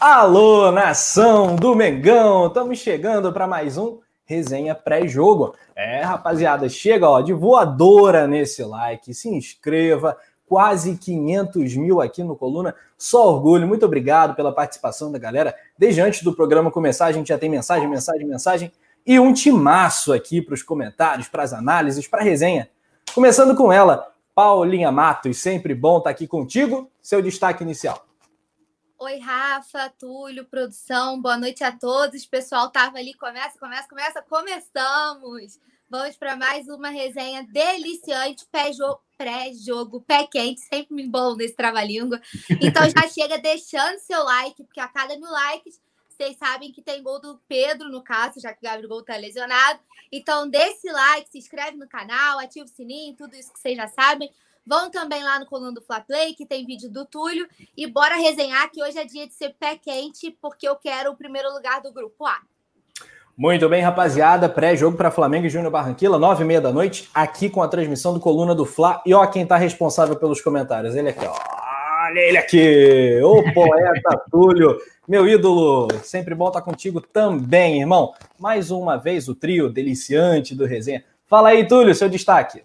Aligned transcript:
Alô, 0.00 0.72
nação 0.72 1.54
do 1.54 1.76
Mengão! 1.76 2.46
Estamos 2.46 2.78
chegando 2.78 3.30
para 3.34 3.46
mais 3.46 3.76
um 3.76 3.98
resenha 4.24 4.74
pré-jogo. 4.74 5.54
É, 5.76 6.00
rapaziada, 6.00 6.70
chega 6.70 7.06
ó, 7.06 7.20
de 7.20 7.34
voadora 7.34 8.26
nesse 8.26 8.64
like, 8.64 9.12
se 9.12 9.28
inscreva. 9.28 10.16
Quase 10.46 10.96
500 10.96 11.76
mil 11.76 12.00
aqui 12.00 12.24
no 12.24 12.34
Coluna, 12.34 12.74
só 12.96 13.28
orgulho. 13.28 13.68
Muito 13.68 13.84
obrigado 13.84 14.34
pela 14.34 14.54
participação 14.54 15.12
da 15.12 15.18
galera. 15.18 15.54
Desde 15.76 16.00
antes 16.00 16.22
do 16.22 16.32
programa 16.32 16.70
começar, 16.70 17.04
a 17.04 17.12
gente 17.12 17.28
já 17.28 17.36
tem 17.36 17.50
mensagem, 17.50 17.86
mensagem, 17.86 18.26
mensagem 18.26 18.72
e 19.06 19.20
um 19.20 19.34
timaço 19.34 20.14
aqui 20.14 20.40
para 20.40 20.54
os 20.54 20.62
comentários, 20.62 21.28
para 21.28 21.42
as 21.42 21.52
análises, 21.52 22.08
para 22.08 22.22
a 22.22 22.24
resenha. 22.24 22.70
Começando 23.14 23.54
com 23.54 23.70
ela, 23.70 24.08
Paulinha 24.34 24.90
Matos, 24.90 25.36
sempre 25.36 25.74
bom 25.74 25.98
estar 25.98 26.08
aqui 26.08 26.26
contigo. 26.26 26.90
Seu 27.02 27.20
destaque 27.20 27.62
inicial. 27.62 28.09
Oi, 29.02 29.18
Rafa, 29.18 29.88
Túlio, 29.98 30.44
produção, 30.44 31.18
boa 31.22 31.38
noite 31.38 31.64
a 31.64 31.72
todos. 31.72 32.22
O 32.22 32.28
pessoal 32.28 32.70
tava 32.70 32.98
ali, 32.98 33.14
começa, 33.14 33.58
começa, 33.58 33.88
começa, 33.88 34.20
começamos! 34.20 35.58
Vamos 35.88 36.18
para 36.18 36.36
mais 36.36 36.68
uma 36.68 36.90
resenha 36.90 37.42
deliciante, 37.50 38.46
pré-jogo, 39.16 40.02
pé 40.02 40.26
quente, 40.26 40.60
sempre 40.60 40.94
me 40.94 41.08
bom 41.08 41.34
nesse 41.34 41.56
trava-língua. 41.56 42.20
Então 42.60 42.82
já 42.90 43.08
chega 43.08 43.38
deixando 43.38 43.98
seu 44.00 44.22
like, 44.22 44.62
porque 44.64 44.80
a 44.80 44.88
cada 44.88 45.16
mil 45.16 45.30
likes, 45.30 45.80
vocês 46.10 46.36
sabem 46.36 46.70
que 46.70 46.82
tem 46.82 47.02
gol 47.02 47.18
do 47.18 47.40
Pedro, 47.48 47.88
no 47.88 48.04
caso, 48.04 48.38
já 48.38 48.52
que 48.52 48.58
o 48.58 48.70
Gabriel 48.70 49.02
tá 49.02 49.16
lesionado. 49.16 49.80
Então, 50.12 50.46
desse 50.46 50.92
like, 50.92 51.30
se 51.30 51.38
inscreve 51.38 51.78
no 51.78 51.88
canal, 51.88 52.38
ativa 52.38 52.66
o 52.66 52.68
sininho, 52.68 53.16
tudo 53.16 53.34
isso 53.34 53.50
que 53.50 53.60
vocês 53.60 53.78
já 53.78 53.88
sabem. 53.88 54.30
Vão 54.70 54.88
também 54.88 55.24
lá 55.24 55.40
no 55.40 55.46
coluna 55.46 55.72
do 55.72 55.82
Fla 55.82 56.00
Play, 56.00 56.32
que 56.32 56.46
tem 56.46 56.64
vídeo 56.64 56.88
do 56.88 57.04
Túlio. 57.04 57.44
E 57.76 57.88
bora 57.88 58.14
resenhar 58.14 58.70
que 58.70 58.80
hoje 58.80 58.96
é 59.00 59.04
dia 59.04 59.26
de 59.26 59.34
ser 59.34 59.52
pé 59.58 59.74
quente, 59.76 60.30
porque 60.40 60.68
eu 60.68 60.76
quero 60.76 61.10
o 61.10 61.16
primeiro 61.16 61.52
lugar 61.52 61.82
do 61.82 61.92
grupo 61.92 62.24
A. 62.24 62.38
Muito 63.36 63.68
bem, 63.68 63.82
rapaziada. 63.82 64.48
Pré-jogo 64.48 64.96
para 64.96 65.10
Flamengo 65.10 65.46
e 65.46 65.50
Júnior 65.50 65.72
Barranquilla, 65.72 66.20
nove 66.20 66.44
e 66.44 66.46
meia 66.46 66.60
da 66.60 66.72
noite, 66.72 67.10
aqui 67.12 67.50
com 67.50 67.60
a 67.60 67.66
transmissão 67.66 68.14
do 68.14 68.20
Coluna 68.20 68.54
do 68.54 68.64
Fla. 68.64 69.02
E 69.04 69.12
ó, 69.12 69.26
quem 69.26 69.44
tá 69.44 69.56
responsável 69.56 70.14
pelos 70.14 70.40
comentários, 70.40 70.94
ele 70.94 71.08
aqui, 71.08 71.26
ó. 71.26 71.34
Olha 72.06 72.20
ele 72.20 72.38
aqui, 72.38 73.20
o 73.24 73.52
poeta 73.52 74.22
Túlio, 74.30 74.78
meu 75.08 75.26
ídolo. 75.26 75.88
Sempre 76.04 76.32
bom 76.32 76.46
estar 76.46 76.62
contigo 76.62 77.00
também, 77.00 77.80
irmão. 77.80 78.14
Mais 78.38 78.70
uma 78.70 78.96
vez 78.96 79.28
o 79.28 79.34
trio 79.34 79.68
deliciante 79.68 80.54
do 80.54 80.64
resenha. 80.64 81.02
Fala 81.26 81.48
aí, 81.48 81.66
Túlio, 81.66 81.92
seu 81.92 82.08
destaque. 82.08 82.62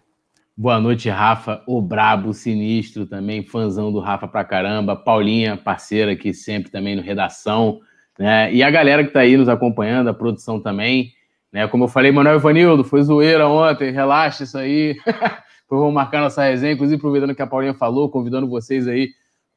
Boa 0.58 0.80
noite, 0.80 1.10
Rafa, 1.10 1.62
o 1.68 1.82
brabo, 1.82 2.34
sinistro 2.34 3.06
também, 3.06 3.44
fãzão 3.44 3.92
do 3.92 4.00
Rafa 4.00 4.26
pra 4.26 4.46
caramba. 4.46 4.96
Paulinha, 4.96 5.58
parceira 5.58 6.14
aqui 6.14 6.34
sempre 6.34 6.72
também 6.72 6.96
no 6.96 7.02
Redação, 7.02 7.82
né? 8.18 8.54
E 8.54 8.64
a 8.64 8.72
galera 8.72 9.04
que 9.04 9.12
tá 9.12 9.20
aí 9.20 9.36
nos 9.36 9.50
acompanhando, 9.50 10.08
a 10.08 10.14
produção 10.14 10.62
também, 10.62 11.12
né? 11.52 11.68
Como 11.68 11.84
eu 11.84 11.88
falei, 11.90 12.10
Manuel 12.10 12.38
Ivanildo, 12.38 12.86
foi 12.86 13.04
zoeira 13.04 13.50
ontem, 13.50 13.92
relaxa 13.92 14.46
isso 14.46 14.58
aí. 14.58 14.94
Depois 15.04 15.82
vamos 15.82 15.94
marcar 15.94 16.22
nossa 16.22 16.46
resenha, 16.46 16.72
inclusive 16.72 17.00
aproveitando 17.00 17.36
que 17.36 17.42
a 17.42 17.48
Paulinha 17.48 17.74
falou, 17.74 18.10
convidando 18.10 18.48
vocês 18.48 18.88
aí 18.88 19.10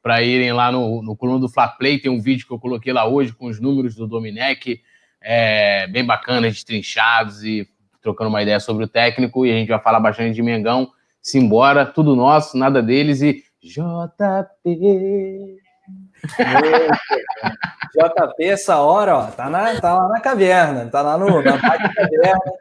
para 0.03 0.21
irem 0.21 0.51
lá 0.51 0.69
no, 0.69 1.01
no 1.01 1.15
coluna 1.15 1.39
do 1.39 1.47
Fla 1.47 1.69
Play, 1.69 1.97
tem 1.99 2.11
um 2.11 2.19
vídeo 2.19 2.45
que 2.45 2.53
eu 2.53 2.59
coloquei 2.59 2.91
lá 2.91 3.07
hoje 3.07 3.31
com 3.31 3.47
os 3.47 3.57
números 3.57 3.95
do 3.95 4.05
Dominec, 4.05 4.81
é, 5.21 5.87
bem 5.87 6.05
bacana, 6.05 6.49
destrinchados 6.49 7.41
e 7.45 7.65
trocando 8.01 8.29
uma 8.29 8.41
ideia 8.41 8.59
sobre 8.59 8.85
o 8.85 8.87
técnico 8.87 9.45
e 9.45 9.51
a 9.51 9.55
gente 9.55 9.69
vai 9.69 9.79
falar 9.79 9.99
bastante 9.99 10.33
de 10.33 10.41
Mengão. 10.41 10.89
Simbora, 11.21 11.85
tudo 11.85 12.15
nosso, 12.15 12.57
nada 12.57 12.81
deles 12.81 13.21
e 13.21 13.43
JP. 13.61 15.57
JP, 17.93 18.43
essa 18.43 18.77
hora, 18.79 19.17
ó, 19.17 19.25
tá, 19.27 19.49
na, 19.49 19.79
tá 19.79 19.93
lá 19.93 20.07
na 20.07 20.19
caverna, 20.19 20.85
tá 20.87 21.01
lá 21.01 21.17
no, 21.17 21.41
na 21.41 21.57
parte 21.57 21.83
da 21.83 21.93
caverna, 21.93 22.51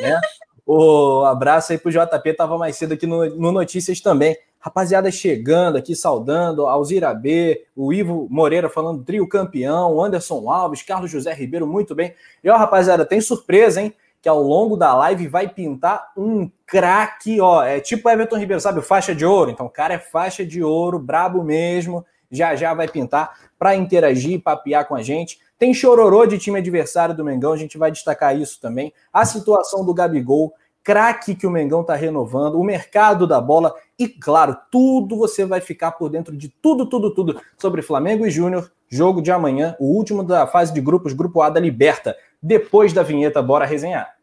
né? 0.00 0.20
O 0.66 1.24
abraço 1.24 1.72
aí 1.72 1.78
pro 1.78 1.90
JP, 1.90 2.34
tava 2.34 2.58
mais 2.58 2.76
cedo 2.76 2.92
aqui 2.92 3.06
no, 3.06 3.24
no 3.36 3.50
Notícias 3.50 4.00
também. 4.00 4.36
Rapaziada 4.60 5.10
chegando 5.10 5.78
aqui, 5.78 5.94
saudando, 5.94 6.66
Alzira 6.66 7.14
B, 7.14 7.64
o 7.74 7.92
Ivo 7.92 8.26
Moreira 8.30 8.68
falando 8.68 9.02
trio 9.02 9.26
campeão, 9.26 10.02
Anderson 10.02 10.50
Alves, 10.50 10.82
Carlos 10.82 11.10
José 11.10 11.32
Ribeiro, 11.32 11.66
muito 11.66 11.94
bem. 11.94 12.14
E 12.44 12.50
ó, 12.50 12.56
rapaziada, 12.56 13.06
tem 13.06 13.20
surpresa, 13.20 13.80
hein? 13.80 13.94
Que 14.20 14.28
ao 14.28 14.42
longo 14.42 14.76
da 14.76 14.94
live 14.94 15.28
vai 15.28 15.48
pintar 15.48 16.10
um 16.16 16.50
craque, 16.66 17.40
ó, 17.40 17.62
é 17.62 17.80
tipo 17.80 18.08
Everton 18.08 18.36
Ribeiro, 18.36 18.60
sabe, 18.60 18.82
faixa 18.82 19.14
de 19.14 19.24
ouro. 19.24 19.50
Então, 19.50 19.66
o 19.66 19.70
cara 19.70 19.94
é 19.94 19.98
faixa 19.98 20.44
de 20.44 20.62
ouro, 20.62 20.98
brabo 20.98 21.42
mesmo. 21.42 22.04
Já 22.30 22.54
já 22.54 22.74
vai 22.74 22.88
pintar 22.88 23.38
para 23.58 23.74
interagir 23.74 24.32
e 24.32 24.38
papear 24.38 24.86
com 24.86 24.94
a 24.94 25.02
gente. 25.02 25.38
Tem 25.58 25.72
chororô 25.72 26.26
de 26.26 26.38
time 26.38 26.58
adversário 26.58 27.14
do 27.14 27.24
Mengão, 27.24 27.52
a 27.52 27.56
gente 27.56 27.78
vai 27.78 27.90
destacar 27.90 28.36
isso 28.38 28.60
também. 28.60 28.92
A 29.12 29.24
situação 29.24 29.84
do 29.84 29.94
Gabigol, 29.94 30.52
craque 30.84 31.34
que 31.34 31.46
o 31.46 31.50
Mengão 31.50 31.80
está 31.80 31.94
renovando, 31.94 32.60
o 32.60 32.64
mercado 32.64 33.26
da 33.26 33.40
bola 33.40 33.74
e, 33.98 34.08
claro, 34.08 34.56
tudo 34.70 35.16
você 35.16 35.44
vai 35.44 35.60
ficar 35.60 35.92
por 35.92 36.08
dentro 36.08 36.36
de 36.36 36.48
tudo, 36.48 36.86
tudo, 36.86 37.12
tudo 37.12 37.40
sobre 37.58 37.82
Flamengo 37.82 38.24
e 38.24 38.30
Júnior. 38.30 38.70
Jogo 38.88 39.20
de 39.20 39.30
amanhã, 39.30 39.76
o 39.78 39.86
último 39.86 40.22
da 40.22 40.46
fase 40.46 40.72
de 40.72 40.80
grupos, 40.80 41.12
Grupo 41.12 41.42
A 41.42 41.50
da 41.50 41.60
Liberta. 41.60 42.16
Depois 42.42 42.92
da 42.92 43.02
vinheta, 43.02 43.42
bora 43.42 43.66
resenhar. 43.66 44.18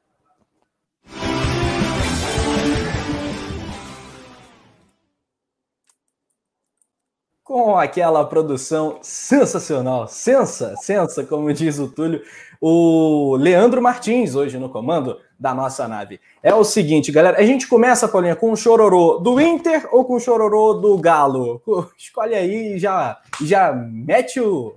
com 7.56 7.78
aquela 7.78 8.26
produção 8.26 8.98
sensacional, 9.04 10.08
sensa, 10.08 10.76
sensa, 10.78 11.24
como 11.24 11.54
diz 11.54 11.78
o 11.78 11.88
Túlio, 11.88 12.22
o 12.60 13.38
Leandro 13.38 13.82
Martins, 13.82 14.36
hoje 14.36 14.58
no 14.58 14.68
comando 14.68 15.20
da 15.40 15.54
nossa 15.54 15.88
nave. 15.88 16.20
É 16.42 16.54
o 16.56 16.64
seguinte, 16.64 17.12
galera, 17.12 17.40
a 17.40 17.46
gente 17.46 17.68
começa, 17.68 18.08
Paulinha, 18.08 18.36
com 18.36 18.52
o 18.52 18.58
chororô 18.58 19.20
do 19.20 19.40
Inter 19.40 19.88
ou 19.92 20.04
com 20.04 20.16
o 20.16 20.20
chororô 20.20 20.74
do 20.74 20.98
Galo? 20.98 21.62
Escolhe 21.96 22.34
aí 22.34 22.74
e 22.74 22.80
já, 22.80 23.22
já 23.42 23.72
mete 23.72 24.42
o, 24.42 24.76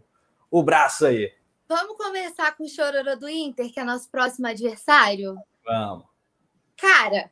o 0.50 0.62
braço 0.62 1.06
aí. 1.06 1.32
Vamos 1.68 1.98
começar 1.98 2.56
com 2.56 2.64
o 2.64 2.68
chororô 2.68 3.14
do 3.14 3.28
Inter, 3.28 3.70
que 3.70 3.78
é 3.78 3.84
nosso 3.84 4.08
próximo 4.08 4.46
adversário? 4.46 5.36
Vamos. 5.62 6.06
Cara, 6.74 7.30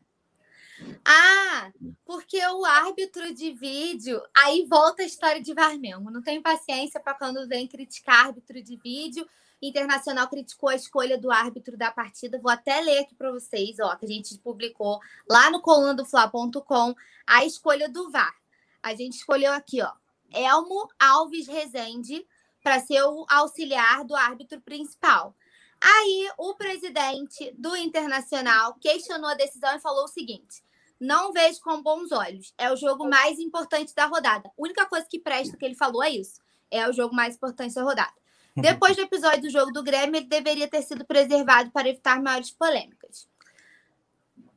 ah, 1.02 1.72
porque 2.04 2.38
o 2.46 2.62
árbitro 2.66 3.32
de 3.32 3.52
vídeo. 3.52 4.20
Aí 4.36 4.66
volta 4.68 5.02
a 5.02 5.06
história 5.06 5.40
de 5.40 5.54
Varmengo. 5.54 6.10
Não 6.10 6.20
tem 6.20 6.42
paciência 6.42 7.00
para 7.00 7.14
quando 7.14 7.48
vem 7.48 7.66
criticar 7.66 8.26
árbitro 8.26 8.62
de 8.62 8.76
vídeo. 8.76 9.26
Internacional 9.62 10.28
criticou 10.28 10.68
a 10.68 10.74
escolha 10.74 11.16
do 11.16 11.30
árbitro 11.30 11.74
da 11.74 11.90
partida. 11.90 12.38
Vou 12.38 12.52
até 12.52 12.82
ler 12.82 12.98
aqui 12.98 13.14
para 13.14 13.32
vocês, 13.32 13.78
ó, 13.80 13.96
que 13.96 14.04
a 14.04 14.08
gente 14.08 14.36
publicou 14.40 15.00
lá 15.26 15.50
no 15.50 15.62
colunadofla.com 15.62 16.94
a 17.26 17.44
escolha 17.46 17.88
do 17.88 18.10
VAR. 18.10 18.36
A 18.82 18.94
gente 18.94 19.14
escolheu 19.14 19.52
aqui, 19.54 19.80
ó, 19.80 19.92
Elmo 20.30 20.90
Alves 20.98 21.48
Rezende 21.48 22.26
para 22.66 22.80
ser 22.80 23.00
o 23.04 23.24
auxiliar 23.28 24.04
do 24.04 24.16
árbitro 24.16 24.60
principal. 24.60 25.36
Aí 25.80 26.28
o 26.36 26.52
presidente 26.54 27.54
do 27.56 27.76
Internacional 27.76 28.74
questionou 28.80 29.30
a 29.30 29.34
decisão 29.34 29.76
e 29.76 29.80
falou 29.80 30.02
o 30.02 30.08
seguinte: 30.08 30.64
não 30.98 31.32
vejo 31.32 31.60
com 31.60 31.80
bons 31.80 32.10
olhos. 32.10 32.52
É 32.58 32.68
o 32.72 32.74
jogo 32.74 33.08
mais 33.08 33.38
importante 33.38 33.94
da 33.94 34.06
rodada. 34.06 34.48
A 34.48 34.52
única 34.58 34.84
coisa 34.84 35.06
que 35.08 35.20
presta 35.20 35.56
que 35.56 35.64
ele 35.64 35.76
falou 35.76 36.02
é 36.02 36.10
isso. 36.10 36.40
É 36.68 36.88
o 36.88 36.92
jogo 36.92 37.14
mais 37.14 37.36
importante 37.36 37.72
da 37.72 37.84
rodada. 37.84 38.12
Depois 38.56 38.96
do 38.96 39.02
episódio 39.02 39.42
do 39.42 39.50
jogo 39.50 39.70
do 39.70 39.84
Grêmio, 39.84 40.16
ele 40.16 40.26
deveria 40.26 40.66
ter 40.66 40.82
sido 40.82 41.04
preservado 41.04 41.70
para 41.70 41.88
evitar 41.88 42.20
maiores 42.20 42.50
polêmicas. 42.50 43.28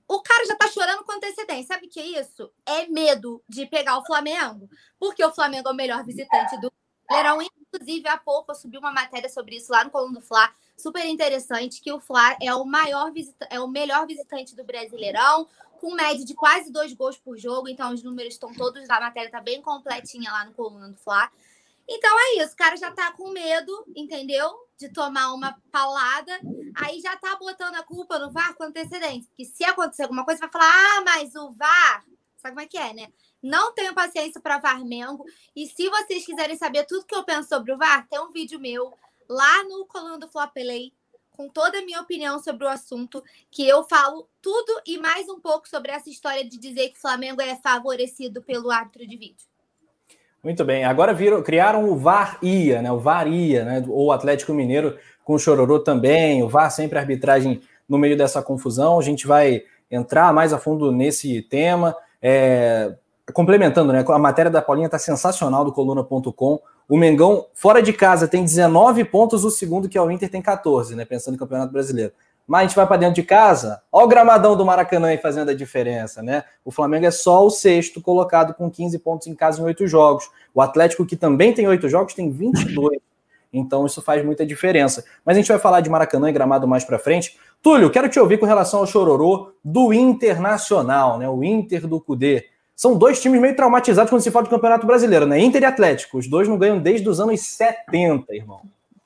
O 0.08 0.20
cara 0.24 0.48
já 0.48 0.56
tá 0.56 0.68
chorando 0.68 1.04
com 1.04 1.12
antecedência. 1.12 1.76
Sabe 1.76 1.86
o 1.86 1.90
que 1.92 2.00
é 2.00 2.20
isso? 2.20 2.52
É 2.66 2.88
medo 2.88 3.44
de 3.48 3.68
pegar 3.68 4.00
o 4.00 4.06
Flamengo, 4.06 4.68
porque 4.98 5.24
o 5.24 5.32
Flamengo 5.32 5.70
é 5.70 5.72
o 5.72 5.76
melhor 5.76 6.04
visitante 6.04 6.60
do 6.60 6.72
Brasileirão. 7.10 7.42
Inclusive, 7.42 8.08
há 8.08 8.18
pouco 8.18 8.52
eu 8.52 8.56
subi 8.56 8.78
uma 8.78 8.92
matéria 8.92 9.30
sobre 9.30 9.56
isso 9.58 9.72
lá 9.72 9.84
no 9.84 9.92
Coluna 9.92 10.20
do 10.20 10.26
Fla, 10.26 10.52
super 10.78 11.06
interessante, 11.06 11.82
que 11.82 11.92
o 11.92 12.00
Fla 12.00 12.36
é 12.42 12.54
o 12.54 12.66
maior 12.66 13.12
é 13.50 13.60
o 13.60 13.68
melhor 13.68 14.08
visitante 14.08 14.56
do 14.56 14.64
Brasileirão, 14.64 15.48
com 15.80 15.94
média 15.94 16.26
de 16.26 16.34
quase 16.34 16.72
dois 16.72 16.94
gols 16.94 17.18
por 17.18 17.38
jogo. 17.38 17.68
Então, 17.68 17.94
os 17.94 18.04
números 18.04 18.34
estão 18.34 18.54
todos, 18.54 18.90
a 18.90 19.00
matéria 19.00 19.28
está 19.28 19.42
bem 19.42 19.62
completinha 19.62 20.32
lá 20.32 20.46
no 20.46 20.54
Coluna 20.54 20.90
do 20.90 20.98
Fla. 20.98 21.30
Então 21.92 22.12
é 22.20 22.44
isso, 22.44 22.54
o 22.54 22.58
cara 22.58 22.78
já 22.78 22.92
tá 22.92 23.12
com 23.14 23.32
medo, 23.32 23.84
entendeu? 23.96 24.48
De 24.78 24.90
tomar 24.90 25.34
uma 25.34 25.58
paulada, 25.72 26.40
aí 26.76 27.02
já 27.02 27.18
tá 27.18 27.36
botando 27.36 27.76
a 27.76 27.84
culpa 27.84 28.20
no 28.20 28.32
VAR 28.32 28.54
com 28.54 28.64
antecedência. 28.64 29.28
Porque 29.30 29.46
se 29.46 29.66
acontecer 29.66 30.04
alguma 30.04 30.24
coisa, 30.24 30.40
vai 30.40 30.52
falar: 30.52 30.72
ah, 30.72 31.02
mas 31.02 31.34
o 31.34 31.52
VAR. 31.52 32.06
Sabe 32.42 32.56
como 32.56 32.62
é 32.62 32.68
que 32.68 32.78
é, 32.78 32.94
né? 32.94 33.08
Não 33.44 33.74
tenho 33.74 33.94
paciência 33.94 34.40
para 34.40 34.60
VAR 34.60 34.84
Mengo. 34.86 35.26
E 35.56 35.68
se 35.68 35.90
vocês 35.90 36.26
quiserem 36.26 36.58
saber 36.58 36.86
tudo 36.86 37.06
que 37.06 37.16
eu 37.16 37.24
penso 37.24 37.50
sobre 37.50 37.74
o 37.74 37.78
VAR, 37.78 38.08
tem 38.10 38.20
um 38.20 38.32
vídeo 38.32 38.60
meu 38.60 38.94
lá 39.28 39.64
no 39.66 39.86
Coluna 39.86 40.18
do 40.18 40.30
Flop 40.30 40.54
Play 40.54 40.94
com 41.32 41.48
toda 41.48 41.80
a 41.80 41.82
minha 41.82 42.02
opinião 42.02 42.38
sobre 42.40 42.66
o 42.66 42.70
assunto, 42.70 43.24
que 43.50 43.66
eu 43.66 43.84
falo 43.84 44.28
tudo 44.42 44.82
e 44.86 44.98
mais 44.98 45.30
um 45.30 45.40
pouco 45.40 45.70
sobre 45.70 45.90
essa 45.90 46.10
história 46.10 46.44
de 46.44 46.58
dizer 46.58 46.90
que 46.90 46.98
o 46.98 47.02
Flamengo 47.02 47.42
é 47.42 47.56
favorecido 47.56 48.42
pelo 48.42 48.70
árbitro 48.70 49.08
de 49.08 49.16
vídeo. 49.16 49.48
Muito 50.44 50.66
bem. 50.66 50.84
Agora 50.84 51.14
viram, 51.14 51.42
criaram 51.42 51.90
o 51.90 51.96
VAR 51.96 52.40
IA, 52.42 52.82
né? 52.82 52.92
O 52.92 53.00
VAR 53.00 53.28
IA, 53.28 53.64
né? 53.64 53.86
Ou 53.88 54.08
o 54.08 54.12
Atlético 54.12 54.54
Mineiro 54.54 54.98
com 55.24 55.34
o 55.34 55.40
Chororô 55.40 55.80
também. 55.80 56.44
O 56.44 56.50
VAR 56.50 56.70
sempre 56.72 57.00
arbitragem 57.00 57.62
no 57.88 57.98
meio 57.98 58.18
dessa 58.18 58.42
confusão. 58.42 59.00
A 59.00 59.02
gente 59.02 59.28
vai 59.28 59.64
entrar 59.90 60.34
mais 60.34 60.52
a 60.52 60.58
fundo 60.58 60.92
nesse 60.92 61.42
tema. 61.44 61.96
É, 62.22 62.94
complementando, 63.34 63.94
né? 63.94 64.04
A 64.08 64.20
matéria 64.20 64.52
da 64.52 64.62
Paulinha 64.62 64.88
está 64.88 65.00
sensacional 65.00 65.64
do 65.64 65.72
coluna.com. 65.72 66.60
O 66.88 66.98
Mengão, 66.98 67.46
fora 67.54 67.82
de 67.82 67.94
casa, 67.94 68.28
tem 68.28 68.44
19 68.44 69.06
pontos, 69.06 69.44
o 69.44 69.52
segundo, 69.52 69.88
que 69.88 69.98
é 69.98 70.02
o 70.02 70.10
Inter, 70.10 70.30
tem 70.30 70.42
14, 70.42 70.96
né? 70.96 71.06
Pensando 71.06 71.34
no 71.34 71.40
Campeonato 71.40 71.72
Brasileiro 71.72 72.12
mas 72.50 72.62
a 72.62 72.64
gente 72.64 72.76
vai 72.76 72.88
para 72.88 72.98
dentro 72.98 73.14
de 73.14 73.22
casa, 73.22 73.80
olha 73.92 74.06
o 74.06 74.08
gramadão 74.08 74.58
do 74.58 74.66
Maracanã 74.66 75.10
aí 75.10 75.20
fazendo 75.20 75.50
a 75.50 75.54
diferença, 75.54 76.24
né? 76.24 76.44
O 76.66 76.72
Flamengo 76.72 77.06
é 77.06 77.12
só 77.12 77.46
o 77.46 77.52
sexto 77.52 78.02
colocado 78.02 78.56
com 78.56 78.72
15 78.72 78.98
pontos 78.98 79.28
em 79.28 79.36
casa 79.36 79.62
em 79.62 79.66
oito 79.66 79.86
jogos. 79.86 80.32
O 80.52 80.60
Atlético, 80.60 81.06
que 81.06 81.16
também 81.16 81.54
tem 81.54 81.68
oito 81.68 81.88
jogos, 81.88 82.16
tem 82.16 82.32
22. 82.32 82.98
Então 83.52 83.86
isso 83.86 84.02
faz 84.02 84.24
muita 84.24 84.46
diferença. 84.46 85.04
Mas 85.26 85.36
a 85.36 85.40
gente 85.40 85.48
vai 85.48 85.60
falar 85.60 85.82
de 85.82 85.90
Maracanã 85.90 86.30
e 86.30 86.34
gramado 86.34 86.68
mais 86.68 86.84
para 86.84 87.00
frente. 87.00 87.38
Túlio, 87.62 87.90
quero 87.90 88.08
te 88.08 88.20
ouvir 88.20 88.38
com 88.38 88.46
relação 88.46 88.80
ao 88.80 88.88
chororô 88.88 89.54
do 89.64 89.94
Internacional, 89.94 91.18
né? 91.18 91.28
O 91.28 91.44
Inter 91.44 91.88
do 91.88 92.00
Cudê. 92.00 92.46
São 92.76 92.98
dois 92.98 93.22
times 93.22 93.42
meio 93.42 93.56
traumatizados 93.56 94.10
quando 94.10 94.22
se 94.22 94.32
fala 94.32 94.46
de 94.46 94.50
Campeonato 94.50 94.88
Brasileiro, 94.88 95.26
né? 95.26 95.40
Inter 95.40 95.64
e 95.64 95.66
Atlético. 95.66 96.18
Os 96.18 96.28
dois 96.28 96.48
não 96.48 96.58
ganham 96.58 96.80
desde 96.80 97.10
os 97.10 97.20
anos 97.20 97.42
70, 97.42 98.34
irmão. 98.34 98.62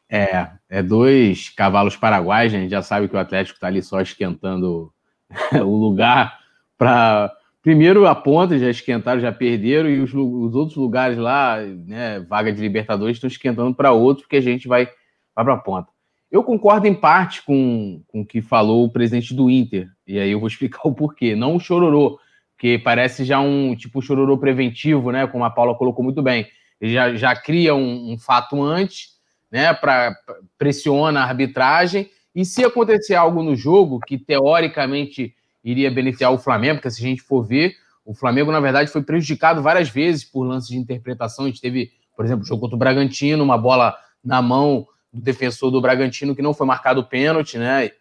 É, 0.08 0.48
é 0.70 0.84
dois 0.84 1.50
cavalos 1.50 1.96
paraguaios, 1.96 2.54
a 2.54 2.58
gente 2.58 2.70
já 2.70 2.84
sabe 2.84 3.08
que 3.08 3.16
o 3.16 3.20
Atlético 3.20 3.58
está 3.58 3.66
ali 3.66 3.82
só 3.82 4.00
esquentando 4.00 4.94
o 5.60 5.76
lugar 5.76 6.38
para. 6.78 7.36
Primeiro 7.64 8.06
a 8.06 8.14
ponta, 8.14 8.60
já 8.60 8.70
esquentaram, 8.70 9.22
já 9.22 9.32
perderam, 9.32 9.90
e 9.90 10.02
os, 10.02 10.14
os 10.14 10.54
outros 10.54 10.76
lugares 10.76 11.18
lá, 11.18 11.58
né, 11.62 12.20
vaga 12.20 12.52
de 12.52 12.62
Libertadores, 12.62 13.16
estão 13.16 13.30
esquentando 13.30 13.74
para 13.74 13.94
outros, 13.94 14.26
porque 14.26 14.36
a 14.36 14.42
gente 14.42 14.68
vai, 14.68 14.86
vai 15.34 15.46
para 15.46 15.54
a 15.54 15.58
ponta. 15.58 15.88
Eu 16.30 16.44
concordo 16.44 16.88
em 16.88 16.94
parte 16.94 17.42
com, 17.42 18.04
com 18.08 18.20
o 18.20 18.26
que 18.26 18.42
falou 18.42 18.84
o 18.84 18.92
presidente 18.92 19.34
do 19.34 19.50
Inter, 19.50 19.88
e 20.06 20.20
aí 20.20 20.32
eu 20.32 20.42
vou 20.42 20.48
explicar 20.50 20.82
o 20.84 20.94
porquê. 20.94 21.38
Não 21.38 21.56
o 21.56 21.60
chororô, 21.60 22.20
que 22.58 22.78
parece 22.78 23.24
já 23.24 23.40
um 23.40 23.74
tipo 23.78 24.02
chororô 24.02 24.38
preventivo, 24.38 25.10
né? 25.10 25.26
Como 25.26 25.46
a 25.46 25.50
Paula 25.50 25.74
colocou 25.74 26.04
muito 26.04 26.22
bem. 26.22 26.46
Ele 26.82 26.92
já, 26.92 27.16
já 27.16 27.34
cria 27.34 27.74
um, 27.74 28.12
um 28.12 28.18
fato 28.18 28.62
antes 28.62 29.14
né, 29.50 29.74
para 29.74 30.14
pressiona 30.58 31.22
a 31.22 31.24
arbitragem. 31.24 32.10
E 32.36 32.44
se 32.44 32.66
acontecer 32.66 33.16
algo 33.16 33.42
no 33.42 33.56
jogo 33.56 34.00
que 34.06 34.18
teoricamente 34.18 35.34
iria 35.64 35.90
beneficiar 35.90 36.32
o 36.32 36.38
Flamengo, 36.38 36.76
porque 36.76 36.92
se 36.92 37.04
a 37.04 37.08
gente 37.08 37.22
for 37.22 37.44
ver, 37.44 37.76
o 38.06 38.14
Flamengo, 38.14 38.52
na 38.52 38.60
verdade, 38.60 38.92
foi 38.92 39.02
prejudicado 39.02 39.62
várias 39.62 39.90
vezes 39.90 40.24
por 40.26 40.44
lances 40.44 40.70
de 40.70 40.78
interpretação. 40.78 41.46
A 41.46 41.48
gente 41.48 41.62
teve, 41.62 41.92
por 42.16 42.26
exemplo, 42.26 42.44
o 42.44 42.48
jogo 42.48 42.62
contra 42.62 42.76
o 42.76 42.80
Bragantino, 42.80 43.44
uma 43.44 43.58
bola 43.58 43.96
na 44.24 44.42
mão 44.42 44.86
do 45.12 45.22
defensor 45.22 45.72
do 45.72 45.82
Bragantino 45.82 46.36
que 46.36 46.42
não 46.42 46.54
foi 46.54 46.68
marcado 46.68 47.04
pênalti, 47.06 47.58
né? 47.58 47.92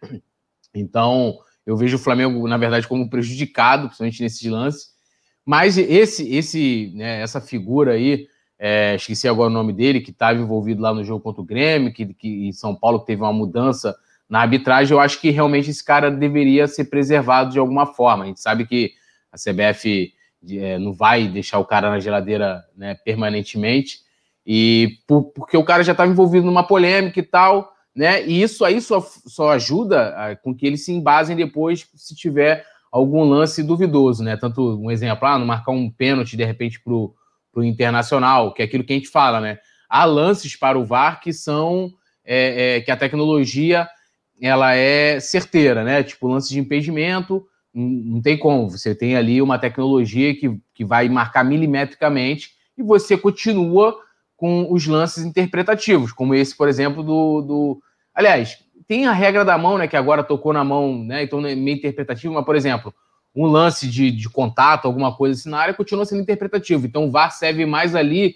Então, 0.73 1.37
eu 1.65 1.77
vejo 1.77 1.97
o 1.97 1.99
Flamengo, 1.99 2.47
na 2.47 2.57
verdade, 2.57 2.87
como 2.87 3.09
prejudicado, 3.09 3.87
principalmente 3.87 4.23
nesse 4.23 4.49
lance. 4.49 4.87
Mas 5.45 5.77
esse, 5.77 6.33
esse, 6.33 6.91
né, 6.95 7.21
essa 7.21 7.39
figura 7.39 7.93
aí 7.93 8.27
é, 8.57 8.95
esqueci 8.95 9.27
agora 9.27 9.49
o 9.49 9.53
nome 9.53 9.73
dele, 9.73 10.01
que 10.01 10.11
estava 10.11 10.39
envolvido 10.39 10.81
lá 10.81 10.93
no 10.93 11.03
jogo 11.03 11.21
contra 11.21 11.41
o 11.41 11.45
Grêmio, 11.45 11.93
que, 11.93 12.13
que 12.13 12.47
em 12.47 12.51
São 12.51 12.73
Paulo 12.73 12.99
teve 12.99 13.21
uma 13.21 13.33
mudança 13.33 13.95
na 14.29 14.39
arbitragem, 14.39 14.93
eu 14.93 14.99
acho 14.99 15.19
que 15.19 15.29
realmente 15.29 15.69
esse 15.69 15.83
cara 15.83 16.09
deveria 16.09 16.67
ser 16.67 16.85
preservado 16.85 17.51
de 17.51 17.59
alguma 17.59 17.85
forma. 17.85 18.23
A 18.23 18.27
gente 18.27 18.41
sabe 18.41 18.65
que 18.65 18.93
a 19.31 19.37
CBF 19.37 20.13
é, 20.49 20.77
não 20.77 20.93
vai 20.93 21.27
deixar 21.27 21.59
o 21.59 21.65
cara 21.65 21.89
na 21.89 21.99
geladeira 21.99 22.63
né, 22.75 22.95
permanentemente, 22.95 23.99
e 24.45 24.97
por, 25.07 25.23
porque 25.31 25.55
o 25.55 25.63
cara 25.63 25.83
já 25.83 25.93
estava 25.93 26.11
envolvido 26.11 26.45
numa 26.45 26.65
polêmica 26.65 27.19
e 27.19 27.23
tal, 27.23 27.71
né? 27.95 28.25
E 28.25 28.41
isso 28.41 28.65
aí 28.65 28.81
só, 28.81 28.99
só 28.99 29.51
ajuda 29.51 30.09
a, 30.09 30.35
com 30.35 30.53
que 30.53 30.65
eles 30.65 30.83
se 30.83 30.91
embasem 30.91 31.35
depois 31.35 31.87
se 31.95 32.13
tiver 32.13 32.65
algum 32.91 33.23
lance 33.23 33.63
duvidoso, 33.63 34.21
né? 34.21 34.35
Tanto 34.35 34.77
um 34.77 34.91
exemplo, 34.91 35.25
ah, 35.27 35.39
não 35.39 35.45
marcar 35.45 35.71
um 35.71 35.89
pênalti 35.89 36.35
de 36.35 36.43
repente 36.43 36.81
para 36.81 36.93
o 36.93 37.15
para 37.53 37.61
o 37.61 37.63
internacional, 37.63 38.51
que 38.51 38.63
é 38.63 38.65
aquilo 38.65 38.83
que 38.83 38.91
a 38.91 38.95
gente 38.95 39.07
fala, 39.07 39.39
né? 39.39 39.59
Há 39.87 40.05
lances 40.05 40.55
para 40.55 40.77
o 40.77 40.83
VAR 40.83 41.21
que 41.21 41.31
são 41.31 41.93
é, 42.25 42.77
é, 42.77 42.81
que 42.81 42.89
a 42.89 42.97
tecnologia 42.97 43.87
ela 44.43 44.75
é 44.75 45.21
certeira, 45.21 45.85
né? 45.85 46.03
Tipo 46.03 46.27
lance 46.27 46.49
de 46.49 46.59
impedimento, 46.59 47.47
não 47.73 48.21
tem 48.21 48.37
como. 48.37 48.69
Você 48.69 48.93
tem 48.93 49.15
ali 49.15 49.41
uma 49.41 49.57
tecnologia 49.57 50.35
que, 50.35 50.59
que 50.73 50.83
vai 50.83 51.07
marcar 51.07 51.45
milimetricamente 51.45 52.51
e 52.77 52.83
você 52.83 53.17
continua 53.17 53.97
com 54.35 54.67
os 54.69 54.85
lances 54.85 55.23
interpretativos, 55.23 56.11
como 56.11 56.35
esse, 56.35 56.57
por 56.57 56.67
exemplo, 56.67 57.01
do. 57.01 57.41
do... 57.41 57.83
Aliás, 58.13 58.57
tem 58.85 59.05
a 59.05 59.13
regra 59.13 59.45
da 59.45 59.57
mão, 59.57 59.77
né? 59.77 59.87
Que 59.87 59.95
agora 59.95 60.21
tocou 60.21 60.51
na 60.51 60.63
mão, 60.63 61.01
né? 61.01 61.23
Então 61.23 61.39
é 61.45 61.55
meio 61.55 61.77
interpretativo, 61.77 62.33
mas, 62.33 62.43
por 62.43 62.57
exemplo, 62.57 62.93
um 63.33 63.45
lance 63.45 63.87
de, 63.87 64.11
de 64.11 64.29
contato, 64.29 64.85
alguma 64.85 65.15
coisa 65.15 65.39
assim 65.39 65.49
na 65.49 65.59
área, 65.59 65.73
continua 65.73 66.05
sendo 66.05 66.21
interpretativo. 66.21 66.85
Então 66.85 67.05
o 67.05 67.11
VAR 67.11 67.31
serve 67.31 67.65
mais 67.65 67.95
ali 67.95 68.35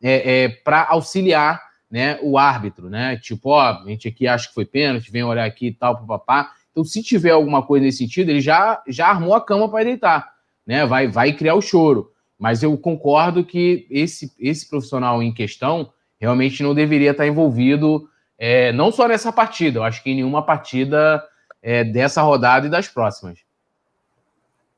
é, 0.00 0.44
é, 0.44 0.48
para 0.48 0.86
auxiliar 0.88 1.60
né, 1.90 2.18
o 2.22 2.36
árbitro, 2.36 2.90
né? 2.90 3.16
Tipo, 3.16 3.50
ó, 3.50 3.60
a 3.60 3.84
gente 3.86 4.08
aqui 4.08 4.26
acha 4.26 4.48
que 4.48 4.54
foi 4.54 4.64
pênalti, 4.64 5.10
vem 5.10 5.22
olhar 5.22 5.44
aqui 5.44 5.68
e 5.68 5.74
tal, 5.74 5.96
papapá. 5.96 6.52
Então, 6.70 6.84
se 6.84 7.02
tiver 7.02 7.30
alguma 7.30 7.62
coisa 7.62 7.84
nesse 7.84 7.98
sentido, 7.98 8.30
ele 8.30 8.40
já, 8.40 8.82
já 8.86 9.08
armou 9.08 9.34
a 9.34 9.40
cama 9.40 9.68
para 9.68 9.84
deitar, 9.84 10.32
né? 10.66 10.84
Vai, 10.86 11.08
vai 11.08 11.32
criar 11.32 11.54
o 11.54 11.62
choro. 11.62 12.12
Mas 12.38 12.62
eu 12.62 12.76
concordo 12.76 13.44
que 13.44 13.86
esse, 13.90 14.32
esse 14.38 14.68
profissional 14.68 15.22
em 15.22 15.32
questão 15.32 15.92
realmente 16.20 16.62
não 16.62 16.74
deveria 16.74 17.10
estar 17.10 17.26
envolvido, 17.26 18.08
é, 18.38 18.72
não 18.72 18.92
só 18.92 19.08
nessa 19.08 19.32
partida, 19.32 19.78
eu 19.78 19.84
acho 19.84 20.02
que 20.02 20.10
em 20.10 20.16
nenhuma 20.16 20.42
partida 20.42 21.24
é, 21.62 21.82
dessa 21.82 22.22
rodada 22.22 22.66
e 22.66 22.70
das 22.70 22.88
próximas. 22.88 23.40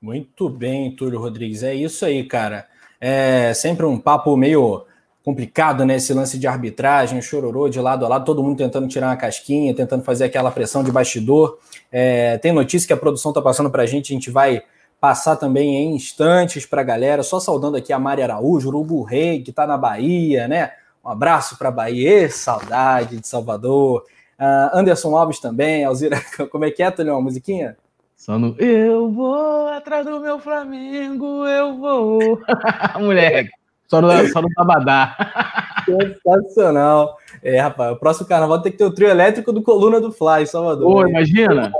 Muito 0.01 0.49
bem, 0.49 0.97
Túlio 0.97 1.19
Rodrigues. 1.19 1.63
É 1.63 1.75
isso 1.75 2.05
aí, 2.07 2.25
cara. 2.25 2.67
É 2.99 3.53
sempre 3.53 3.85
um 3.85 3.99
papo 3.99 4.35
meio 4.37 4.87
complicado, 5.31 5.85
né? 5.85 5.97
Esse 5.97 6.13
lance 6.13 6.37
de 6.37 6.47
arbitragem, 6.49 7.23
chororô 7.23 7.69
de 7.69 7.81
lado 7.81 8.05
a 8.05 8.09
lado, 8.09 8.25
todo 8.25 8.43
mundo 8.43 8.59
tentando 8.59 8.89
tirar 8.89 9.07
uma 9.09 9.17
casquinha, 9.17 9.73
tentando 9.73 10.03
fazer 10.03 10.25
aquela 10.25 10.51
pressão 10.51 10.83
de 10.83 10.91
bastidor. 10.91 11.59
É, 11.93 12.37
tem 12.39 12.53
notícia 12.53 12.87
que 12.87 12.93
a 12.93 12.97
produção 12.97 13.33
tá 13.33 13.41
passando 13.41 13.71
para 13.71 13.85
a 13.85 13.87
gente, 13.87 14.13
a 14.13 14.15
gente 14.15 14.31
vai 14.31 14.63
passar 15.01 15.37
também 15.37 15.77
em 15.77 15.95
instantes 15.95 16.67
para 16.67 16.81
a 16.81 16.85
galera. 16.85 17.23
Só 17.23 17.39
saudando 17.39 17.77
aqui 17.77 17.93
a 17.93 17.99
Mari 17.99 18.23
Araújo, 18.23 18.69
Urubu 18.69 19.03
Rei, 19.03 19.41
que 19.41 19.51
está 19.51 19.67
na 19.67 19.79
Bahia, 19.79 20.49
né? 20.49 20.73
Um 21.05 21.09
abraço 21.09 21.57
para 21.57 21.69
a 21.69 21.73
Bahia, 21.73 22.29
saudade 22.29 23.21
de 23.21 23.27
Salvador. 23.27 24.05
Uh, 24.39 24.77
Anderson 24.77 25.17
Alves 25.17 25.39
também, 25.39 25.85
Alzira, 25.85 26.21
como 26.51 26.65
é 26.65 26.71
que 26.71 26.83
é? 26.83 26.89
Uma 26.89 27.21
musiquinha? 27.21 27.77
Só 28.17 28.39
no 28.39 28.55
Eu 28.59 29.11
vou 29.11 29.69
atrás 29.69 30.05
do 30.05 30.21
meu 30.21 30.39
Flamengo, 30.39 31.47
eu 31.47 31.79
vou. 31.79 32.39
Moleque, 33.01 33.51
só 33.91 34.01
no, 34.01 34.29
só 34.29 34.41
no 34.41 34.49
Tabadá. 34.55 35.17
Sensacional. 36.23 37.19
É, 37.43 37.59
rapaz, 37.59 37.93
o 37.93 37.97
próximo 37.97 38.29
carnaval 38.29 38.63
tem 38.63 38.71
que 38.71 38.79
ter 38.79 38.85
o 38.85 38.95
trio 38.95 39.09
elétrico 39.09 39.53
do 39.53 39.63
Coluna 39.63 40.01
do 40.01 40.13
Fly, 40.13 40.47
Salvador. 40.47 40.87
Pô, 40.87 41.07
imagina. 41.09 41.73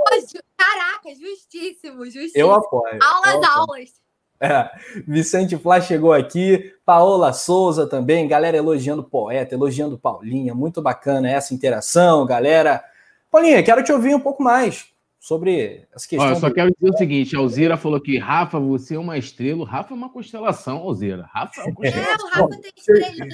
Caraca, 0.57 1.09
justíssimo, 1.15 2.03
justíssimo. 2.05 2.33
Eu 2.35 2.53
apoio. 2.53 2.99
Aulas, 3.01 3.33
eu 3.33 3.39
apoio. 3.39 3.55
aulas. 3.55 4.01
É, 4.43 4.69
Vicente 5.07 5.55
Flá 5.55 5.79
chegou 5.79 6.11
aqui, 6.11 6.73
Paola 6.83 7.31
Souza 7.31 7.85
também, 7.85 8.27
galera 8.27 8.57
elogiando 8.57 9.03
o 9.03 9.05
poeta, 9.05 9.53
elogiando 9.53 9.99
Paulinha, 9.99 10.55
muito 10.55 10.81
bacana 10.81 11.29
essa 11.29 11.53
interação, 11.53 12.25
galera. 12.25 12.83
Paulinha, 13.29 13.61
quero 13.61 13.83
te 13.83 13.91
ouvir 13.93 14.15
um 14.15 14.19
pouco 14.19 14.41
mais 14.41 14.90
sobre 15.21 15.87
as 15.93 16.07
questões. 16.07 16.31
Olha, 16.31 16.39
só 16.39 16.49
do... 16.49 16.55
quero 16.55 16.71
dizer 16.71 16.89
o 16.89 16.97
seguinte: 16.97 17.35
a 17.35 17.39
Alzira 17.39 17.77
falou 17.77 18.01
que 18.01 18.17
Rafa, 18.17 18.59
você 18.59 18.95
é 18.95 18.99
uma 18.99 19.19
estrela. 19.19 19.63
Rafa 19.67 19.93
é 19.93 19.95
uma 19.95 20.09
constelação, 20.09 20.77
Alzira. 20.77 21.29
Rafa 21.31 21.61
é 21.61 21.65
uma 21.65 21.75
constelação. 21.77 22.11
É, 22.11 22.23
o 22.23 22.41
Rafa 22.41 22.61
tem 22.61 22.71
estrelinha 22.75 23.29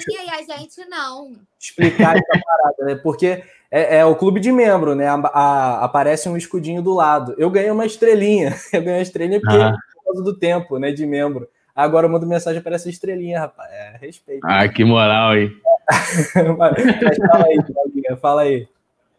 e 0.48 0.52
a 0.52 0.58
gente 0.58 0.86
não. 0.90 1.32
Explicar 1.58 2.18
essa 2.18 2.44
parada, 2.46 2.86
né? 2.86 2.96
Porque 3.02 3.42
é, 3.72 4.00
é, 4.00 4.06
o 4.06 4.18
clube 4.18 4.42
de 4.42 4.52
membro, 4.52 4.96
né? 4.96 5.08
A, 5.08 5.16
a, 5.16 5.86
aparece 5.86 6.28
um 6.28 6.36
escudinho 6.36 6.82
do 6.82 6.94
lado. 6.94 7.34
Eu 7.38 7.50
ganhei 7.50 7.72
uma 7.72 7.86
estrelinha. 7.86 8.54
Eu 8.74 8.82
ganhei 8.82 8.98
uma 8.98 9.04
estrelinha 9.04 9.40
porque 9.40 9.56
ah. 9.56 9.74
por 9.96 10.04
causa 10.04 10.24
do 10.24 10.38
tempo, 10.38 10.78
né? 10.78 10.92
De 10.92 11.06
membro. 11.06 11.48
Agora 11.74 12.08
eu 12.08 12.12
mando 12.12 12.26
mensagem 12.26 12.60
para 12.60 12.76
essa 12.76 12.90
estrelinha, 12.90 13.40
rapaz. 13.42 13.72
É, 13.72 13.98
respeito. 14.02 14.42
Ah, 14.44 14.68
que 14.68 14.84
moral, 14.84 15.38
hein? 15.38 15.52
Mas 16.58 17.18
fala 17.18 17.46
aí, 17.46 18.18
fala 18.20 18.42
aí 18.42 18.68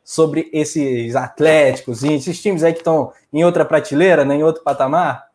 sobre 0.09 0.49
esses 0.55 1.15
Atléticos 1.15 2.03
e 2.03 2.15
esses 2.15 2.41
times 2.41 2.65
aí 2.65 2.73
que 2.73 2.79
estão 2.79 3.13
em 3.31 3.45
outra 3.45 3.63
prateleira, 3.63 4.25
né, 4.25 4.37
em 4.37 4.43
outro 4.43 4.63
patamar? 4.63 5.31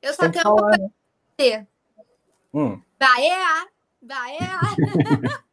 Eu 0.00 0.14
só 0.14 0.28
tenho 0.28 0.48
uma 0.48 0.62
coisa 0.62 0.92
dizer. 1.36 1.66
Hum. 2.54 2.80
Bahia! 2.96 3.66
Bahia! 4.00 4.60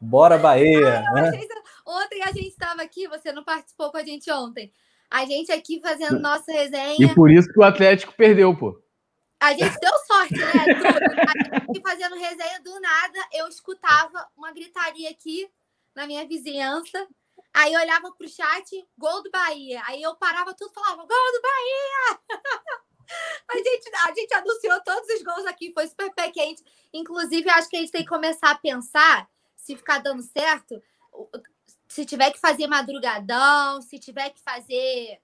Bora, 0.00 0.38
Bahia! 0.38 1.04
Ah, 1.06 1.12
né? 1.12 1.32
Ontem 1.86 2.22
a 2.22 2.28
gente 2.28 2.48
estava 2.48 2.80
aqui, 2.80 3.06
você 3.06 3.32
não 3.32 3.44
participou 3.44 3.90
com 3.90 3.98
a 3.98 4.02
gente 4.02 4.30
ontem. 4.30 4.72
A 5.10 5.26
gente 5.26 5.52
aqui 5.52 5.78
fazendo 5.78 6.18
nossa 6.18 6.50
resenha. 6.50 6.96
E 6.98 7.14
por 7.14 7.30
isso 7.30 7.52
que 7.52 7.60
o 7.60 7.64
Atlético 7.64 8.14
perdeu, 8.14 8.56
pô. 8.56 8.80
A 9.38 9.52
gente 9.52 9.78
deu 9.78 9.92
sorte, 10.06 10.38
né? 10.38 10.74
Tudo. 10.74 11.60
A 11.60 11.66
gente 11.66 11.82
fazendo 11.82 12.16
resenha 12.16 12.62
do 12.62 12.80
nada, 12.80 13.18
eu 13.34 13.46
escutava 13.46 14.26
uma 14.34 14.54
gritaria 14.54 15.10
aqui 15.10 15.46
na 15.94 16.06
minha 16.06 16.26
vizinhança. 16.26 17.06
Aí 17.54 17.74
olhava 17.76 18.10
pro 18.12 18.28
chat, 18.28 18.84
gol 18.98 19.22
do 19.22 19.30
Bahia. 19.30 19.80
Aí 19.86 20.02
eu 20.02 20.16
parava 20.16 20.52
tudo 20.54 20.72
e 20.72 20.74
falava, 20.74 20.96
gol 20.96 21.06
do 21.06 21.42
Bahia! 21.42 22.20
A 23.46 23.56
gente, 23.56 23.90
a 23.94 24.14
gente 24.14 24.34
anunciou 24.34 24.82
todos 24.82 25.08
os 25.10 25.22
gols 25.22 25.44
aqui, 25.44 25.70
foi 25.74 25.86
super 25.86 26.12
pé 26.14 26.30
quente. 26.30 26.64
Inclusive, 26.92 27.48
acho 27.50 27.68
que 27.68 27.76
a 27.76 27.80
gente 27.80 27.92
tem 27.92 28.02
que 28.02 28.08
começar 28.08 28.50
a 28.50 28.58
pensar, 28.58 29.28
se 29.54 29.76
ficar 29.76 29.98
dando 29.98 30.22
certo, 30.22 30.82
se 31.86 32.06
tiver 32.06 32.30
que 32.32 32.40
fazer 32.40 32.66
madrugadão, 32.66 33.82
se 33.82 33.98
tiver 33.98 34.30
que 34.30 34.40
fazer 34.40 35.20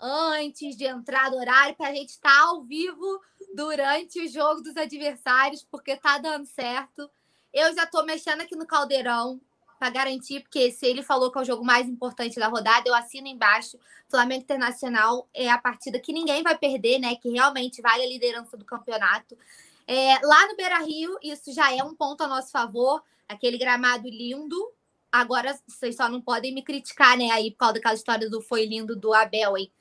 antes 0.00 0.76
de 0.76 0.86
entrar 0.86 1.30
no 1.30 1.38
horário, 1.38 1.76
para 1.76 1.90
a 1.90 1.94
gente 1.94 2.10
estar 2.10 2.34
tá 2.34 2.46
ao 2.48 2.62
vivo 2.64 3.22
durante 3.54 4.20
o 4.20 4.28
jogo 4.28 4.60
dos 4.60 4.76
adversários, 4.76 5.64
porque 5.70 5.96
tá 5.96 6.18
dando 6.18 6.46
certo. 6.46 7.08
Eu 7.52 7.74
já 7.74 7.84
estou 7.84 8.04
mexendo 8.04 8.40
aqui 8.40 8.56
no 8.56 8.66
caldeirão 8.66 9.40
para 9.80 9.88
garantir, 9.88 10.40
porque 10.40 10.70
se 10.70 10.84
ele 10.84 11.02
falou 11.02 11.32
que 11.32 11.38
é 11.38 11.40
o 11.40 11.44
jogo 11.44 11.64
mais 11.64 11.88
importante 11.88 12.38
da 12.38 12.48
rodada, 12.48 12.86
eu 12.86 12.94
assino 12.94 13.26
embaixo. 13.26 13.78
Flamengo 14.10 14.42
Internacional 14.42 15.26
é 15.32 15.48
a 15.48 15.56
partida 15.56 15.98
que 15.98 16.12
ninguém 16.12 16.42
vai 16.42 16.54
perder, 16.56 16.98
né? 16.98 17.16
Que 17.16 17.30
realmente 17.30 17.80
vale 17.80 18.02
a 18.02 18.06
liderança 18.06 18.58
do 18.58 18.64
campeonato. 18.66 19.38
É, 19.86 20.18
lá 20.22 20.48
no 20.48 20.54
Beira 20.54 20.80
Rio, 20.80 21.16
isso 21.22 21.50
já 21.54 21.74
é 21.74 21.82
um 21.82 21.94
ponto 21.94 22.22
a 22.22 22.28
nosso 22.28 22.50
favor. 22.50 23.02
Aquele 23.26 23.56
gramado 23.56 24.06
lindo. 24.06 24.70
Agora, 25.10 25.58
vocês 25.66 25.96
só 25.96 26.10
não 26.10 26.20
podem 26.20 26.54
me 26.54 26.62
criticar, 26.62 27.16
né? 27.16 27.30
Aí, 27.30 27.50
por 27.50 27.58
causa 27.60 27.74
daquela 27.74 27.94
história 27.94 28.28
do 28.28 28.42
foi 28.42 28.66
lindo 28.66 28.94
do 28.94 29.14
Abel, 29.14 29.56
hein? 29.56 29.72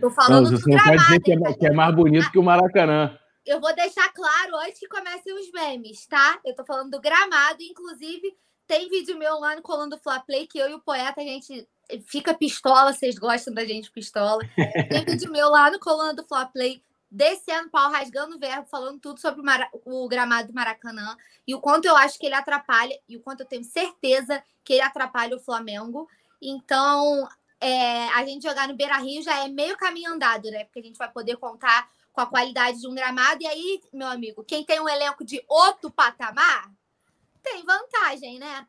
Tô 0.00 0.10
falando 0.10 0.50
não, 0.50 0.58
do 0.58 0.64
gramado. 0.64 0.88
Pode 0.88 1.02
dizer 1.04 1.20
que 1.20 1.32
é, 1.32 1.52
que 1.54 1.66
é 1.68 1.72
mais 1.72 1.94
bonito 1.94 2.32
que 2.32 2.38
o 2.40 2.42
Maracanã 2.42 3.16
eu 3.48 3.60
vou 3.62 3.74
deixar 3.74 4.12
claro 4.12 4.56
antes 4.56 4.78
que 4.78 4.86
comecem 4.88 5.32
os 5.32 5.50
memes, 5.50 6.06
tá? 6.06 6.38
Eu 6.44 6.54
tô 6.54 6.66
falando 6.66 6.90
do 6.90 7.00
gramado, 7.00 7.62
inclusive 7.62 8.36
tem 8.68 8.88
vídeo 8.88 9.16
meu 9.16 9.40
lá 9.40 9.56
no 9.56 9.62
Colando 9.62 9.98
Fla 9.98 10.20
Play 10.20 10.46
que 10.46 10.58
eu 10.58 10.68
e 10.68 10.74
o 10.74 10.80
poeta 10.80 11.20
a 11.20 11.24
gente 11.24 11.66
fica 12.06 12.34
pistola, 12.34 12.92
vocês 12.92 13.18
gostam 13.18 13.54
da 13.54 13.64
gente 13.64 13.90
pistola. 13.90 14.42
Tem 14.90 15.04
vídeo 15.06 15.32
meu 15.32 15.48
lá 15.48 15.70
no 15.70 15.80
Colando 15.80 16.22
Fla 16.26 16.44
Play 16.44 16.82
descendo 17.10 17.70
pau, 17.70 17.90
rasgando 17.90 18.36
o 18.36 18.38
verbo, 18.38 18.68
falando 18.68 19.00
tudo 19.00 19.18
sobre 19.18 19.40
o, 19.40 19.44
Mara... 19.44 19.66
o, 19.72 20.06
gramado 20.06 20.48
do 20.48 20.54
Maracanã 20.54 21.16
e 21.46 21.54
o 21.54 21.60
quanto 21.60 21.86
eu 21.86 21.96
acho 21.96 22.18
que 22.18 22.26
ele 22.26 22.34
atrapalha 22.34 22.94
e 23.08 23.16
o 23.16 23.20
quanto 23.20 23.40
eu 23.40 23.46
tenho 23.46 23.64
certeza 23.64 24.42
que 24.62 24.74
ele 24.74 24.82
atrapalha 24.82 25.34
o 25.34 25.40
Flamengo. 25.40 26.06
Então, 26.42 27.26
é, 27.58 28.08
a 28.10 28.22
gente 28.26 28.46
jogar 28.46 28.68
no 28.68 28.76
Beira 28.76 28.98
Rio 28.98 29.22
já 29.22 29.42
é 29.42 29.48
meio 29.48 29.74
caminho 29.78 30.12
andado, 30.12 30.50
né? 30.50 30.64
Porque 30.64 30.80
a 30.80 30.82
gente 30.82 30.98
vai 30.98 31.10
poder 31.10 31.38
contar 31.38 31.88
com 32.12 32.20
a 32.20 32.26
qualidade 32.26 32.78
de 32.78 32.86
um 32.86 32.94
gramado. 32.94 33.42
E 33.42 33.46
aí, 33.46 33.80
meu 33.90 34.08
amigo, 34.08 34.44
quem 34.44 34.62
tem 34.62 34.78
um 34.78 34.88
elenco 34.88 35.24
de 35.24 35.42
outro 35.48 35.90
patamar 35.90 36.70
tem 37.42 37.64
vantagem, 37.64 38.38
né? 38.38 38.66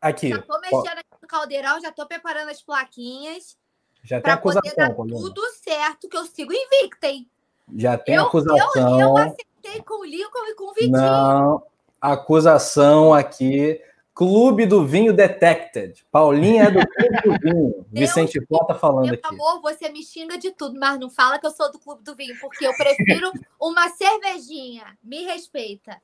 Aqui. 0.00 0.30
Já 0.30 0.42
tô 0.42 0.58
mexendo 0.60 0.98
aqui 0.98 1.16
no 1.20 1.28
caldeirão, 1.28 1.80
já 1.80 1.92
tô 1.92 2.06
preparando 2.06 2.48
as 2.48 2.62
plaquinhas. 2.62 3.56
Já 4.02 4.20
tem 4.20 4.32
acusação, 4.32 4.94
poder 4.94 5.12
dar 5.12 5.18
tudo 5.20 5.42
certo, 5.62 6.08
que 6.08 6.16
eu 6.16 6.24
sigo 6.24 6.52
invicta, 6.52 7.06
hein? 7.06 7.28
Já 7.76 7.98
tem 7.98 8.14
eu, 8.14 8.24
acusação. 8.24 8.72
Eu, 8.76 9.00
eu 9.00 9.16
acertei 9.16 9.82
com 9.82 10.00
o 10.00 10.04
Lincoln 10.04 10.46
e 10.46 10.54
com 10.54 10.70
o 10.70 10.74
Vitinho. 10.74 10.92
Não, 10.92 11.62
acusação 12.00 13.12
aqui. 13.12 13.80
Clube 14.14 14.66
do 14.66 14.86
Vinho 14.86 15.14
Detected. 15.14 16.04
Paulinha 16.10 16.64
é 16.64 16.70
do 16.70 16.80
Clube 16.86 17.22
do 17.22 17.32
Vinho. 17.40 17.86
Vicente 17.90 18.40
Plata 18.40 18.74
falando 18.74 19.06
meu 19.06 19.14
aqui. 19.14 19.34
Meu 19.34 19.48
amor, 19.48 19.62
você 19.62 19.88
me 19.88 20.02
xinga 20.02 20.36
de 20.36 20.50
tudo, 20.50 20.78
mas 20.78 20.98
não 20.98 21.08
fala 21.08 21.38
que 21.38 21.46
eu 21.46 21.50
sou 21.50 21.70
do 21.70 21.78
Clube 21.78 22.02
do 22.02 22.14
Vinho, 22.14 22.38
porque 22.40 22.66
eu 22.66 22.74
prefiro 22.74 23.32
uma 23.60 23.88
cervejinha. 23.90 24.98
Me 25.02 25.24
respeita. 25.24 26.00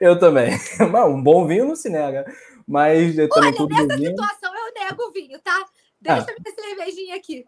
Eu 0.00 0.18
também. 0.18 0.50
Um 1.08 1.22
bom 1.22 1.46
vinho 1.46 1.66
não 1.66 1.76
se 1.76 1.88
nega. 1.88 2.24
Mas 2.66 3.18
eu 3.18 3.28
Olha, 3.32 3.50
nessa 3.50 3.96
vinho... 3.96 4.10
situação 4.10 4.52
eu 4.54 4.84
nego 4.84 5.02
o 5.02 5.12
vinho, 5.12 5.38
tá? 5.40 5.66
Deixa 6.00 6.22
ah. 6.22 6.34
minha 6.38 6.54
cervejinha 6.54 7.16
aqui. 7.16 7.44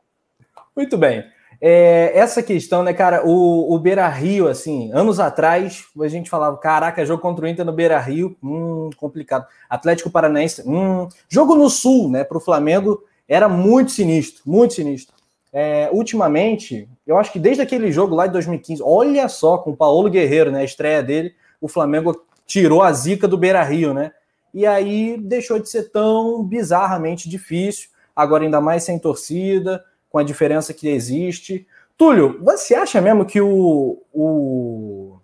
Muito 0.76 0.98
bem. 0.98 1.24
É, 1.64 2.10
essa 2.18 2.42
questão, 2.42 2.82
né, 2.82 2.92
cara, 2.92 3.24
o, 3.24 3.72
o 3.72 3.78
Beira 3.78 4.08
Rio, 4.08 4.48
assim, 4.48 4.90
anos 4.92 5.20
atrás, 5.20 5.84
a 6.00 6.08
gente 6.08 6.28
falava, 6.28 6.56
caraca, 6.56 7.06
jogo 7.06 7.22
contra 7.22 7.44
o 7.44 7.48
Inter 7.48 7.64
no 7.64 7.72
Beira 7.72 8.00
Rio, 8.00 8.36
hum, 8.42 8.90
complicado. 8.96 9.46
Atlético 9.70 10.10
Paranaense, 10.10 10.64
hum, 10.66 11.06
jogo 11.28 11.54
no 11.54 11.70
Sul, 11.70 12.10
né, 12.10 12.24
para 12.24 12.36
o 12.36 12.40
Flamengo, 12.40 13.04
era 13.28 13.48
muito 13.48 13.92
sinistro, 13.92 14.42
muito 14.44 14.74
sinistro. 14.74 15.14
É, 15.52 15.88
ultimamente, 15.92 16.88
eu 17.06 17.16
acho 17.16 17.30
que 17.30 17.38
desde 17.38 17.62
aquele 17.62 17.92
jogo 17.92 18.16
lá 18.16 18.26
de 18.26 18.32
2015, 18.32 18.82
olha 18.84 19.28
só, 19.28 19.56
com 19.56 19.70
o 19.70 19.76
Paulo 19.76 20.10
Guerreiro, 20.10 20.50
né, 20.50 20.62
a 20.62 20.64
estreia 20.64 21.00
dele, 21.00 21.32
o 21.62 21.68
Flamengo 21.68 22.26
tirou 22.44 22.82
a 22.82 22.92
zica 22.92 23.28
do 23.28 23.38
Beira 23.38 23.62
Rio, 23.62 23.94
né? 23.94 24.10
E 24.52 24.66
aí 24.66 25.16
deixou 25.16 25.58
de 25.58 25.70
ser 25.70 25.90
tão 25.90 26.42
bizarramente 26.42 27.28
difícil, 27.28 27.88
agora 28.14 28.44
ainda 28.44 28.60
mais 28.60 28.82
sem 28.82 28.98
torcida, 28.98 29.82
com 30.10 30.18
a 30.18 30.22
diferença 30.22 30.74
que 30.74 30.88
existe. 30.88 31.66
Túlio, 31.96 32.38
você 32.42 32.74
acha 32.74 33.00
mesmo 33.00 33.24
que 33.24 33.40
o, 33.40 34.02
o, 34.12 35.16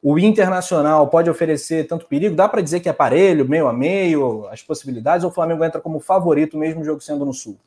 o 0.00 0.18
Internacional 0.18 1.08
pode 1.08 1.30
oferecer 1.30 1.88
tanto 1.88 2.06
perigo? 2.06 2.36
Dá 2.36 2.48
para 2.48 2.60
dizer 2.60 2.80
que 2.80 2.88
é 2.88 2.92
aparelho, 2.92 3.48
meio 3.48 3.66
a 3.66 3.72
meio, 3.72 4.46
as 4.48 4.62
possibilidades, 4.62 5.24
ou 5.24 5.30
o 5.30 5.34
Flamengo 5.34 5.64
entra 5.64 5.80
como 5.80 5.98
favorito, 5.98 6.56
mesmo 6.58 6.84
jogo 6.84 7.00
sendo 7.00 7.24
no 7.24 7.32
Sul? 7.32 7.58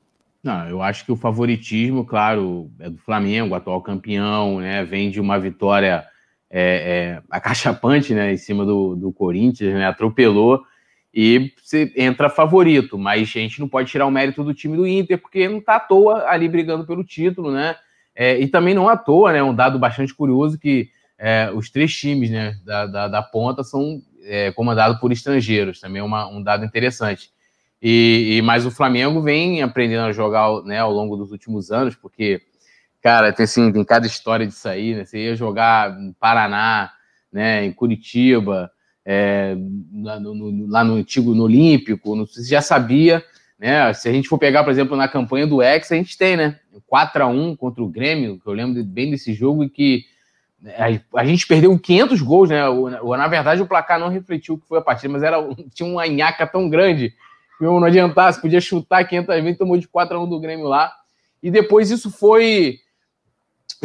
Não, 0.43 0.69
eu 0.69 0.81
acho 0.81 1.03
que 1.03 1.11
o 1.11 1.17
favoritismo, 1.17 2.05
claro, 2.05 2.69
é 2.79 2.87
do 2.87 2.99
Flamengo, 2.99 3.55
atual 3.55 3.81
campeão, 3.81 4.59
né? 4.59 4.85
Vem 4.85 5.09
de 5.09 5.19
uma 5.19 5.39
vitória 5.39 6.05
é, 6.49 7.19
é, 7.19 7.21
acachapante 7.29 8.13
né, 8.13 8.33
em 8.33 8.37
cima 8.37 8.65
do, 8.65 8.95
do 8.95 9.11
Corinthians, 9.11 9.73
né, 9.73 9.85
atropelou 9.85 10.63
e 11.13 11.53
você 11.63 11.93
entra 11.95 12.29
favorito, 12.29 12.97
mas 12.97 13.21
a 13.21 13.39
gente 13.39 13.61
não 13.61 13.69
pode 13.69 13.89
tirar 13.89 14.05
o 14.05 14.11
mérito 14.11 14.43
do 14.43 14.53
time 14.53 14.75
do 14.75 14.85
Inter, 14.85 15.17
porque 15.17 15.47
não 15.47 15.59
está 15.59 15.77
à 15.77 15.79
toa 15.79 16.27
ali 16.27 16.49
brigando 16.49 16.85
pelo 16.85 17.05
título, 17.05 17.51
né? 17.51 17.77
É, 18.13 18.37
e 18.37 18.47
também 18.47 18.73
não 18.73 18.89
à 18.89 18.97
toa, 18.97 19.31
né? 19.31 19.41
Um 19.41 19.55
dado 19.55 19.79
bastante 19.79 20.13
curioso 20.13 20.59
que 20.59 20.89
é, 21.17 21.49
os 21.53 21.69
três 21.69 21.95
times 21.95 22.29
né, 22.29 22.57
da, 22.65 22.85
da, 22.85 23.07
da 23.07 23.21
ponta 23.21 23.63
são 23.63 24.01
é, 24.23 24.51
comandados 24.51 24.99
por 24.99 25.11
estrangeiros, 25.11 25.79
também 25.79 26.01
é 26.01 26.03
um 26.03 26.43
dado 26.43 26.65
interessante. 26.65 27.29
E, 27.81 28.37
e, 28.37 28.41
mas 28.41 28.65
o 28.65 28.71
Flamengo 28.71 29.21
vem 29.21 29.61
aprendendo 29.61 30.05
a 30.05 30.11
jogar 30.11 30.63
né, 30.63 30.79
ao 30.79 30.91
longo 30.91 31.15
dos 31.15 31.31
últimos 31.31 31.71
anos, 31.71 31.95
porque 31.95 32.41
Cara, 33.05 33.31
tem, 33.31 33.43
assim, 33.43 33.71
tem 33.71 33.85
cada 33.85 34.07
história 34.07 34.47
disso 34.47 34.67
aí, 34.67 34.95
né? 34.95 35.05
Você 35.05 35.25
ia 35.25 35.35
jogar 35.35 35.95
no 35.95 36.11
Paraná, 36.15 36.91
né, 37.31 37.63
em 37.63 37.71
Curitiba, 37.71 38.71
é, 39.05 39.55
no, 39.55 40.33
no, 40.33 40.67
lá 40.67 40.83
no 40.83 40.95
antigo 40.95 41.35
no 41.35 41.43
Olímpico, 41.43 42.15
no, 42.15 42.25
você 42.25 42.43
já 42.43 42.63
sabia, 42.63 43.23
né? 43.59 43.93
Se 43.93 44.09
a 44.09 44.11
gente 44.11 44.27
for 44.27 44.39
pegar, 44.39 44.63
por 44.63 44.71
exemplo, 44.71 44.97
na 44.97 45.07
campanha 45.07 45.45
do 45.45 45.61
Ex, 45.61 45.91
a 45.91 45.95
gente 45.95 46.17
tem, 46.17 46.35
né? 46.35 46.59
4 46.87 47.21
a 47.21 47.27
1 47.27 47.55
contra 47.55 47.83
o 47.83 47.87
Grêmio, 47.87 48.39
que 48.39 48.47
eu 48.47 48.53
lembro 48.53 48.83
bem 48.83 49.11
desse 49.11 49.35
jogo 49.35 49.63
e 49.63 49.69
que 49.69 50.05
a, 51.13 51.25
gente 51.25 51.45
perdeu 51.45 51.77
500 51.77 52.23
gols, 52.23 52.49
né? 52.49 52.61
Na 53.19 53.27
verdade, 53.27 53.61
o 53.61 53.67
placar 53.67 53.99
não 53.99 54.09
refletiu 54.09 54.55
o 54.55 54.57
que 54.57 54.67
foi 54.67 54.79
a 54.79 54.81
partida, 54.81 55.13
mas 55.13 55.21
era, 55.21 55.37
tinha 55.75 55.87
uma 55.87 56.07
nhaca 56.07 56.47
tão 56.47 56.67
grande 56.67 57.13
que 57.59 57.65
não 57.65 57.83
adiantasse, 57.83 58.41
podia 58.41 58.59
chutar 58.59 59.07
500 59.07 59.43
vezes, 59.43 59.59
tomou 59.59 59.77
de 59.77 59.87
4 59.87 60.17
a 60.17 60.23
1 60.23 60.27
do 60.27 60.39
Grêmio 60.39 60.65
lá. 60.65 60.91
E 61.43 61.51
depois 61.51 61.91
isso 61.91 62.09
foi 62.09 62.79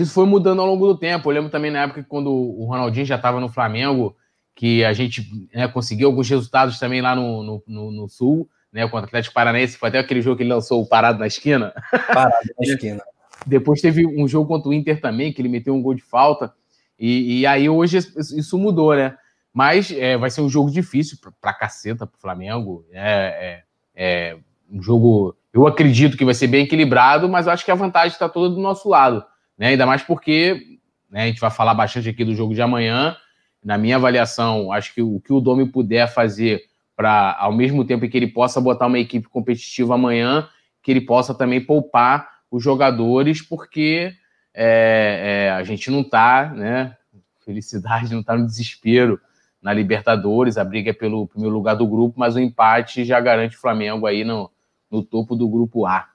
isso 0.00 0.12
foi 0.12 0.26
mudando 0.26 0.60
ao 0.60 0.66
longo 0.66 0.86
do 0.86 0.96
tempo. 0.96 1.28
Eu 1.28 1.34
lembro 1.34 1.50
também 1.50 1.70
na 1.70 1.82
época 1.82 2.04
quando 2.08 2.30
o 2.30 2.64
Ronaldinho 2.64 3.06
já 3.06 3.16
estava 3.16 3.40
no 3.40 3.48
Flamengo, 3.48 4.16
que 4.54 4.84
a 4.84 4.92
gente 4.92 5.26
né, 5.54 5.68
conseguiu 5.68 6.08
alguns 6.08 6.28
resultados 6.28 6.78
também 6.78 7.00
lá 7.00 7.14
no, 7.14 7.42
no, 7.42 7.62
no, 7.66 7.90
no 7.90 8.08
Sul, 8.08 8.48
né, 8.72 8.82
contra 8.84 9.02
o 9.02 9.04
Atlético 9.04 9.34
Paranaense. 9.34 9.76
Foi 9.76 9.88
até 9.88 9.98
aquele 9.98 10.22
jogo 10.22 10.36
que 10.36 10.42
ele 10.42 10.52
lançou 10.52 10.82
o 10.82 10.86
Parado 10.86 11.18
na 11.18 11.26
Esquina. 11.26 11.72
Parado 12.12 12.36
na 12.58 12.66
Esquina. 12.74 13.02
Depois 13.46 13.80
teve 13.80 14.06
um 14.06 14.28
jogo 14.28 14.48
contra 14.48 14.68
o 14.68 14.72
Inter 14.74 15.00
também, 15.00 15.32
que 15.32 15.40
ele 15.40 15.48
meteu 15.48 15.74
um 15.74 15.82
gol 15.82 15.94
de 15.94 16.02
falta. 16.02 16.52
E, 16.98 17.40
e 17.40 17.46
aí 17.46 17.68
hoje 17.68 17.98
isso 17.98 18.58
mudou, 18.58 18.94
né? 18.94 19.16
Mas 19.52 19.90
é, 19.90 20.16
vai 20.16 20.30
ser 20.30 20.42
um 20.42 20.48
jogo 20.48 20.70
difícil 20.70 21.18
pra, 21.20 21.32
pra 21.40 21.54
caceta 21.54 22.06
pro 22.06 22.20
Flamengo. 22.20 22.84
É, 22.92 23.62
é, 23.96 24.30
é 24.30 24.36
um 24.70 24.82
jogo. 24.82 25.34
Eu 25.52 25.66
acredito 25.66 26.16
que 26.16 26.24
vai 26.24 26.34
ser 26.34 26.46
bem 26.46 26.64
equilibrado, 26.64 27.28
mas 27.28 27.46
eu 27.46 27.52
acho 27.52 27.64
que 27.64 27.70
a 27.70 27.74
vantagem 27.74 28.12
está 28.12 28.28
toda 28.28 28.54
do 28.54 28.60
nosso 28.60 28.88
lado 28.88 29.24
né? 29.60 29.68
Ainda 29.68 29.84
mais 29.84 30.02
porque 30.02 30.78
né, 31.10 31.24
a 31.24 31.26
gente 31.26 31.38
vai 31.38 31.50
falar 31.50 31.74
bastante 31.74 32.08
aqui 32.08 32.24
do 32.24 32.34
jogo 32.34 32.54
de 32.54 32.62
amanhã. 32.62 33.14
Na 33.62 33.76
minha 33.76 33.96
avaliação, 33.96 34.72
acho 34.72 34.94
que 34.94 35.02
o 35.02 35.20
que 35.20 35.34
o 35.34 35.40
Domi 35.40 35.70
puder 35.70 36.08
fazer 36.08 36.62
para, 36.96 37.36
ao 37.38 37.52
mesmo 37.52 37.84
tempo 37.84 38.08
que 38.08 38.16
ele 38.16 38.28
possa 38.28 38.58
botar 38.58 38.86
uma 38.86 38.98
equipe 38.98 39.28
competitiva 39.28 39.96
amanhã, 39.96 40.48
que 40.82 40.90
ele 40.90 41.02
possa 41.02 41.34
também 41.34 41.60
poupar 41.60 42.26
os 42.50 42.64
jogadores, 42.64 43.42
porque 43.42 44.14
é, 44.54 45.48
é, 45.48 45.50
a 45.50 45.62
gente 45.62 45.90
não 45.90 46.00
está, 46.00 46.48
né? 46.54 46.96
Felicidade 47.44 48.12
não 48.12 48.20
está 48.20 48.34
no 48.34 48.46
desespero 48.46 49.20
na 49.60 49.74
Libertadores, 49.74 50.56
a 50.56 50.64
briga 50.64 50.88
é 50.88 50.94
pelo 50.94 51.26
primeiro 51.26 51.54
lugar 51.54 51.74
do 51.74 51.86
grupo, 51.86 52.18
mas 52.18 52.34
o 52.34 52.40
empate 52.40 53.04
já 53.04 53.20
garante 53.20 53.56
o 53.56 53.60
Flamengo 53.60 54.06
aí 54.06 54.24
no, 54.24 54.50
no 54.90 55.02
topo 55.02 55.36
do 55.36 55.46
grupo 55.46 55.84
A. 55.84 56.09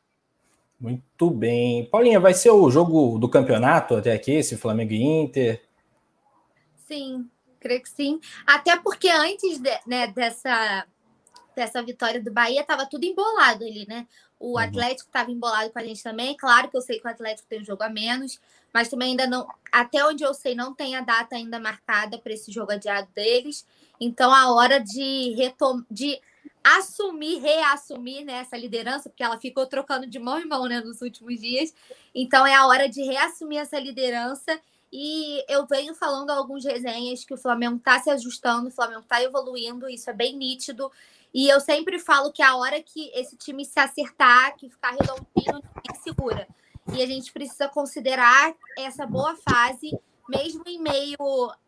Muito 0.80 1.30
bem. 1.30 1.86
Paulinha, 1.86 2.20
vai 2.20 2.34
ser 2.34 2.52
o 2.52 2.70
jogo 2.70 3.18
do 3.18 3.30
campeonato 3.30 3.96
até 3.96 4.12
aqui, 4.12 4.32
esse 4.32 4.58
Flamengo 4.58 4.94
e 4.94 5.02
Inter? 5.02 5.62
Sim, 6.86 7.30
creio 7.60 7.82
que 7.82 7.90
sim. 7.90 8.20
Até 8.46 8.78
porque 8.78 9.10
antes 9.10 9.58
de, 9.60 9.72
né, 9.88 10.08
dessa, 10.08 10.86
dessa 11.56 11.82
vitória 11.82 12.22
do 12.22 12.32
Bahia, 12.32 12.62
estava 12.62 12.86
tudo 12.86 13.06
embolado 13.06 13.64
ali, 13.64 13.86
né? 13.88 14.06
O 14.40 14.52
uhum. 14.52 14.58
Atlético 14.58 15.08
estava 15.08 15.32
embolado 15.32 15.72
com 15.72 15.80
a 15.80 15.84
gente 15.84 16.04
também. 16.04 16.36
Claro 16.36 16.70
que 16.70 16.78
eu 16.78 16.82
sei 16.82 17.00
que 17.00 17.08
o 17.08 17.10
Atlético 17.10 17.48
tem 17.48 17.62
um 17.62 17.66
jogo 17.66 17.84
a 17.84 17.90
menos, 17.90 18.40
mas 18.74 18.90
também 18.90 19.12
ainda 19.12 19.26
não, 19.26 19.48
até 19.72 20.06
onde 20.06 20.24
eu 20.24 20.34
sei, 20.34 20.54
não 20.54 20.74
tem 20.74 20.96
a 20.96 21.02
data 21.02 21.36
ainda 21.36 21.60
marcada 21.60 22.18
para 22.18 22.34
esse 22.34 22.52
jogo 22.52 22.74
adiado 22.74 23.08
deles. 23.16 23.66
Então, 24.00 24.34
a 24.34 24.54
hora 24.54 24.80
de 24.80 25.34
retom 25.38 25.82
de 25.90 26.20
assumir, 26.66 27.38
reassumir 27.38 28.26
né, 28.26 28.40
essa 28.40 28.58
liderança, 28.58 29.08
porque 29.08 29.24
ela 29.24 29.40
ficou 29.40 29.68
trocando 29.68 30.08
de 30.08 30.18
mão 30.18 30.40
em 30.40 30.48
mão 30.48 30.66
né, 30.66 30.82
nos 30.82 31.00
últimos 31.00 31.40
dias. 31.40 31.72
Então, 32.14 32.46
é 32.46 32.56
a 32.56 32.66
hora 32.66 32.90
de 32.90 33.04
reassumir 33.04 33.60
essa 33.60 33.80
liderança. 33.80 34.60
E 34.92 35.44
eu 35.48 35.68
venho 35.68 35.94
falando 35.94 36.32
alguns 36.32 36.66
resenhas 36.66 37.24
que 37.24 37.34
o 37.34 37.38
Flamengo 37.38 37.76
está 37.76 38.00
se 38.00 38.10
ajustando, 38.10 38.70
o 38.70 38.72
Flamengo 38.72 39.02
está 39.02 39.22
evoluindo, 39.22 39.88
isso 39.88 40.10
é 40.10 40.14
bem 40.14 40.36
nítido. 40.36 40.92
E 41.32 41.48
eu 41.48 41.60
sempre 41.60 42.00
falo 42.00 42.32
que 42.32 42.42
a 42.42 42.56
hora 42.56 42.82
que 42.82 43.12
esse 43.14 43.38
time 43.38 43.64
se 43.64 43.80
acertar, 43.80 44.56
que 44.56 44.70
ficar 44.70 44.92
redondinho, 44.92 45.62
ninguém 45.76 46.02
segura. 46.02 46.48
E 46.94 47.04
a 47.04 47.06
gente 47.06 47.32
precisa 47.32 47.68
considerar 47.68 48.56
essa 48.78 49.06
boa 49.06 49.36
fase, 49.36 49.92
mesmo 50.28 50.64
em 50.66 50.80
meio 50.80 51.18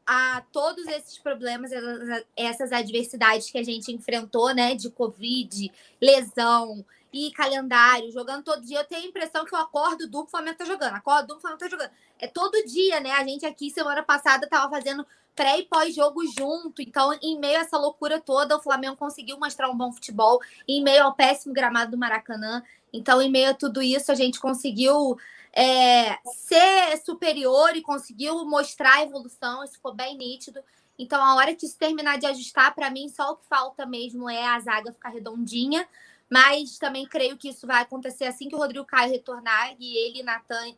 a 0.05 0.41
todos 0.51 0.87
esses 0.87 1.17
problemas, 1.17 1.71
essas 2.35 2.71
adversidades 2.71 3.51
que 3.51 3.57
a 3.57 3.63
gente 3.63 3.91
enfrentou, 3.91 4.53
né? 4.53 4.73
De 4.73 4.89
Covid, 4.89 5.71
lesão 6.01 6.85
e 7.11 7.31
calendário, 7.31 8.11
jogando 8.11 8.43
todo 8.43 8.65
dia. 8.65 8.79
Eu 8.79 8.85
tenho 8.85 9.03
a 9.03 9.07
impressão 9.07 9.45
que 9.45 9.53
eu 9.53 9.59
acordo 9.59 10.07
do 10.07 10.25
Flamengo 10.27 10.57
tá 10.57 10.65
jogando, 10.65 10.95
acordo 10.95 11.35
do 11.35 11.39
Flamengo 11.39 11.59
tá 11.59 11.69
jogando. 11.69 11.91
É 12.19 12.27
todo 12.27 12.65
dia, 12.65 12.99
né? 12.99 13.11
A 13.11 13.23
gente 13.23 13.45
aqui, 13.45 13.69
semana 13.69 14.03
passada, 14.03 14.47
tava 14.47 14.69
fazendo 14.69 15.05
pré 15.35 15.59
e 15.59 15.65
pós-jogo 15.65 16.25
junto. 16.25 16.81
Então, 16.81 17.17
em 17.21 17.37
meio 17.39 17.59
a 17.59 17.61
essa 17.61 17.77
loucura 17.77 18.19
toda, 18.19 18.57
o 18.57 18.61
Flamengo 18.61 18.95
conseguiu 18.97 19.37
mostrar 19.39 19.69
um 19.69 19.77
bom 19.77 19.91
futebol, 19.91 20.41
em 20.67 20.81
meio 20.83 21.03
ao 21.03 21.13
péssimo 21.13 21.53
gramado 21.53 21.91
do 21.91 21.97
Maracanã. 21.97 22.63
Então, 22.91 23.21
em 23.21 23.29
meio 23.29 23.51
a 23.51 23.53
tudo 23.53 23.81
isso, 23.81 24.11
a 24.11 24.15
gente 24.15 24.39
conseguiu 24.39 25.17
é, 25.59 26.19
ser 26.23 26.97
superior 27.03 27.75
e 27.75 27.81
conseguiu 27.81 28.45
mostrar 28.45 28.97
a 28.97 29.01
evolução, 29.01 29.63
isso 29.63 29.73
ficou 29.73 29.91
bem 29.91 30.15
nítido. 30.15 30.63
Então, 30.99 31.23
a 31.23 31.33
hora 31.33 31.55
que 31.55 31.65
isso 31.65 31.75
terminar 31.79 32.19
de 32.19 32.27
ajustar, 32.27 32.75
para 32.75 32.91
mim, 32.91 33.09
só 33.09 33.31
o 33.31 33.37
que 33.37 33.47
falta 33.47 33.83
mesmo 33.83 34.29
é 34.29 34.45
a 34.45 34.59
zaga 34.59 34.93
ficar 34.93 35.09
redondinha. 35.09 35.87
Mas 36.29 36.77
também 36.77 37.07
creio 37.07 37.37
que 37.37 37.49
isso 37.49 37.65
vai 37.65 37.81
acontecer 37.81 38.25
assim 38.25 38.47
que 38.47 38.55
o 38.55 38.57
Rodrigo 38.59 38.85
Caio 38.85 39.11
retornar 39.11 39.75
e 39.79 39.97
ele 39.97 40.19
e 40.19 40.23
Natan 40.23 40.75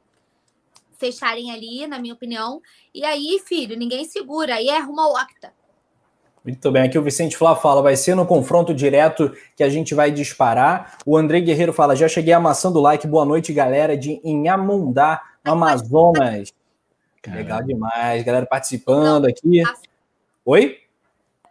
fecharem 0.98 1.52
ali, 1.52 1.86
na 1.86 2.00
minha 2.00 2.14
opinião. 2.14 2.62
E 2.94 3.04
aí, 3.04 3.42
filho, 3.46 3.76
ninguém 3.76 4.06
segura. 4.06 4.56
Aí 4.56 4.70
é 4.70 4.80
rumo 4.80 5.02
ao 5.02 5.14
octa. 5.14 5.54
Muito 6.44 6.72
bem, 6.72 6.84
aqui 6.84 6.98
o 6.98 7.04
Vicente 7.04 7.36
Flá 7.36 7.56
fala, 7.56 7.82
vai 7.82 7.96
ser 7.96 8.16
no 8.16 8.26
confronto 8.26 8.74
direto 8.74 9.36
que 9.56 9.64
a 9.64 9.70
gente 9.70 9.94
vai 9.94 10.10
disparar. 10.10 10.98
O 11.06 11.18
André 11.18 11.42
Guerreiro 11.42 11.74
fala, 11.74 11.96
já 11.96 12.08
cheguei 12.08 12.34
amassando 12.34 12.80
o 12.80 12.82
like, 12.82 13.06
boa 13.06 13.26
noite, 13.26 13.52
galera 13.52 13.98
de 13.98 14.22
Inhamundá, 14.24 15.22
Amazonas. 15.44 16.54
Caramba. 17.22 17.42
Legal 17.42 17.64
demais, 17.64 18.24
galera 18.24 18.46
participando 18.46 19.24
Não, 19.24 19.30
aqui. 19.30 19.64
Tá... 19.64 19.76
Oi? 20.46 20.78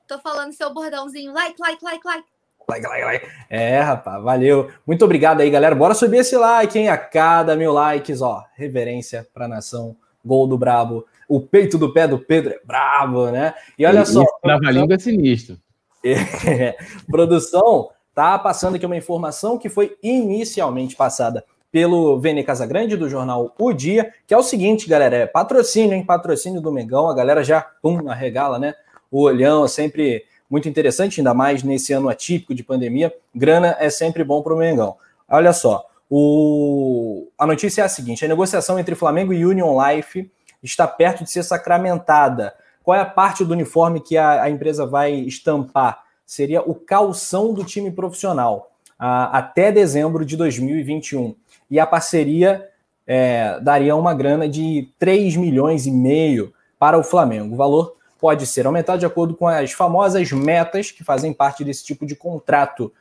Tô 0.07 0.18
falando 0.18 0.52
seu 0.54 0.73
bordãozinho, 0.73 1.33
like, 1.35 1.61
like, 1.61 1.85
like, 1.85 2.07
like. 2.07 2.25
Like, 2.66 2.87
like, 2.87 3.04
like. 3.04 3.26
É, 3.50 3.80
rapaz, 3.80 4.23
valeu. 4.23 4.71
Muito 4.87 5.04
obrigado 5.04 5.40
aí, 5.40 5.50
galera. 5.50 5.75
Bora 5.75 5.95
subir 5.95 6.18
esse 6.18 6.37
like, 6.37 6.78
hein? 6.78 6.88
A 6.88 6.99
cada 6.99 7.54
mil 7.57 7.73
likes, 7.73 8.21
ó. 8.21 8.45
Reverência 8.54 9.26
pra 9.33 9.49
nação. 9.49 9.97
Gol 10.25 10.47
do 10.47 10.59
Brabo 10.59 11.07
o 11.28 11.40
peito 11.40 11.76
do 11.76 11.92
pé 11.92 12.08
do 12.08 12.18
Pedro 12.18 12.54
é 12.54 12.61
bravo, 12.64 13.30
né? 13.30 13.54
E 13.78 13.85
olha 13.85 14.04
só. 14.04 14.25
Trava-língua 14.42 14.94
é 14.94 14.99
sinistro. 14.99 15.58
É, 16.04 16.76
produção 17.11 17.90
tá 18.14 18.38
passando 18.38 18.76
aqui 18.76 18.87
uma 18.87 18.97
informação 18.97 19.58
que 19.58 19.68
foi 19.68 19.97
inicialmente 20.00 20.94
passada 20.94 21.44
pelo 21.73 22.18
Vene 22.20 22.44
Casagrande, 22.44 22.97
do 22.97 23.08
jornal 23.08 23.52
O 23.59 23.72
Dia, 23.72 24.12
que 24.26 24.33
é 24.33 24.38
o 24.38 24.42
seguinte, 24.42 24.88
galera, 24.88 25.16
é 25.16 25.26
patrocínio, 25.26 25.94
hein? 25.94 26.05
Patrocínio 26.05 26.61
do 26.61 26.72
Mengão, 26.72 27.09
a 27.09 27.14
galera 27.14 27.42
já, 27.42 27.61
pum, 27.61 28.09
arregala, 28.09 28.59
né? 28.59 28.74
O 29.11 29.22
olhão 29.22 29.64
é 29.64 29.68
sempre 29.68 30.24
muito 30.48 30.68
interessante, 30.68 31.20
ainda 31.20 31.35
mais 31.35 31.62
nesse 31.62 31.92
ano 31.92 32.09
atípico 32.09 32.55
de 32.55 32.62
pandemia. 32.62 33.12
Grana 33.35 33.76
é 33.79 33.90
sempre 33.90 34.24
bom 34.24 34.40
para 34.40 34.55
o 34.55 34.59
Mengão. 34.59 34.96
Olha 35.29 35.52
só, 35.52 35.85
o... 36.09 37.29
a 37.37 37.46
notícia 37.46 37.83
é 37.83 37.85
a 37.85 37.88
seguinte: 37.88 38.24
a 38.24 38.29
negociação 38.29 38.79
entre 38.79 38.94
Flamengo 38.94 39.33
e 39.33 39.44
Union 39.44 39.76
Life 39.85 40.31
está 40.62 40.87
perto 40.87 41.25
de 41.25 41.31
ser 41.31 41.42
sacramentada. 41.42 42.55
Qual 42.83 42.97
é 42.97 43.01
a 43.01 43.07
parte 43.07 43.44
do 43.44 43.53
uniforme 43.53 44.01
que 44.01 44.16
a, 44.16 44.42
a 44.42 44.51
empresa 44.51 44.87
vai 44.87 45.12
estampar? 45.12 46.03
Seria 46.25 46.62
o 46.62 46.75
calção 46.75 47.53
do 47.53 47.64
time 47.64 47.90
profissional, 47.90 48.71
a, 48.99 49.38
até 49.38 49.71
dezembro 49.71 50.25
de 50.25 50.37
2021. 50.37 51.35
E 51.71 51.79
a 51.79 51.87
parceria 51.87 52.68
é, 53.07 53.59
daria 53.61 53.97
uma 53.97 54.14
grana 54.14 54.49
de 54.49 54.88
3 54.99 55.37
milhões 55.37 55.87
e 55.87 55.90
meio 55.90 56.53
para 56.79 56.99
o 56.99 57.03
Flamengo. 57.03 57.55
O 57.55 57.57
valor 57.57 57.97
pode 58.18 58.47
ser 58.47 58.66
aumentado 58.66 58.99
de 58.99 59.07
acordo 59.07 59.35
com 59.35 59.47
as 59.47 59.73
famosas 59.73 60.31
metas 60.33 60.90
que 60.90 61.05
fazem 61.05 61.33
parte 61.33 61.64
desse 61.64 61.85
tipo 61.85 62.05
de 62.05 62.16
contrato. 62.16 62.92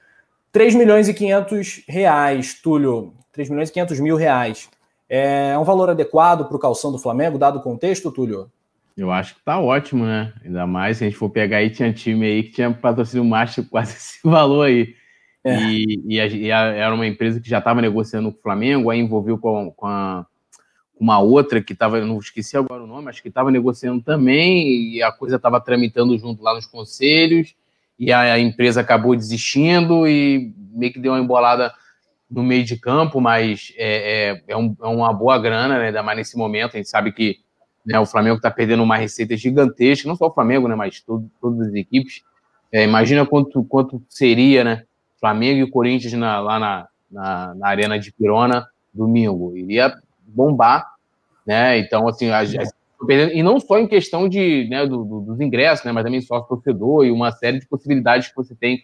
3 0.51 0.75
milhões 0.75 1.07
e 1.07 1.13
500 1.13 1.83
reais, 1.87 2.53
Túlio. 2.53 3.13
3 3.33 3.49
milhões 3.49 3.69
e 3.69 3.73
500 3.73 3.99
mil 3.99 4.15
reais. 4.15 4.69
É 5.09 5.57
um 5.57 5.63
valor 5.63 5.89
adequado 5.89 6.45
para 6.45 6.57
o 6.57 6.59
calção 6.59 6.91
do 6.91 6.99
Flamengo, 6.99 7.37
dado 7.37 7.59
o 7.59 7.61
contexto, 7.61 8.11
Túlio? 8.11 8.51
Eu 8.97 9.11
acho 9.11 9.35
que 9.35 9.41
tá 9.41 9.59
ótimo, 9.59 10.05
né? 10.05 10.33
Ainda 10.43 10.65
mais 10.65 10.97
se 10.97 11.03
a 11.03 11.07
gente 11.07 11.17
for 11.17 11.29
pegar 11.29 11.57
aí, 11.57 11.69
tinha 11.69 11.93
time 11.93 12.25
aí 12.25 12.43
que 12.43 12.51
tinha 12.51 12.73
patrocínio 12.73 13.23
macho 13.23 13.63
quase 13.69 13.95
esse 13.95 14.19
valor 14.23 14.65
aí. 14.65 14.95
É. 15.43 15.63
E, 15.63 16.01
e, 16.05 16.19
a, 16.19 16.27
e 16.27 16.51
a, 16.51 16.59
era 16.73 16.93
uma 16.93 17.05
empresa 17.05 17.39
que 17.39 17.49
já 17.49 17.59
estava 17.59 17.81
negociando 17.81 18.31
com 18.31 18.39
o 18.39 18.41
Flamengo, 18.41 18.89
aí 18.89 18.99
envolveu 18.99 19.37
com, 19.37 19.71
com 19.71 19.85
a, 19.85 20.25
uma 20.99 21.19
outra 21.19 21.61
que 21.61 21.73
estava, 21.73 22.01
não 22.01 22.17
esqueci 22.17 22.57
agora 22.57 22.83
o 22.83 22.87
nome, 22.87 23.09
acho 23.09 23.21
que 23.21 23.29
estava 23.29 23.51
negociando 23.51 24.01
também, 24.01 24.95
e 24.95 25.03
a 25.03 25.11
coisa 25.11 25.35
estava 25.35 25.61
tramitando 25.61 26.17
junto 26.17 26.43
lá 26.43 26.53
nos 26.53 26.65
conselhos, 26.65 27.55
e 27.99 28.11
a, 28.11 28.33
a, 28.33 28.39
empresa 28.39 28.81
acabou 28.81 29.15
desistindo 29.15 30.07
e 30.07 30.53
meio 30.71 30.91
que 30.91 30.99
deu 30.99 31.13
uma 31.13 31.21
embolada 31.21 31.73
no 32.29 32.43
meio 32.43 32.63
de 32.63 32.77
campo, 32.77 33.21
mas 33.21 33.73
é, 33.77 34.31
é, 34.31 34.43
é, 34.49 34.57
um, 34.57 34.75
é 34.81 34.87
uma 34.87 35.13
boa 35.13 35.37
grana, 35.39 35.79
né? 35.79 35.87
Ainda 35.87 36.03
mais 36.03 36.17
nesse 36.17 36.37
momento. 36.37 36.73
A 36.73 36.77
gente 36.77 36.89
sabe 36.89 37.11
que 37.11 37.39
né, 37.85 37.97
o 37.99 38.05
Flamengo 38.05 38.35
está 38.35 38.51
perdendo 38.51 38.83
uma 38.83 38.97
receita 38.97 39.37
gigantesca, 39.37 40.07
não 40.07 40.15
só 40.15 40.27
o 40.27 40.33
Flamengo, 40.33 40.67
né? 40.67 40.75
Mas 40.75 40.99
todo, 40.99 41.29
todas 41.41 41.69
as 41.69 41.73
equipes. 41.73 42.21
É, 42.71 42.83
imagina 42.83 43.25
quanto, 43.25 43.63
quanto 43.63 44.01
seria, 44.09 44.63
né? 44.63 44.83
Flamengo 45.19 45.65
e 45.65 45.71
Corinthians 45.71 46.13
na, 46.13 46.39
lá 46.39 46.59
na, 46.59 46.87
na, 47.09 47.55
na, 47.55 47.67
Arena 47.67 47.97
de 47.97 48.11
Pirona 48.11 48.67
domingo. 48.93 49.55
Iria 49.55 49.93
bombar, 50.27 50.85
né? 51.45 51.79
Então, 51.79 52.07
assim, 52.09 52.29
a, 52.29 52.39
a, 52.39 52.43
e 53.33 53.41
não 53.41 53.59
só 53.59 53.79
em 53.79 53.87
questão 53.87 54.27
de, 54.27 54.67
né, 54.69 54.85
do, 54.85 55.05
do, 55.05 55.21
dos 55.21 55.39
ingressos, 55.39 55.85
né? 55.85 55.93
Mas 55.93 56.03
também 56.03 56.19
sócio 56.19 56.49
torcedor 56.49 57.05
e 57.05 57.11
uma 57.11 57.31
série 57.31 57.59
de 57.59 57.67
possibilidades 57.67 58.27
que 58.27 58.35
você 58.35 58.53
tem 58.53 58.83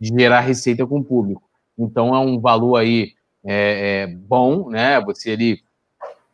de 0.00 0.08
gerar 0.08 0.40
receita 0.40 0.84
com 0.86 0.98
o 0.98 1.04
público. 1.04 1.42
Então 1.84 2.14
é 2.14 2.18
um 2.18 2.38
valor 2.40 2.76
aí 2.76 3.14
é, 3.44 4.02
é 4.02 4.06
bom, 4.06 4.68
né? 4.68 5.00
Você 5.00 5.30
ali 5.30 5.62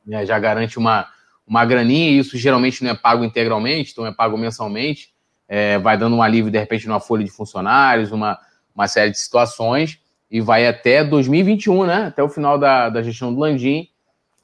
né, 0.06 0.24
já 0.24 0.38
garante 0.38 0.78
uma, 0.78 1.09
uma 1.46 1.64
graninha, 1.64 2.11
e 2.11 2.18
isso 2.18 2.37
geralmente 2.37 2.82
não 2.82 2.90
é 2.90 2.94
pago 2.94 3.24
integralmente, 3.24 3.92
então 3.92 4.06
é 4.06 4.12
pago 4.12 4.37
mensalmente, 4.37 5.12
é, 5.48 5.78
vai 5.78 5.96
dando 5.96 6.16
um 6.16 6.22
alívio, 6.22 6.50
de 6.50 6.59
repente, 6.59 6.87
numa 6.87 7.00
folha 7.00 7.24
de 7.24 7.30
funcionários, 7.30 8.12
uma, 8.12 8.38
uma 8.74 8.88
série 8.88 9.11
de 9.11 9.18
situações, 9.18 9.98
e 10.30 10.40
vai 10.40 10.66
até 10.66 11.04
2021, 11.04 11.87
né? 11.87 12.06
Até 12.06 12.22
o 12.22 12.28
final 12.28 12.59
da, 12.59 12.88
da 12.88 13.02
gestão 13.02 13.32
do 13.32 13.40
Landim, 13.40 13.88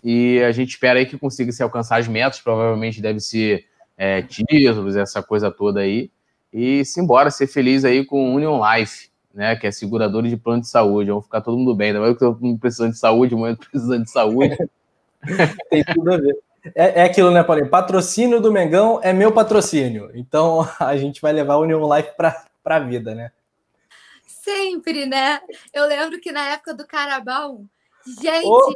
e 0.02 0.40
a 0.42 0.52
gente 0.52 0.70
espera 0.70 0.98
aí 0.98 1.06
que 1.06 1.18
consiga 1.18 1.52
se 1.52 1.62
alcançar 1.62 1.98
as 1.98 2.08
metas, 2.08 2.40
provavelmente 2.40 3.00
deve 3.00 3.20
ser 3.20 3.66
é, 3.96 4.22
títulos, 4.22 4.96
essa 4.96 5.22
coisa 5.22 5.50
toda 5.50 5.80
aí, 5.80 6.10
e 6.52 6.84
simbora 6.84 7.30
ser 7.30 7.46
feliz 7.46 7.84
aí 7.84 8.04
com 8.04 8.30
o 8.30 8.34
Union 8.34 8.60
Life 8.60 9.11
né, 9.34 9.56
que 9.56 9.66
é 9.66 9.70
seguradora 9.70 10.28
de 10.28 10.36
plano 10.36 10.62
de 10.62 10.68
saúde. 10.68 11.10
Vamos 11.10 11.24
ficar 11.24 11.40
todo 11.40 11.58
mundo 11.58 11.74
bem. 11.74 11.88
Ainda 11.88 12.00
mais 12.00 12.14
que 12.14 12.20
todo 12.20 12.40
mundo 12.40 12.58
precisando 12.58 12.92
de 12.92 12.98
saúde, 12.98 13.34
muito 13.34 13.68
precisando 13.68 14.04
de 14.04 14.10
saúde. 14.10 14.56
Tem 15.70 15.84
tudo 15.84 16.12
a 16.12 16.16
ver. 16.16 16.36
É, 16.74 17.00
é 17.00 17.04
aquilo, 17.04 17.30
né, 17.30 17.42
Paulinho? 17.42 17.68
Patrocínio 17.68 18.40
do 18.40 18.52
Mengão 18.52 19.00
é 19.02 19.12
meu 19.12 19.32
patrocínio. 19.32 20.10
Então 20.14 20.68
a 20.78 20.96
gente 20.96 21.20
vai 21.20 21.32
levar 21.32 21.56
o 21.56 21.62
Union 21.62 21.94
Life 21.94 22.12
para 22.16 22.46
a 22.64 22.78
vida, 22.78 23.14
né? 23.14 23.32
Sempre, 24.26 25.06
né? 25.06 25.40
Eu 25.72 25.86
lembro 25.86 26.20
que 26.20 26.32
na 26.32 26.50
época 26.50 26.74
do 26.74 26.86
Carabão, 26.86 27.64
gente, 28.20 28.46
oh. 28.46 28.72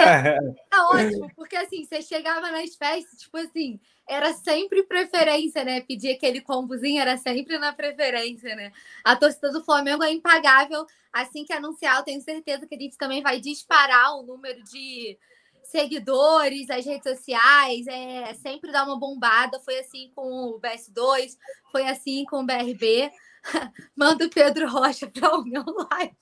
é, 0.00 0.38
ótimo, 0.92 1.30
porque 1.36 1.56
assim, 1.56 1.84
você 1.84 2.00
chegava 2.00 2.50
nas 2.50 2.74
festas, 2.74 3.20
tipo 3.20 3.36
assim, 3.36 3.78
era 4.08 4.32
sempre 4.34 4.82
preferência, 4.82 5.64
né? 5.64 5.80
Pedir 5.80 6.12
aquele 6.12 6.40
combozinho 6.40 7.00
era 7.00 7.16
sempre 7.16 7.58
na 7.58 7.72
preferência, 7.72 8.54
né? 8.54 8.72
A 9.04 9.16
torcida 9.16 9.50
do 9.50 9.64
Flamengo 9.64 10.02
é 10.02 10.12
impagável. 10.12 10.86
Assim 11.12 11.44
que 11.44 11.52
anunciar, 11.52 11.98
eu 11.98 12.04
tenho 12.04 12.20
certeza 12.20 12.66
que 12.66 12.74
a 12.74 12.78
gente 12.78 12.96
também 12.96 13.22
vai 13.22 13.40
disparar 13.40 14.16
o 14.16 14.22
número 14.22 14.62
de 14.64 15.18
seguidores, 15.64 16.68
as 16.68 16.84
redes 16.84 17.10
sociais, 17.10 17.86
é, 17.86 18.34
sempre 18.34 18.70
dá 18.70 18.84
uma 18.84 18.98
bombada. 18.98 19.60
Foi 19.60 19.78
assim 19.78 20.10
com 20.14 20.22
o 20.22 20.60
BS2, 20.60 21.36
foi 21.70 21.88
assim 21.88 22.24
com 22.24 22.40
o 22.40 22.46
BRB. 22.46 23.10
Manda 23.96 24.26
o 24.26 24.30
Pedro 24.30 24.68
Rocha 24.68 25.06
para 25.08 25.34
o 25.36 25.44
meu 25.44 25.64
live. 25.64 26.16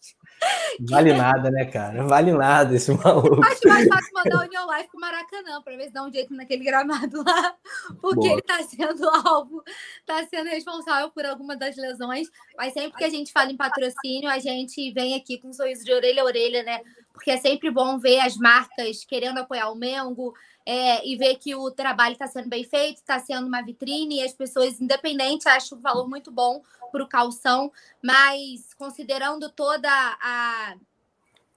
Vale 0.88 1.12
nada, 1.12 1.50
né, 1.50 1.64
cara? 1.66 2.06
Vale 2.06 2.32
nada 2.32 2.74
esse 2.74 2.90
maluco. 2.92 3.44
Acho 3.44 3.68
mais 3.68 3.86
fácil 3.86 4.12
mandar 4.14 4.38
o 4.38 4.46
União 4.46 4.66
Live 4.66 4.88
pro 4.88 5.00
Maracanã, 5.00 5.62
para 5.62 5.76
ver 5.76 5.84
se 5.84 5.92
dá 5.92 6.04
um 6.04 6.12
jeito 6.12 6.34
naquele 6.34 6.64
gramado 6.64 7.22
lá. 7.22 7.54
Porque 8.00 8.28
Boa. 8.28 8.32
ele 8.32 8.42
tá 8.42 8.62
sendo 8.62 9.08
alvo, 9.08 9.62
tá 10.06 10.24
sendo 10.26 10.48
responsável 10.48 11.10
por 11.10 11.26
alguma 11.26 11.56
das 11.56 11.76
lesões. 11.76 12.28
Mas 12.56 12.72
sempre 12.72 12.98
que 12.98 13.04
a 13.04 13.10
gente 13.10 13.32
fala 13.32 13.50
em 13.50 13.56
patrocínio, 13.56 14.30
a 14.30 14.38
gente 14.38 14.90
vem 14.92 15.14
aqui 15.14 15.38
com 15.38 15.48
um 15.48 15.52
sorriso 15.52 15.84
de 15.84 15.92
orelha 15.92 16.22
a 16.22 16.24
orelha, 16.24 16.62
né? 16.62 16.80
Porque 17.12 17.30
é 17.30 17.36
sempre 17.36 17.70
bom 17.70 17.98
ver 17.98 18.20
as 18.20 18.36
marcas 18.36 19.04
querendo 19.04 19.38
apoiar 19.38 19.70
o 19.70 19.74
Mengo, 19.74 20.34
é, 20.72 21.04
e 21.04 21.16
ver 21.16 21.34
que 21.34 21.52
o 21.52 21.68
trabalho 21.68 22.12
está 22.12 22.28
sendo 22.28 22.48
bem 22.48 22.62
feito, 22.62 22.98
está 22.98 23.18
sendo 23.18 23.48
uma 23.48 23.60
vitrine, 23.60 24.18
e 24.20 24.22
as 24.22 24.32
pessoas, 24.32 24.80
independente, 24.80 25.48
acham 25.48 25.76
um 25.76 25.80
valor 25.80 26.08
muito 26.08 26.30
bom 26.30 26.62
para 26.92 27.02
o 27.02 27.08
calção, 27.08 27.72
mas 28.00 28.72
considerando 28.74 29.50
toda 29.50 29.90
a 29.90 30.76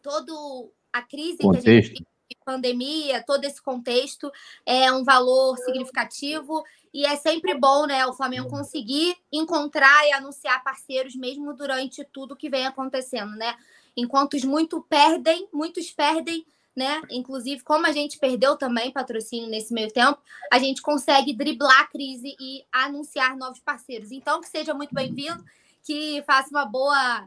todo 0.02 0.72
a 0.92 1.04
crise 1.04 1.38
contexto. 1.38 1.94
que 1.94 2.02
a 2.02 2.34
gente 2.34 2.44
pandemia, 2.44 3.24
todo 3.24 3.46
esse 3.46 3.62
contexto 3.62 4.32
é 4.66 4.92
um 4.92 5.04
valor 5.04 5.60
significativo 5.60 6.64
e 6.92 7.06
é 7.06 7.16
sempre 7.16 7.54
bom, 7.54 7.86
né, 7.86 8.08
o 8.08 8.14
Flamengo 8.14 8.50
conseguir 8.50 9.16
encontrar 9.32 10.08
e 10.08 10.12
anunciar 10.12 10.64
parceiros 10.64 11.16
mesmo 11.16 11.54
durante 11.54 12.04
tudo 12.04 12.36
que 12.36 12.50
vem 12.50 12.66
acontecendo, 12.66 13.36
né? 13.36 13.56
Enquanto 13.96 14.36
muito 14.48 14.82
perdem, 14.82 15.48
muitos 15.54 15.92
perdem, 15.92 16.44
né? 16.76 17.02
Inclusive, 17.10 17.64
como 17.64 17.86
a 17.86 17.92
gente 17.92 18.18
perdeu 18.18 18.58
também 18.58 18.92
patrocínio 18.92 19.50
nesse 19.50 19.74
meio 19.74 19.92
tempo, 19.92 20.20
a 20.52 20.60
gente 20.60 20.82
consegue 20.82 21.34
driblar 21.34 21.82
a 21.82 21.88
crise 21.88 22.36
e 22.40 22.64
anunciar 22.72 23.38
novos 23.38 23.60
parceiros. 23.60 24.12
Então, 24.12 24.42
que 24.42 24.50
seja 24.50 24.74
muito 24.74 24.94
bem-vindo, 24.94 25.44
que 25.84 26.24
faça 26.26 26.50
uma 26.50 26.66
boa 26.66 27.26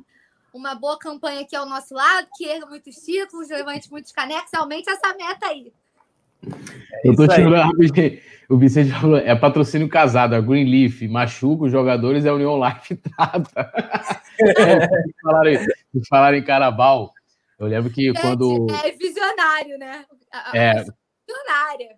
uma 0.53 0.75
boa 0.75 0.99
campanha 0.99 1.43
aqui 1.43 1.55
ao 1.55 1.69
nosso 1.69 1.95
lado, 1.95 2.29
que 2.35 2.47
erga 2.47 2.65
muitos 2.65 2.97
títulos, 2.97 3.51
levante 3.51 3.91
muitos 3.91 4.11
canecos, 4.11 4.55
aumente 4.55 4.89
essa 4.89 5.15
meta 5.15 5.49
aí. 5.49 5.71
É 7.05 7.09
eu 7.09 7.15
tô 7.15 7.29
tirando 7.29 7.57
o 8.49 8.57
Vicente 8.57 8.91
falou, 8.91 9.19
é 9.19 9.35
patrocínio 9.35 9.89
casado, 9.89 10.35
a 10.35 10.41
Greenleaf 10.41 11.03
machuca 11.09 11.65
os 11.65 11.73
jogadores, 11.73 12.25
é 12.25 12.29
a 12.29 12.35
União 12.35 12.59
Life 12.59 12.97
trata. 13.17 13.71
é, 14.41 14.89
falaram, 15.23 15.67
falaram 16.09 16.39
em 16.39 16.45
Carabal, 16.45 17.13
eu 17.59 17.67
lembro 17.67 17.91
que 17.91 18.11
é, 18.11 18.13
quando. 18.13 18.67
É 18.85 18.93
visionário, 18.93 19.79
né? 19.79 20.05
É. 20.55 20.73
Visionária. 21.27 21.97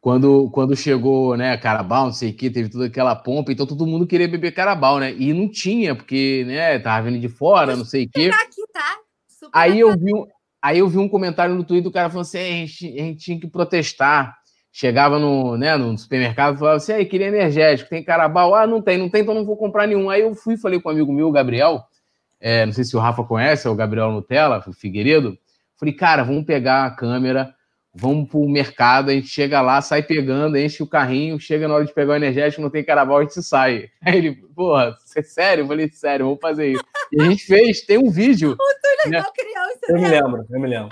Quando, 0.00 0.50
quando 0.50 0.76
chegou, 0.76 1.34
né, 1.34 1.56
Carabal, 1.56 2.06
não 2.06 2.12
sei 2.12 2.30
o 2.30 2.34
que, 2.34 2.50
teve 2.50 2.68
toda 2.68 2.86
aquela 2.86 3.16
pompa, 3.16 3.50
então 3.50 3.66
todo 3.66 3.86
mundo 3.86 4.06
queria 4.06 4.28
beber 4.28 4.52
Carabal, 4.52 4.98
né? 4.98 5.14
E 5.14 5.32
não 5.32 5.48
tinha, 5.48 5.94
porque, 5.94 6.44
né, 6.46 6.78
tava 6.78 7.08
vindo 7.08 7.18
de 7.18 7.28
fora, 7.28 7.74
não 7.74 7.86
sei 7.86 8.04
o 8.04 8.10
quê. 8.10 8.30
Aqui, 8.34 8.62
tá? 8.70 8.98
aí 9.50 9.80
eu 9.80 9.96
vi 9.96 10.14
um, 10.14 10.26
aí 10.60 10.78
eu 10.78 10.88
vi 10.88 10.98
um 10.98 11.08
comentário 11.08 11.54
no 11.54 11.64
Twitter 11.64 11.84
do 11.84 11.92
cara 11.92 12.10
falando 12.10 12.26
assim: 12.26 12.38
é, 12.38 12.48
a 12.48 12.66
gente, 12.66 12.86
a 12.86 13.02
gente 13.02 13.24
tinha 13.24 13.40
que 13.40 13.46
protestar. 13.46 14.34
Chegava 14.76 15.20
no, 15.20 15.56
né, 15.56 15.76
no 15.76 15.96
supermercado 15.96 16.56
e 16.56 16.58
falava 16.58 16.76
assim: 16.76 16.92
aí, 16.92 17.06
queria 17.06 17.28
energético, 17.28 17.88
tem 17.88 18.04
Carabal? 18.04 18.54
Ah, 18.54 18.66
não 18.66 18.82
tem, 18.82 18.98
não 18.98 19.08
tem, 19.08 19.22
então 19.22 19.34
não 19.34 19.46
vou 19.46 19.56
comprar 19.56 19.86
nenhum. 19.86 20.10
Aí 20.10 20.20
eu 20.20 20.34
fui 20.34 20.56
falei 20.56 20.80
com 20.80 20.88
um 20.88 20.92
amigo 20.92 21.12
meu, 21.12 21.28
o 21.28 21.32
Gabriel, 21.32 21.82
é, 22.46 22.66
não 22.66 22.74
sei 22.74 22.84
se 22.84 22.94
o 22.94 23.00
Rafa 23.00 23.24
conhece, 23.24 23.66
é 23.66 23.70
o 23.70 23.74
Gabriel 23.74 24.12
Nutella, 24.12 24.62
o 24.66 24.72
Figueiredo. 24.74 25.34
Falei, 25.80 25.94
cara, 25.94 26.22
vamos 26.22 26.44
pegar 26.44 26.84
a 26.84 26.90
câmera, 26.90 27.54
vamos 27.94 28.28
pro 28.28 28.46
mercado, 28.46 29.08
a 29.08 29.14
gente 29.14 29.28
chega 29.28 29.62
lá, 29.62 29.80
sai 29.80 30.02
pegando, 30.02 30.58
enche 30.58 30.82
o 30.82 30.86
carrinho, 30.86 31.40
chega 31.40 31.66
na 31.66 31.76
hora 31.76 31.86
de 31.86 31.94
pegar 31.94 32.12
o 32.12 32.16
energético, 32.16 32.60
não 32.60 32.68
tem 32.68 32.84
carnaval, 32.84 33.16
a 33.16 33.22
gente 33.22 33.42
sai. 33.42 33.88
Aí 34.04 34.18
ele, 34.18 34.34
porra, 34.54 34.94
você 35.02 35.20
é 35.20 35.22
sério? 35.22 35.62
Eu 35.62 35.68
falei, 35.68 35.88
sério, 35.90 36.26
vamos 36.26 36.38
fazer 36.38 36.72
isso. 36.72 36.84
E 37.12 37.22
a 37.22 37.24
gente 37.24 37.46
fez, 37.46 37.80
tem 37.80 37.96
um 37.96 38.10
vídeo. 38.10 38.50
O 38.50 38.56
Túlio 38.56 39.22
né? 39.22 39.24
criança. 39.34 39.80
Eu 39.88 39.94
me 39.94 40.02
né? 40.02 40.08
lembro, 40.10 40.46
eu 40.50 40.60
me 40.60 40.68
lembro. 40.68 40.88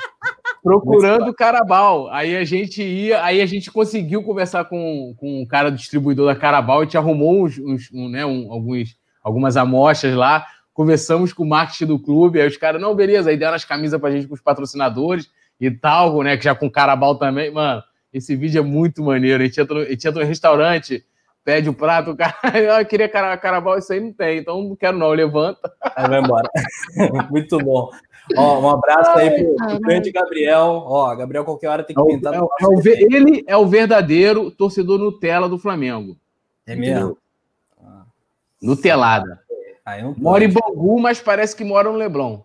Procurando 0.63 1.29
o 1.29 1.35
Carabal. 1.35 2.09
Aí 2.09 2.35
a 2.35 2.45
gente 2.45 2.83
ia, 2.83 3.23
aí 3.23 3.43
a 3.43 3.47
gente 3.47 3.71
conseguiu 3.71 4.23
conversar 4.23 4.65
com, 4.65 5.15
com 5.19 5.43
o 5.43 5.47
cara 5.47 5.71
do 5.71 5.77
distribuidor 5.77 6.33
da 6.33 6.41
Carabal, 6.41 6.81
a 6.81 6.85
gente 6.85 6.97
arrumou 6.97 7.45
uns, 7.45 7.59
uns 7.59 7.91
um, 7.93 8.09
né, 8.09 8.25
um, 8.25 8.51
alguns, 8.51 8.97
algumas 9.23 9.59
amostras 9.59 10.15
lá 10.15 10.47
conversamos 10.73 11.33
com 11.33 11.45
o 11.45 11.49
marketing 11.49 11.87
do 11.87 11.99
clube, 11.99 12.41
aí 12.41 12.49
os 12.49 12.57
caras, 12.57 12.81
não, 12.81 12.95
beleza, 12.95 13.31
aí 13.31 13.37
deram 13.37 13.55
as 13.55 13.65
camisas 13.65 14.01
pra 14.01 14.11
gente 14.11 14.27
com 14.27 14.35
os 14.35 14.41
patrocinadores 14.41 15.31
e 15.61 15.71
tal, 15.71 16.23
né? 16.23 16.37
Que 16.37 16.45
já 16.45 16.55
com 16.55 16.71
carabal 16.71 17.17
também. 17.17 17.51
Mano, 17.51 17.83
esse 18.13 18.35
vídeo 18.35 18.61
é 18.61 18.65
muito 18.65 19.03
maneiro. 19.03 19.43
A 19.43 19.47
gente 19.47 19.61
entra 19.61 19.75
no, 19.75 19.81
a 19.83 19.89
gente 19.89 20.09
entra 20.09 20.23
no 20.23 20.29
restaurante, 20.29 21.05
pede 21.45 21.69
o 21.69 21.75
prato, 21.75 22.13
o 22.13 22.17
cara, 22.17 22.35
eu 22.81 22.87
queria 22.87 23.09
carabal, 23.09 23.79
isso 23.79 23.93
aí 23.93 24.01
não 24.01 24.13
tem, 24.13 24.39
então 24.39 24.63
não 24.63 24.77
quero 24.77 24.97
não, 24.99 25.11
levanta. 25.11 25.73
Aí 25.95 26.09
vai 26.09 26.21
embora. 26.21 26.49
muito 27.31 27.59
bom. 27.59 27.91
Ó, 28.37 28.61
um 28.61 28.71
abraço 28.71 29.11
aí 29.19 29.31
pro, 29.31 29.57
pro 29.57 29.81
grande 29.81 30.13
Gabriel. 30.13 30.85
Ó, 30.87 31.15
Gabriel, 31.15 31.45
qualquer 31.45 31.69
hora 31.69 31.83
tem 31.83 31.95
que 31.95 32.01
é 32.01 32.05
pintar. 32.05 32.35
É, 32.35 32.37
é 32.37 32.67
o, 32.67 32.81
ele 32.87 33.45
é 33.47 33.57
o 33.57 33.67
verdadeiro 33.67 34.51
torcedor 34.51 34.99
Nutella 34.99 35.49
do 35.49 35.59
Flamengo. 35.59 36.17
É 36.67 36.77
mesmo? 36.77 37.19
Nutelada. 38.63 39.42
Mora 40.17 40.45
em 40.45 40.53
Bangu, 40.53 41.01
mas 41.01 41.21
parece 41.21 41.57
que 41.57 41.65
mora 41.65 41.91
no 41.91 41.97
Leblon. 41.97 42.41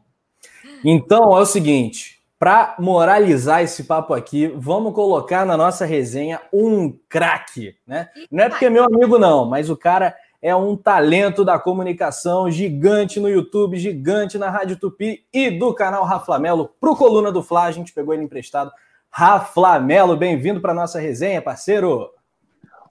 Então 0.84 1.38
é 1.38 1.42
o 1.42 1.46
seguinte: 1.46 2.20
para 2.40 2.76
moralizar 2.80 3.64
esse 3.64 3.84
papo 3.84 4.14
aqui, 4.14 4.48
vamos 4.56 4.94
colocar 4.94 5.46
na 5.46 5.58
nossa 5.58 5.86
resenha 5.86 6.42
um 6.54 6.96
craque, 7.10 7.76
né? 7.86 8.10
Não 8.32 8.44
é 8.44 8.50
porque 8.50 8.66
é 8.66 8.70
meu 8.70 8.86
amigo, 8.86 9.18
não, 9.18 9.46
mas 9.46 9.70
o 9.70 9.78
cara 9.78 10.16
é 10.42 10.56
um 10.56 10.76
talento 10.76 11.44
da 11.44 11.58
comunicação 11.58 12.50
gigante 12.50 13.20
no 13.20 13.28
YouTube, 13.28 13.78
gigante 13.78 14.38
na 14.38 14.50
Rádio 14.50 14.78
Tupi 14.78 15.26
e 15.34 15.50
do 15.50 15.74
canal 15.74 16.04
Raflamelo 16.04 16.70
pro 16.80 16.96
Coluna 16.96 17.32
do 17.32 17.42
Fla. 17.42 17.64
A 17.64 17.72
gente 17.72 17.92
pegou 17.92 18.14
ele 18.14 18.24
emprestado. 18.24 18.72
Raflamelo, 19.10 20.16
bem-vindo 20.16 20.62
para 20.62 20.74
nossa 20.76 21.00
resenha, 21.00 21.42
parceiro. 21.42 22.12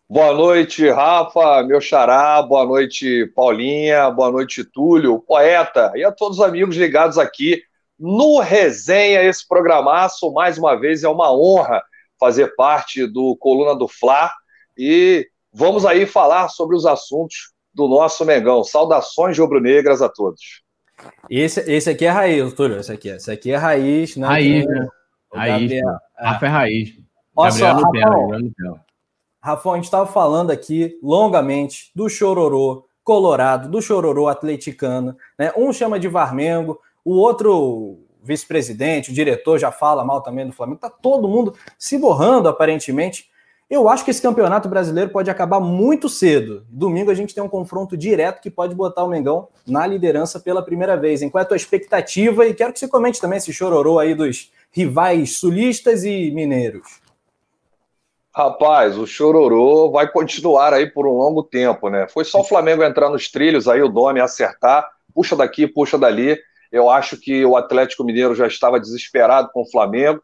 Boa 0.09 0.33
noite, 0.33 0.89
Rafa, 0.89 1.65
meu 1.65 1.81
xará, 1.81 2.41
boa 2.41 2.65
noite, 2.65 3.27
Paulinha, 3.35 4.09
boa 4.09 4.31
noite, 4.31 4.63
Túlio, 4.63 5.19
poeta, 5.19 5.91
e 5.97 6.05
a 6.05 6.13
todos 6.13 6.39
os 6.39 6.45
amigos 6.45 6.77
ligados 6.77 7.19
aqui 7.19 7.61
no 7.99 8.39
Resenha, 8.39 9.25
esse 9.25 9.47
programaço. 9.49 10.33
Mais 10.33 10.59
uma 10.59 10.79
vez 10.79 11.03
é 11.03 11.09
uma 11.09 11.37
honra 11.37 11.83
fazer 12.21 12.55
parte 12.55 13.05
do 13.05 13.37
Coluna 13.37 13.75
do 13.75 13.89
Fla 13.89 14.31
e 14.79 15.29
vamos 15.53 15.85
aí 15.85 16.07
falar 16.07 16.51
sobre 16.51 16.77
os 16.77 16.87
assuntos 16.87 17.53
do 17.75 17.89
nosso 17.89 18.25
Mengão. 18.25 18.63
Saudações 18.63 19.37
rubro-negras 19.37 20.01
a 20.01 20.09
todos. 20.09 20.63
Esse, 21.29 21.61
esse 21.69 21.91
aqui 21.91 22.05
é 22.05 22.11
raiz, 22.11 22.53
Túlio, 22.53 22.79
esse 22.79 22.93
aqui, 22.93 23.09
esse 23.09 23.29
aqui 23.29 23.51
é 23.51 23.57
raiz. 23.57 24.17
Né? 24.17 24.25
Raiz, 24.25 24.67
né? 24.67 24.89
Raiz, 25.35 25.73
Rafa 26.17 26.47
é 26.47 26.49
raiz. 26.49 26.95
Olha 27.35 27.51
só, 27.51 27.73
Rafael, 27.73 28.86
Rafa, 29.47 29.71
a 29.71 29.75
gente 29.77 29.85
estava 29.85 30.07
falando 30.07 30.51
aqui 30.51 30.99
longamente 31.01 31.93
do 31.95 32.09
chororô 32.09 32.85
colorado, 33.05 33.69
do 33.69 33.81
chororô 33.81 34.27
atleticano. 34.27 35.17
Né? 35.39 35.53
Um 35.57 35.73
chama 35.73 36.01
de 36.01 36.09
Varmengo, 36.09 36.81
o 37.05 37.15
outro 37.15 38.01
vice-presidente, 38.25 39.13
o 39.13 39.15
diretor 39.15 39.57
já 39.57 39.71
fala 39.71 40.05
mal 40.05 40.21
também 40.21 40.45
do 40.45 40.53
Flamengo. 40.53 40.81
Tá 40.81 40.91
todo 40.91 41.29
mundo 41.29 41.55
se 41.79 41.97
borrando, 41.97 42.49
aparentemente. 42.49 43.31
Eu 43.71 43.89
acho 43.89 44.05
que 44.05 44.11
esse 44.11 44.21
campeonato 44.21 44.69
brasileiro 44.69 45.11
pode 45.11 45.31
acabar 45.31 45.61
muito 45.61 46.09
cedo. 46.09 46.67
Domingo 46.69 47.13
a 47.13 47.15
gente 47.15 47.33
tem 47.33 47.43
um 47.43 47.49
confronto 47.49 47.97
direto 47.97 48.43
que 48.43 48.51
pode 48.51 48.75
botar 48.75 49.05
o 49.05 49.09
Mengão 49.09 49.47
na 49.65 49.87
liderança 49.87 50.41
pela 50.41 50.61
primeira 50.61 50.97
vez. 50.97 51.23
Em 51.23 51.31
qual 51.31 51.43
é 51.43 51.45
a 51.45 51.49
tua 51.49 51.57
expectativa? 51.57 52.45
E 52.49 52.53
quero 52.53 52.73
que 52.73 52.81
você 52.81 52.89
comente 52.89 53.21
também 53.21 53.37
esse 53.37 53.53
chororô 53.53 54.01
aí 54.01 54.13
dos 54.13 54.51
rivais 54.73 55.37
sulistas 55.39 56.03
e 56.03 56.33
mineiros. 56.33 57.06
Rapaz, 58.37 58.99
o 58.99 59.07
chororô 59.07 59.91
vai 59.91 60.13
continuar 60.13 60.75
aí 60.75 60.91
por 60.91 61.07
um 61.07 61.13
longo 61.13 61.43
tempo, 61.43 61.89
né? 61.89 62.07
Foi 62.07 62.23
só 62.23 62.41
o 62.41 62.45
Flamengo 62.45 62.85
entrar 62.85 63.09
nos 63.09 63.31
trilhos 63.31 63.67
aí, 63.67 63.81
o 63.81 63.89
Domi 63.89 64.21
acertar, 64.21 64.87
puxa 65.15 65.35
daqui, 65.35 65.67
puxa 65.67 65.97
dali. 65.97 66.39
Eu 66.71 66.91
acho 66.91 67.19
que 67.19 67.47
o 67.47 67.57
Atlético 67.57 68.05
Mineiro 68.05 68.35
já 68.35 68.47
estava 68.47 68.79
desesperado 68.79 69.49
com 69.55 69.63
o 69.63 69.71
Flamengo. 69.71 70.23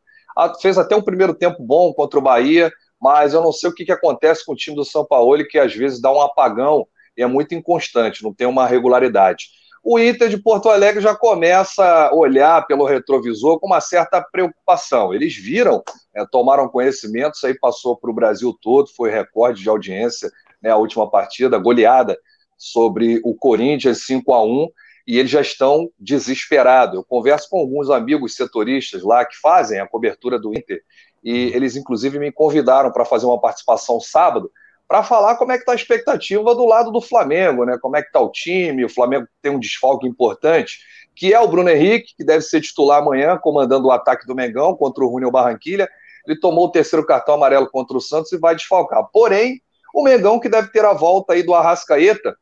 Fez 0.60 0.76
até 0.76 0.94
um 0.94 1.00
primeiro 1.00 1.32
tempo 1.32 1.62
bom 1.62 1.90
contra 1.94 2.18
o 2.18 2.22
Bahia, 2.22 2.70
mas 3.00 3.32
eu 3.32 3.40
não 3.40 3.50
sei 3.50 3.70
o 3.70 3.74
que, 3.74 3.86
que 3.86 3.92
acontece 3.92 4.44
com 4.44 4.52
o 4.52 4.56
time 4.56 4.76
do 4.76 4.84
São 4.84 5.06
Paulo, 5.06 5.42
que 5.48 5.58
às 5.58 5.74
vezes 5.74 5.98
dá 5.98 6.12
um 6.12 6.20
apagão 6.20 6.86
e 7.16 7.22
é 7.22 7.26
muito 7.26 7.54
inconstante, 7.54 8.22
não 8.22 8.34
tem 8.34 8.46
uma 8.46 8.66
regularidade 8.66 9.46
o 9.82 9.98
Inter 9.98 10.28
de 10.28 10.36
Porto 10.36 10.68
Alegre 10.68 11.02
já 11.02 11.14
começa 11.14 11.84
a 11.84 12.14
olhar 12.14 12.64
pelo 12.66 12.84
retrovisor 12.84 13.58
com 13.58 13.66
uma 13.66 13.80
certa 13.80 14.22
preocupação. 14.22 15.12
Eles 15.12 15.34
viram, 15.34 15.82
é, 16.14 16.24
tomaram 16.24 16.68
conhecimento, 16.68 17.34
isso 17.34 17.46
aí 17.46 17.58
passou 17.58 17.96
para 17.96 18.10
o 18.10 18.14
Brasil 18.14 18.56
todo, 18.62 18.88
foi 18.94 19.10
recorde 19.10 19.60
de 19.60 19.68
audiência, 19.68 20.30
né, 20.62 20.70
a 20.70 20.76
última 20.76 21.10
partida, 21.10 21.58
goleada 21.58 22.16
sobre 22.56 23.20
o 23.24 23.34
Corinthians 23.34 24.06
5 24.06 24.32
a 24.32 24.44
1 24.44 24.68
e 25.04 25.18
eles 25.18 25.32
já 25.32 25.40
estão 25.40 25.90
desesperados. 25.98 26.94
Eu 26.94 27.02
converso 27.02 27.48
com 27.50 27.58
alguns 27.58 27.90
amigos 27.90 28.36
setoristas 28.36 29.02
lá 29.02 29.24
que 29.24 29.36
fazem 29.36 29.80
a 29.80 29.88
cobertura 29.88 30.38
do 30.38 30.56
Inter, 30.56 30.80
e 31.24 31.50
eles, 31.54 31.74
inclusive, 31.74 32.20
me 32.20 32.30
convidaram 32.30 32.92
para 32.92 33.04
fazer 33.04 33.26
uma 33.26 33.40
participação 33.40 34.00
sábado 34.00 34.50
para 34.92 35.02
falar 35.02 35.36
como 35.36 35.50
é 35.52 35.54
que 35.54 35.62
está 35.62 35.72
a 35.72 35.74
expectativa 35.74 36.54
do 36.54 36.66
lado 36.66 36.90
do 36.90 37.00
Flamengo, 37.00 37.64
né? 37.64 37.78
Como 37.80 37.96
é 37.96 38.02
que 38.02 38.08
está 38.08 38.20
o 38.20 38.30
time, 38.30 38.84
o 38.84 38.90
Flamengo 38.90 39.26
tem 39.40 39.50
um 39.50 39.58
desfalque 39.58 40.06
importante, 40.06 40.80
que 41.16 41.32
é 41.32 41.40
o 41.40 41.48
Bruno 41.48 41.70
Henrique, 41.70 42.14
que 42.14 42.22
deve 42.22 42.42
ser 42.42 42.60
titular 42.60 43.00
amanhã, 43.00 43.38
comandando 43.38 43.88
o 43.88 43.90
ataque 43.90 44.26
do 44.26 44.34
Mengão 44.34 44.76
contra 44.76 45.02
o 45.02 45.10
Júnior 45.10 45.32
Barranquilha. 45.32 45.88
Ele 46.26 46.38
tomou 46.38 46.66
o 46.66 46.70
terceiro 46.70 47.06
cartão 47.06 47.36
amarelo 47.36 47.70
contra 47.70 47.96
o 47.96 48.02
Santos 48.02 48.32
e 48.32 48.36
vai 48.36 48.54
desfalcar. 48.54 49.02
Porém, 49.10 49.62
o 49.94 50.02
Mengão 50.02 50.38
que 50.38 50.50
deve 50.50 50.68
ter 50.68 50.84
a 50.84 50.92
volta 50.92 51.32
aí 51.32 51.42
do 51.42 51.54
Arrascaeta, 51.54 52.36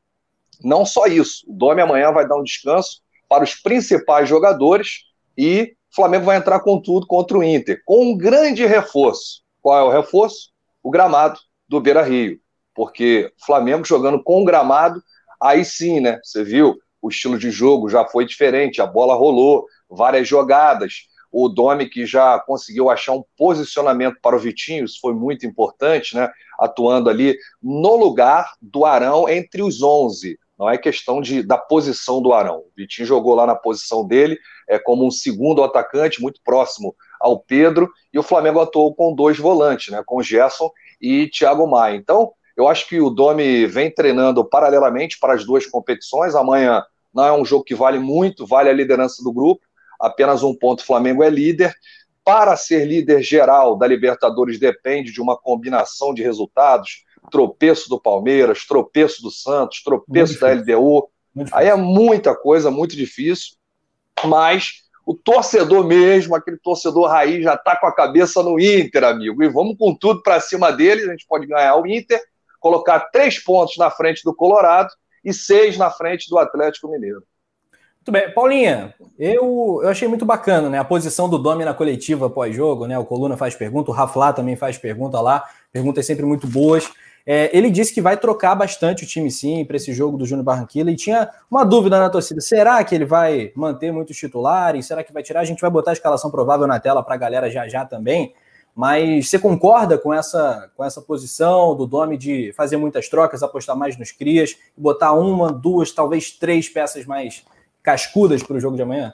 não 0.60 0.84
só 0.84 1.06
isso, 1.06 1.44
o 1.48 1.52
Dome 1.52 1.80
amanhã 1.80 2.10
vai 2.10 2.26
dar 2.26 2.34
um 2.34 2.42
descanso 2.42 3.00
para 3.28 3.44
os 3.44 3.54
principais 3.54 4.28
jogadores 4.28 5.04
e 5.38 5.76
o 5.92 5.94
Flamengo 5.94 6.24
vai 6.24 6.36
entrar 6.36 6.58
com 6.58 6.82
tudo 6.82 7.06
contra 7.06 7.38
o 7.38 7.44
Inter, 7.44 7.80
com 7.84 8.06
um 8.06 8.18
grande 8.18 8.66
reforço. 8.66 9.40
Qual 9.62 9.78
é 9.78 9.84
o 9.84 9.88
reforço? 9.88 10.50
O 10.82 10.90
gramado 10.90 11.38
do 11.70 11.80
Beira 11.80 12.02
Rio. 12.02 12.40
Porque 12.74 13.33
o 13.40 13.46
Flamengo 13.46 13.87
jogando 13.87 14.20
com 14.22 14.42
o 14.42 14.44
gramado, 14.44 15.00
aí 15.40 15.64
sim, 15.64 16.00
né? 16.00 16.18
Você 16.22 16.42
viu, 16.42 16.76
o 17.00 17.09
estilo 17.09 17.38
de 17.38 17.50
jogo 17.50 17.88
já 17.88 18.04
foi 18.04 18.26
diferente, 18.26 18.83
a 18.83 18.87
bola 18.87 19.14
rolou, 19.14 19.66
várias 19.88 20.26
jogadas. 20.26 21.06
O 21.30 21.48
Domi 21.48 21.88
que 21.88 22.04
já 22.04 22.40
conseguiu 22.40 22.90
achar 22.90 23.12
um 23.12 23.22
posicionamento 23.37 24.16
para 24.20 24.35
o 24.35 24.38
Vitinho, 24.38 24.85
isso 24.85 24.98
foi 25.00 25.14
muito 25.14 25.46
importante, 25.46 26.16
né? 26.16 26.28
Atuando 26.59 27.09
ali 27.09 27.38
no 27.62 27.94
lugar 27.94 28.52
do 28.61 28.85
Arão 28.85 29.28
entre 29.28 29.62
os 29.62 29.80
11. 29.80 30.37
Não 30.59 30.68
é 30.68 30.76
questão 30.76 31.22
de, 31.22 31.42
da 31.42 31.56
posição 31.56 32.20
do 32.20 32.33
Arão. 32.33 32.59
O 32.59 32.72
Vitinho 32.76 33.06
jogou 33.06 33.35
lá 33.35 33.46
na 33.46 33.54
posição 33.54 34.04
dele, 34.04 34.37
é 34.68 34.78
como 34.78 35.06
um 35.06 35.11
segundo 35.11 35.62
atacante, 35.62 36.20
muito 36.20 36.40
próximo 36.44 36.94
ao 37.20 37.38
Pedro, 37.38 37.88
e 38.12 38.18
o 38.18 38.22
Flamengo 38.24 38.61
atuou 38.61 38.94
com 38.94 39.14
dois 39.14 39.38
volantes, 39.38 39.92
né? 39.92 40.02
Com 40.04 40.20
Gerson 40.20 40.70
e 41.00 41.28
Thiago 41.28 41.66
Maia. 41.66 41.96
Então, 41.96 42.32
eu 42.56 42.68
acho 42.68 42.86
que 42.88 43.00
o 43.00 43.10
Domi 43.10 43.66
vem 43.66 43.90
treinando 43.90 44.44
paralelamente 44.44 45.18
para 45.18 45.34
as 45.34 45.44
duas 45.44 45.66
competições. 45.66 46.34
Amanhã 46.34 46.84
não 47.14 47.24
é 47.24 47.32
um 47.32 47.44
jogo 47.44 47.64
que 47.64 47.74
vale 47.74 47.98
muito, 47.98 48.46
vale 48.46 48.68
a 48.68 48.72
liderança 48.72 49.22
do 49.22 49.32
grupo. 49.32 49.64
Apenas 49.98 50.42
um 50.42 50.54
ponto, 50.54 50.80
o 50.80 50.84
Flamengo 50.84 51.22
é 51.22 51.30
líder. 51.30 51.74
Para 52.24 52.56
ser 52.56 52.84
líder 52.84 53.22
geral 53.22 53.76
da 53.76 53.86
Libertadores 53.86 54.58
depende 54.58 55.12
de 55.12 55.20
uma 55.20 55.36
combinação 55.36 56.12
de 56.12 56.22
resultados. 56.22 57.04
Tropeço 57.30 57.88
do 57.88 58.00
Palmeiras, 58.00 58.66
tropeço 58.66 59.22
do 59.22 59.30
Santos, 59.30 59.82
tropeço 59.82 60.38
da 60.40 60.52
LDU. 60.52 61.08
Aí 61.52 61.68
é 61.68 61.76
muita 61.76 62.34
coisa, 62.34 62.70
muito 62.70 62.94
difícil. 62.96 63.56
Mas 64.24 64.82
o 65.04 65.14
torcedor 65.14 65.84
mesmo, 65.84 66.34
aquele 66.34 66.58
torcedor 66.58 67.08
raiz, 67.08 67.42
já 67.42 67.54
está 67.54 67.76
com 67.76 67.86
a 67.86 67.94
cabeça 67.94 68.42
no 68.42 68.60
Inter, 68.60 69.04
amigo. 69.04 69.42
E 69.42 69.48
vamos 69.48 69.76
com 69.78 69.94
tudo 69.94 70.22
para 70.22 70.40
cima 70.40 70.70
deles. 70.70 71.08
A 71.08 71.12
gente 71.12 71.26
pode 71.26 71.46
ganhar 71.46 71.76
o 71.76 71.86
Inter 71.86 72.20
colocar 72.60 73.00
três 73.10 73.38
pontos 73.42 73.76
na 73.78 73.90
frente 73.90 74.22
do 74.22 74.34
Colorado 74.34 74.90
e 75.24 75.32
seis 75.32 75.76
na 75.78 75.90
frente 75.90 76.28
do 76.28 76.38
Atlético 76.38 76.88
Mineiro. 76.88 77.22
Muito 78.00 78.12
bem. 78.12 78.32
Paulinha, 78.32 78.94
eu, 79.18 79.80
eu 79.82 79.88
achei 79.88 80.08
muito 80.08 80.24
bacana 80.24 80.70
né, 80.70 80.78
a 80.78 80.84
posição 80.84 81.28
do 81.28 81.38
Domi 81.38 81.64
na 81.64 81.74
coletiva 81.74 82.30
pós-jogo. 82.30 82.86
Né, 82.86 82.98
o 82.98 83.04
Coluna 83.04 83.36
faz 83.36 83.54
pergunta, 83.54 83.90
o 83.90 83.94
Raflá 83.94 84.32
também 84.32 84.56
faz 84.56 84.78
pergunta 84.78 85.20
lá, 85.20 85.44
perguntas 85.72 86.06
sempre 86.06 86.24
muito 86.24 86.46
boas. 86.46 86.90
É, 87.26 87.56
ele 87.56 87.70
disse 87.70 87.92
que 87.92 88.00
vai 88.00 88.16
trocar 88.16 88.54
bastante 88.54 89.04
o 89.04 89.06
time 89.06 89.30
sim 89.30 89.64
para 89.64 89.76
esse 89.76 89.92
jogo 89.92 90.16
do 90.16 90.24
Júnior 90.26 90.44
Barranquilla 90.44 90.90
e 90.90 90.96
tinha 90.96 91.28
uma 91.50 91.64
dúvida 91.64 91.98
na 91.98 92.09
torcida: 92.09 92.40
será 92.40 92.83
que 92.83 92.94
ele 92.94 93.04
vai 93.04 93.52
manter 93.54 93.92
muitos 93.92 94.16
titulares? 94.16 94.87
Será 94.87 95.04
que 95.04 95.12
vai 95.12 95.22
tirar? 95.22 95.40
A 95.40 95.44
gente 95.44 95.61
vai 95.61 95.70
botar 95.70 95.90
a 95.90 95.94
escalação 95.94 96.30
provável 96.30 96.66
na 96.66 96.80
tela 96.80 97.02
para 97.02 97.14
a 97.14 97.18
galera 97.18 97.50
já 97.50 97.68
já 97.68 97.85
também. 97.85 98.35
Mas 98.74 99.28
você 99.28 99.38
concorda 99.38 99.98
com 99.98 100.14
essa, 100.14 100.70
com 100.76 100.85
essa 100.85 101.02
posição 101.02 101.74
do 101.74 101.87
Domi 101.87 102.16
de 102.16 102.52
fazer 102.56 102.76
muitas 102.76 103.09
trocas, 103.09 103.42
apostar 103.42 103.76
mais 103.76 103.98
nos 103.98 104.12
crias, 104.12 104.56
botar 104.76 105.12
uma, 105.12 105.52
duas, 105.52 105.92
talvez 105.92 106.30
três 106.30 106.68
peças 106.68 107.04
mais 107.04 107.44
cascudas 107.83 108.42
para 108.42 108.56
o 108.56 108.61
jogo 108.61 108.76
de 108.76 108.83
amanhã? 108.83 109.12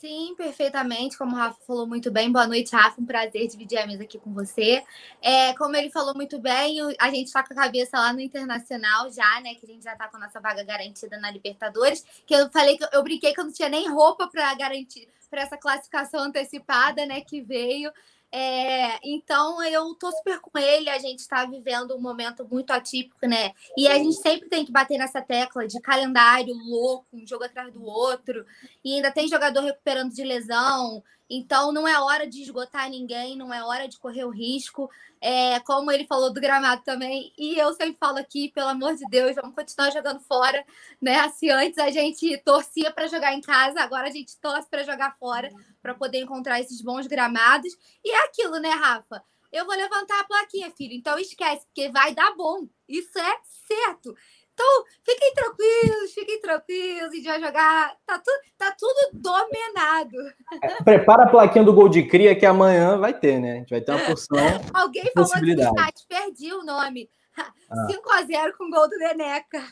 Sim, 0.00 0.34
perfeitamente. 0.34 1.18
Como 1.18 1.36
o 1.36 1.38
Rafa 1.38 1.60
falou 1.66 1.86
muito 1.86 2.10
bem. 2.10 2.32
Boa 2.32 2.46
noite, 2.46 2.74
Rafa. 2.74 2.98
Um 2.98 3.04
prazer 3.04 3.46
dividir 3.46 3.76
a 3.76 3.86
mesa 3.86 4.02
aqui 4.04 4.18
com 4.18 4.32
você. 4.32 4.82
É, 5.20 5.52
como 5.52 5.76
ele 5.76 5.90
falou 5.90 6.14
muito 6.14 6.38
bem, 6.38 6.78
a 6.98 7.10
gente 7.10 7.26
está 7.26 7.42
com 7.42 7.52
a 7.52 7.56
cabeça 7.56 7.98
lá 7.98 8.10
no 8.10 8.20
Internacional 8.20 9.12
já, 9.12 9.42
né? 9.42 9.54
Que 9.56 9.66
a 9.66 9.68
gente 9.68 9.84
já 9.84 9.92
está 9.92 10.08
com 10.08 10.16
a 10.16 10.20
nossa 10.20 10.40
vaga 10.40 10.64
garantida 10.64 11.18
na 11.18 11.30
Libertadores. 11.30 12.02
Que 12.26 12.34
eu 12.34 12.50
falei 12.50 12.78
que 12.78 12.86
eu 12.90 13.02
brinquei 13.02 13.34
que 13.34 13.40
eu 13.40 13.44
não 13.44 13.52
tinha 13.52 13.68
nem 13.68 13.90
roupa 13.90 14.26
para 14.26 14.54
garantir 14.54 15.06
para 15.28 15.42
essa 15.42 15.58
classificação 15.58 16.20
antecipada, 16.20 17.04
né? 17.04 17.20
Que 17.20 17.42
veio. 17.42 17.92
É, 18.32 18.98
então 19.02 19.60
eu 19.64 19.92
tô 19.96 20.12
super 20.12 20.38
com 20.40 20.56
ele, 20.56 20.88
a 20.88 20.98
gente 20.98 21.18
está 21.18 21.44
vivendo 21.44 21.96
um 21.96 22.00
momento 22.00 22.46
muito 22.48 22.70
atípico, 22.70 23.26
né? 23.26 23.52
E 23.76 23.88
a 23.88 23.94
gente 23.94 24.14
sempre 24.14 24.48
tem 24.48 24.64
que 24.64 24.70
bater 24.70 24.98
nessa 24.98 25.20
tecla 25.20 25.66
de 25.66 25.80
calendário 25.80 26.54
louco, 26.54 27.06
um 27.12 27.26
jogo 27.26 27.42
atrás 27.42 27.72
do 27.72 27.84
outro, 27.84 28.46
e 28.84 28.94
ainda 28.94 29.10
tem 29.10 29.26
jogador 29.26 29.62
recuperando 29.62 30.14
de 30.14 30.22
lesão. 30.22 31.02
Então 31.30 31.70
não 31.70 31.86
é 31.86 31.96
hora 32.00 32.26
de 32.26 32.42
esgotar 32.42 32.90
ninguém, 32.90 33.36
não 33.36 33.54
é 33.54 33.62
hora 33.62 33.86
de 33.86 33.96
correr 33.98 34.24
o 34.24 34.30
risco. 34.30 34.90
É, 35.20 35.60
como 35.60 35.92
ele 35.92 36.06
falou 36.06 36.32
do 36.32 36.40
gramado 36.40 36.82
também, 36.82 37.32
e 37.38 37.56
eu 37.58 37.72
sempre 37.74 37.96
falo 38.00 38.18
aqui, 38.18 38.50
pelo 38.50 38.68
amor 38.68 38.96
de 38.96 39.04
Deus, 39.08 39.36
vamos 39.36 39.54
continuar 39.54 39.90
jogando 39.90 40.18
fora, 40.20 40.64
né? 41.00 41.20
Antes 41.52 41.78
a 41.78 41.90
gente 41.90 42.36
torcia 42.38 42.90
para 42.90 43.06
jogar 43.06 43.34
em 43.34 43.40
casa, 43.40 43.80
agora 43.80 44.08
a 44.08 44.10
gente 44.10 44.36
torce 44.38 44.68
para 44.68 44.82
jogar 44.82 45.16
fora, 45.18 45.52
para 45.82 45.94
poder 45.94 46.20
encontrar 46.20 46.58
esses 46.58 46.80
bons 46.80 47.06
gramados. 47.06 47.72
E 48.04 48.10
é 48.10 48.24
aquilo, 48.24 48.58
né, 48.58 48.70
Rafa? 48.70 49.22
Eu 49.52 49.66
vou 49.66 49.74
levantar 49.74 50.20
a 50.20 50.24
plaquinha, 50.24 50.70
filho. 50.70 50.94
Então 50.94 51.18
esquece, 51.18 51.66
porque 51.66 51.90
vai 51.90 52.14
dar 52.14 52.34
bom. 52.34 52.66
Isso 52.88 53.18
é 53.18 53.38
certo. 53.66 54.16
Então, 54.60 54.84
fiquem 55.02 55.34
tranquilos, 55.34 56.12
fiquem 56.12 56.40
tranquilos, 56.40 57.10
a 57.10 57.14
gente 57.14 57.24
vai 57.24 57.40
jogar. 57.40 57.96
Tá, 58.06 58.18
tu, 58.18 58.30
tá 58.58 58.76
tudo 58.78 59.10
dominado. 59.14 60.16
É, 60.62 60.82
prepara 60.82 61.24
a 61.24 61.30
plaquinha 61.30 61.64
do 61.64 61.72
gol 61.72 61.88
de 61.88 62.02
cria 62.02 62.36
que 62.36 62.44
amanhã 62.44 62.98
vai 62.98 63.14
ter, 63.14 63.40
né? 63.40 63.52
A 63.52 63.54
gente 63.56 63.70
vai 63.70 63.80
ter 63.80 63.92
uma 63.92 64.04
porção. 64.04 64.36
Alguém 64.74 65.10
falou 65.14 65.32
aqui 65.32 65.54
no 65.54 65.62
chat, 65.62 66.06
perdi 66.06 66.52
o 66.52 66.62
nome. 66.62 67.08
Ah. 67.38 67.86
5x0 67.88 68.52
com 68.58 68.70
gol 68.70 68.86
do 68.86 68.98
Neneca. 68.98 69.62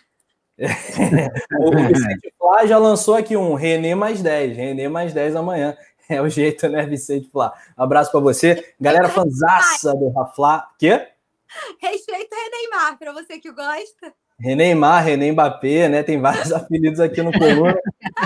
o 1.60 1.70
Vicente 1.70 2.34
Flá 2.38 2.66
já 2.66 2.78
lançou 2.78 3.14
aqui 3.14 3.36
um 3.36 3.54
Renê 3.54 3.94
mais 3.94 4.22
10. 4.22 4.56
Renê 4.56 4.88
mais 4.88 5.12
10 5.12 5.36
amanhã. 5.36 5.76
É 6.08 6.22
o 6.22 6.28
jeito, 6.30 6.66
né, 6.70 6.86
Vicente 6.86 7.28
Flá? 7.30 7.52
Abraço 7.76 8.10
para 8.10 8.20
você. 8.20 8.74
Galera 8.80 9.10
fanzaça 9.10 9.92
do 9.92 10.08
Raflá. 10.08 10.70
Quê? 10.78 11.06
Respeito 11.78 12.34
o 12.34 12.50
Neymar, 12.50 12.98
para 12.98 13.12
você 13.12 13.38
que 13.38 13.52
gosta. 13.52 14.14
Reneymar, 14.40 15.04
René 15.04 15.32
Mbappé, 15.32 15.88
né? 15.88 16.02
Tem 16.02 16.20
vários 16.20 16.50
apelidos 16.52 17.00
aqui 17.00 17.20
no 17.22 17.32
coluna. 17.32 17.76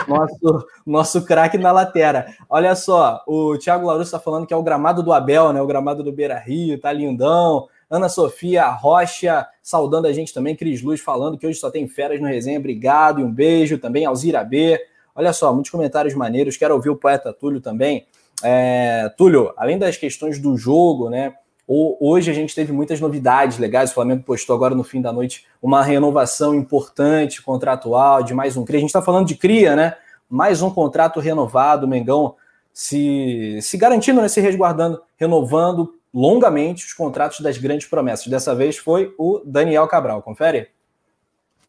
Nosso, 0.06 0.66
nosso 0.86 1.24
craque 1.24 1.56
na 1.56 1.72
lateral. 1.72 2.24
Olha 2.48 2.74
só, 2.74 3.22
o 3.26 3.56
Thiago 3.56 3.86
Larusso 3.86 4.04
está 4.04 4.20
falando 4.20 4.46
que 4.46 4.52
é 4.52 4.56
o 4.56 4.62
gramado 4.62 5.02
do 5.02 5.12
Abel, 5.12 5.52
né? 5.52 5.62
O 5.62 5.66
gramado 5.66 6.02
do 6.02 6.12
Beira 6.12 6.38
Rio, 6.38 6.78
tá 6.78 6.92
lindão. 6.92 7.66
Ana 7.90 8.08
Sofia 8.08 8.68
Rocha 8.68 9.46
saudando 9.62 10.06
a 10.06 10.12
gente 10.12 10.34
também. 10.34 10.54
Cris 10.54 10.82
Luz 10.82 11.00
falando 11.00 11.38
que 11.38 11.46
hoje 11.46 11.58
só 11.58 11.70
tem 11.70 11.88
feras 11.88 12.20
no 12.20 12.26
resenha. 12.26 12.58
Obrigado 12.58 13.20
e 13.20 13.24
um 13.24 13.32
beijo 13.32 13.78
também. 13.78 14.04
Alzira 14.04 14.44
B. 14.44 14.78
Olha 15.14 15.32
só, 15.32 15.52
muitos 15.52 15.70
comentários 15.70 16.14
maneiros. 16.14 16.56
Quero 16.56 16.74
ouvir 16.74 16.90
o 16.90 16.96
poeta 16.96 17.32
Túlio 17.32 17.60
também. 17.60 18.06
É, 18.42 19.10
Túlio, 19.16 19.52
além 19.56 19.78
das 19.78 19.96
questões 19.96 20.38
do 20.38 20.56
jogo, 20.56 21.08
né? 21.08 21.34
Hoje 21.74 22.30
a 22.30 22.34
gente 22.34 22.54
teve 22.54 22.70
muitas 22.70 23.00
novidades 23.00 23.56
legais. 23.56 23.90
O 23.90 23.94
Flamengo 23.94 24.22
postou 24.22 24.54
agora 24.54 24.74
no 24.74 24.84
fim 24.84 25.00
da 25.00 25.10
noite 25.10 25.46
uma 25.62 25.82
renovação 25.82 26.54
importante 26.54 27.40
contratual 27.40 28.22
de 28.22 28.34
mais 28.34 28.58
um 28.58 28.64
CRIA. 28.64 28.76
A 28.76 28.80
gente 28.80 28.90
está 28.90 29.00
falando 29.00 29.26
de 29.26 29.34
CRIA, 29.36 29.74
né? 29.74 29.96
Mais 30.28 30.60
um 30.60 30.68
contrato 30.68 31.18
renovado, 31.18 31.86
o 31.86 31.88
Mengão 31.88 32.34
se, 32.74 33.58
se 33.62 33.78
garantindo, 33.78 34.20
né? 34.20 34.28
se 34.28 34.38
resguardando, 34.38 35.00
renovando 35.16 35.94
longamente 36.12 36.84
os 36.84 36.92
contratos 36.92 37.40
das 37.40 37.56
grandes 37.56 37.86
promessas. 37.86 38.26
Dessa 38.26 38.54
vez 38.54 38.76
foi 38.76 39.14
o 39.18 39.40
Daniel 39.42 39.88
Cabral. 39.88 40.20
Confere? 40.20 40.68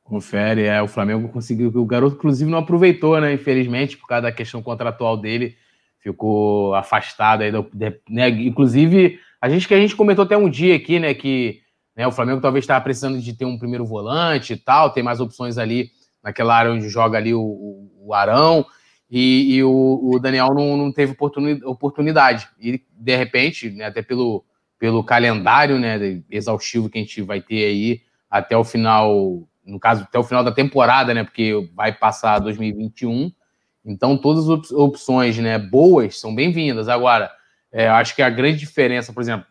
Confere, 0.04 0.64
é. 0.66 0.82
O 0.82 0.88
Flamengo 0.90 1.30
conseguiu. 1.30 1.72
O 1.74 1.86
garoto, 1.86 2.18
inclusive, 2.18 2.52
não 2.52 2.58
aproveitou, 2.58 3.22
né? 3.22 3.32
Infelizmente, 3.32 3.96
por 3.96 4.08
causa 4.08 4.24
da 4.24 4.34
questão 4.34 4.62
contratual 4.62 5.16
dele, 5.16 5.56
ficou 6.00 6.76
afastado 6.76 7.44
aí. 7.44 7.52
Do, 7.54 7.66
né? 8.10 8.28
Inclusive 8.28 9.18
a 9.44 9.50
gente 9.50 9.68
que 9.68 9.74
a 9.74 9.78
gente 9.78 9.94
comentou 9.94 10.24
até 10.24 10.38
um 10.38 10.50
dia 10.50 10.74
aqui, 10.74 11.02
né, 11.02 11.14
que 11.14 11.60
né, 11.94 12.08
o 12.08 12.14
Flamengo 12.14 12.40
talvez 12.40 12.64
estava 12.64 12.82
precisando 12.82 13.20
de 13.20 13.34
ter 13.34 13.44
um 13.44 13.58
primeiro 13.58 13.86
volante 13.86 14.54
e 14.54 14.56
tal, 14.56 14.90
ter 14.90 15.04
mais 15.04 15.20
opções 15.20 15.58
ali 15.58 15.92
naquela 16.24 16.56
área 16.56 16.72
onde 16.72 16.88
joga 16.88 17.18
ali 17.18 17.34
o, 17.34 17.42
o, 17.42 17.92
o 18.06 18.14
Arão, 18.14 18.66
e, 19.12 19.56
e 19.56 19.62
o, 19.62 20.00
o, 20.02 20.18
Daniel 20.18 20.54
não, 20.54 20.78
não 20.78 20.94
teve 20.94 21.14
oportunidade. 21.66 22.48
E, 22.58 22.82
de 22.90 23.18
repente, 23.18 23.70
né, 23.70 23.88
até 23.88 24.02
pelo, 24.02 24.46
pelo 24.80 25.04
calendário 25.04 25.78
né, 25.78 26.24
exaustivo 26.32 26.90
que 26.90 26.98
a 26.98 27.02
gente 27.02 27.22
vai 27.22 27.42
ter 27.42 27.66
aí 27.66 28.02
até 28.32 28.56
o 28.56 28.64
final 28.64 29.46
no 29.66 29.78
caso, 29.78 30.04
até 30.04 30.18
o 30.18 30.24
final 30.24 30.42
da 30.42 30.54
temporada, 30.54 31.14
né? 31.14 31.26
Porque 31.26 31.70
vai 31.76 31.92
passar 31.92 32.40
2021. 32.40 33.30
Então, 33.84 34.18
todas 34.18 34.50
as 34.50 34.72
opções 34.72 35.38
né, 35.38 35.60
boas 35.60 36.18
são 36.18 36.34
bem-vindas. 36.34 36.88
Agora, 36.88 37.30
é, 37.74 37.90
acho 37.90 38.16
que 38.16 38.22
a 38.22 38.30
grande 38.30 38.60
diferença, 38.60 39.12
por 39.12 39.22
exemplo, 39.22 39.48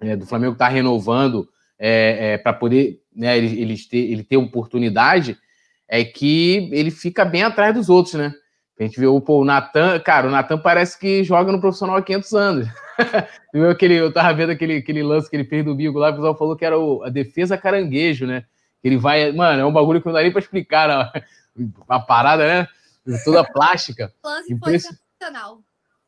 é, 0.00 0.16
do 0.16 0.26
Flamengo 0.26 0.54
estar 0.54 0.66
tá 0.66 0.72
renovando 0.72 1.46
é, 1.78 2.32
é 2.32 2.38
para 2.38 2.54
poder 2.54 3.00
né, 3.14 3.36
ele, 3.36 3.60
ele, 3.60 3.78
ter, 3.78 3.98
ele 3.98 4.24
ter 4.24 4.38
oportunidade, 4.38 5.38
é 5.86 6.02
que 6.04 6.70
ele 6.72 6.90
fica 6.90 7.24
bem 7.24 7.42
atrás 7.42 7.74
dos 7.74 7.88
outros, 7.88 8.14
né? 8.14 8.34
A 8.78 8.82
gente 8.82 8.98
vê 8.98 9.06
o, 9.06 9.20
pô, 9.20 9.40
o 9.40 9.44
Natan, 9.44 10.00
cara, 10.00 10.26
o 10.26 10.30
Natan 10.30 10.58
parece 10.58 10.98
que 10.98 11.22
joga 11.22 11.52
no 11.52 11.60
profissional 11.60 11.96
há 11.96 12.02
500 12.02 12.32
anos. 12.32 12.68
viu 13.54 13.70
aquele, 13.70 13.94
eu 13.94 14.12
tava 14.12 14.34
vendo 14.34 14.50
aquele, 14.50 14.78
aquele 14.78 15.02
lance 15.02 15.30
que 15.30 15.36
ele 15.36 15.44
fez 15.44 15.64
do 15.64 15.76
Bigo 15.76 15.98
lá, 15.98 16.10
o 16.10 16.14
pessoal 16.14 16.36
falou 16.36 16.56
que 16.56 16.64
era 16.64 16.76
o, 16.76 17.04
a 17.04 17.08
defesa 17.08 17.56
caranguejo, 17.56 18.26
né? 18.26 18.44
Ele 18.82 18.96
vai, 18.96 19.30
mano, 19.30 19.60
é 19.60 19.64
um 19.64 19.72
bagulho 19.72 20.00
que 20.00 20.06
não 20.06 20.12
dá 20.12 20.22
nem 20.22 20.32
pra 20.32 20.40
explicar, 20.40 20.90
a 21.88 22.00
parada, 22.00 22.46
né? 22.46 22.68
Toda 23.24 23.44
plástica. 23.52 24.12
O 24.22 24.28
lance 24.28 24.58
foi 24.58 24.78
sensacional. 24.78 25.60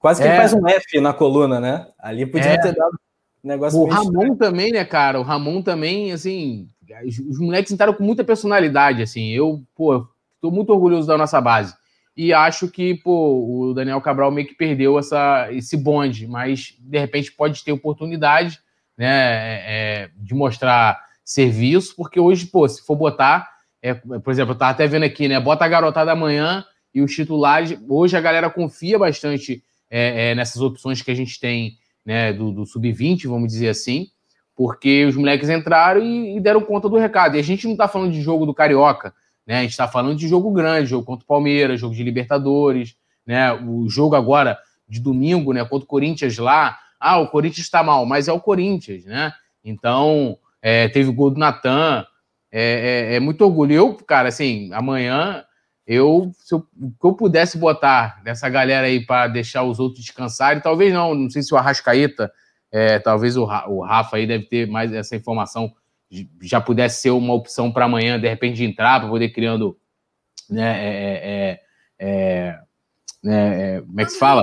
Quase 0.07 0.23
que 0.23 0.29
é. 0.29 0.31
ele 0.31 0.37
faz 0.37 0.53
um 0.53 0.69
F 0.69 1.01
na 1.01 1.12
coluna, 1.12 1.59
né? 1.59 1.88
Ali 1.99 2.25
podia 2.27 2.53
é. 2.53 2.59
ter 2.59 2.73
dado 2.73 2.97
um 3.42 3.49
negócio. 3.49 3.81
O 3.81 3.88
Ramon 3.88 4.12
estranho. 4.12 4.37
também, 4.37 4.71
né, 4.71 4.85
cara? 4.85 5.19
O 5.19 5.25
Ramon 5.25 5.61
também, 5.61 6.12
assim, 6.12 6.69
os 7.29 7.40
moleques 7.40 7.73
entraram 7.73 7.92
com 7.92 8.05
muita 8.05 8.23
personalidade, 8.23 9.03
assim. 9.03 9.31
Eu, 9.33 9.64
pô, 9.75 10.07
tô 10.40 10.49
muito 10.49 10.73
orgulhoso 10.73 11.09
da 11.09 11.19
nossa 11.19 11.40
base. 11.40 11.75
E 12.16 12.33
acho 12.33 12.69
que, 12.69 12.95
pô, 12.95 13.69
o 13.69 13.75
Daniel 13.75 14.01
Cabral 14.01 14.31
meio 14.31 14.47
que 14.47 14.55
perdeu 14.55 14.97
essa, 14.97 15.49
esse 15.51 15.77
bonde, 15.77 16.25
mas 16.29 16.77
de 16.79 16.99
repente 17.01 17.33
pode 17.33 17.64
ter 17.64 17.73
oportunidade, 17.73 18.61
né, 18.97 19.09
é, 19.09 19.64
é 19.66 20.11
de 20.16 20.37
mostrar 20.37 21.05
serviço, 21.25 21.97
porque 21.97 22.21
hoje, 22.21 22.47
pô, 22.47 22.69
se 22.69 22.81
for 22.87 22.95
botar, 22.95 23.51
é, 23.83 23.92
por 23.92 24.31
exemplo, 24.31 24.55
eu 24.55 24.59
tava 24.59 24.71
até 24.71 24.87
vendo 24.87 25.03
aqui, 25.03 25.27
né, 25.27 25.40
bota 25.40 25.64
a 25.64 25.69
garotada 25.69 26.12
amanhã 26.12 26.64
e 26.95 27.03
os 27.03 27.12
titulares, 27.12 27.77
hoje 27.88 28.16
a 28.16 28.21
galera 28.21 28.49
confia 28.49 28.97
bastante 29.01 29.64
é, 29.90 30.31
é, 30.31 30.35
nessas 30.35 30.61
opções 30.61 31.03
que 31.03 31.11
a 31.11 31.14
gente 31.14 31.38
tem, 31.38 31.77
né, 32.05 32.33
do, 32.33 32.53
do 32.53 32.66
sub-20, 32.66 33.29
vamos 33.29 33.49
dizer 33.49 33.68
assim, 33.68 34.09
porque 34.55 35.05
os 35.05 35.16
moleques 35.16 35.49
entraram 35.49 36.03
e, 36.03 36.37
e, 36.37 36.40
deram 36.40 36.62
conta 36.62 36.88
do 36.88 36.96
recado. 36.96 37.37
E 37.37 37.40
a 37.40 37.42
gente 37.42 37.68
não 37.68 37.77
tá 37.77 37.87
falando 37.87 38.12
de 38.12 38.22
jogo 38.22 38.46
do 38.46 38.55
Carioca, 38.55 39.14
né? 39.46 39.59
A 39.59 39.62
gente 39.62 39.72
está 39.72 39.87
falando 39.87 40.16
de 40.16 40.27
jogo 40.27 40.51
grande, 40.51 40.88
jogo 40.88 41.05
contra 41.05 41.25
o 41.25 41.27
Palmeiras, 41.27 41.79
jogo 41.79 41.94
de 41.94 42.03
Libertadores, 42.03 42.96
né? 43.27 43.53
O 43.53 43.88
jogo 43.88 44.16
agora 44.16 44.59
de 44.88 44.99
domingo, 44.99 45.53
né? 45.53 45.62
Contra 45.64 45.85
o 45.85 45.88
Corinthians 45.88 46.38
lá. 46.38 46.79
Ah, 46.99 47.18
o 47.18 47.29
Corinthians 47.29 47.66
está 47.66 47.83
mal, 47.83 48.07
mas 48.07 48.29
é 48.29 48.33
o 48.33 48.40
Corinthians, 48.40 49.05
né? 49.05 49.33
Então, 49.62 50.38
é, 50.62 50.88
teve 50.88 51.11
o 51.11 51.12
gol 51.12 51.31
do 51.31 51.38
Natan. 51.38 52.07
É, 52.51 53.11
é, 53.12 53.16
é, 53.16 53.20
muito 53.20 53.44
orgulho. 53.44 53.75
Eu, 53.75 53.94
cara, 53.94 54.29
assim, 54.29 54.70
amanhã, 54.72 55.44
eu, 55.87 56.33
se 56.35 56.55
eu, 56.55 56.66
eu 57.03 57.14
pudesse 57.14 57.57
botar 57.57 58.22
dessa 58.25 58.49
galera 58.49 58.87
aí 58.87 59.05
para 59.05 59.29
deixar 59.29 59.62
os 59.62 59.79
outros 59.79 60.05
descansarem, 60.05 60.61
talvez 60.61 60.92
não, 60.92 61.14
não 61.14 61.31
sei 61.31 61.42
se 61.42 61.55
o 61.55 61.57
Arrascaeta, 61.57 62.33
é, 62.72 62.99
talvez 62.99 63.37
o, 63.37 63.44
o 63.44 63.85
Rafa 63.85 64.16
aí 64.16 64.27
deve 64.27 64.46
ter 64.46 64.66
mais 64.66 64.92
essa 64.92 65.14
informação 65.14 65.72
já 66.40 66.61
pudesse 66.61 67.03
ser 67.03 67.11
uma 67.11 67.35
opção 67.35 67.72
para 67.72 67.85
amanhã, 67.85 68.18
de 68.18 68.29
repente, 68.29 68.62
entrar, 68.64 69.01
para 69.01 69.09
poder 69.09 69.31
criando. 69.31 69.77
Né, 70.49 70.62
é, 70.62 71.61
é, 71.99 72.09
é, 72.09 72.59
né, 73.22 73.81
como 73.81 74.01
é 74.01 74.05
que 74.05 74.12
se 74.12 74.18
fala? 74.18 74.42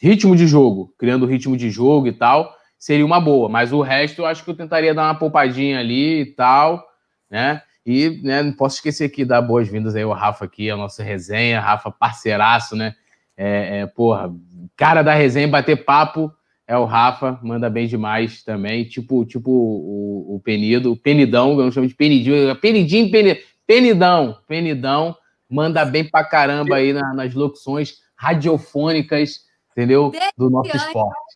Ritmo 0.00 0.34
de 0.34 0.46
jogo, 0.46 0.94
criando 0.98 1.26
ritmo 1.26 1.56
de 1.56 1.70
jogo 1.70 2.06
e 2.06 2.12
tal, 2.12 2.54
seria 2.78 3.04
uma 3.04 3.20
boa, 3.20 3.48
mas 3.48 3.72
o 3.72 3.82
resto 3.82 4.22
eu 4.22 4.26
acho 4.26 4.44
que 4.44 4.50
eu 4.50 4.56
tentaria 4.56 4.94
dar 4.94 5.04
uma 5.04 5.18
poupadinha 5.18 5.80
ali 5.80 6.20
e 6.20 6.26
tal, 6.26 6.82
né? 7.28 7.62
E 7.90 8.20
né, 8.22 8.42
não 8.42 8.52
posso 8.52 8.76
esquecer 8.76 9.06
aqui 9.06 9.24
dar 9.24 9.40
boas-vindas 9.40 9.96
aí 9.96 10.02
ao 10.02 10.12
Rafa 10.12 10.44
aqui, 10.44 10.70
a 10.70 10.76
nossa 10.76 11.02
resenha, 11.02 11.58
Rafa 11.58 11.90
parceiraço, 11.90 12.76
né? 12.76 12.94
É, 13.34 13.78
é, 13.78 13.86
porra, 13.86 14.30
cara 14.76 15.00
da 15.00 15.14
resenha, 15.14 15.48
bater 15.48 15.86
papo 15.86 16.30
é 16.66 16.76
o 16.76 16.84
Rafa, 16.84 17.40
manda 17.42 17.70
bem 17.70 17.86
demais 17.86 18.42
também, 18.42 18.84
tipo, 18.84 19.24
tipo 19.24 19.50
o, 19.50 20.34
o 20.34 20.40
Penido, 20.40 20.92
o 20.92 20.96
Penidão, 20.98 21.52
eu 21.52 21.64
não 21.64 21.72
chamo 21.72 21.88
de 21.88 21.94
Penidinho, 21.94 22.54
Penidinho, 22.56 23.10
Penidão, 23.10 23.42
Penidão, 23.66 24.38
Penidão, 24.46 25.16
manda 25.48 25.82
bem 25.86 26.04
pra 26.04 26.22
caramba 26.22 26.76
aí 26.76 26.92
na, 26.92 27.14
nas 27.14 27.32
locuções 27.32 28.00
radiofônicas, 28.14 29.44
entendeu? 29.72 30.12
Do 30.36 30.50
nosso 30.50 30.76
esporte. 30.76 31.27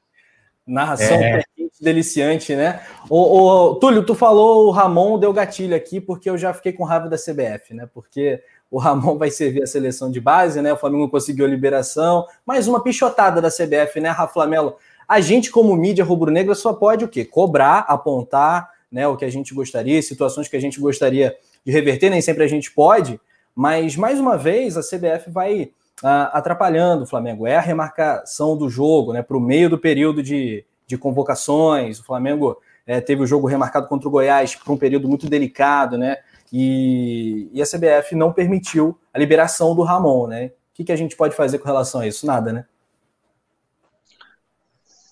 Narração 0.67 1.17
é. 1.17 1.43
deliciante, 1.81 2.55
né? 2.55 2.81
O, 3.09 3.17
o, 3.19 3.75
Túlio, 3.77 4.05
tu 4.05 4.15
falou 4.15 4.69
o 4.69 4.71
Ramon 4.71 5.19
deu 5.19 5.33
gatilho 5.33 5.75
aqui, 5.75 6.01
porque 6.01 6.31
eu 6.31 6.39
já 6.39 6.55
fiquei 6.55 6.73
com 6.73 6.85
raiva 6.85 7.09
da 7.09 7.17
CBF, 7.17 7.75
né? 7.75 7.89
Porque 7.93 8.41
o 8.71 8.79
Ramon 8.79 9.19
vai 9.19 9.31
servir 9.31 9.63
a 9.63 9.67
seleção 9.67 10.11
de 10.11 10.21
base, 10.21 10.63
né? 10.63 10.73
O 10.73 10.77
Flamengo 10.77 11.09
conseguiu 11.09 11.45
a 11.45 11.49
liberação. 11.49 12.27
Mais 12.47 12.69
uma 12.69 12.83
pichotada 12.83 13.41
da 13.41 13.51
CBF, 13.51 14.01
né, 14.01 14.09
Rafa 14.11 14.47
Melo? 14.47 14.77
A 15.07 15.21
gente, 15.21 15.51
como 15.51 15.77
mídia 15.77 16.05
rubro-negra, 16.05 16.55
só 16.55 16.73
pode 16.73 17.05
o 17.05 17.09
quê? 17.09 17.25
Cobrar, 17.25 17.81
apontar 17.81 18.71
né, 18.91 19.07
o 19.09 19.17
que 19.17 19.25
a 19.25 19.31
gente 19.31 19.53
gostaria, 19.53 20.01
situações 20.01 20.49
que 20.49 20.57
a 20.57 20.61
gente 20.61 20.81
gostaria 20.81 21.37
de 21.65 21.73
reverter, 21.73 22.11
nem 22.11 22.21
sempre 22.21 22.45
a 22.45 22.49
gente 22.49 22.71
pode, 22.71 23.21
mas 23.55 23.97
mais 23.97 24.21
uma 24.21 24.37
vez 24.37 24.77
a 24.77 24.81
CBF 24.81 25.31
vai 25.31 25.71
uh, 26.03 26.29
atrapalhando 26.33 27.05
o 27.05 27.07
Flamengo. 27.07 27.47
É 27.47 27.57
a 27.57 27.61
remarcação 27.61 28.57
do 28.57 28.69
jogo 28.69 29.13
né, 29.13 29.23
para 29.23 29.37
o 29.37 29.41
meio 29.41 29.71
do 29.71 29.79
período 29.79 30.23
de, 30.23 30.65
de 30.87 30.99
convocações. 30.99 32.01
O 32.01 32.05
Flamengo 32.05 32.61
é, 32.87 33.01
teve 33.01 33.23
o 33.23 33.27
jogo 33.27 33.47
remarcado 33.47 33.87
contra 33.87 34.09
o 34.09 34.11
Goiás 34.11 34.55
para 34.55 34.73
um 34.73 34.77
período 34.77 35.09
muito 35.09 35.29
delicado, 35.29 35.97
né? 35.97 36.19
E, 36.53 37.49
e, 37.53 37.63
a 37.63 37.65
CBF 37.65 38.15
não 38.15 38.31
permitiu 38.31 38.99
a 39.15 39.19
liberação 39.19 39.75
do 39.75 39.83
Ramon, 39.83 40.27
né? 40.27 40.47
O 40.47 40.75
que, 40.75 40.85
que 40.85 40.93
a 40.93 40.97
gente 40.97 41.17
pode 41.17 41.35
fazer 41.35 41.59
com 41.59 41.67
relação 41.67 42.03
a 42.03 42.07
isso? 42.07 42.27
Nada, 42.27 42.53
né? 42.53 42.67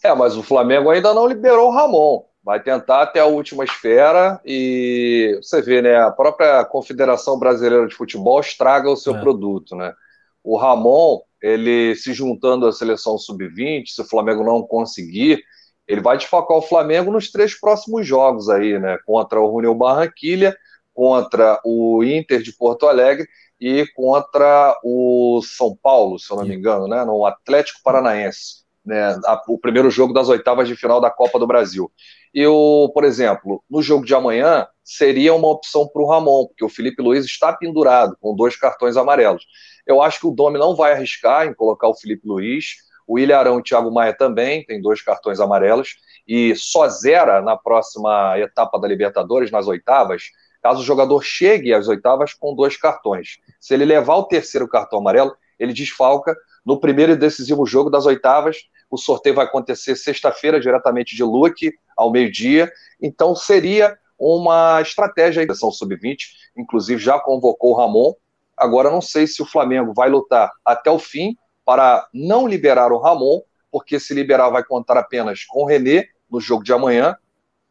É, 0.03 0.15
mas 0.15 0.37
o 0.37 0.43
Flamengo 0.43 0.91
ainda 0.91 1.15
não 1.15 1.27
liberou 1.27 1.69
o 1.69 1.73
Ramon. 1.73 2.25
Vai 2.43 2.61
tentar 2.61 3.03
até 3.03 3.21
a 3.21 3.27
última 3.27 3.65
esfera 3.65 4.41
e 4.45 5.39
você 5.43 5.63
vê, 5.63 5.81
né? 5.81 5.97
A 5.97 6.11
própria 6.11 6.65
Confederação 6.65 7.39
Brasileira 7.39 7.87
de 7.87 7.95
Futebol 7.95 8.41
estraga 8.41 8.91
o 8.91 8.97
seu 8.97 9.15
é. 9.15 9.21
produto, 9.21 9.77
né? 9.77 9.95
O 10.43 10.57
Ramon, 10.57 11.21
ele 11.43 11.95
se 11.95 12.13
juntando 12.13 12.67
à 12.67 12.73
seleção 12.73 13.19
sub-20, 13.19 13.87
se 13.87 14.01
o 14.03 14.09
Flamengo 14.09 14.45
não 14.45 14.63
conseguir, 14.63 15.43
ele 15.87 16.01
vai 16.01 16.17
desfocar 16.17 16.57
o 16.57 16.63
Flamengo 16.63 17.11
nos 17.11 17.31
três 17.31 17.59
próximos 17.59 18.07
jogos 18.07 18.49
aí, 18.49 18.79
né? 18.79 18.99
Contra 19.05 19.41
o 19.41 19.57
União 19.57 19.77
Barranquilha, 19.77 20.57
contra 20.95 21.61
o 21.65 22.05
Inter 22.05 22.43
de 22.43 22.57
Porto 22.57 22.87
Alegre 22.87 23.27
e 23.61 23.87
contra 23.95 24.79
o 24.85 25.41
São 25.43 25.77
Paulo, 25.83 26.19
se 26.19 26.31
eu 26.31 26.37
não 26.37 26.45
me 26.45 26.55
engano, 26.55 26.87
né? 26.87 27.05
No 27.05 27.27
Atlético 27.27 27.81
Paranaense 27.83 28.60
né, 28.85 29.19
a, 29.25 29.41
o 29.49 29.59
primeiro 29.59 29.91
jogo 29.91 30.13
das 30.13 30.29
oitavas 30.29 30.69
de 30.69 30.77
final 30.77 31.01
da 31.01 31.11
Copa 31.11 31.39
do 31.39 31.47
Brasil. 31.47 31.91
Eu, 32.33 32.91
por 32.95 33.05
exemplo, 33.05 33.63
no 33.69 33.83
jogo 33.83 34.05
de 34.05 34.15
amanhã, 34.15 34.67
seria 34.85 35.35
uma 35.35 35.49
opção 35.49 35.89
para 35.89 36.03
o 36.03 36.09
Ramon, 36.09 36.47
porque 36.47 36.65
o 36.65 36.69
Felipe 36.69 37.03
Luiz 37.03 37.25
está 37.25 37.53
pendurado 37.53 38.17
com 38.21 38.35
dois 38.35 38.57
cartões 38.57 38.97
amarelos. 38.97 39.47
Eu 39.87 40.01
acho 40.01 40.21
que 40.21 40.27
o 40.27 40.31
Domi 40.31 40.59
não 40.59 40.75
vai 40.75 40.93
arriscar 40.93 41.47
em 41.47 41.55
colocar 41.55 41.89
o 41.89 41.95
Felipe 41.95 42.27
Luiz. 42.27 42.77
O 43.07 43.19
Ilharão 43.19 43.57
e 43.57 43.61
o 43.61 43.63
Thiago 43.63 43.91
Maia 43.91 44.17
também 44.17 44.65
tem 44.65 44.81
dois 44.81 45.03
cartões 45.03 45.41
amarelos 45.41 45.97
e 46.27 46.55
só 46.55 46.89
zera 46.89 47.43
na 47.43 47.57
próxima 47.57 48.39
etapa 48.39 48.79
da 48.79 48.87
Libertadores, 48.87 49.51
nas 49.51 49.67
oitavas, 49.67 50.31
caso 50.63 50.81
o 50.81 50.85
jogador 50.85 51.21
chegue 51.23 51.75
às 51.75 51.89
oitavas 51.89 52.35
com 52.35 52.55
dois 52.55 52.77
cartões. 52.77 53.39
Se 53.59 53.75
ele 53.75 53.85
levar 53.85 54.15
o 54.15 54.25
terceiro 54.25 54.69
cartão 54.69 55.01
amarelo, 55.01 55.35
ele 55.59 55.73
desfalca 55.73 56.37
no 56.71 56.79
primeiro 56.79 57.11
e 57.11 57.17
decisivo 57.17 57.67
jogo 57.67 57.91
das 57.91 58.07
oitavas. 58.07 58.69
O 58.89 58.97
sorteio 58.97 59.35
vai 59.35 59.45
acontecer 59.45 59.97
sexta-feira, 59.97 60.61
diretamente 60.61 61.17
de 61.17 61.25
Luque, 61.25 61.75
ao 61.97 62.13
meio-dia. 62.13 62.71
Então, 63.03 63.35
seria 63.35 63.99
uma 64.17 64.81
estratégia 64.81 65.45
da 65.45 65.53
seleção 65.53 65.73
sub-20, 65.73 66.19
inclusive 66.57 67.03
já 67.03 67.19
convocou 67.19 67.73
o 67.73 67.77
Ramon. 67.77 68.15
Agora, 68.57 68.89
não 68.89 69.01
sei 69.01 69.27
se 69.27 69.43
o 69.43 69.47
Flamengo 69.47 69.93
vai 69.93 70.09
lutar 70.09 70.49
até 70.65 70.89
o 70.89 70.99
fim 70.99 71.37
para 71.65 72.09
não 72.15 72.47
liberar 72.47 72.93
o 72.93 72.99
Ramon, 72.99 73.41
porque 73.69 73.99
se 73.99 74.15
liberar 74.15 74.51
vai 74.51 74.63
contar 74.63 74.97
apenas 74.97 75.45
com 75.45 75.65
o 75.65 75.67
René 75.67 76.07
no 76.31 76.41
jogo 76.41 76.63
de 76.63 76.73
amanhã, 76.73 77.17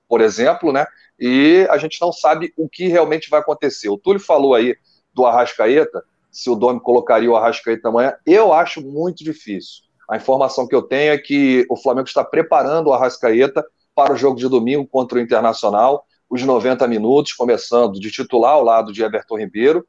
por 0.10 0.20
exemplo, 0.20 0.74
né? 0.74 0.86
E 1.18 1.66
a 1.70 1.78
gente 1.78 2.02
não 2.02 2.12
sabe 2.12 2.54
o 2.58 2.68
que 2.68 2.88
realmente 2.88 3.30
vai 3.30 3.40
acontecer. 3.40 3.88
O 3.88 3.98
Túlio 3.98 4.20
falou 4.20 4.54
aí 4.54 4.76
do 5.14 5.26
Arrascaeta, 5.26 6.04
se 6.32 6.50
o 6.50 6.56
Domi 6.56 6.80
colocaria 6.80 7.30
o 7.30 7.36
Arrascaeta 7.36 7.90
amanhã, 7.90 8.16
eu 8.26 8.54
acho 8.54 8.82
muito 8.82 9.24
difícil. 9.24 9.84
A 10.10 10.18
informação 10.18 10.68
que 10.68 10.76
eu 10.76 10.82
tenho 10.82 11.14
é 11.14 11.18
que 11.18 11.66
o 11.70 11.78
Flamengo 11.78 12.08
está 12.08 12.24
preparando 12.24 12.88
o 12.88 12.94
Arrascaeta 12.94 13.66
para 13.94 14.14
o 14.14 14.18
jogo 14.18 14.38
de 14.38 14.48
domingo 14.48 14.88
contra 14.88 15.18
o 15.18 15.22
Internacional, 15.22 16.06
os 16.30 16.42
90 16.42 16.88
minutos, 16.88 17.34
começando 17.34 18.00
de 18.00 18.12
titular 18.12 18.54
ao 18.54 18.64
lado 18.64 18.94
de 18.94 19.04
Everton 19.04 19.38
Ribeiro, 19.38 19.86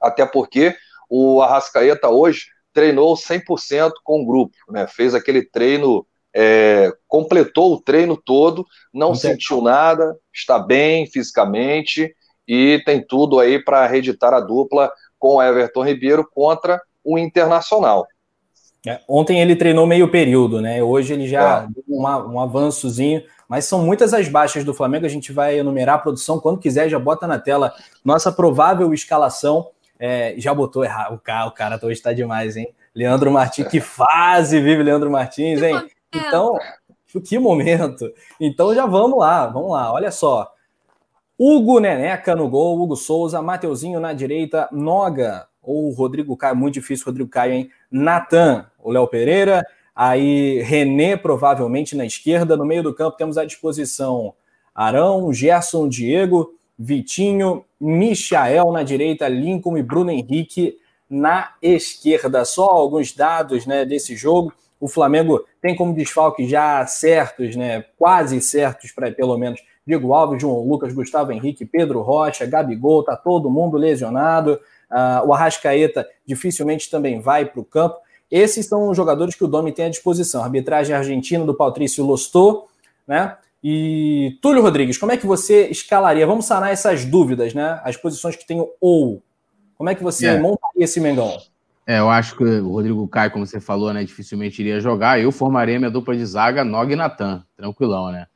até 0.00 0.26
porque 0.26 0.74
o 1.08 1.40
Arrascaeta 1.42 2.08
hoje 2.08 2.46
treinou 2.72 3.14
100% 3.14 3.92
com 4.02 4.22
o 4.22 4.26
grupo, 4.26 4.54
né? 4.68 4.86
fez 4.86 5.14
aquele 5.14 5.42
treino, 5.42 6.06
é, 6.34 6.92
completou 7.06 7.74
o 7.74 7.80
treino 7.80 8.16
todo, 8.16 8.66
não 8.92 9.14
sentiu 9.14 9.62
nada, 9.62 10.18
está 10.32 10.58
bem 10.58 11.06
fisicamente, 11.06 12.14
e 12.46 12.82
tem 12.84 13.04
tudo 13.04 13.40
aí 13.40 13.62
para 13.62 13.86
reeditar 13.86 14.32
a 14.32 14.40
dupla 14.40 14.92
com 15.18 15.36
o 15.36 15.42
Everton 15.42 15.84
Ribeiro 15.84 16.28
contra 16.28 16.80
o 17.04 17.18
Internacional. 17.18 18.06
É, 18.86 19.00
ontem 19.08 19.40
ele 19.40 19.56
treinou 19.56 19.86
meio 19.86 20.08
período, 20.10 20.60
né? 20.60 20.82
Hoje 20.82 21.12
ele 21.12 21.26
já 21.26 21.64
é. 21.64 21.66
deu 21.72 21.84
um, 21.88 22.02
um 22.02 22.40
avançozinho, 22.40 23.22
mas 23.48 23.64
são 23.64 23.82
muitas 23.82 24.14
as 24.14 24.28
baixas 24.28 24.62
do 24.62 24.72
Flamengo. 24.72 25.04
A 25.06 25.08
gente 25.08 25.32
vai 25.32 25.58
enumerar 25.58 25.96
a 25.96 25.98
produção 25.98 26.38
quando 26.38 26.60
quiser, 26.60 26.88
já 26.88 26.98
bota 26.98 27.26
na 27.26 27.38
tela 27.38 27.74
nossa 28.04 28.30
provável 28.30 28.92
escalação. 28.94 29.68
É, 29.98 30.34
já 30.36 30.54
botou 30.54 30.84
errado. 30.84 31.14
O 31.14 31.18
cara, 31.18 31.46
o 31.46 31.50
cara 31.50 31.80
hoje 31.82 31.94
está 31.94 32.12
demais, 32.12 32.56
hein? 32.56 32.72
Leandro 32.94 33.30
Martins, 33.30 33.66
que 33.68 33.80
fase 33.80 34.60
vive 34.60 34.82
Leandro 34.82 35.10
Martins, 35.10 35.62
hein? 35.62 35.74
Então, 36.14 36.56
que 37.24 37.38
momento. 37.38 38.12
Então 38.40 38.74
já 38.74 38.86
vamos 38.86 39.18
lá, 39.18 39.46
vamos 39.46 39.70
lá. 39.72 39.92
Olha 39.92 40.10
só. 40.10 40.50
Hugo 41.38 41.80
Neneca 41.80 42.34
no 42.34 42.48
gol, 42.48 42.80
Hugo 42.80 42.96
Souza, 42.96 43.42
Mateuzinho 43.42 44.00
na 44.00 44.12
direita, 44.12 44.68
Noga 44.72 45.46
ou 45.62 45.90
Rodrigo 45.90 46.36
Caio, 46.36 46.56
muito 46.56 46.74
difícil 46.74 47.06
Rodrigo 47.06 47.28
Caio, 47.28 47.52
hein? 47.52 47.70
Natan, 47.90 48.66
o 48.82 48.90
Léo 48.90 49.06
Pereira, 49.06 49.66
aí 49.94 50.62
René 50.62 51.16
provavelmente 51.16 51.96
na 51.96 52.06
esquerda, 52.06 52.56
no 52.56 52.64
meio 52.64 52.82
do 52.82 52.94
campo 52.94 53.16
temos 53.16 53.36
à 53.36 53.44
disposição 53.44 54.32
Arão, 54.74 55.32
Gerson, 55.32 55.88
Diego, 55.88 56.54
Vitinho, 56.78 57.64
Michael 57.80 58.70
na 58.72 58.82
direita, 58.82 59.26
Lincoln 59.26 59.78
e 59.78 59.82
Bruno 59.82 60.10
Henrique 60.10 60.76
na 61.08 61.54
esquerda. 61.62 62.44
Só 62.44 62.64
alguns 62.64 63.14
dados 63.14 63.64
né, 63.66 63.84
desse 63.84 64.14
jogo. 64.14 64.52
O 64.78 64.88
Flamengo 64.88 65.42
tem 65.62 65.74
como 65.74 65.94
desfalque 65.94 66.46
já 66.46 66.86
certos, 66.86 67.56
né, 67.56 67.86
quase 67.98 68.40
certos, 68.42 68.92
para 68.92 69.10
pelo 69.10 69.38
menos 69.38 69.60
Diego 69.86 70.12
Alves, 70.12 70.42
João 70.42 70.66
Lucas, 70.66 70.92
Gustavo 70.92 71.32
Henrique, 71.32 71.64
Pedro 71.64 72.02
Rocha, 72.02 72.44
Gabigol, 72.44 73.04
tá 73.04 73.16
todo 73.16 73.50
mundo 73.50 73.76
lesionado. 73.76 74.60
Uh, 74.90 75.26
o 75.26 75.32
Arrascaeta 75.32 76.06
dificilmente 76.26 76.90
também 76.90 77.20
vai 77.20 77.44
para 77.44 77.60
o 77.60 77.64
campo. 77.64 77.96
Esses 78.30 78.66
são 78.66 78.88
os 78.88 78.96
jogadores 78.96 79.34
que 79.34 79.44
o 79.44 79.48
Domi 79.48 79.72
tem 79.72 79.86
à 79.86 79.88
disposição. 79.88 80.42
arbitragem 80.42 80.94
argentina 80.94 81.44
do 81.44 81.54
Patrício 81.54 82.04
Lostô, 82.04 82.66
né? 83.06 83.36
E 83.62 84.38
Túlio 84.42 84.62
Rodrigues, 84.62 84.98
como 84.98 85.12
é 85.12 85.16
que 85.16 85.26
você 85.26 85.68
escalaria? 85.68 86.26
Vamos 86.26 86.46
sanar 86.46 86.72
essas 86.72 87.04
dúvidas, 87.04 87.54
né? 87.54 87.80
As 87.84 87.96
posições 87.96 88.36
que 88.36 88.46
tem 88.46 88.60
o 88.60 88.70
ou. 88.80 89.22
Como 89.76 89.90
é 89.90 89.94
que 89.94 90.02
você 90.02 90.26
é. 90.26 90.38
montaria 90.38 90.84
esse 90.84 91.00
Mengão? 91.00 91.36
É, 91.86 92.00
eu 92.00 92.10
acho 92.10 92.36
que 92.36 92.44
o 92.44 92.72
Rodrigo 92.72 93.06
Caio, 93.06 93.30
como 93.30 93.46
você 93.46 93.60
falou, 93.60 93.92
né, 93.92 94.02
dificilmente 94.02 94.60
iria 94.60 94.80
jogar. 94.80 95.20
Eu 95.20 95.30
formaria 95.30 95.78
minha 95.78 95.90
dupla 95.90 96.16
de 96.16 96.24
zaga 96.26 96.64
Nog 96.64 96.92
e 96.92 96.96
Natan, 96.96 97.44
tranquilão, 97.56 98.10
né? 98.10 98.26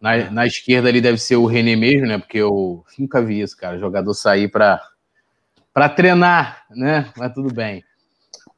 Na, 0.00 0.16
é. 0.16 0.30
na 0.30 0.46
esquerda 0.46 0.88
ali 0.88 1.00
deve 1.00 1.18
ser 1.18 1.36
o 1.36 1.46
René 1.46 1.76
mesmo, 1.76 2.06
né? 2.06 2.18
Porque 2.18 2.38
eu 2.38 2.84
nunca 2.98 3.20
vi 3.20 3.40
isso, 3.40 3.56
cara. 3.56 3.78
Jogador 3.78 4.14
sair 4.14 4.48
para 4.48 4.80
para 5.72 5.88
treinar, 5.88 6.64
né? 6.70 7.12
Mas 7.16 7.32
tudo 7.32 7.52
bem. 7.52 7.84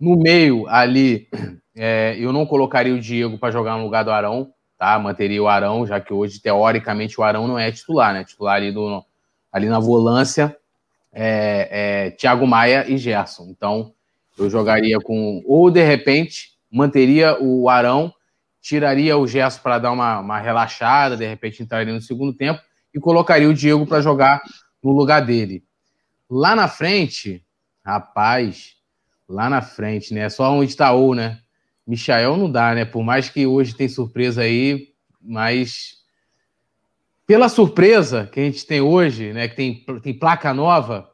No 0.00 0.16
meio 0.16 0.66
ali, 0.68 1.28
é, 1.76 2.16
eu 2.18 2.32
não 2.32 2.46
colocaria 2.46 2.94
o 2.94 3.00
Diego 3.00 3.38
para 3.38 3.52
jogar 3.52 3.76
no 3.76 3.84
lugar 3.84 4.02
do 4.02 4.10
Arão, 4.10 4.52
tá? 4.78 4.98
Manteria 4.98 5.42
o 5.42 5.48
Arão, 5.48 5.86
já 5.86 6.00
que 6.00 6.12
hoje, 6.12 6.40
teoricamente, 6.40 7.20
o 7.20 7.22
Arão 7.22 7.46
não 7.46 7.58
é 7.58 7.70
titular, 7.70 8.12
né? 8.12 8.24
Titular 8.24 8.56
ali, 8.56 8.72
do, 8.72 9.04
ali 9.52 9.68
na 9.68 9.78
volância 9.78 10.56
é, 11.12 11.68
é 12.06 12.10
Thiago 12.12 12.46
Maia 12.46 12.86
e 12.88 12.96
Gerson. 12.96 13.48
Então, 13.50 13.92
eu 14.38 14.48
jogaria 14.48 14.98
com. 15.00 15.42
Ou, 15.46 15.70
de 15.70 15.82
repente, 15.82 16.52
manteria 16.70 17.36
o 17.40 17.68
Arão 17.68 18.12
tiraria 18.62 19.18
o 19.18 19.26
Gerson 19.26 19.60
para 19.60 19.80
dar 19.80 19.90
uma, 19.90 20.20
uma 20.20 20.38
relaxada, 20.38 21.16
de 21.16 21.26
repente 21.26 21.62
entraria 21.62 21.92
no 21.92 22.00
segundo 22.00 22.32
tempo 22.32 22.62
e 22.94 23.00
colocaria 23.00 23.48
o 23.48 23.54
Diego 23.54 23.84
para 23.84 24.00
jogar 24.00 24.40
no 24.82 24.92
lugar 24.92 25.20
dele. 25.20 25.64
Lá 26.30 26.54
na 26.54 26.68
frente, 26.68 27.44
rapaz, 27.84 28.76
lá 29.28 29.50
na 29.50 29.60
frente, 29.60 30.14
né? 30.14 30.28
Só 30.28 30.52
onde 30.52 30.70
está 30.70 30.92
o, 30.92 31.12
né? 31.12 31.40
Michael 31.84 32.36
não 32.36 32.50
dá, 32.50 32.72
né? 32.74 32.84
Por 32.84 33.02
mais 33.02 33.28
que 33.28 33.44
hoje 33.46 33.74
tem 33.74 33.88
surpresa 33.88 34.42
aí, 34.42 34.92
mas 35.20 35.96
pela 37.26 37.48
surpresa 37.48 38.28
que 38.32 38.38
a 38.38 38.44
gente 38.44 38.64
tem 38.64 38.80
hoje, 38.80 39.32
né? 39.32 39.48
Que 39.48 39.56
tem, 39.56 39.84
tem 40.00 40.16
placa 40.16 40.54
nova, 40.54 41.10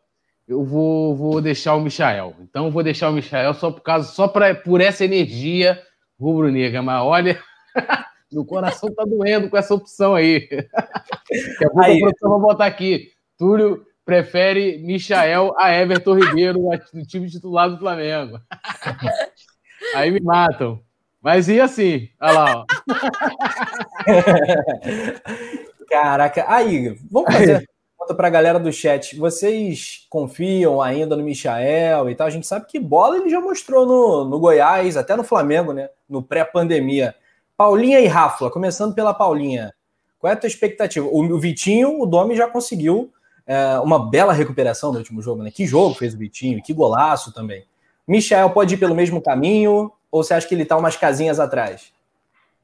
eu 0.46 0.62
vou, 0.64 1.16
vou 1.16 1.40
deixar 1.40 1.74
o 1.74 1.80
Michael. 1.80 2.36
Então, 2.40 2.70
vou 2.70 2.82
deixar 2.82 3.08
o 3.08 3.12
Michael 3.12 3.54
só 3.54 3.70
por 3.70 3.80
causa, 3.80 4.12
só 4.12 4.28
pra, 4.28 4.54
por 4.54 4.82
essa 4.82 5.04
energia 5.04 5.82
rubro-negra, 6.18 6.82
mas 6.82 7.02
olha, 7.02 7.40
meu 8.32 8.44
coração 8.44 8.92
tá 8.94 9.04
doendo 9.04 9.48
com 9.48 9.56
essa 9.56 9.74
opção 9.74 10.14
aí. 10.14 10.48
Daqui 10.48 11.64
a 11.64 11.70
pouco 11.70 11.84
aí. 11.84 11.96
a 11.96 12.00
produção 12.00 12.30
vai 12.30 12.40
botar 12.40 12.66
aqui. 12.66 13.08
Túlio 13.38 13.86
prefere 14.04 14.78
Michael 14.78 15.54
a 15.58 15.70
Everton 15.70 16.14
Ribeiro 16.14 16.60
no 16.94 17.06
time 17.06 17.30
titular 17.30 17.70
do 17.70 17.78
Flamengo. 17.78 18.40
Aí 19.94 20.10
me 20.10 20.20
matam. 20.20 20.82
Mas 21.22 21.48
e 21.48 21.60
assim? 21.60 22.08
Olha 22.20 22.32
lá, 22.32 22.56
ó. 22.56 22.66
Caraca, 25.88 26.44
aí, 26.48 26.98
vamos 27.10 27.32
fazer 27.32 27.64
pergunta 27.98 28.14
para 28.14 28.28
a 28.28 28.30
galera 28.30 28.58
do 28.60 28.72
chat. 28.72 29.16
Vocês 29.16 30.06
confiam 30.08 30.80
ainda 30.80 31.16
no 31.16 31.24
Michael 31.24 32.08
e 32.08 32.14
tal? 32.14 32.26
A 32.26 32.30
gente 32.30 32.46
sabe 32.46 32.66
que 32.66 32.78
bola 32.78 33.16
ele 33.16 33.28
já 33.28 33.40
mostrou 33.40 33.84
no, 33.84 34.24
no 34.24 34.38
Goiás, 34.38 34.96
até 34.96 35.16
no 35.16 35.24
Flamengo, 35.24 35.72
né? 35.72 35.90
No 36.08 36.22
pré-pandemia. 36.22 37.14
Paulinha 37.56 37.98
e 37.98 38.06
Rafa, 38.06 38.50
começando 38.50 38.94
pela 38.94 39.12
Paulinha. 39.12 39.74
Qual 40.20 40.30
é 40.30 40.34
a 40.34 40.38
tua 40.38 40.46
expectativa? 40.46 41.06
O, 41.06 41.24
o 41.24 41.40
Vitinho, 41.40 42.00
o 42.00 42.06
Domi 42.06 42.36
já 42.36 42.46
conseguiu 42.48 43.12
é, 43.44 43.78
uma 43.80 44.08
bela 44.08 44.32
recuperação 44.32 44.92
no 44.92 44.98
último 44.98 45.20
jogo, 45.20 45.42
né? 45.42 45.50
Que 45.50 45.66
jogo 45.66 45.94
fez 45.94 46.14
o 46.14 46.18
Vitinho, 46.18 46.62
que 46.62 46.72
golaço 46.72 47.32
também. 47.32 47.64
Michael 48.06 48.50
pode 48.50 48.74
ir 48.74 48.78
pelo 48.78 48.94
mesmo 48.94 49.20
caminho 49.20 49.92
ou 50.10 50.22
você 50.22 50.34
acha 50.34 50.46
que 50.46 50.54
ele 50.54 50.62
está 50.62 50.76
umas 50.76 50.96
casinhas 50.96 51.40
atrás? 51.40 51.92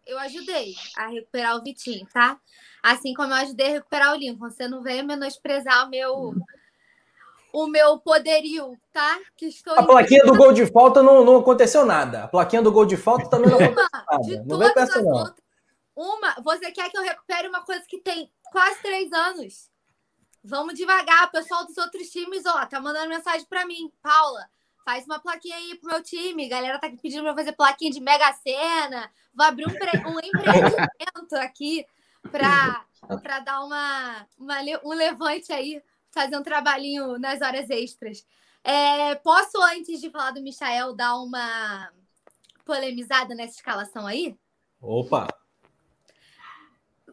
Eu 0.06 0.18
ajudei 0.18 0.74
a 0.96 1.08
recuperar 1.08 1.56
o 1.56 1.62
Vitinho, 1.62 2.06
tá? 2.12 2.38
Assim 2.84 3.14
como 3.14 3.32
eu 3.32 3.36
ajudei 3.36 3.68
a 3.68 3.70
recuperar 3.70 4.12
o 4.12 4.16
Lincoln. 4.16 4.50
Você 4.50 4.68
não 4.68 4.82
veio 4.82 5.06
menosprezar 5.06 5.86
o 5.86 5.88
meu 5.88 6.34
o 7.50 7.66
meu 7.66 7.98
poderio, 7.98 8.76
tá? 8.92 9.18
Que 9.36 9.46
estou 9.46 9.78
a 9.78 9.82
plaquinha 9.82 10.22
do 10.22 10.36
gol 10.36 10.52
de 10.52 10.66
falta 10.66 11.02
não, 11.02 11.24
não 11.24 11.38
aconteceu 11.38 11.86
nada. 11.86 12.24
A 12.24 12.28
plaquinha 12.28 12.60
do 12.60 12.70
gol 12.70 12.84
de 12.84 12.98
falta 12.98 13.30
também 13.30 13.48
não 13.48 13.56
aconteceu 13.56 13.88
nada. 13.90 14.22
De 14.22 14.36
não 14.36 14.58
todas 14.58 14.90
as 14.90 15.02
não. 15.02 15.12
Outras, 15.12 15.44
uma, 15.96 16.34
você 16.42 16.70
quer 16.72 16.90
que 16.90 16.98
eu 16.98 17.02
recupere 17.02 17.48
uma 17.48 17.62
coisa 17.62 17.82
que 17.88 17.98
tem 18.00 18.30
quase 18.52 18.82
três 18.82 19.10
anos? 19.12 19.70
Vamos 20.42 20.74
devagar, 20.74 21.30
pessoal 21.30 21.64
dos 21.64 21.78
outros 21.78 22.10
times, 22.10 22.44
ó, 22.44 22.66
tá 22.66 22.78
mandando 22.80 23.08
mensagem 23.08 23.46
para 23.48 23.64
mim, 23.64 23.90
Paula. 24.02 24.46
Faz 24.84 25.06
uma 25.06 25.18
plaquinha 25.18 25.56
aí 25.56 25.76
pro 25.76 25.88
meu 25.88 26.02
time. 26.02 26.44
A 26.44 26.50
galera 26.50 26.78
tá 26.78 26.90
pedindo 27.00 27.22
para 27.22 27.34
fazer 27.34 27.52
plaquinha 27.52 27.90
de 27.90 28.00
Mega 28.00 28.30
Sena. 28.34 29.10
Vou 29.32 29.46
abrir 29.46 29.66
um, 29.66 29.70
um 29.70 30.20
empreendimento 30.20 31.34
aqui 31.36 31.86
para 32.30 33.40
dar 33.40 33.64
uma, 33.64 34.26
uma, 34.38 34.56
um 34.84 34.92
levante 34.94 35.52
aí, 35.52 35.82
fazer 36.10 36.36
um 36.36 36.42
trabalhinho 36.42 37.18
nas 37.18 37.40
horas 37.40 37.68
extras. 37.70 38.26
É, 38.62 39.14
posso, 39.16 39.60
antes 39.62 40.00
de 40.00 40.10
falar 40.10 40.30
do 40.30 40.42
Michael, 40.42 40.94
dar 40.94 41.16
uma 41.16 41.92
polemizada 42.64 43.34
nessa 43.34 43.56
escalação 43.56 44.06
aí? 44.06 44.36
Opa! 44.80 45.28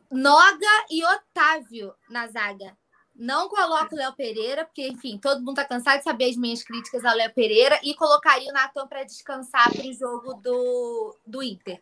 Noga 0.10 0.86
e 0.90 1.04
Otávio 1.06 1.94
na 2.10 2.28
zaga. 2.28 2.78
Não 3.16 3.50
coloco 3.50 3.94
o 3.94 3.98
Léo 3.98 4.14
Pereira, 4.14 4.66
porque, 4.66 4.88
enfim, 4.88 5.18
todo 5.18 5.42
mundo 5.42 5.56
tá 5.56 5.66
cansado 5.66 6.00
de 6.00 6.04
saber 6.04 6.30
as 6.30 6.38
minhas 6.38 6.64
críticas 6.64 7.06
ao 7.06 7.16
Léo 7.16 7.34
Pereira, 7.34 7.80
e 7.84 7.94
colocaria 7.94 8.50
o 8.50 8.54
Natan 8.54 8.88
para 8.88 9.04
descansar 9.04 9.72
para 9.72 9.88
o 9.88 9.94
jogo 9.94 10.34
do, 10.36 11.18
do 11.26 11.44
Inter. 11.44 11.80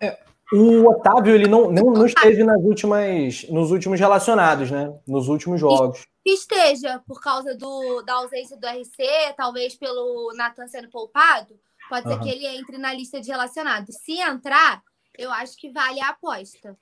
É, 0.00 0.18
o 0.52 0.88
Otávio, 0.88 1.34
ele 1.34 1.46
não, 1.46 1.70
não, 1.70 1.92
não 1.92 2.06
esteve 2.06 2.42
nas 2.42 2.62
últimas, 2.62 3.46
nos 3.50 3.70
últimos 3.70 4.00
relacionados, 4.00 4.70
né? 4.70 4.92
Nos 5.06 5.28
últimos 5.28 5.60
jogos. 5.60 6.06
Que 6.24 6.30
esteja, 6.30 7.02
por 7.06 7.20
causa 7.20 7.54
do, 7.54 8.02
da 8.02 8.14
ausência 8.14 8.56
do 8.56 8.66
RC, 8.66 9.34
talvez 9.36 9.74
pelo 9.74 10.32
Natan 10.34 10.66
sendo 10.66 10.88
poupado, 10.88 11.54
pode 11.88 12.08
uhum. 12.08 12.14
ser 12.14 12.20
que 12.20 12.30
ele 12.30 12.46
entre 12.46 12.78
na 12.78 12.94
lista 12.94 13.20
de 13.20 13.30
relacionados. 13.30 13.94
Se 13.96 14.18
entrar, 14.18 14.82
eu 15.18 15.30
acho 15.32 15.56
que 15.56 15.70
vale 15.70 16.00
a 16.00 16.10
aposta. 16.10 16.76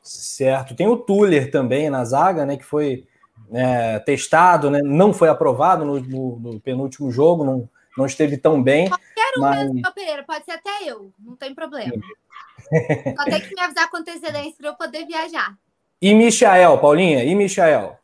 Certo. 0.00 0.76
Tem 0.76 0.86
o 0.86 0.96
Tuller 0.96 1.50
também 1.50 1.90
na 1.90 2.04
zaga, 2.04 2.46
né? 2.46 2.56
Que 2.56 2.64
foi 2.64 3.04
é, 3.52 3.98
testado, 3.98 4.70
né? 4.70 4.80
Não 4.82 5.12
foi 5.12 5.28
aprovado 5.28 5.84
no, 5.84 5.98
no, 6.00 6.38
no, 6.38 6.60
penúltimo 6.60 7.10
jogo, 7.10 7.44
não, 7.44 7.68
não 7.96 8.06
esteve 8.06 8.36
tão 8.36 8.62
bem. 8.62 8.88
Qualquer 8.88 9.38
um 9.38 9.40
mas... 9.40 9.72
mesmo, 9.72 9.94
Pereira, 9.94 10.22
pode 10.22 10.44
ser 10.44 10.52
até 10.52 10.84
eu, 10.84 11.12
não 11.18 11.36
tem 11.36 11.54
problema. 11.54 11.92
Sim. 11.92 12.00
Só 13.16 13.24
tem 13.24 13.40
que 13.40 13.54
me 13.54 13.60
avisar 13.60 13.90
com 13.90 13.96
antecedência 13.98 14.54
para 14.56 14.68
eu 14.68 14.74
poder 14.74 15.06
viajar. 15.06 15.56
E 16.00 16.14
Michael, 16.14 16.78
Paulinha? 16.78 17.24
E 17.24 17.34
Michael? 17.34 17.98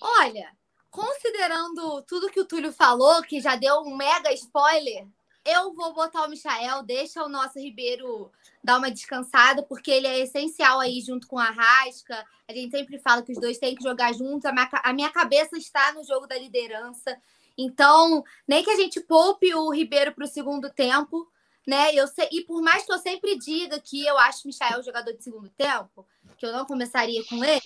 Olha, 0.00 0.48
considerando 0.90 2.02
tudo 2.02 2.30
que 2.30 2.40
o 2.40 2.44
Túlio 2.44 2.72
falou, 2.72 3.22
que 3.22 3.40
já 3.40 3.54
deu 3.54 3.80
um 3.80 3.96
mega 3.96 4.32
spoiler, 4.32 5.06
eu 5.44 5.72
vou 5.74 5.94
botar 5.94 6.24
o 6.24 6.28
Michael, 6.28 6.82
deixa 6.82 7.24
o 7.24 7.28
nosso 7.28 7.58
Ribeiro 7.58 8.30
dar 8.62 8.78
uma 8.78 8.90
descansada, 8.90 9.62
porque 9.62 9.90
ele 9.90 10.06
é 10.06 10.20
essencial 10.20 10.80
aí 10.80 11.00
junto 11.00 11.26
com 11.26 11.38
a 11.38 11.50
Rasca. 11.50 12.24
A 12.46 12.52
gente 12.52 12.70
sempre 12.70 12.98
fala 12.98 13.22
que 13.22 13.32
os 13.32 13.38
dois 13.38 13.58
têm 13.58 13.74
que 13.74 13.82
jogar 13.82 14.12
juntos. 14.12 14.44
A 14.44 14.52
minha, 14.52 14.68
a 14.72 14.92
minha 14.92 15.10
cabeça 15.10 15.56
está 15.56 15.92
no 15.92 16.04
jogo 16.04 16.26
da 16.26 16.36
liderança. 16.36 17.16
Então, 17.56 18.22
nem 18.46 18.62
que 18.62 18.70
a 18.70 18.76
gente 18.76 19.00
poupe 19.00 19.54
o 19.54 19.70
Ribeiro 19.70 20.12
para 20.12 20.24
o 20.24 20.28
segundo 20.28 20.70
tempo, 20.70 21.26
né? 21.66 21.94
Eu 21.94 22.06
sei, 22.06 22.28
e 22.32 22.42
por 22.44 22.62
mais 22.62 22.84
que 22.84 22.92
eu 22.92 22.98
sempre 22.98 23.38
diga 23.38 23.80
que 23.80 24.04
eu 24.04 24.18
acho 24.18 24.44
o 24.44 24.48
Michael 24.48 24.82
jogador 24.82 25.12
de 25.12 25.22
segundo 25.22 25.48
tempo, 25.50 26.06
que 26.36 26.46
eu 26.46 26.52
não 26.52 26.64
começaria 26.64 27.22
com 27.26 27.44
ele, 27.44 27.62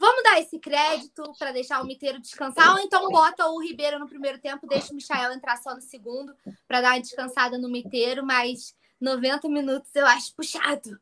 Vamos 0.00 0.22
dar 0.22 0.40
esse 0.40 0.58
crédito 0.58 1.30
para 1.38 1.52
deixar 1.52 1.82
o 1.82 1.86
Miteiro 1.86 2.18
descansar, 2.18 2.72
ou 2.72 2.78
então 2.78 3.06
bota 3.10 3.46
o 3.50 3.60
Ribeiro 3.60 3.98
no 3.98 4.08
primeiro 4.08 4.38
tempo, 4.38 4.66
deixa 4.66 4.92
o 4.92 4.96
Michael 4.96 5.34
entrar 5.34 5.58
só 5.58 5.74
no 5.74 5.82
segundo 5.82 6.34
para 6.66 6.80
dar 6.80 6.94
uma 6.94 7.00
descansada 7.02 7.58
no 7.58 7.68
Miteiro, 7.68 8.24
mas 8.24 8.74
90 8.98 9.46
minutos 9.50 9.94
eu 9.94 10.06
acho 10.06 10.34
puxado. 10.34 10.98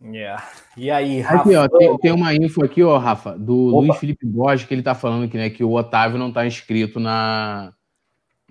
Yeah. 0.00 0.48
E 0.76 0.92
aí, 0.92 1.20
Rafa? 1.20 1.40
Aqui, 1.40 1.56
ó, 1.56 1.68
tem, 1.68 1.98
tem, 1.98 2.12
uma 2.12 2.32
info 2.32 2.64
aqui, 2.64 2.84
ó, 2.84 2.96
Rafa, 2.98 3.36
do 3.36 3.74
Opa. 3.74 3.86
Luiz 3.86 3.98
Felipe 3.98 4.24
Borges, 4.24 4.68
que 4.68 4.74
ele 4.74 4.82
tá 4.82 4.94
falando 4.94 5.28
que, 5.28 5.36
né, 5.36 5.50
que 5.50 5.64
o 5.64 5.72
Otávio 5.72 6.16
não 6.16 6.32
tá 6.32 6.46
inscrito 6.46 7.00
na, 7.00 7.74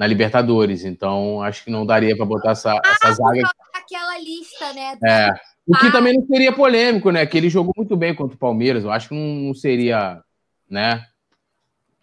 na 0.04 0.08
Libertadores, 0.08 0.84
então 0.84 1.42
acho 1.42 1.64
que 1.64 1.72
não 1.72 1.86
daria 1.86 2.16
para 2.16 2.26
botar 2.26 2.52
essa, 2.52 2.74
ah, 2.74 2.82
essa 2.84 3.14
zaga. 3.14 3.50
Aquela 3.74 4.20
lista, 4.20 4.74
né? 4.74 4.98
É. 5.02 5.30
O 5.66 5.78
que 5.78 5.88
ah. 5.88 5.92
também 5.94 6.14
não 6.14 6.28
seria 6.28 6.52
polêmico, 6.52 7.10
né? 7.10 7.26
Que 7.26 7.38
ele 7.38 7.50
jogou 7.50 7.74
muito 7.78 7.96
bem 7.96 8.14
contra 8.14 8.36
o 8.36 8.40
Palmeiras. 8.40 8.84
Eu 8.84 8.92
acho 8.92 9.08
que 9.08 9.16
não, 9.16 9.54
seria, 9.54 10.22
né? 10.70 11.06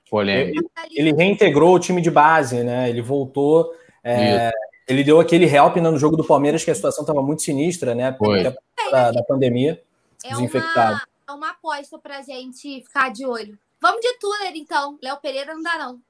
Polêmico. 0.09 0.71
Ele, 0.91 1.11
ele, 1.11 1.13
reintegrou 1.13 1.75
o 1.75 1.79
time 1.79 2.01
de 2.01 2.11
base, 2.11 2.65
né? 2.65 2.89
Ele 2.89 3.03
voltou. 3.03 3.71
É, 4.03 4.51
ele 4.89 5.05
deu 5.05 5.21
aquele 5.21 5.45
help 5.45 5.77
no 5.77 5.99
jogo 5.99 6.17
do 6.17 6.25
Palmeiras, 6.25 6.65
que 6.65 6.71
a 6.71 6.75
situação 6.75 7.03
estava 7.03 7.21
muito 7.21 7.43
sinistra, 7.43 7.95
né? 7.95 8.15
Foi. 8.17 8.43
Da, 8.91 9.13
da 9.13 9.23
pandemia. 9.25 9.83
É 10.25 10.31
desinfectado. 10.31 10.95
Uma, 10.95 11.03
é 11.29 11.33
uma 11.33 11.51
aposta 11.51 11.99
pra 11.99 12.23
gente 12.23 12.83
ficar 12.83 13.11
de 13.11 13.27
olho. 13.27 13.59
Vamos 13.79 14.01
de 14.01 14.19
Tuller, 14.19 14.53
então. 14.55 14.99
Léo 15.03 15.19
Pereira 15.19 15.55
não 15.55 15.63
dá, 15.63 15.79
não. 15.79 16.01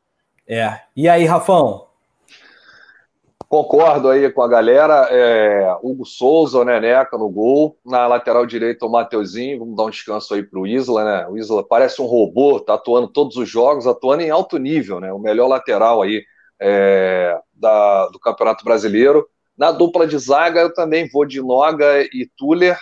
É. 0.52 0.80
E 0.96 1.08
aí, 1.08 1.26
Rafão? 1.26 1.86
Concordo 3.48 4.08
aí 4.08 4.28
com 4.32 4.42
a 4.42 4.48
galera. 4.48 5.06
É, 5.08 5.76
Hugo 5.80 6.04
Souza, 6.04 6.58
o 6.58 6.64
Neneca 6.64 7.16
no 7.16 7.30
gol. 7.30 7.78
Na 7.86 8.08
lateral 8.08 8.44
direita, 8.44 8.84
o 8.84 8.90
Mateuzinho. 8.90 9.60
Vamos 9.60 9.76
dar 9.76 9.84
um 9.84 9.90
descanso 9.90 10.34
aí 10.34 10.42
para 10.42 10.58
o 10.58 10.66
Isla, 10.66 11.04
né? 11.04 11.28
O 11.28 11.38
Isla 11.38 11.64
parece 11.64 12.02
um 12.02 12.04
robô, 12.06 12.58
tá 12.58 12.74
atuando 12.74 13.06
todos 13.06 13.36
os 13.36 13.48
jogos, 13.48 13.86
atuando 13.86 14.24
em 14.24 14.30
alto 14.30 14.58
nível, 14.58 14.98
né? 14.98 15.12
O 15.12 15.20
melhor 15.20 15.46
lateral 15.46 16.02
aí 16.02 16.24
é, 16.60 17.38
da, 17.54 18.08
do 18.08 18.18
Campeonato 18.18 18.64
Brasileiro. 18.64 19.28
Na 19.56 19.70
dupla 19.70 20.04
de 20.04 20.18
zaga, 20.18 20.62
eu 20.62 20.74
também 20.74 21.08
vou 21.08 21.24
de 21.24 21.40
Noga 21.40 22.02
e 22.12 22.28
Tuller. 22.36 22.76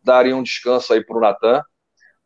Daria 0.00 0.36
um 0.36 0.44
descanso 0.44 0.92
aí 0.92 1.04
para 1.04 1.16
o 1.16 1.20
Natan. 1.20 1.60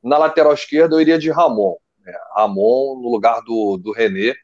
Na 0.02 0.18
lateral 0.18 0.52
esquerda, 0.52 0.94
eu 0.94 1.00
iria 1.00 1.18
de 1.18 1.30
Ramon. 1.30 1.76
Né? 2.04 2.12
Ramon 2.36 3.00
no 3.00 3.10
lugar 3.10 3.40
do, 3.40 3.78
do 3.78 3.92
René 3.92 4.34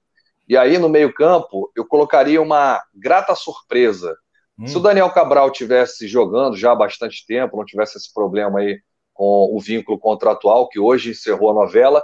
e 0.48 0.56
aí, 0.56 0.78
no 0.78 0.88
meio-campo, 0.88 1.70
eu 1.74 1.86
colocaria 1.86 2.40
uma 2.40 2.82
grata 2.94 3.34
surpresa. 3.34 4.16
Hum. 4.58 4.66
Se 4.66 4.76
o 4.76 4.80
Daniel 4.80 5.10
Cabral 5.10 5.50
tivesse 5.50 6.06
jogando 6.06 6.56
já 6.56 6.72
há 6.72 6.76
bastante 6.76 7.24
tempo, 7.26 7.56
não 7.56 7.64
tivesse 7.64 7.96
esse 7.96 8.12
problema 8.12 8.60
aí 8.60 8.80
com 9.12 9.50
o 9.54 9.60
vínculo 9.60 9.98
contratual, 9.98 10.68
que 10.68 10.78
hoje 10.78 11.10
encerrou 11.10 11.50
a 11.50 11.54
novela, 11.54 12.02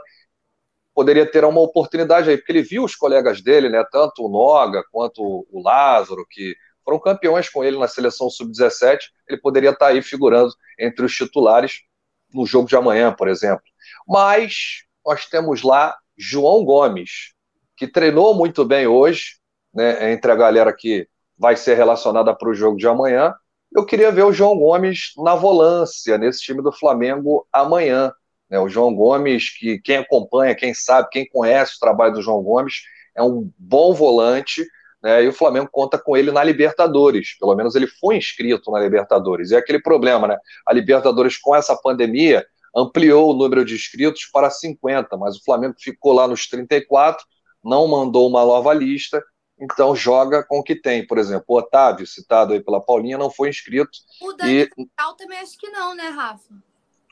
poderia 0.95 1.31
ter 1.31 1.45
uma 1.45 1.61
oportunidade 1.61 2.31
aí, 2.31 2.37
porque 2.37 2.53
ele 2.53 2.63
viu 2.63 2.85
os 2.85 2.95
colegas 2.95 3.43
dele, 3.43 3.69
né, 3.69 3.85
tanto 3.91 4.25
o 4.25 4.29
Noga 4.29 4.83
quanto 4.91 5.47
o 5.51 5.63
Lázaro, 5.63 6.27
que 6.29 6.55
foram 6.85 6.99
campeões 6.99 7.49
com 7.49 7.63
ele 7.63 7.79
na 7.79 7.89
seleção 7.89 8.31
sub-17, 8.31 8.99
ele 9.29 9.41
poderia 9.41 9.71
estar 9.71 9.89
aí 9.89 10.03
figurando 10.03 10.53
entre 10.79 11.05
os 11.05 11.15
titulares 11.15 11.83
no 12.33 12.47
jogo 12.47 12.69
de 12.69 12.77
amanhã, 12.77 13.13
por 13.13 13.29
exemplo. 13.29 13.65
Mas 14.07 14.85
nós 15.05 15.27
temos 15.27 15.63
lá 15.63 15.97
João 16.17 16.65
Gomes, 16.65 17.33
que 17.81 17.89
treinou 17.89 18.35
muito 18.35 18.63
bem 18.63 18.87
hoje, 18.87 19.37
né, 19.73 20.13
entre 20.13 20.31
a 20.31 20.37
galera 20.37 20.71
que 20.71 21.09
vai 21.39 21.57
ser 21.57 21.77
relacionada 21.77 22.35
para 22.37 22.51
o 22.51 22.53
jogo 22.53 22.77
de 22.77 22.87
amanhã. 22.87 23.35
Eu 23.75 23.87
queria 23.87 24.13
ver 24.13 24.23
o 24.23 24.35
João 24.35 24.59
Gomes 24.59 25.13
na 25.17 25.35
volância, 25.35 26.19
nesse 26.19 26.43
time 26.43 26.63
do 26.63 26.71
Flamengo 26.71 27.49
amanhã. 27.51 28.13
Né, 28.51 28.59
o 28.61 28.69
João 28.69 28.95
Gomes, 28.95 29.49
que 29.59 29.79
quem 29.79 29.97
acompanha, 29.97 30.55
quem 30.55 30.75
sabe, 30.75 31.09
quem 31.11 31.27
conhece 31.27 31.77
o 31.77 31.81
trabalho 31.81 32.13
do 32.13 32.21
João 32.21 32.43
Gomes, 32.43 32.83
é 33.17 33.23
um 33.23 33.51
bom 33.57 33.95
volante, 33.95 34.63
né, 35.03 35.25
e 35.25 35.29
o 35.29 35.33
Flamengo 35.33 35.71
conta 35.73 35.97
com 35.97 36.15
ele 36.15 36.31
na 36.31 36.45
Libertadores. 36.45 37.39
Pelo 37.39 37.55
menos 37.55 37.75
ele 37.75 37.87
foi 37.87 38.19
inscrito 38.19 38.71
na 38.71 38.79
Libertadores. 38.79 39.53
E 39.53 39.55
é 39.55 39.59
aquele 39.59 39.81
problema, 39.81 40.29
né? 40.29 40.37
A 40.67 40.75
Libertadores, 40.75 41.39
com 41.39 41.57
essa 41.57 41.75
pandemia, 41.75 42.45
ampliou 42.77 43.31
o 43.31 43.35
número 43.35 43.65
de 43.65 43.75
inscritos 43.75 44.27
para 44.31 44.51
50, 44.51 45.17
mas 45.17 45.37
o 45.37 45.43
Flamengo 45.43 45.77
ficou 45.79 46.13
lá 46.13 46.29
nos 46.29 46.47
34 46.47 47.25
não 47.63 47.87
mandou 47.87 48.29
uma 48.29 48.45
nova 48.45 48.73
lista, 48.73 49.23
então 49.61 49.95
joga 49.95 50.43
com 50.43 50.59
o 50.59 50.63
que 50.63 50.75
tem. 50.75 51.07
Por 51.07 51.19
exemplo, 51.19 51.45
o 51.49 51.59
Otávio, 51.59 52.07
citado 52.07 52.55
aí 52.55 52.61
pela 52.61 52.81
Paulinha, 52.81 53.19
não 53.19 53.31
foi 53.31 53.51
inscrito. 53.51 53.91
O 54.23 54.33
Daniel 54.33 54.67
e... 54.77 54.87
Cabral 54.87 55.17
também 55.17 55.39
acho 55.39 55.59
que 55.59 55.69
não, 55.69 55.95
né, 55.95 56.09
Rafa? 56.09 56.55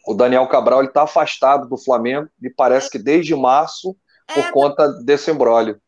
O 0.06 0.14
Daniel 0.14 0.46
Cabral 0.48 0.82
está 0.84 1.02
afastado 1.02 1.68
do 1.68 1.76
Flamengo 1.76 2.28
e 2.42 2.48
parece 2.48 2.86
é. 2.86 2.90
que 2.92 2.98
desde 2.98 3.34
março, 3.36 3.94
é, 4.26 4.34
por 4.34 4.50
conta 4.52 4.88
desse 5.04 5.30
embrólio. 5.30 5.80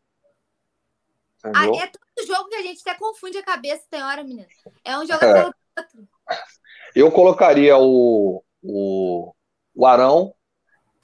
Ah, 1.43 1.65
é 1.65 1.87
todo 1.87 2.27
jogo 2.27 2.49
que 2.49 2.55
a 2.55 2.61
gente 2.61 2.81
até 2.81 2.93
confunde 2.99 3.39
a 3.39 3.43
cabeça, 3.43 3.83
tem 3.89 4.03
hora, 4.03 4.23
menina. 4.23 4.45
É 4.85 4.95
um 4.95 5.07
jogador 5.07 5.37
é. 5.37 5.45
outro. 5.45 6.07
Eu 6.93 7.11
colocaria 7.11 7.75
o, 7.77 8.43
o, 8.61 9.33
o 9.73 9.85
Arão 9.87 10.35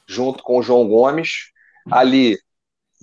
junto 0.06 0.44
com 0.44 0.60
o 0.60 0.62
João 0.62 0.88
Gomes. 0.88 1.52
Ali 1.90 2.38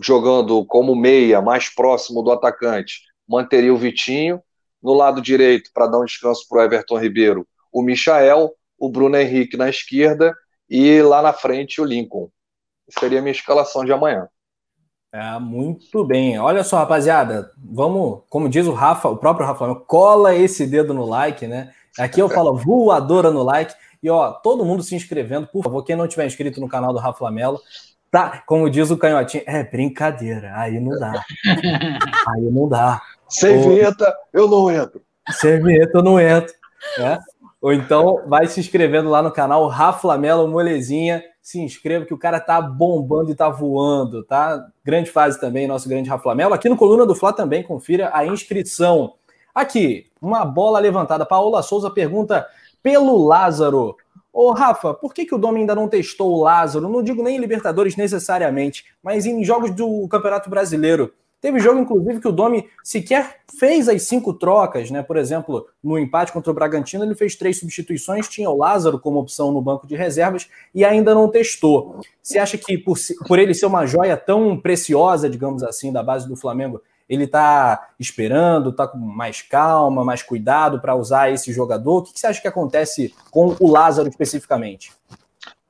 jogando 0.03 0.65
como 0.67 0.95
meia, 0.95 1.41
mais 1.41 1.69
próximo 1.69 2.23
do 2.23 2.31
atacante, 2.31 3.01
manteria 3.29 3.73
o 3.73 3.79
Vitinho. 3.79 4.43
No 4.83 4.93
lado 4.93 5.23
direito, 5.23 5.71
para 5.73 5.87
dar 5.87 5.99
um 5.99 6.05
descanso 6.05 6.47
para 6.47 6.59
o 6.59 6.63
Everton 6.63 6.99
Ribeiro, 6.99 7.49
o 7.73 7.81
Michael, 7.81 8.53
o 8.79 8.91
Bruno 8.91 9.17
Henrique 9.17 9.57
na 9.57 9.71
esquerda 9.71 10.37
e 10.69 11.01
lá 11.01 11.23
na 11.23 11.33
frente 11.33 11.81
o 11.81 11.85
Lincoln. 11.85 12.29
Seria 12.99 13.19
a 13.19 13.23
minha 13.23 13.33
escalação 13.33 13.83
de 13.83 13.93
amanhã. 13.93 14.29
É, 15.13 15.39
muito 15.39 16.05
bem. 16.05 16.39
Olha 16.39 16.65
só, 16.65 16.77
rapaziada, 16.79 17.51
vamos, 17.57 18.25
como 18.29 18.49
diz 18.49 18.67
o 18.67 18.73
Rafa, 18.73 19.09
o 19.09 19.17
próprio 19.17 19.47
Rafa, 19.47 19.75
cola 19.87 20.35
esse 20.35 20.67
dedo 20.67 20.93
no 20.93 21.07
like, 21.07 21.47
né? 21.47 21.73
Aqui 21.99 22.21
eu 22.21 22.29
falo 22.29 22.57
voadora 22.59 23.31
no 23.31 23.43
like. 23.43 23.73
E 24.03 24.11
ó, 24.11 24.33
todo 24.33 24.65
mundo 24.65 24.83
se 24.83 24.95
inscrevendo, 24.95 25.47
por 25.47 25.63
favor, 25.63 25.83
quem 25.85 25.97
não 25.97 26.09
tiver 26.09 26.27
inscrito 26.27 26.61
no 26.61 26.69
canal 26.69 26.93
do 26.93 26.99
Rafa 26.99 27.25
Lamelo, 27.25 27.61
Tá, 28.15 28.45
como 28.47 28.71
diz 28.71 28.93
o 28.93 28.97
canhotinho, 28.97 29.43
é 29.45 29.65
brincadeira, 29.65 30.53
aí 30.55 30.79
não 30.79 30.97
dá. 30.97 31.21
aí 32.29 32.43
não 32.43 32.69
dá. 32.69 33.03
Sem 33.29 33.57
Ou, 33.57 33.71
vinheta, 33.71 34.15
eu 34.33 34.47
não 34.47 34.71
entro. 34.71 35.03
Sem 35.33 35.61
vinheta, 35.61 35.99
eu 35.99 36.03
não 36.05 36.21
entro. 36.21 36.55
Né? 36.97 37.19
Ou 37.61 37.73
então 37.73 38.23
vai 38.29 38.47
se 38.47 38.61
inscrevendo 38.61 39.11
lá 39.11 39.21
no 39.21 39.33
canal 39.33 39.67
Rafa 39.67 40.17
Melo 40.17 40.47
Molezinha. 40.47 41.25
Se 41.43 41.59
inscreva 41.61 42.05
que 42.05 42.15
o 42.15 42.19
cara 42.19 42.39
tá 42.39 42.63
bombando 42.63 43.33
e 43.33 43.35
tá 43.35 43.49
voando, 43.49 44.23
tá? 44.23 44.65
Grande 44.85 45.11
fase 45.11 45.41
também, 45.41 45.67
nosso 45.67 45.89
grande 45.89 46.09
Rafa 46.09 46.37
Melo. 46.37 46.55
Aqui 46.55 46.69
no 46.69 46.77
Coluna 46.77 47.05
do 47.05 47.17
Fla 47.17 47.33
também, 47.33 47.65
confira 47.65 48.13
a 48.15 48.25
inscrição. 48.25 49.15
Aqui, 49.53 50.07
uma 50.23 50.45
bola 50.45 50.79
levantada. 50.79 51.27
Paola 51.27 51.65
Souza 51.65 51.91
pergunta 51.91 52.47
pelo 52.81 53.27
Lázaro. 53.27 53.97
Ô, 54.35 54.51
Rafa, 54.51 54.93
por 54.93 55.15
que, 55.15 55.25
que 55.25 55.35
o 55.35 55.39
Dom 55.39 55.55
ainda 55.55 55.77
não 55.77 55.87
testou 55.87 56.33
o 56.33 56.43
Lázaro? 56.43 56.89
Não 56.89 57.05
digo 57.05 57.23
nem 57.23 57.37
em 57.37 57.41
Libertadores 57.41 57.95
necessariamente, 57.95 58.85
mas 59.01 59.27
em 59.27 59.45
jogos 59.45 59.71
do 59.71 60.09
Campeonato 60.09 60.51
Brasileiro. 60.51 61.13
Teve 61.41 61.61
jogo, 61.61 61.79
inclusive, 61.79 62.21
que 62.21 62.27
o 62.27 62.33
Domi 62.33 62.69
sequer 62.83 63.43
fez 63.61 63.89
as 63.89 64.03
cinco 64.03 64.35
trocas, 64.35 64.91
né? 64.91 65.05
Por 65.05 65.17
exemplo, 65.17 65.69
no 65.81 65.97
empate 65.97 66.33
contra 66.33 66.51
o 66.51 66.55
Bragantino, 66.55 67.05
ele 67.05 67.15
fez 67.15 67.37
três 67.37 67.61
substituições, 67.61 68.27
tinha 68.27 68.51
o 68.51 68.57
Lázaro 68.57 68.99
como 68.99 69.21
opção 69.21 69.53
no 69.53 69.63
banco 69.63 69.87
de 69.87 69.95
reservas 69.95 70.49
e 70.75 70.85
ainda 70.85 71.15
não 71.15 71.29
testou. 71.29 72.01
Você 72.21 72.39
acha 72.39 72.59
que, 72.59 72.77
por, 72.77 72.97
por 73.29 73.39
ele 73.39 73.55
ser 73.55 73.67
uma 73.67 73.87
joia 73.87 74.17
tão 74.17 74.59
preciosa, 74.59 75.31
digamos 75.31 75.63
assim, 75.63 75.93
da 75.93 76.03
base 76.03 76.27
do 76.27 76.35
Flamengo, 76.35 76.83
ele 77.09 77.25
está 77.25 77.91
esperando, 77.99 78.71
está 78.71 78.87
com 78.87 78.99
mais 78.99 79.43
calma, 79.43 80.05
mais 80.05 80.23
cuidado 80.23 80.81
para 80.81 80.95
usar 80.95 81.31
esse 81.31 81.53
jogador? 81.53 81.99
O 81.99 82.03
que 82.03 82.19
você 82.19 82.27
acha 82.27 82.41
que 82.41 82.49
acontece 82.49 83.15
com 83.31 83.57
o 83.61 83.71
Lázaro 83.71 84.09
especificamente? 84.09 84.93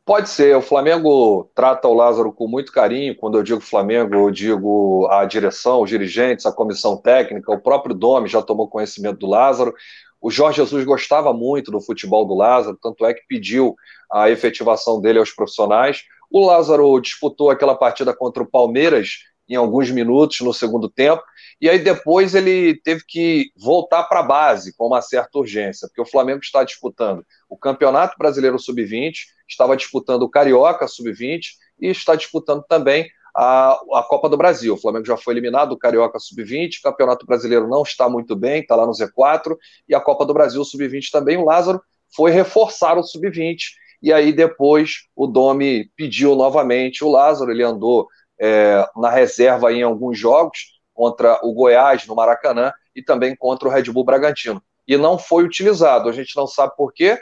Pode 0.05 0.29
ser. 0.29 0.55
O 0.55 0.61
Flamengo 0.61 1.51
trata 1.55 1.89
o 1.89 1.95
Lázaro 1.95 2.31
com 2.31 2.47
muito 2.47 2.71
carinho. 2.71 3.17
Quando 3.17 3.39
eu 3.39 3.43
digo 3.43 3.61
Flamengo, 3.61 4.15
eu 4.15 4.31
digo 4.31 5.09
a 5.11 5.25
direção, 5.25 5.81
os 5.81 5.89
dirigentes, 5.89 6.45
a 6.45 6.53
comissão 6.53 6.97
técnica, 6.97 7.51
o 7.51 7.61
próprio 7.61 7.95
Domi 7.95 8.29
já 8.29 8.43
tomou 8.43 8.69
conhecimento 8.69 9.21
do 9.21 9.27
Lázaro. 9.27 9.75
O 10.21 10.31
Jorge 10.31 10.57
Jesus 10.57 10.85
gostava 10.85 11.33
muito 11.33 11.71
do 11.71 11.81
futebol 11.81 12.27
do 12.27 12.35
Lázaro, 12.35 12.79
tanto 12.81 13.05
é 13.07 13.15
que 13.15 13.27
pediu 13.27 13.75
a 14.13 14.29
efetivação 14.31 15.01
dele 15.01 15.19
aos 15.19 15.31
profissionais. 15.31 16.05
O 16.31 16.45
Lázaro 16.47 17.01
disputou 17.01 17.51
aquela 17.51 17.75
partida 17.75 18.15
contra 18.15 18.43
o 18.43 18.47
Palmeiras 18.47 19.21
em 19.49 19.55
alguns 19.57 19.91
minutos 19.91 20.41
no 20.41 20.55
segundo 20.55 20.89
tempo, 20.89 21.23
e 21.61 21.69
aí 21.69 21.79
depois 21.79 22.35
ele 22.35 22.81
teve 22.83 23.05
que 23.07 23.51
voltar 23.57 24.05
para 24.05 24.21
a 24.21 24.25
base 24.25 24.75
com 24.77 24.87
uma 24.87 25.03
certa 25.03 25.39
urgência, 25.39 25.89
porque 25.89 26.01
o 26.01 26.11
Flamengo 26.11 26.41
está 26.43 26.65
disputando 26.65 27.25
o 27.49 27.57
Campeonato 27.57 28.17
Brasileiro 28.19 28.59
Sub-20, 28.59 29.13
estava 29.49 29.77
disputando 29.77 30.23
o 30.23 30.31
Carioca 30.31 30.89
Sub-20 30.89 31.41
e 31.81 31.89
está 31.89 32.15
disputando 32.15 32.65
também 32.69 33.09
a, 33.35 33.73
a 33.73 34.03
Copa 34.09 34.29
do 34.29 34.37
Brasil. 34.37 34.75
O 34.75 34.81
Flamengo 34.81 35.05
já 35.05 35.17
foi 35.17 35.35
eliminado 35.35 35.71
do 35.71 35.79
Carioca 35.79 36.19
Sub-20, 36.19 36.79
o 36.79 36.83
Campeonato 36.83 37.27
Brasileiro 37.27 37.69
não 37.69 37.83
está 37.83 38.09
muito 38.09 38.37
bem, 38.37 38.61
está 38.61 38.77
lá 38.77 38.87
no 38.87 38.93
Z4, 38.93 39.57
e 39.89 39.95
a 39.95 40.01
Copa 40.01 40.25
do 40.25 40.33
Brasil 40.33 40.65
Sub-20 40.65 41.11
também. 41.11 41.37
O 41.37 41.45
Lázaro 41.45 41.83
foi 42.15 42.31
reforçar 42.31 42.97
o 42.97 43.03
Sub-20, 43.03 43.57
e 44.01 44.13
aí 44.13 44.33
depois 44.33 45.07
o 45.17 45.27
Domi 45.27 45.91
pediu 45.97 46.37
novamente 46.37 47.03
o 47.03 47.11
Lázaro, 47.11 47.51
ele 47.51 47.63
andou 47.63 48.07
é, 48.45 48.87
na 48.95 49.09
reserva 49.09 49.73
em 49.73 49.83
alguns 49.83 50.19
jogos, 50.19 50.79
contra 50.93 51.41
o 51.43 51.55
Goiás 51.55 52.07
no 52.07 52.15
Maracanã 52.15 52.75
e 52.95 53.03
também 53.03 53.35
contra 53.35 53.67
o 53.67 53.71
Red 53.71 53.85
Bull 53.85 54.05
Bragantino. 54.05 54.63
E 54.87 54.99
não 54.99 55.19
foi 55.19 55.45
utilizado, 55.45 56.11
a 56.11 56.13
gente 56.13 56.37
não 56.37 56.47
sabe 56.47 56.77
por 56.77 56.93
quê. 56.93 57.19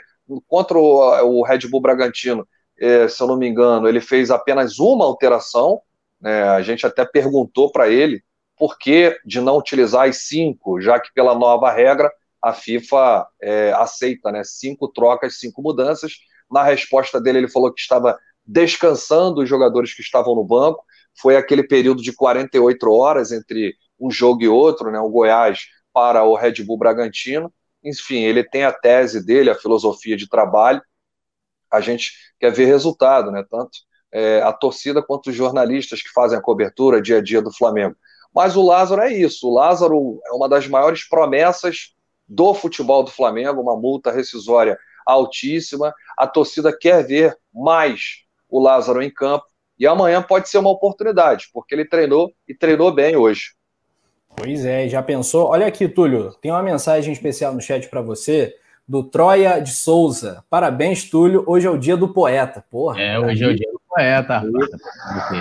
Contra 0.47 0.77
o, 0.77 1.39
o 1.39 1.43
Red 1.43 1.59
Bull 1.69 1.79
Bragantino, 1.79 2.45
é, 2.77 3.07
se 3.07 3.23
eu 3.23 3.27
não 3.27 3.37
me 3.37 3.47
engano, 3.47 3.87
ele 3.87 4.01
fez 4.01 4.29
apenas 4.31 4.79
uma 4.79 5.05
alteração, 5.05 5.81
né, 6.19 6.43
a 6.43 6.61
gente 6.61 6.85
até 6.85 7.05
perguntou 7.05 7.71
para 7.71 7.87
ele 7.87 8.21
por 8.57 8.77
que 8.77 9.17
de 9.25 9.39
não 9.39 9.57
utilizar 9.57 10.09
as 10.09 10.27
cinco, 10.27 10.81
já 10.81 10.99
que 10.99 11.13
pela 11.13 11.33
nova 11.33 11.71
regra 11.71 12.11
a 12.41 12.51
FIFA 12.51 13.25
é, 13.41 13.71
aceita 13.71 14.29
né, 14.29 14.41
cinco 14.43 14.89
trocas, 14.89 15.39
cinco 15.39 15.61
mudanças. 15.61 16.17
Na 16.51 16.63
resposta 16.63 17.21
dele, 17.21 17.37
ele 17.37 17.49
falou 17.49 17.73
que 17.73 17.79
estava 17.79 18.19
descansando 18.45 19.41
os 19.41 19.47
jogadores 19.47 19.93
que 19.93 20.01
estavam 20.01 20.35
no 20.35 20.43
banco. 20.43 20.83
Foi 21.19 21.35
aquele 21.35 21.63
período 21.63 22.01
de 22.01 22.13
48 22.13 22.91
horas 22.91 23.31
entre 23.31 23.75
um 23.99 24.09
jogo 24.11 24.43
e 24.43 24.47
outro, 24.47 24.91
né, 24.91 24.99
o 24.99 25.09
Goiás 25.09 25.67
para 25.93 26.23
o 26.23 26.35
Red 26.35 26.63
Bull 26.63 26.77
Bragantino. 26.77 27.53
Enfim, 27.83 28.23
ele 28.23 28.43
tem 28.43 28.63
a 28.63 28.71
tese 28.71 29.25
dele, 29.25 29.49
a 29.49 29.55
filosofia 29.55 30.17
de 30.17 30.27
trabalho. 30.27 30.81
A 31.71 31.81
gente 31.81 32.11
quer 32.39 32.51
ver 32.51 32.65
resultado, 32.65 33.31
né? 33.31 33.43
Tanto 33.49 33.79
é, 34.13 34.41
a 34.41 34.53
torcida 34.53 35.01
quanto 35.01 35.31
os 35.31 35.35
jornalistas 35.35 36.01
que 36.01 36.09
fazem 36.09 36.37
a 36.37 36.41
cobertura 36.41 37.01
dia 37.01 37.17
a 37.17 37.21
dia 37.21 37.41
do 37.41 37.51
Flamengo. 37.51 37.95
Mas 38.33 38.55
o 38.55 38.61
Lázaro 38.61 39.01
é 39.01 39.11
isso. 39.11 39.47
O 39.47 39.53
Lázaro 39.53 40.21
é 40.27 40.31
uma 40.31 40.47
das 40.47 40.67
maiores 40.67 41.07
promessas 41.07 41.93
do 42.27 42.53
futebol 42.53 43.03
do 43.03 43.11
Flamengo, 43.11 43.61
uma 43.61 43.75
multa 43.75 44.11
rescisória 44.11 44.77
altíssima. 45.05 45.93
A 46.17 46.27
torcida 46.27 46.75
quer 46.75 47.05
ver 47.05 47.37
mais 47.53 48.23
o 48.47 48.61
Lázaro 48.61 49.01
em 49.01 49.11
campo. 49.11 49.45
E 49.79 49.87
amanhã 49.87 50.21
pode 50.21 50.49
ser 50.49 50.57
uma 50.57 50.69
oportunidade, 50.69 51.49
porque 51.53 51.73
ele 51.73 51.85
treinou 51.85 52.31
e 52.47 52.53
treinou 52.53 52.91
bem 52.93 53.15
hoje. 53.15 53.53
Pois 54.35 54.65
é, 54.65 54.87
já 54.87 55.01
pensou? 55.01 55.47
Olha 55.47 55.67
aqui, 55.67 55.87
Túlio, 55.87 56.33
tem 56.41 56.51
uma 56.51 56.63
mensagem 56.63 57.13
especial 57.13 57.53
no 57.53 57.61
chat 57.61 57.87
para 57.89 58.01
você 58.01 58.55
do 58.87 59.03
Troia 59.03 59.59
de 59.59 59.71
Souza. 59.71 60.43
Parabéns, 60.49 61.09
Túlio. 61.09 61.43
Hoje 61.47 61.67
é 61.67 61.69
o 61.69 61.77
dia 61.77 61.95
do 61.95 62.11
poeta. 62.11 62.63
Porra. 62.69 63.01
É, 63.01 63.19
hoje 63.19 63.43
é 63.43 63.47
o 63.47 63.55
dia 63.55 63.71
do 63.71 63.81
poeta. 63.87 64.43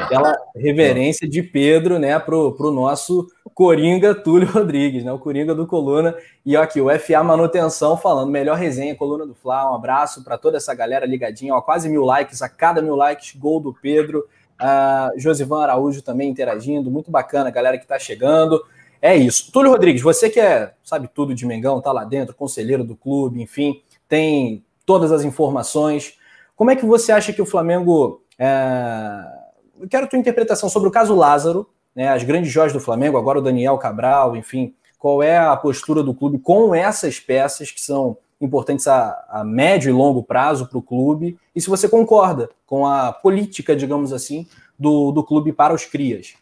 Aquela 0.05 0.37
reverência 0.55 1.29
de 1.29 1.43
Pedro, 1.43 1.99
né, 1.99 2.19
pro, 2.19 2.53
pro 2.53 2.71
nosso 2.71 3.27
Coringa 3.55 4.15
Túlio 4.15 4.49
Rodrigues, 4.53 5.05
né, 5.05 5.13
o 5.13 5.19
Coringa 5.19 5.55
do 5.55 5.67
Coluna. 5.67 6.15
E 6.45 6.57
aqui, 6.57 6.81
o 6.81 6.89
FA 6.99 7.23
Manutenção 7.23 7.97
falando, 7.97 8.31
melhor 8.31 8.57
resenha, 8.57 8.95
Coluna 8.95 9.27
do 9.27 9.35
Fla. 9.35 9.71
Um 9.71 9.75
abraço 9.75 10.25
para 10.25 10.37
toda 10.39 10.57
essa 10.57 10.75
galera 10.75 11.07
ligadinha, 11.07 11.55
ó, 11.55 11.61
quase 11.61 11.89
mil 11.89 12.05
likes, 12.05 12.43
a 12.43 12.49
cada 12.49 12.83
mil 12.83 12.97
likes, 12.97 13.35
gol 13.37 13.61
do 13.61 13.73
Pedro. 13.73 14.27
Uh, 14.61 15.19
Josivan 15.19 15.63
Araújo 15.63 16.03
também 16.03 16.31
interagindo, 16.31 16.91
muito 16.91 17.11
bacana, 17.11 17.51
galera 17.51 17.77
que 17.77 17.85
está 17.85 17.99
chegando. 17.99 18.63
É 19.01 19.17
isso. 19.17 19.51
Túlio 19.51 19.73
Rodrigues, 19.73 20.01
você 20.01 20.31
que 20.31 20.39
é, 20.39 20.73
sabe 20.85 21.09
tudo 21.13 21.35
de 21.35 21.45
Mengão, 21.45 21.81
tá 21.81 21.91
lá 21.91 22.05
dentro, 22.05 22.35
conselheiro 22.35 22.85
do 22.85 22.95
clube, 22.95 23.43
enfim, 23.43 23.83
tem 24.09 24.65
todas 24.87 25.11
as 25.11 25.25
informações. 25.25 26.17
Como 26.55 26.71
é 26.71 26.77
que 26.77 26.87
você 26.87 27.11
acha 27.11 27.33
que 27.33 27.43
o 27.43 27.47
Flamengo. 27.47 28.23
É... 28.39 29.43
Eu 29.81 29.89
quero 29.89 30.05
a 30.05 30.09
tua 30.09 30.19
interpretação 30.19 30.69
sobre 30.69 30.89
o 30.89 30.93
caso 30.93 31.13
Lázaro, 31.13 31.69
né, 31.95 32.09
as 32.09 32.23
grandes 32.25 32.51
joias 32.51 32.73
do 32.73 32.81
Flamengo, 32.81 33.17
agora 33.17 33.39
o 33.39 33.43
Daniel 33.43 33.79
Cabral, 33.79 34.37
enfim, 34.37 34.75
qual 34.99 35.23
é 35.23 35.37
a 35.37 35.57
postura 35.57 36.03
do 36.03 36.15
clube 36.15 36.39
com 36.39 36.75
essas 36.75 37.19
peças 37.19 37.71
que 37.71 37.81
são 37.81 38.17
importantes 38.41 38.89
a, 38.89 39.25
a 39.29 39.45
médio 39.45 39.91
e 39.91 39.93
longo 39.93 40.23
prazo 40.23 40.67
para 40.67 40.79
o 40.79 40.83
clube, 40.83 41.39
e 41.55 41.61
se 41.61 41.69
você 41.69 41.89
concorda 41.89 42.51
com 42.67 42.87
a 42.87 43.13
política, 43.13 43.77
digamos 43.77 44.13
assim, 44.13 44.47
do, 44.79 45.13
do 45.13 45.23
clube 45.23 45.53
para 45.53 45.75
os 45.75 45.85
crias. 45.85 46.35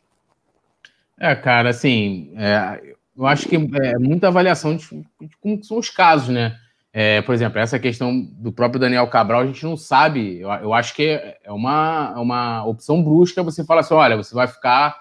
É, 1.19 1.35
cara, 1.35 1.69
assim, 1.69 2.33
é, 2.37 2.95
eu 3.17 3.27
acho 3.27 3.47
que 3.47 3.57
é 3.57 3.99
muita 3.99 4.29
avaliação 4.29 4.75
de, 4.77 4.87
de 5.21 5.37
como 5.41 5.63
são 5.63 5.79
os 5.79 5.91
casos, 5.91 6.29
né? 6.31 6.57
É, 6.93 7.23
por 7.23 7.35
exemplo, 7.35 7.59
essa 7.59 7.79
questão 7.79 8.21
do 8.21 8.51
próprio 8.51 8.81
Daniel 8.81 9.07
Cabral, 9.07 9.43
a 9.43 9.47
gente 9.47 9.65
não 9.65 9.77
sabe. 9.77 10.41
Eu, 10.41 10.51
eu 10.51 10.75
acho 10.75 10.95
que 10.95 11.05
é 11.05 11.53
uma, 11.53 12.15
é 12.17 12.19
uma 12.19 12.65
opção 12.65 13.03
brusca 13.03 13.43
você 13.43 13.65
falar 13.65 13.83
assim: 13.83 13.95
olha, 13.95 14.17
você 14.17 14.35
vai 14.35 14.49
ficar 14.49 14.99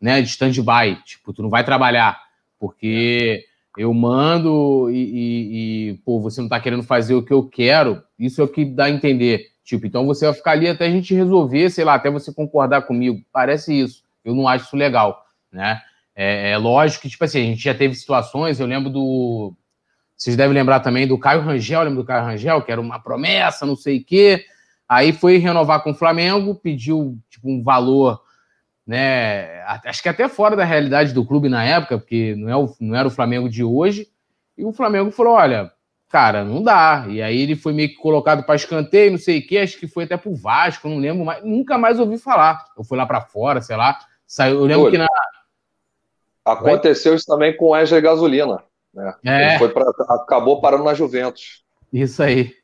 né, 0.00 0.20
de 0.20 0.28
stand-by, 0.28 1.02
tipo, 1.04 1.32
tu 1.32 1.42
não 1.42 1.50
vai 1.50 1.64
trabalhar, 1.64 2.20
porque 2.58 3.44
eu 3.76 3.92
mando 3.94 4.90
e, 4.90 4.96
e, 4.96 5.90
e, 5.90 5.94
pô, 6.04 6.20
você 6.20 6.40
não 6.40 6.48
tá 6.48 6.60
querendo 6.60 6.82
fazer 6.82 7.14
o 7.14 7.22
que 7.22 7.32
eu 7.32 7.44
quero. 7.44 8.02
Isso 8.18 8.40
é 8.40 8.44
o 8.44 8.48
que 8.48 8.64
dá 8.64 8.84
a 8.84 8.90
entender. 8.90 9.46
Tipo, 9.64 9.86
então 9.86 10.06
você 10.06 10.24
vai 10.24 10.34
ficar 10.34 10.52
ali 10.52 10.68
até 10.68 10.86
a 10.86 10.90
gente 10.90 11.14
resolver, 11.14 11.70
sei 11.70 11.84
lá, 11.84 11.94
até 11.94 12.10
você 12.10 12.32
concordar 12.32 12.82
comigo. 12.82 13.22
Parece 13.32 13.78
isso. 13.78 14.02
Eu 14.24 14.34
não 14.34 14.48
acho 14.48 14.64
isso 14.66 14.76
legal 14.76 15.28
né? 15.52 15.80
É, 16.14 16.50
é, 16.50 16.58
lógico 16.58 17.02
que, 17.02 17.08
tipo 17.08 17.24
assim, 17.24 17.40
a 17.40 17.44
gente 17.44 17.62
já 17.62 17.74
teve 17.74 17.94
situações, 17.94 18.58
eu 18.58 18.66
lembro 18.66 18.90
do. 18.90 19.54
Vocês 20.16 20.36
devem 20.36 20.54
lembrar 20.54 20.80
também 20.80 21.06
do 21.06 21.18
Caio 21.18 21.42
Rangel, 21.42 21.82
lembro 21.82 22.02
do 22.02 22.06
Caio 22.06 22.24
Rangel, 22.24 22.62
que 22.62 22.72
era 22.72 22.80
uma 22.80 22.98
promessa, 22.98 23.64
não 23.64 23.76
sei 23.76 23.98
o 23.98 24.04
quê. 24.04 24.44
Aí 24.88 25.12
foi 25.12 25.36
renovar 25.36 25.82
com 25.82 25.92
o 25.92 25.94
Flamengo, 25.94 26.56
pediu 26.56 27.16
tipo, 27.30 27.48
um 27.48 27.62
valor, 27.62 28.20
né? 28.88 29.62
Acho 29.84 30.02
que 30.02 30.08
até 30.08 30.26
fora 30.30 30.56
da 30.56 30.64
realidade 30.64 31.12
do 31.12 31.22
clube 31.22 31.50
na 31.50 31.62
época, 31.62 31.98
porque 31.98 32.34
não, 32.34 32.48
é 32.48 32.56
o, 32.56 32.74
não 32.80 32.96
era 32.96 33.06
o 33.06 33.10
Flamengo 33.10 33.46
de 33.46 33.62
hoje. 33.62 34.08
E 34.56 34.64
o 34.64 34.72
Flamengo 34.72 35.10
falou: 35.10 35.34
olha, 35.34 35.70
cara, 36.08 36.42
não 36.42 36.62
dá. 36.62 37.04
E 37.06 37.20
aí 37.20 37.38
ele 37.38 37.54
foi 37.54 37.74
meio 37.74 37.90
que 37.90 37.96
colocado 37.96 38.44
para 38.44 38.54
escanteio, 38.54 39.10
não 39.10 39.18
sei 39.18 39.40
o 39.40 39.46
quê, 39.46 39.58
acho 39.58 39.78
que 39.78 39.86
foi 39.86 40.04
até 40.04 40.16
pro 40.16 40.34
Vasco, 40.34 40.88
não 40.88 40.96
lembro 40.96 41.22
mais, 41.26 41.44
nunca 41.44 41.76
mais 41.76 42.00
ouvi 42.00 42.16
falar. 42.16 42.64
Eu 42.78 42.82
fui 42.82 42.96
lá 42.96 43.04
para 43.04 43.20
fora, 43.20 43.60
sei 43.60 43.76
lá. 43.76 43.98
Saiu, 44.26 44.54
eu 44.54 44.64
lembro 44.64 44.84
Olha. 44.84 44.92
que 44.92 44.98
na, 44.98 45.06
Aconteceu 46.46 47.14
isso 47.14 47.26
também 47.26 47.54
com 47.54 47.66
o 47.66 47.70
Wesley 47.70 48.00
Gasolina. 48.00 48.62
Né? 48.94 49.14
É. 49.22 49.68
Pra, 49.68 49.84
acabou 50.08 50.62
parando 50.62 50.84
na 50.84 50.94
Juventus. 50.94 51.62
Isso 51.92 52.22
aí. 52.22 52.54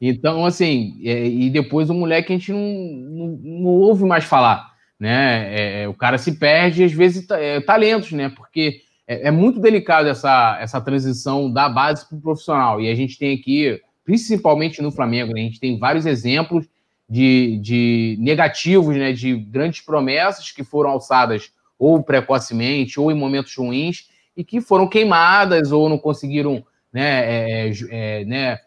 Então, 0.00 0.46
assim, 0.46 0.98
é, 1.04 1.26
e 1.26 1.50
depois 1.50 1.90
o 1.90 1.94
moleque 1.94 2.32
a 2.32 2.36
gente 2.38 2.52
não, 2.52 2.58
não, 2.58 3.26
não 3.42 3.70
ouve 3.70 4.02
mais 4.04 4.24
falar. 4.24 4.73
Né? 5.04 5.54
É, 5.54 5.82
é 5.82 5.88
o 5.88 5.92
cara 5.92 6.16
se 6.16 6.32
perde, 6.32 6.82
às 6.82 6.92
vezes, 6.92 7.28
é, 7.28 7.60
talentos, 7.60 8.10
né? 8.12 8.30
Porque 8.34 8.80
é, 9.06 9.28
é, 9.28 9.30
muito 9.30 9.60
delicado 9.60 10.08
essa, 10.08 10.56
essa 10.58 10.80
transição 10.80 11.52
da 11.52 11.68
base 11.68 12.08
para 12.08 12.16
o 12.16 12.20
profissional. 12.22 12.80
E 12.80 12.90
a 12.90 12.94
gente 12.94 13.18
tem 13.18 13.36
aqui, 13.36 13.78
principalmente 14.02 14.80
no 14.80 14.90
Flamengo, 14.90 15.34
né? 15.34 15.42
a 15.42 15.44
gente 15.44 15.60
tem 15.60 15.78
vários 15.78 16.06
exemplos 16.06 16.66
de, 17.06 17.58
de 17.60 18.16
negativos, 18.18 18.96
né? 18.96 19.12
De 19.12 19.36
grandes 19.36 19.82
promessas 19.82 20.50
que 20.50 20.64
foram 20.64 20.88
alçadas 20.88 21.52
ou 21.78 22.02
precocemente, 22.02 22.98
ou 22.98 23.12
em 23.12 23.14
momentos 23.14 23.54
ruins, 23.54 24.08
e 24.34 24.42
que 24.42 24.58
foram 24.58 24.88
queimadas 24.88 25.70
ou 25.70 25.86
não 25.86 25.98
conseguiram 25.98 26.64
né, 26.90 27.66
é, 27.68 27.72
é, 27.90 28.24
né, 28.24 28.58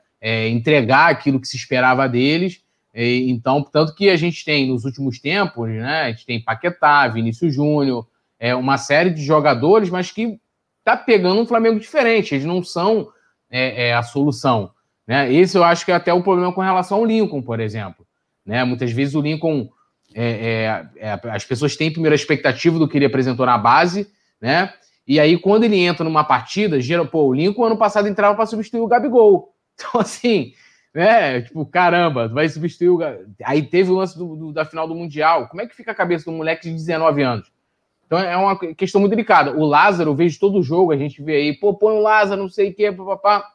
entregar 0.50 1.10
aquilo 1.10 1.40
que 1.40 1.48
se 1.48 1.58
esperava 1.58 2.08
deles. 2.08 2.62
Então, 2.98 3.62
tanto 3.62 3.94
que 3.94 4.10
a 4.10 4.16
gente 4.16 4.44
tem 4.44 4.68
nos 4.68 4.84
últimos 4.84 5.20
tempos, 5.20 5.70
né, 5.70 6.04
a 6.04 6.10
gente 6.10 6.26
tem 6.26 6.44
Paquetá, 6.44 7.08
Vinícius 7.08 7.54
Júnior, 7.54 8.08
é, 8.40 8.56
uma 8.56 8.78
série 8.78 9.12
de 9.12 9.24
jogadores, 9.24 9.90
mas 9.90 10.12
que 10.12 10.40
tá 10.84 10.98
pegando 10.98 11.42
um 11.42 11.46
Flamengo 11.46 11.80
diferente, 11.80 12.34
eles 12.34 12.46
não 12.46 12.64
são 12.64 13.10
é, 13.50 13.90
é, 13.90 13.94
a 13.94 14.02
solução. 14.02 14.72
Né? 15.06 15.32
Esse 15.32 15.58
eu 15.58 15.64
acho 15.64 15.86
que 15.86 15.92
é 15.92 15.96
até 15.96 16.14
o 16.14 16.24
problema 16.24 16.52
com 16.52 16.62
relação 16.62 16.98
ao 16.98 17.06
Lincoln, 17.06 17.42
por 17.42 17.60
exemplo. 17.60 18.06
Né? 18.46 18.64
Muitas 18.64 18.92
vezes 18.92 19.14
o 19.14 19.22
Lincoln 19.22 19.70
é, 20.14 20.88
é, 21.00 21.08
é, 21.10 21.20
as 21.30 21.46
pessoas 21.46 21.76
têm 21.76 21.92
primeiro 21.92 22.14
a 22.14 22.16
expectativa 22.16 22.80
do 22.80 22.88
que 22.88 22.98
ele 22.98 23.06
apresentou 23.06 23.46
na 23.46 23.58
base, 23.58 24.08
né? 24.42 24.74
E 25.08 25.20
aí, 25.20 25.38
quando 25.38 25.64
ele 25.64 25.78
entra 25.78 26.04
numa 26.04 26.24
partida, 26.24 26.82
gera, 26.82 27.06
pô, 27.06 27.28
o 27.28 27.34
Lincoln 27.34 27.66
ano 27.66 27.78
passado 27.78 28.08
entrava 28.08 28.36
para 28.36 28.46
substituir 28.46 28.82
o 28.82 28.88
Gabigol. 28.88 29.54
Então, 29.80 30.02
assim, 30.02 30.54
né? 30.98 31.42
Tipo, 31.42 31.66
caramba, 31.66 32.28
vai 32.28 32.50
substituir 32.50 32.90
o. 32.90 33.00
Aí 33.44 33.62
teve 33.62 33.92
o 33.92 33.96
lance 33.96 34.18
do, 34.18 34.36
do, 34.36 34.52
da 34.52 34.66
final 34.66 34.88
do 34.88 34.96
Mundial. 34.96 35.48
Como 35.48 35.62
é 35.62 35.68
que 35.68 35.76
fica 35.76 35.92
a 35.92 35.96
cabeça 35.96 36.26
do 36.26 36.32
moleque 36.32 36.68
de 36.68 36.74
19 36.74 37.22
anos? 37.22 37.52
Então 38.06 38.20
é 38.20 38.36
uma 38.38 38.58
questão 38.58 39.02
muito 39.02 39.12
delicada. 39.12 39.52
O 39.52 39.66
Lázaro, 39.66 40.12
eu 40.12 40.16
vejo 40.16 40.40
todo 40.40 40.60
o 40.60 40.64
jogo, 40.64 40.92
a 40.92 40.98
gente 40.98 41.22
vê 41.22 41.36
aí, 41.36 41.54
pô, 41.54 41.74
põe 41.74 41.94
o 41.94 42.02
Lázaro, 42.02 42.42
não 42.42 42.50
sei 42.50 42.70
o 42.70 42.74
quê, 42.74 42.92
papapá. 42.92 43.46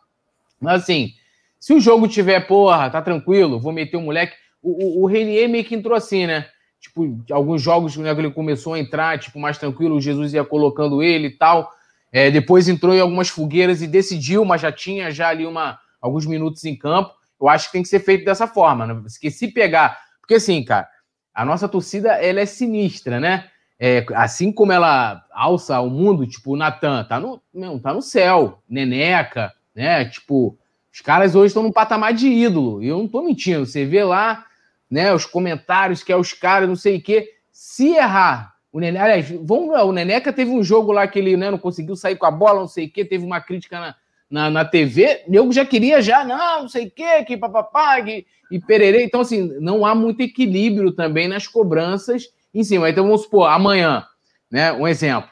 Mas 0.60 0.82
assim, 0.82 1.14
se 1.58 1.72
o 1.72 1.80
jogo 1.80 2.06
tiver, 2.06 2.46
porra, 2.46 2.90
tá 2.90 3.00
tranquilo, 3.00 3.58
vou 3.58 3.72
meter 3.72 3.96
o 3.96 4.02
moleque 4.02 4.34
o, 4.62 5.02
o, 5.02 5.06
Renier 5.06 5.48
meio 5.48 5.64
que 5.64 5.74
entrou 5.74 5.96
assim, 5.96 6.24
né? 6.24 6.46
tipo, 6.82 7.18
alguns 7.30 7.62
jogos 7.62 7.96
né, 7.96 8.14
que 8.14 8.20
ele 8.20 8.30
começou 8.30 8.74
a 8.74 8.78
entrar, 8.78 9.18
tipo, 9.18 9.38
mais 9.38 9.56
tranquilo, 9.56 9.96
o 9.96 10.00
Jesus 10.00 10.34
ia 10.34 10.44
colocando 10.44 11.02
ele 11.02 11.28
e 11.28 11.30
tal. 11.30 11.72
É, 12.12 12.30
depois 12.30 12.68
entrou 12.68 12.94
em 12.94 13.00
algumas 13.00 13.28
fogueiras 13.28 13.80
e 13.82 13.86
decidiu, 13.86 14.44
mas 14.44 14.60
já 14.60 14.70
tinha 14.70 15.10
já 15.10 15.28
ali 15.28 15.46
uma, 15.46 15.78
alguns 16.00 16.26
minutos 16.26 16.64
em 16.64 16.76
campo. 16.76 17.14
Eu 17.42 17.48
acho 17.48 17.66
que 17.66 17.72
tem 17.72 17.82
que 17.82 17.88
ser 17.88 18.00
feito 18.00 18.24
dessa 18.24 18.46
forma, 18.46 18.86
né? 18.86 18.94
Porque 18.94 19.30
se 19.30 19.48
pegar. 19.48 19.98
Porque 20.20 20.34
assim, 20.34 20.64
cara, 20.64 20.88
a 21.34 21.44
nossa 21.44 21.68
torcida 21.68 22.12
ela 22.12 22.40
é 22.40 22.46
sinistra, 22.46 23.18
né? 23.18 23.48
É, 23.78 24.06
assim 24.14 24.52
como 24.52 24.70
ela 24.70 25.24
alça 25.32 25.80
o 25.80 25.90
mundo, 25.90 26.24
tipo, 26.24 26.52
o 26.52 26.56
Natan 26.56 27.02
tá 27.02 27.18
no, 27.18 27.42
meu, 27.52 27.80
tá 27.80 27.92
no 27.92 28.00
céu, 28.00 28.62
Neneca, 28.68 29.52
né? 29.74 30.04
Tipo, 30.04 30.56
os 30.92 31.00
caras 31.00 31.34
hoje 31.34 31.48
estão 31.48 31.64
num 31.64 31.72
patamar 31.72 32.12
de 32.12 32.28
ídolo. 32.28 32.80
E 32.80 32.86
eu 32.86 32.98
não 32.98 33.08
tô 33.08 33.22
mentindo. 33.22 33.66
Você 33.66 33.84
vê 33.84 34.04
lá, 34.04 34.46
né, 34.88 35.12
os 35.12 35.26
comentários 35.26 36.04
que 36.04 36.12
é 36.12 36.16
os 36.16 36.32
caras, 36.32 36.68
não 36.68 36.76
sei 36.76 36.98
o 36.98 37.02
quê. 37.02 37.28
Se 37.50 37.88
errar, 37.88 38.54
o 38.70 38.78
Nené, 38.78 39.00
aliás, 39.00 39.28
vamos 39.42 39.76
o 39.80 39.92
Neneca 39.92 40.32
teve 40.32 40.52
um 40.52 40.62
jogo 40.62 40.92
lá 40.92 41.08
que 41.08 41.18
ele 41.18 41.36
né, 41.36 41.50
não 41.50 41.58
conseguiu 41.58 41.96
sair 41.96 42.14
com 42.16 42.26
a 42.26 42.30
bola, 42.30 42.60
não 42.60 42.68
sei 42.68 42.86
o 42.86 42.90
quê, 42.90 43.04
teve 43.04 43.24
uma 43.24 43.40
crítica 43.40 43.80
na, 43.80 43.96
na, 44.32 44.48
na 44.48 44.64
TV, 44.64 45.24
eu 45.30 45.52
já 45.52 45.62
queria 45.62 46.00
já, 46.00 46.24
não, 46.24 46.62
não 46.62 46.68
sei 46.68 46.86
o 46.86 46.90
quê, 46.90 47.22
que 47.22 47.36
papapá, 47.36 48.00
e, 48.00 48.26
e 48.50 48.58
pererê. 48.58 49.04
Então, 49.04 49.20
assim, 49.20 49.42
não 49.60 49.84
há 49.84 49.94
muito 49.94 50.22
equilíbrio 50.22 50.90
também 50.90 51.28
nas 51.28 51.46
cobranças 51.46 52.24
em 52.54 52.64
cima. 52.64 52.88
Então, 52.88 53.04
vamos 53.04 53.24
supor, 53.24 53.50
amanhã, 53.50 54.06
né, 54.50 54.72
um 54.72 54.88
exemplo, 54.88 55.30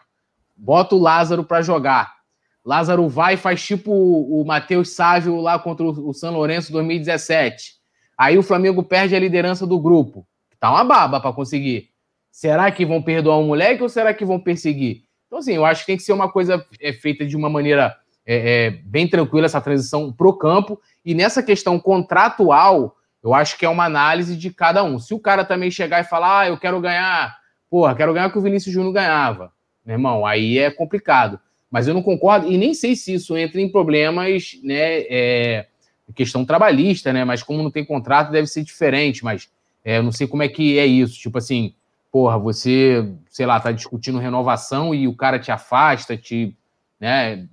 bota 0.55 0.95
o 0.95 0.99
Lázaro 0.99 1.43
para 1.43 1.63
jogar. 1.63 2.15
Lázaro 2.63 3.09
vai 3.09 3.35
e 3.35 3.39
faz 3.39 3.65
tipo 3.65 3.91
o, 3.91 4.43
o 4.43 4.45
Matheus 4.45 4.91
Sávio 4.91 5.41
lá 5.41 5.59
contra 5.59 5.87
o, 5.87 6.11
o 6.11 6.13
São 6.13 6.35
Lourenço 6.35 6.71
2017. 6.71 7.77
Aí 8.19 8.37
o 8.37 8.43
Flamengo 8.43 8.83
perde 8.83 9.17
a 9.17 9.19
liderança 9.19 9.67
do 9.67 9.81
grupo. 9.81 10.27
Tá 10.61 10.71
uma 10.71 10.85
baba 10.85 11.21
para 11.21 11.33
conseguir. 11.33 11.89
Será 12.31 12.71
que 12.71 12.85
vão 12.85 13.01
perdoar 13.01 13.39
o 13.39 13.47
moleque 13.47 13.83
ou 13.83 13.89
será 13.89 14.13
que 14.13 14.27
vão 14.27 14.39
perseguir? 14.39 15.05
Então, 15.27 15.39
assim, 15.39 15.55
eu 15.55 15.65
acho 15.65 15.81
que 15.81 15.87
tem 15.87 15.97
que 15.97 16.03
ser 16.03 16.13
uma 16.13 16.31
coisa 16.31 16.63
é, 16.83 16.93
feita 16.93 17.25
de 17.25 17.35
uma 17.35 17.49
maneira 17.49 17.97
é, 18.33 18.67
é, 18.67 18.71
bem 18.71 19.09
tranquila, 19.09 19.47
essa 19.47 19.61
transição 19.61 20.13
pro 20.13 20.33
campo. 20.33 20.81
E 21.05 21.15
nessa 21.15 21.43
questão 21.43 21.81
contratual, 21.81 22.97
eu 23.23 23.35
acho 23.35 23.59
que 23.59 23.65
é 23.65 23.69
uma 23.69 23.85
análise 23.85 24.37
de 24.37 24.51
cada 24.51 24.85
um. 24.85 24.99
Se 24.99 25.13
o 25.13 25.19
cara 25.19 25.45
também 25.45 25.71
chegar 25.71 26.01
e 26.01 26.05
falar, 26.05 26.41
ah, 26.41 26.49
eu 26.49 26.57
quero 26.57 26.81
ganhar, 26.81 27.37
porra, 27.69 27.95
quero 27.95 28.15
ganhar 28.15 28.29
o 28.29 28.33
que 28.33 28.39
o 28.39 28.43
Vinícius 28.43 28.73
Júnior 28.73 28.93
ganhava, 28.93 29.53
meu 29.85 29.95
irmão, 29.95 30.25
aí 30.25 30.59
é 30.59 30.71
complicado. 30.71 31.41
Mas 31.69 31.89
eu 31.89 31.95
não 31.95 32.03
concordo, 32.03 32.51
e 32.51 32.57
nem 32.57 32.73
sei 32.73 32.95
se 32.95 33.15
isso 33.15 33.37
entra 33.37 33.61
em 33.61 33.69
problemas, 33.69 34.59
né, 34.63 35.01
é, 35.09 35.67
questão 36.15 36.45
trabalhista, 36.45 37.13
né, 37.13 37.25
mas 37.25 37.43
como 37.43 37.63
não 37.63 37.71
tem 37.71 37.85
contrato, 37.85 38.31
deve 38.31 38.47
ser 38.47 38.63
diferente, 38.63 39.25
mas 39.25 39.49
é, 39.85 39.99
eu 39.99 40.03
não 40.03 40.13
sei 40.13 40.27
como 40.27 40.43
é 40.43 40.49
que 40.49 40.79
é 40.79 40.87
isso, 40.87 41.19
tipo 41.19 41.39
assim, 41.39 41.75
porra, 42.11 42.39
você, 42.39 43.09
sei 43.29 43.47
lá, 43.47 43.59
tá 43.61 43.73
discutindo 43.73 44.19
renovação 44.19 44.95
e 44.95 45.07
o 45.07 45.15
cara 45.15 45.39
te 45.39 45.51
afasta, 45.51 46.17
te. 46.17 46.57
Né? 47.01 47.49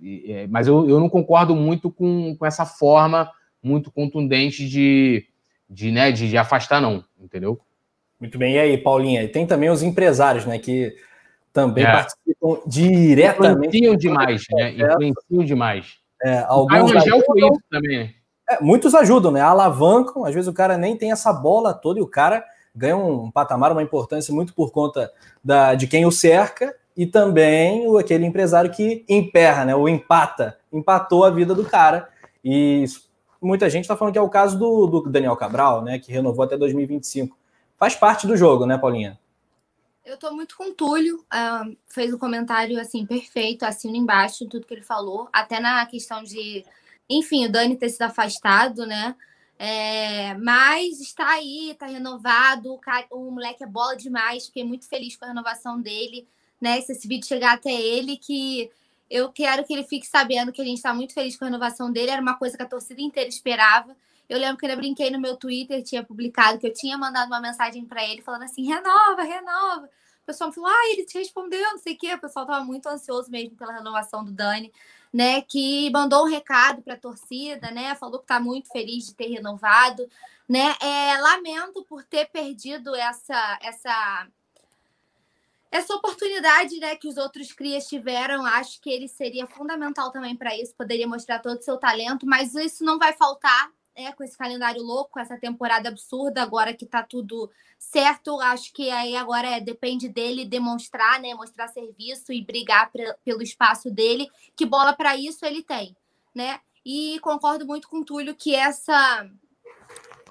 Mas 0.49 0.67
eu, 0.67 0.87
eu 0.89 0.99
não 0.99 1.09
concordo 1.09 1.55
muito 1.55 1.89
com, 1.89 2.35
com 2.35 2.45
essa 2.45 2.65
forma 2.65 3.31
muito 3.63 3.89
contundente 3.91 4.67
de, 4.67 5.25
de, 5.69 5.91
né, 5.91 6.11
de, 6.11 6.29
de 6.29 6.37
afastar, 6.37 6.81
não, 6.81 7.03
entendeu? 7.19 7.59
Muito 8.19 8.37
bem. 8.37 8.55
E 8.55 8.59
aí, 8.59 8.77
Paulinha? 8.77 9.23
E 9.23 9.27
tem 9.27 9.45
também 9.47 9.69
os 9.69 9.81
empresários, 9.81 10.45
né, 10.45 10.59
que 10.59 10.95
também 11.53 11.85
é. 11.85 11.91
participam 11.91 12.59
diretamente. 12.67 13.77
Influenciam 13.77 13.95
demais, 13.95 14.43
né? 14.51 14.71
Influenciam 14.71 15.43
demais. 15.43 15.97
É, 16.23 16.39
alguns 16.47 16.95
ajudam, 16.95 17.21
foi 17.25 17.39
isso 17.39 17.61
também, 17.69 17.99
né? 17.99 18.13
É, 18.49 18.61
muitos 18.61 18.95
ajudam, 18.95 19.31
né? 19.31 19.41
Alavancam, 19.41 20.23
às 20.23 20.33
vezes 20.33 20.47
o 20.47 20.53
cara 20.53 20.77
nem 20.77 20.95
tem 20.95 21.11
essa 21.11 21.33
bola 21.33 21.73
toda 21.73 21.99
e 21.99 22.01
o 22.01 22.07
cara 22.07 22.43
ganha 22.73 22.95
um 22.95 23.29
patamar, 23.29 23.71
uma 23.71 23.83
importância 23.83 24.33
muito 24.33 24.53
por 24.53 24.71
conta 24.71 25.11
da, 25.43 25.73
de 25.73 25.87
quem 25.87 26.05
o 26.05 26.11
cerca 26.11 26.73
e 26.97 27.05
também 27.05 27.87
o, 27.87 27.99
aquele 27.99 28.25
empresário 28.25 28.71
que 28.71 29.05
emperra, 29.07 29.63
né, 29.63 29.75
ou 29.75 29.87
empata, 29.87 30.59
empatou 30.73 31.23
a 31.23 31.29
vida 31.29 31.53
do 31.53 31.63
cara. 31.63 32.09
E 32.43 32.85
muita 33.39 33.69
gente 33.69 33.83
está 33.83 33.95
falando 33.95 34.13
que 34.13 34.17
é 34.17 34.21
o 34.21 34.29
caso 34.29 34.57
do, 34.57 34.87
do, 34.87 35.01
Daniel 35.09 35.35
Cabral, 35.35 35.83
né, 35.83 35.99
que 35.99 36.11
renovou 36.11 36.43
até 36.43 36.57
2025. 36.57 37.37
Faz 37.77 37.95
parte 37.95 38.25
do 38.25 38.35
jogo, 38.35 38.65
né, 38.65 38.79
Paulinha? 38.79 39.19
Eu 40.03 40.15
estou 40.15 40.33
muito 40.33 40.57
com 40.57 40.71
o 40.71 40.73
Túlio, 40.73 41.17
uh, 41.17 41.77
fez 41.85 42.11
um 42.11 42.17
comentário 42.17 42.79
assim 42.79 43.05
perfeito, 43.05 43.63
assino 43.63 43.95
embaixo 43.95 44.47
tudo 44.47 44.65
que 44.65 44.73
ele 44.73 44.81
falou, 44.81 45.29
até 45.31 45.59
na 45.59 45.85
questão 45.85 46.23
de, 46.23 46.65
enfim, 47.07 47.45
o 47.45 47.51
Dani 47.51 47.75
ter 47.75 47.89
sido 47.89 48.03
afastado, 48.03 48.87
né? 48.87 49.15
É, 49.59 50.35
mas 50.35 50.99
está 51.01 51.27
aí, 51.33 51.71
está 51.71 51.87
renovado. 51.87 52.73
O, 52.73 52.77
cara, 52.77 53.05
o 53.11 53.31
moleque 53.31 53.63
é 53.63 53.67
bola 53.67 53.95
demais. 53.97 54.45
Fiquei 54.45 54.63
muito 54.63 54.87
feliz 54.87 55.17
com 55.17 55.25
a 55.25 55.29
renovação 55.29 55.81
dele. 55.81 56.27
Né? 56.59 56.81
Se 56.81 56.91
esse 56.91 57.07
vídeo 57.07 57.27
chegar 57.27 57.53
até 57.53 57.71
ele, 57.71 58.17
que 58.17 58.69
eu 59.09 59.31
quero 59.31 59.63
que 59.63 59.73
ele 59.73 59.83
fique 59.83 60.07
sabendo 60.07 60.51
que 60.51 60.61
a 60.61 60.65
gente 60.65 60.77
está 60.77 60.93
muito 60.93 61.13
feliz 61.13 61.37
com 61.37 61.45
a 61.45 61.47
renovação 61.47 61.91
dele. 61.91 62.11
Era 62.11 62.21
uma 62.21 62.37
coisa 62.37 62.57
que 62.57 62.63
a 62.63 62.67
torcida 62.67 63.01
inteira 63.01 63.29
esperava. 63.29 63.95
Eu 64.27 64.39
lembro 64.39 64.57
que 64.57 64.65
eu 64.65 64.75
brinquei 64.75 65.09
no 65.09 65.19
meu 65.19 65.37
Twitter, 65.37 65.81
tinha 65.83 66.03
publicado 66.03 66.59
que 66.59 66.67
eu 66.67 66.73
tinha 66.73 66.97
mandado 66.97 67.27
uma 67.27 67.39
mensagem 67.39 67.85
para 67.85 68.03
ele 68.03 68.21
falando 68.21 68.43
assim: 68.43 68.65
renova, 68.65 69.23
renova. 69.23 69.85
O 69.85 70.25
pessoal 70.25 70.51
falou: 70.51 70.69
ah, 70.69 70.91
ele 70.91 71.05
te 71.05 71.17
respondeu, 71.17 71.61
não 71.71 71.77
sei 71.77 71.93
o 71.93 71.97
quê. 71.97 72.13
O 72.13 72.19
pessoal 72.19 72.45
estava 72.45 72.63
muito 72.63 72.87
ansioso 72.87 73.31
mesmo 73.31 73.55
pela 73.55 73.73
renovação 73.73 74.25
do 74.25 74.31
Dani 74.31 74.71
né, 75.13 75.41
que 75.41 75.89
mandou 75.91 76.25
um 76.25 76.29
recado 76.29 76.81
para 76.81 76.93
a 76.93 76.99
torcida, 76.99 77.71
né, 77.71 77.95
falou 77.95 78.19
que 78.19 78.25
está 78.25 78.39
muito 78.39 78.69
feliz 78.69 79.07
de 79.07 79.15
ter 79.15 79.27
renovado, 79.27 80.07
né, 80.47 80.75
é, 80.81 81.17
lamento 81.19 81.83
por 81.85 82.03
ter 82.03 82.27
perdido 82.29 82.95
essa 82.95 83.59
essa 83.61 84.27
essa 85.71 85.93
oportunidade, 85.95 86.79
né, 86.79 86.95
que 86.95 87.07
os 87.07 87.17
outros 87.17 87.51
crias 87.51 87.87
tiveram, 87.87 88.45
acho 88.45 88.81
que 88.81 88.89
ele 88.89 89.07
seria 89.07 89.45
fundamental 89.47 90.11
também 90.11 90.35
para 90.35 90.55
isso, 90.57 90.73
poderia 90.75 91.07
mostrar 91.07 91.39
todo 91.39 91.57
o 91.59 91.63
seu 91.63 91.77
talento, 91.77 92.25
mas 92.25 92.55
isso 92.55 92.83
não 92.83 92.97
vai 92.97 93.13
faltar, 93.13 93.71
é, 93.93 94.11
com 94.11 94.23
esse 94.23 94.37
calendário 94.37 94.83
louco, 94.83 95.19
essa 95.19 95.37
temporada 95.37 95.89
absurda, 95.89 96.43
agora 96.43 96.73
que 96.73 96.85
tá 96.85 97.01
tudo 97.01 97.49
certo, 97.79 98.39
acho 98.39 98.71
que 98.71 98.91
aí 98.91 99.15
agora 99.15 99.47
é, 99.47 99.59
depende 99.59 100.07
dele 100.07 100.45
demonstrar, 100.45 101.19
né, 101.19 101.33
mostrar 101.33 101.67
serviço 101.67 102.31
e 102.31 102.43
brigar 102.43 102.91
pra, 102.91 103.15
pelo 103.25 103.41
espaço 103.41 103.89
dele, 103.89 104.29
que 104.55 104.65
bola 104.65 104.93
para 104.93 105.17
isso 105.17 105.45
ele 105.45 105.63
tem, 105.63 105.95
né? 106.33 106.59
E 106.85 107.19
concordo 107.19 107.65
muito 107.65 107.89
com 107.89 107.97
o 107.97 108.05
Túlio 108.05 108.35
que 108.35 108.55
essa 108.55 109.29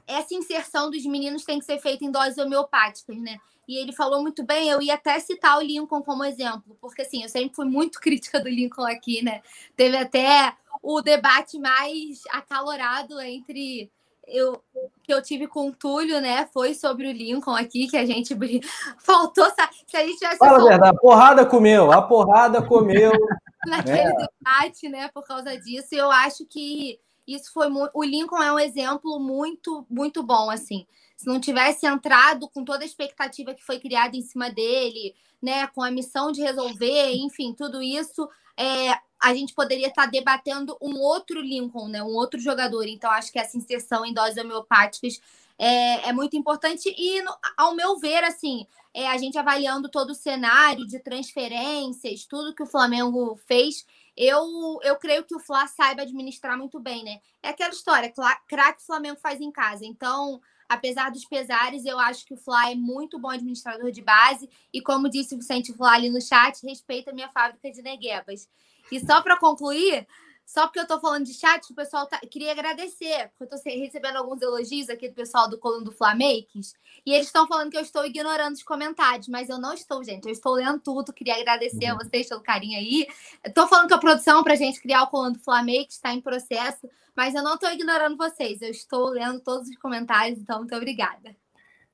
essa 0.07 0.35
inserção 0.35 0.91
dos 0.91 1.05
meninos 1.05 1.45
tem 1.45 1.59
que 1.59 1.65
ser 1.65 1.79
feita 1.79 2.05
em 2.05 2.11
doses 2.11 2.39
homeopáticas, 2.39 3.17
né? 3.19 3.39
E 3.67 3.77
ele 3.79 3.93
falou 3.93 4.23
muito 4.23 4.45
bem, 4.45 4.69
eu 4.69 4.81
ia 4.81 4.95
até 4.95 5.19
citar 5.19 5.59
o 5.59 5.63
Lincoln 5.63 6.03
como 6.03 6.25
exemplo, 6.25 6.77
porque 6.81 7.03
assim, 7.03 7.23
eu 7.23 7.29
sempre 7.29 7.57
fui 7.57 7.67
muito 7.67 7.99
crítica 8.01 8.41
do 8.41 8.49
Lincoln 8.49 8.87
aqui, 8.87 9.23
né? 9.23 9.43
Teve 9.75 9.97
até 9.97 10.55
o 10.83 11.01
debate 11.01 11.59
mais 11.59 12.23
acalorado 12.31 13.21
entre 13.21 13.91
eu 14.27 14.61
que 15.03 15.15
eu 15.15 15.23
tive 15.23 15.47
com 15.47 15.69
o 15.69 15.75
Túlio, 15.75 16.21
né? 16.21 16.49
Foi 16.53 16.75
sobre 16.75 17.09
o 17.09 17.13
Lincoln 17.13 17.55
aqui, 17.55 17.87
que 17.87 17.97
a 17.97 18.05
gente 18.05 18.35
faltou. 18.99 19.47
Se 19.87 19.97
a 19.97 20.05
gente 20.05 20.19
tivesse. 20.19 20.39
Fala 20.39 20.61
a 20.61 20.65
verdade, 20.65 20.97
a 20.97 21.01
porrada 21.01 21.47
comeu, 21.47 21.93
a 21.93 22.03
porrada 22.03 22.63
comeu. 22.63 23.13
Naquele 23.67 23.99
é. 23.99 24.13
debate, 24.13 24.89
né? 24.89 25.09
Por 25.13 25.25
causa 25.25 25.57
disso, 25.59 25.89
eu 25.93 26.11
acho 26.11 26.45
que 26.47 27.01
isso 27.27 27.53
foi 27.53 27.69
muito. 27.69 27.91
O 27.95 28.05
Lincoln 28.05 28.43
é 28.43 28.53
um 28.53 28.59
exemplo 28.59 29.19
muito, 29.19 29.87
muito 29.89 30.23
bom, 30.23 30.51
assim. 30.51 30.87
Se 31.17 31.27
não 31.27 31.41
tivesse 31.41 31.87
entrado 31.87 32.49
com 32.49 32.65
toda 32.65 32.85
a 32.85 32.87
expectativa 32.87 33.55
que 33.55 33.65
foi 33.65 33.81
criada 33.81 34.17
em 34.17 34.23
cima 34.23 34.51
dele, 34.51 35.15
né? 35.43 35.67
Com 35.69 35.83
a 35.83 35.91
missão 35.91 36.31
de 36.31 36.43
resolver, 36.43 37.15
enfim, 37.15 37.53
tudo 37.53 37.83
isso. 37.83 38.29
É, 38.57 38.99
a 39.21 39.35
gente 39.35 39.55
poderia 39.55 39.89
estar 39.89 40.07
debatendo 40.07 40.77
um 40.81 40.99
outro 40.99 41.41
Lincoln, 41.41 41.89
né? 41.89 42.03
Um 42.03 42.15
outro 42.15 42.39
jogador. 42.39 42.87
Então, 42.87 43.11
acho 43.11 43.33
que 43.33 43.39
essa 43.39 43.57
inserção 43.57 44.05
em 44.05 44.13
doses 44.13 44.37
homeopáticas 44.37 45.21
é, 45.59 46.09
é 46.09 46.13
muito 46.13 46.37
importante. 46.37 46.95
E, 46.97 47.25
ao 47.57 47.75
meu 47.75 47.99
ver, 47.99 48.23
assim, 48.25 48.67
é, 48.93 49.09
a 49.09 49.17
gente 49.19 49.39
avaliando 49.39 49.89
todo 49.89 50.11
o 50.11 50.15
cenário 50.15 50.87
de 50.87 50.99
transferências, 50.99 52.25
tudo 52.25 52.55
que 52.55 52.63
o 52.63 52.67
Flamengo 52.67 53.39
fez, 53.47 53.85
eu, 54.17 54.79
eu 54.83 54.97
creio 54.97 55.25
que 55.25 55.35
o 55.35 55.39
Fla 55.39 55.67
saiba 55.67 56.03
administrar 56.03 56.57
muito 56.57 56.81
bem, 56.81 57.05
né? 57.05 57.21
É 57.43 57.51
aquela 57.51 57.71
história, 57.71 58.13
craque 58.49 58.85
Flamengo 58.85 59.19
faz 59.21 59.41
em 59.41 59.53
casa. 59.53 59.85
Então, 59.85 60.41
apesar 60.69 61.11
dos 61.11 61.25
pesares, 61.25 61.85
eu 61.85 61.99
acho 61.99 62.25
que 62.25 62.33
o 62.33 62.37
Fla 62.37 62.71
é 62.71 62.75
muito 62.75 63.19
bom 63.19 63.29
administrador 63.29 63.91
de 63.91 64.01
base. 64.01 64.49
E 64.73 64.81
como 64.81 65.11
disse 65.11 65.35
o 65.35 65.39
Vicente 65.39 65.73
Fla 65.75 65.93
ali 65.93 66.09
no 66.09 66.21
chat, 66.21 66.65
respeita 66.67 67.11
a 67.11 67.15
minha 67.15 67.29
fábrica 67.29 67.71
de 67.71 67.83
neguebas. 67.83 68.49
E 68.91 69.01
só 69.01 69.21
para 69.21 69.37
concluir, 69.37 70.07
só 70.47 70.69
porque 70.69 70.79
eu 70.79 70.87
tô 70.87 71.01
falando 71.01 71.25
de 71.25 71.35
chat, 71.35 71.69
o 71.71 71.75
pessoal 71.75 72.07
tá... 72.07 72.21
queria 72.21 72.53
agradecer, 72.53 73.31
porque 73.31 73.53
eu 73.53 73.59
tô 73.59 73.69
recebendo 73.69 74.17
alguns 74.17 74.41
elogios 74.41 74.89
aqui 74.89 75.09
do 75.09 75.15
pessoal 75.15 75.51
do 75.51 75.59
Coluna 75.59 75.85
do 75.85 75.91
Flamakes, 75.91 76.73
e 77.05 77.13
eles 77.13 77.27
estão 77.27 77.49
falando 77.49 77.71
que 77.71 77.77
eu 77.77 77.83
estou 77.83 78.07
ignorando 78.07 78.55
os 78.55 78.63
comentários, 78.63 79.27
mas 79.27 79.49
eu 79.49 79.59
não 79.59 79.75
estou, 79.75 80.05
gente. 80.05 80.27
Eu 80.27 80.33
estou 80.33 80.55
lendo 80.55 80.79
tudo, 80.79 81.13
queria 81.13 81.35
agradecer 81.35 81.91
uhum. 81.91 81.99
a 82.01 82.05
vocês 82.05 82.29
pelo 82.29 82.41
carinho 82.41 82.79
aí. 82.79 83.09
Estou 83.45 83.67
falando 83.67 83.89
que 83.89 83.95
a 83.95 83.99
produção 83.99 84.45
para 84.45 84.53
a 84.53 84.57
gente 84.57 84.81
criar 84.81 85.03
o 85.03 85.09
Coluna 85.09 85.33
do 85.33 85.41
Flamakes 85.41 85.97
está 85.97 86.13
em 86.13 86.21
processo, 86.21 86.89
mas 87.17 87.35
eu 87.35 87.43
não 87.43 87.55
estou 87.55 87.71
ignorando 87.71 88.17
vocês. 88.17 88.63
Eu 88.63 88.71
estou 88.71 89.09
lendo 89.09 89.41
todos 89.41 89.69
os 89.69 89.77
comentários, 89.79 90.39
então 90.39 90.59
muito 90.59 90.77
obrigada. 90.77 91.35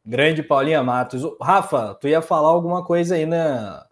Grande 0.05 0.43
Paulinha 0.43 0.83
Matos. 0.83 1.23
Rafa, 1.41 1.95
tu 1.95 2.07
ia 2.07 2.21
falar 2.21 2.49
alguma 2.49 2.85
coisa 2.85 3.15
aí, 3.15 3.25
né? 3.25 3.83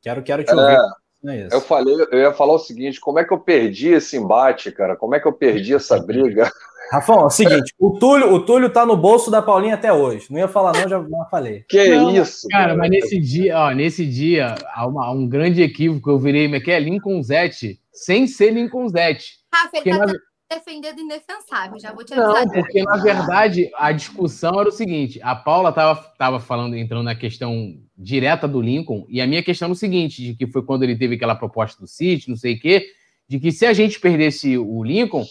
Quero, 0.00 0.22
quero 0.22 0.44
te 0.44 0.54
ouvir. 0.54 0.74
É, 0.74 1.05
é 1.24 1.48
eu 1.50 1.60
falei, 1.60 1.94
eu 2.10 2.18
ia 2.18 2.32
falar 2.32 2.54
o 2.54 2.58
seguinte: 2.58 3.00
como 3.00 3.18
é 3.18 3.24
que 3.24 3.32
eu 3.32 3.38
perdi 3.38 3.88
esse 3.88 4.16
embate, 4.16 4.70
cara? 4.70 4.96
Como 4.96 5.14
é 5.14 5.20
que 5.20 5.26
eu 5.26 5.32
perdi 5.32 5.74
essa 5.74 5.98
briga? 5.98 6.50
Rafão, 6.90 7.22
é 7.22 7.24
o 7.24 7.30
seguinte, 7.30 7.74
o 7.78 7.98
Túlio, 7.98 8.32
o 8.32 8.44
Túlio 8.44 8.70
tá 8.70 8.86
no 8.86 8.96
bolso 8.96 9.30
da 9.30 9.42
Paulinha 9.42 9.74
até 9.74 9.92
hoje. 9.92 10.26
Não 10.30 10.38
ia 10.38 10.46
falar, 10.46 10.72
não, 10.72 10.88
já, 10.88 11.00
já 11.00 11.24
falei. 11.30 11.64
Que 11.68 11.88
não, 11.88 12.14
isso? 12.14 12.46
Cara, 12.48 12.66
cara, 12.66 12.76
mas 12.76 12.90
nesse 12.90 13.18
dia, 13.18 13.58
ó, 13.58 13.70
nesse 13.72 14.06
dia, 14.06 14.54
há, 14.72 14.86
uma, 14.86 15.10
um 15.10 15.28
grande 15.28 15.62
equívoco, 15.62 16.08
eu 16.10 16.18
virei, 16.18 16.44
como 16.44 16.56
é 16.56 16.60
que 16.60 16.70
é? 16.70 16.78
Lincoln 16.78 17.20
Zete, 17.22 17.80
sem 17.92 18.26
ser 18.26 18.52
Lincoln 18.52 18.88
Zete. 18.88 19.38
Rafa, 19.52 19.78
ele 19.78 19.98
tá 19.98 20.06
na... 20.06 20.12
defendendo 20.48 21.00
indefensável, 21.00 21.78
já 21.78 21.92
vou 21.92 22.04
te 22.04 22.14
avisar. 22.14 22.46
Não, 22.46 22.52
porque 22.52 22.82
na 22.82 22.96
verdade 22.96 23.70
a 23.76 23.92
discussão 23.92 24.60
era 24.60 24.68
o 24.68 24.72
seguinte: 24.72 25.20
a 25.22 25.34
Paula 25.34 25.72
tava, 25.72 26.00
tava 26.18 26.40
falando, 26.40 26.76
entrando 26.76 27.04
na 27.04 27.14
questão 27.14 27.78
direta 27.96 28.46
do 28.46 28.60
Lincoln, 28.60 29.06
e 29.08 29.20
a 29.20 29.26
minha 29.26 29.42
questão 29.42 29.68
é 29.68 29.72
o 29.72 29.76
seguinte: 29.76 30.22
de 30.22 30.34
que 30.34 30.46
foi 30.46 30.62
quando 30.62 30.82
ele 30.82 30.96
teve 30.96 31.16
aquela 31.16 31.34
proposta 31.34 31.80
do 31.80 31.88
City, 31.88 32.30
não 32.30 32.36
sei 32.36 32.54
o 32.54 32.60
quê, 32.60 32.86
de 33.28 33.40
que 33.40 33.50
se 33.50 33.66
a 33.66 33.72
gente 33.72 33.98
perdesse 34.00 34.56
o 34.56 34.82
Lincoln 34.82 35.24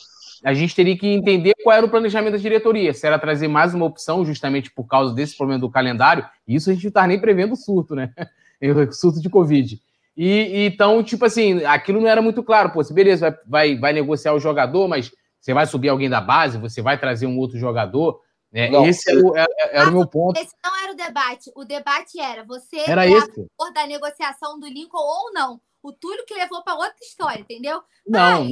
a 0.45 0.53
gente 0.53 0.75
teria 0.75 0.95
que 0.95 1.07
entender 1.07 1.53
qual 1.63 1.75
era 1.75 1.85
o 1.85 1.89
planejamento 1.89 2.33
da 2.33 2.37
diretoria. 2.37 2.93
Se 2.93 3.07
era 3.07 3.17
trazer 3.17 3.47
mais 3.47 3.73
uma 3.73 3.85
opção, 3.85 4.23
justamente 4.23 4.69
por 4.69 4.85
causa 4.85 5.11
desse 5.11 5.35
problema 5.35 5.59
do 5.59 5.71
calendário, 5.71 6.23
isso 6.47 6.69
a 6.69 6.73
gente 6.73 6.83
não 6.83 6.89
está 6.89 7.07
nem 7.07 7.19
prevendo 7.19 7.53
o 7.53 7.57
surto, 7.57 7.95
né? 7.95 8.13
O 8.61 8.91
surto 8.93 9.21
de 9.21 9.29
Covid. 9.29 9.79
E, 10.17 10.65
então, 10.65 11.03
tipo 11.03 11.25
assim, 11.25 11.63
aquilo 11.65 11.99
não 11.99 12.07
era 12.07 12.21
muito 12.21 12.43
claro. 12.43 12.71
Pô, 12.71 12.83
se 12.83 12.93
beleza, 12.93 13.31
vai, 13.45 13.71
vai, 13.71 13.79
vai 13.79 13.93
negociar 13.93 14.33
o 14.33 14.39
jogador, 14.39 14.87
mas 14.87 15.11
você 15.39 15.53
vai 15.53 15.65
subir 15.65 15.89
alguém 15.89 16.09
da 16.09 16.21
base, 16.21 16.57
você 16.57 16.81
vai 16.81 16.99
trazer 16.99 17.27
um 17.27 17.37
outro 17.37 17.57
jogador. 17.57 18.21
Né? 18.51 18.69
Não, 18.69 18.85
esse 18.87 19.11
era, 19.11 19.19
o, 19.19 19.35
era, 19.35 19.53
era 19.71 19.89
o 19.89 19.93
meu 19.93 20.07
ponto. 20.07 20.39
Esse 20.39 20.55
não 20.63 20.83
era 20.83 20.93
o 20.93 20.95
debate. 20.95 21.51
O 21.55 21.65
debate 21.65 22.19
era 22.19 22.43
você 22.45 22.77
era 22.87 23.05
é 23.05 23.11
esse. 23.11 23.29
a 23.29 23.33
favor 23.33 23.73
da 23.73 23.85
negociação 23.85 24.59
do 24.59 24.67
Lincoln 24.67 24.97
ou 24.97 25.33
não. 25.33 25.59
O 25.83 25.91
Túlio 25.91 26.25
que 26.25 26.33
levou 26.33 26.63
para 26.63 26.73
outra 26.73 26.95
história, 27.01 27.41
entendeu? 27.41 27.83
Não. 28.07 28.19
Ai, 28.21 28.49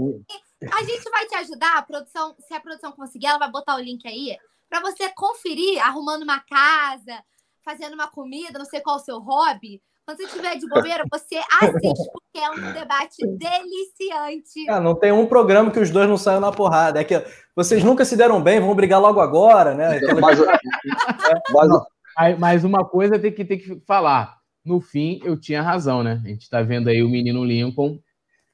a 0.71 0.83
gente 0.83 1.09
vai 1.09 1.25
te 1.25 1.35
ajudar, 1.35 1.77
a 1.77 1.81
produção, 1.81 2.35
se 2.37 2.53
a 2.53 2.59
produção 2.59 2.91
conseguir, 2.91 3.25
ela 3.27 3.39
vai 3.39 3.49
botar 3.49 3.75
o 3.75 3.79
link 3.79 4.07
aí 4.07 4.37
para 4.69 4.81
você 4.81 5.09
conferir 5.09 5.79
arrumando 5.83 6.23
uma 6.23 6.39
casa, 6.39 7.23
fazendo 7.63 7.93
uma 7.93 8.07
comida, 8.07 8.59
não 8.59 8.65
sei 8.65 8.81
qual 8.81 8.97
o 8.97 8.99
seu 8.99 9.19
hobby. 9.19 9.81
Quando 10.05 10.17
você 10.17 10.23
estiver 10.23 10.57
de 10.57 10.67
bobeira, 10.67 11.03
você 11.09 11.35
assiste, 11.61 12.11
porque 12.11 12.37
é 12.37 12.49
um 12.49 12.55
debate 12.73 13.25
deliciante. 13.37 14.69
Ah, 14.69 14.81
não 14.81 14.95
tem 14.95 15.13
um 15.13 15.25
programa 15.25 15.71
que 15.71 15.79
os 15.79 15.89
dois 15.89 16.09
não 16.09 16.17
saiam 16.17 16.41
na 16.41 16.51
porrada. 16.51 16.99
É 16.99 17.03
que 17.05 17.23
vocês 17.55 17.83
nunca 17.83 18.03
se 18.03 18.17
deram 18.17 18.41
bem, 18.41 18.59
vão 18.59 18.75
brigar 18.75 18.99
logo 18.99 19.21
agora, 19.21 19.73
né? 19.73 20.01
Mas, 20.19 20.39
mas, 22.17 22.39
mas 22.39 22.63
uma 22.65 22.83
coisa 22.83 23.17
tem 23.17 23.31
que, 23.31 23.45
tem 23.45 23.57
que 23.57 23.81
falar. 23.87 24.37
No 24.65 24.79
fim, 24.79 25.19
eu 25.23 25.39
tinha 25.39 25.61
razão, 25.61 26.03
né? 26.03 26.21
A 26.23 26.27
gente 26.27 26.43
está 26.43 26.61
vendo 26.61 26.89
aí 26.89 27.01
o 27.01 27.09
menino 27.09 27.43
Lincoln, 27.43 27.99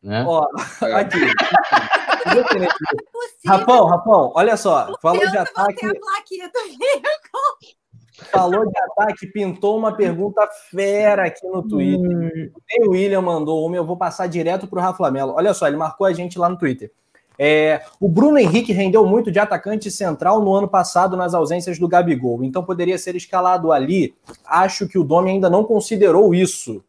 né? 0.02 0.24
Ó, 0.28 0.46
aqui. 0.96 1.20
Rapão, 3.46 3.86
Rapão, 3.88 4.32
olha 4.36 4.58
só. 4.58 4.92
Falou 5.02 5.28
de 5.28 5.38
ataque. 5.38 5.88
Falou 8.32 8.70
de 8.70 8.78
ataque, 8.78 9.28
pintou 9.28 9.78
uma 9.78 9.96
pergunta 9.96 10.48
fera 10.70 11.26
aqui 11.26 11.48
no 11.48 11.68
Twitter. 11.68 12.10
Hum. 12.10 12.52
Nem 12.70 12.88
o 12.88 12.92
William 12.92 13.22
mandou 13.22 13.66
uma, 13.66 13.76
eu 13.76 13.86
vou 13.86 13.98
passar 13.98 14.28
direto 14.28 14.68
para 14.68 14.80
o 14.80 14.82
Rafa 14.82 15.10
Melo. 15.12 15.34
Olha 15.36 15.54
só, 15.54 15.68
ele 15.68 15.78
marcou 15.78 16.06
a 16.06 16.14
gente 16.14 16.38
lá 16.38 16.50
no 16.50 16.58
Twitter. 16.58 16.92
É, 17.42 17.82
o 18.02 18.10
Bruno 18.10 18.38
Henrique 18.38 18.74
rendeu 18.74 19.06
muito 19.06 19.32
de 19.32 19.40
atacante 19.40 19.90
central 19.90 20.42
no 20.44 20.54
ano 20.54 20.68
passado 20.68 21.16
nas 21.16 21.34
ausências 21.34 21.80
do 21.80 21.88
Gabigol, 21.88 22.44
então 22.44 22.62
poderia 22.62 22.98
ser 22.98 23.16
escalado 23.16 23.72
ali. 23.72 24.14
Acho 24.46 24.90
que 24.90 25.00
o 25.00 25.06
Domi 25.06 25.32
ainda 25.32 25.50
não 25.50 25.64
considerou 25.64 26.36
isso. 26.36 26.84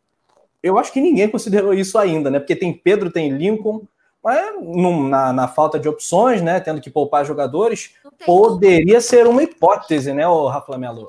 Eu 0.60 0.76
acho 0.76 0.92
que 0.92 1.00
ninguém 1.00 1.28
considerou 1.28 1.72
isso 1.72 1.96
ainda, 1.96 2.30
né? 2.30 2.40
Porque 2.40 2.56
tem 2.56 2.72
Pedro, 2.72 3.12
tem 3.12 3.30
Lincoln, 3.30 3.82
mas 4.22 4.52
na, 5.08 5.32
na, 5.32 5.48
falta 5.48 5.78
de 5.78 5.88
opções, 5.88 6.42
né, 6.42 6.60
tendo 6.60 6.80
que 6.80 6.90
poupar 6.90 7.24
jogadores, 7.24 7.94
poderia 8.26 9.00
ser 9.00 9.26
uma 9.26 9.42
hipótese, 9.42 10.12
né, 10.12 10.26
o 10.28 10.46
Rafa 10.46 10.76
Melo? 10.76 11.08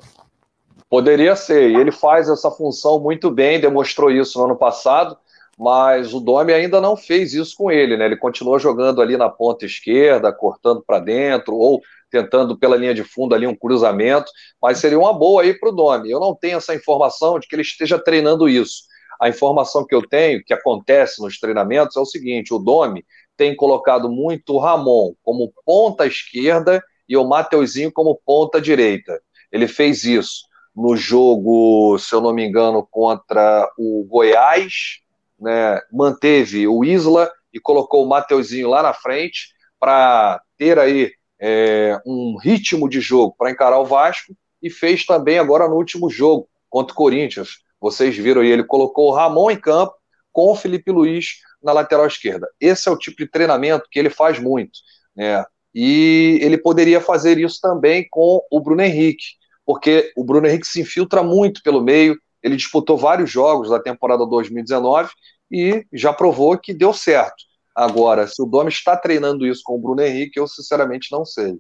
Poderia 0.90 1.36
ser, 1.36 1.72
e 1.72 1.76
ele 1.76 1.92
faz 1.92 2.30
essa 2.30 2.52
função 2.52 3.00
muito 3.00 3.32
bem, 3.32 3.60
demonstrou 3.60 4.12
isso 4.12 4.38
no 4.40 4.46
ano 4.46 4.56
passado, 4.56 5.18
mas 5.58 6.14
o 6.14 6.20
Domi 6.20 6.54
ainda 6.54 6.82
não 6.82 6.98
fez 6.98 7.34
isso 7.34 7.56
com 7.56 7.72
ele, 7.72 7.96
né? 7.96 8.06
Ele 8.06 8.18
continuou 8.18 8.58
jogando 8.58 9.02
ali 9.02 9.16
na 9.16 9.30
ponta 9.30 9.66
esquerda, 9.66 10.34
cortando 10.34 10.82
para 10.82 11.00
dentro, 11.00 11.56
ou 11.56 11.82
tentando 12.10 12.58
pela 12.58 12.76
linha 12.76 12.94
de 12.94 13.04
fundo 13.04 13.36
ali 13.36 13.46
um 13.46 13.56
cruzamento, 13.56 14.32
mas 14.62 14.80
seria 14.80 15.00
uma 15.00 15.14
boa 15.14 15.44
aí 15.44 15.54
para 15.54 15.70
o 15.70 15.72
Domi. 15.72 16.10
Eu 16.10 16.20
não 16.20 16.36
tenho 16.36 16.58
essa 16.58 16.74
informação 16.74 17.40
de 17.40 17.48
que 17.48 17.56
ele 17.56 17.62
esteja 17.62 18.00
treinando 18.00 18.50
isso 18.50 18.91
a 19.22 19.30
informação 19.30 19.86
que 19.86 19.94
eu 19.94 20.02
tenho, 20.02 20.44
que 20.44 20.52
acontece 20.52 21.22
nos 21.22 21.38
treinamentos, 21.40 21.96
é 21.96 22.00
o 22.00 22.06
seguinte: 22.06 22.52
o 22.52 22.58
Domi 22.58 23.06
tem 23.38 23.56
colocado 23.56 24.10
muito 24.10 24.56
o 24.56 24.60
Ramon 24.60 25.14
como 25.22 25.54
ponta 25.64 26.08
esquerda 26.08 26.84
e 27.08 27.16
o 27.16 27.24
Mateuzinho 27.24 27.92
como 27.92 28.20
ponta 28.26 28.60
direita. 28.60 29.22
Ele 29.52 29.68
fez 29.68 30.04
isso 30.04 30.48
no 30.76 30.96
jogo, 30.96 32.00
se 32.00 32.16
eu 32.16 32.20
não 32.20 32.34
me 32.34 32.44
engano, 32.44 32.88
contra 32.90 33.70
o 33.78 34.04
Goiás, 34.10 35.02
né? 35.40 35.80
manteve 35.92 36.68
o 36.68 36.84
Isla 36.84 37.32
e 37.54 37.60
colocou 37.60 38.04
o 38.04 38.10
Mateuzinho 38.10 38.70
lá 38.70 38.82
na 38.82 38.94
frente 38.94 39.50
para 39.80 40.42
ter 40.58 40.80
aí 40.80 41.12
é, 41.40 42.00
um 42.06 42.38
ritmo 42.42 42.90
de 42.90 43.00
jogo 43.00 43.36
para 43.38 43.52
encarar 43.52 43.80
o 43.80 43.86
Vasco 43.86 44.34
e 44.64 44.70
fez 44.70 45.06
também 45.06 45.38
agora 45.38 45.68
no 45.68 45.76
último 45.76 46.10
jogo 46.10 46.48
contra 46.70 46.94
o 46.94 46.96
Corinthians 46.96 47.60
vocês 47.82 48.16
viram 48.16 48.42
aí, 48.42 48.50
ele 48.50 48.64
colocou 48.64 49.10
o 49.10 49.14
Ramon 49.14 49.50
em 49.52 49.60
campo 49.60 49.94
com 50.32 50.52
o 50.52 50.56
Felipe 50.56 50.92
Luiz 50.92 51.38
na 51.62 51.74
lateral 51.74 52.06
esquerda. 52.06 52.48
Esse 52.60 52.88
é 52.88 52.92
o 52.92 52.98
tipo 52.98 53.18
de 53.18 53.28
treinamento 53.28 53.88
que 53.92 54.00
ele 54.00 54.10
faz 54.10 54.40
muito. 54.40 54.80
Né? 55.16 55.44
E 55.74 56.40
ele 56.42 56.58
poderia 56.58 57.02
fazer 57.02 57.38
isso 57.38 57.60
também 57.62 58.08
com 58.10 58.42
o 58.50 58.60
Bruno 58.60 58.82
Henrique, 58.82 59.26
porque 59.66 60.12
o 60.16 60.24
Bruno 60.24 60.48
Henrique 60.48 60.68
se 60.68 60.82
infiltra 60.82 61.24
muito 61.24 61.62
pelo 61.64 61.82
meio, 61.82 62.18
ele 62.44 62.56
disputou 62.56 62.98
vários 62.98 63.30
jogos 63.30 63.70
da 63.70 63.80
temporada 63.80 64.26
2019 64.26 65.10
e 65.52 65.86
já 65.92 66.14
provou 66.14 66.58
que 66.58 66.74
deu 66.74 66.94
certo. 66.94 67.44
Agora, 67.76 68.28
se 68.28 68.42
o 68.42 68.46
Domi 68.46 68.70
está 68.70 68.98
treinando 68.98 69.46
isso 69.46 69.62
com 69.64 69.76
o 69.76 69.80
Bruno 69.80 70.02
Henrique, 70.02 70.40
eu 70.40 70.48
sinceramente 70.48 71.10
não 71.12 71.24
sei. 71.24 71.58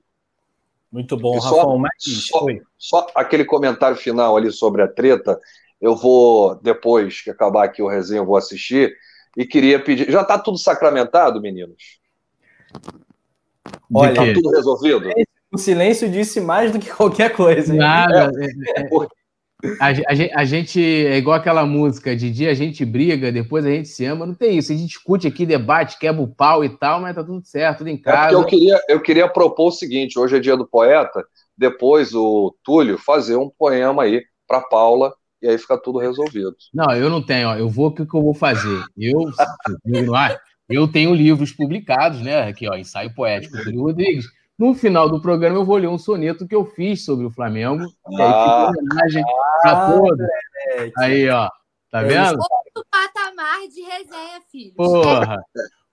Muito 0.91 1.15
bom, 1.15 1.39
Rafael. 1.39 1.81
Só, 1.97 2.39
só, 2.39 2.45
só, 2.77 3.07
aquele 3.15 3.45
comentário 3.45 3.95
final 3.95 4.35
ali 4.35 4.51
sobre 4.51 4.81
a 4.81 4.87
treta. 4.87 5.39
Eu 5.81 5.95
vou, 5.95 6.55
depois 6.61 7.21
que 7.21 7.31
acabar 7.31 7.63
aqui 7.63 7.81
o 7.81 7.87
resenha, 7.87 8.19
eu 8.19 8.25
vou 8.25 8.37
assistir. 8.37 8.95
E 9.35 9.45
queria 9.45 9.83
pedir. 9.83 10.11
Já 10.11 10.21
está 10.21 10.37
tudo 10.37 10.57
sacramentado, 10.57 11.41
meninos? 11.41 11.99
Olha, 13.93 14.11
está 14.11 14.33
tudo 14.33 14.51
resolvido? 14.51 15.09
O 15.51 15.57
silêncio 15.57 16.09
disse 16.09 16.39
mais 16.39 16.71
do 16.71 16.79
que 16.79 16.89
qualquer 16.89 17.33
coisa. 17.33 17.73
Nada. 17.73 18.31
É, 18.37 18.81
é, 18.81 18.83
é, 18.83 18.87
a, 19.79 19.87
a, 19.87 20.41
a, 20.41 20.45
gente 20.45 20.79
é 20.79 21.17
igual 21.17 21.35
aquela 21.35 21.65
música: 21.65 22.15
de 22.15 22.29
dia 22.29 22.51
a 22.51 22.53
gente 22.53 22.85
briga, 22.85 23.31
depois 23.31 23.65
a 23.65 23.69
gente 23.69 23.89
se 23.89 24.05
ama. 24.05 24.25
Não 24.25 24.33
tem 24.33 24.57
isso. 24.57 24.71
A 24.71 24.75
gente 24.75 24.87
discute 24.87 25.27
aqui, 25.27 25.45
debate, 25.45 25.99
quebra 25.99 26.21
o 26.21 26.27
pau 26.27 26.63
e 26.63 26.69
tal, 26.77 27.01
mas 27.01 27.15
tá 27.15 27.23
tudo 27.23 27.45
certo, 27.45 27.79
tudo 27.79 27.89
em 27.89 27.97
casa. 27.97 28.35
É 28.35 28.39
eu, 28.39 28.45
queria, 28.45 28.79
eu 28.87 29.01
queria 29.01 29.27
propor 29.27 29.67
o 29.67 29.71
seguinte: 29.71 30.19
hoje 30.19 30.37
é 30.37 30.39
dia 30.39 30.55
do 30.55 30.67
poeta, 30.67 31.25
depois 31.57 32.13
o 32.13 32.55
Túlio 32.63 32.97
fazer 32.97 33.35
um 33.35 33.49
poema 33.49 34.03
aí 34.03 34.23
para 34.47 34.61
Paula 34.61 35.13
e 35.41 35.47
aí 35.47 35.57
fica 35.57 35.77
tudo 35.77 35.99
resolvido. 35.99 36.55
Não, 36.73 36.91
eu 36.95 37.09
não 37.09 37.21
tenho, 37.21 37.49
ó, 37.49 37.55
eu 37.55 37.69
vou, 37.69 37.87
o 37.87 37.91
que, 37.93 38.05
que 38.05 38.15
eu 38.15 38.21
vou 38.21 38.33
fazer? 38.33 38.83
Eu, 38.97 39.31
eu 40.69 40.87
tenho 40.87 41.13
livros 41.13 41.51
publicados, 41.51 42.21
né? 42.21 42.47
Aqui, 42.47 42.69
ó, 42.69 42.75
ensaio 42.75 43.13
poético 43.13 43.57
do 43.57 43.81
Rodrigues. 43.81 44.25
No 44.57 44.75
final 44.75 45.09
do 45.09 45.21
programa, 45.21 45.57
eu 45.57 45.65
vou 45.65 45.77
ler 45.77 45.87
um 45.87 45.97
soneto 45.97 46.47
que 46.47 46.53
eu 46.53 46.65
fiz 46.65 47.03
sobre 47.03 47.25
o 47.25 47.31
Flamengo. 47.31 47.83
E 47.83 48.21
aí 48.21 48.27
fica 48.27 48.69
homenagem 48.69 49.23
ah, 49.65 49.91
todos. 49.91 50.27
Aí, 50.99 51.27
ó, 51.29 51.49
tá 51.89 52.03
vendo? 52.03 52.37
Outro 52.37 52.85
patamar 52.91 53.61
de 53.67 53.81
resenha, 53.81 54.41
filho. 54.51 54.75
Porra. 54.75 55.43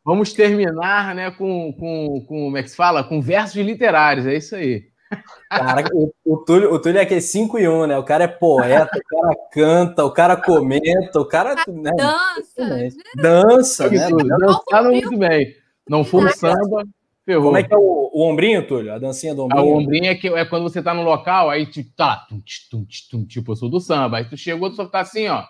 Vamos 0.04 0.32
terminar, 0.32 1.14
né, 1.14 1.30
com, 1.30 1.72
com, 1.72 2.24
com, 2.26 2.44
como 2.44 2.56
é 2.56 2.62
que 2.62 2.70
se 2.70 2.76
fala? 2.76 3.04
Com 3.04 3.20
versos 3.20 3.56
literários, 3.56 4.26
é 4.26 4.36
isso 4.36 4.54
aí. 4.54 4.84
Cara, 5.50 5.84
o, 5.94 6.12
o, 6.24 6.36
Túlio, 6.38 6.72
o 6.72 6.78
Túlio 6.78 6.98
é 6.98 7.02
aquele 7.02 7.20
5 7.20 7.58
em 7.58 7.68
1, 7.68 7.72
um, 7.72 7.86
né? 7.86 7.98
O 7.98 8.04
cara 8.04 8.24
é 8.24 8.28
poeta, 8.28 8.98
o 8.98 9.02
cara 9.04 9.36
canta, 9.50 10.04
o 10.04 10.10
cara 10.10 10.36
comenta, 10.36 11.20
o 11.20 11.24
cara. 11.24 11.54
Né? 11.66 11.90
Dança. 11.96 12.92
Dança, 13.16 13.90
né? 13.90 14.08
Dançaram 14.38 14.90
muito 14.90 15.16
bem. 15.16 15.56
Não 15.88 16.04
for 16.04 16.26
um 16.26 16.28
samba, 16.28 16.84
ferrou. 17.24 17.44
Como 17.44 17.56
é 17.56 17.62
que 17.62 17.72
é 17.72 17.76
o, 17.76 18.10
o 18.12 18.22
ombrinho, 18.28 18.66
Túlio? 18.66 18.92
A 18.92 18.98
dancinha 18.98 19.34
do 19.34 19.44
ombrinho? 19.44 19.62
Ah, 19.62 19.64
o 19.64 19.78
ombrinho 19.78 20.06
é, 20.06 20.14
que, 20.14 20.28
é 20.28 20.44
quando 20.44 20.64
você 20.64 20.82
tá 20.82 20.92
no 20.92 21.02
local, 21.02 21.48
aí 21.48 21.64
tipo, 21.64 21.90
tá, 21.96 22.26
tum, 22.28 22.42
tum, 22.70 22.86
tum, 23.10 23.24
tipo, 23.24 23.52
eu 23.52 23.56
sou 23.56 23.70
do 23.70 23.80
samba. 23.80 24.18
Aí 24.18 24.28
tu 24.28 24.36
chegou, 24.36 24.68
tu 24.68 24.76
só 24.76 24.86
tá 24.86 25.00
assim, 25.00 25.28
ó. 25.28 25.44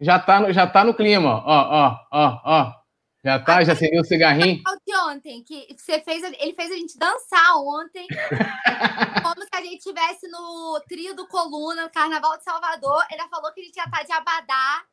Já 0.00 0.18
tá 0.18 0.40
no, 0.40 0.52
já 0.52 0.66
tá 0.66 0.84
no 0.84 0.92
clima, 0.92 1.30
ó, 1.30 1.42
ó, 1.46 1.96
ó, 2.12 2.40
ó. 2.44 2.83
Já 3.24 3.38
tá? 3.38 3.64
Já 3.64 3.72
acendeu 3.72 4.02
o 4.02 4.04
cigarrinho? 4.04 4.62
De 4.86 4.96
ontem, 5.08 5.42
que 5.42 5.66
você 5.74 5.98
fez, 6.00 6.22
ele 6.22 6.52
fez 6.52 6.70
a 6.70 6.76
gente 6.76 6.98
dançar 6.98 7.56
ontem, 7.56 8.06
como 9.22 9.42
se 9.42 9.48
a 9.50 9.62
gente 9.62 9.78
estivesse 9.78 10.28
no 10.28 10.78
trio 10.86 11.16
do 11.16 11.26
Coluna, 11.26 11.84
no 11.84 11.90
Carnaval 11.90 12.36
de 12.36 12.44
Salvador. 12.44 13.02
Ele 13.10 13.26
falou 13.30 13.50
que 13.54 13.62
a 13.62 13.64
gente 13.64 13.76
ia 13.76 13.84
estar 13.84 13.98
tá 13.98 14.04
de 14.04 14.12
abadá. 14.12 14.84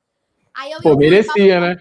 Aí 0.54 0.72
eu 0.72 0.82
Pô, 0.82 0.96
merecia, 0.96 1.60
né? 1.60 1.76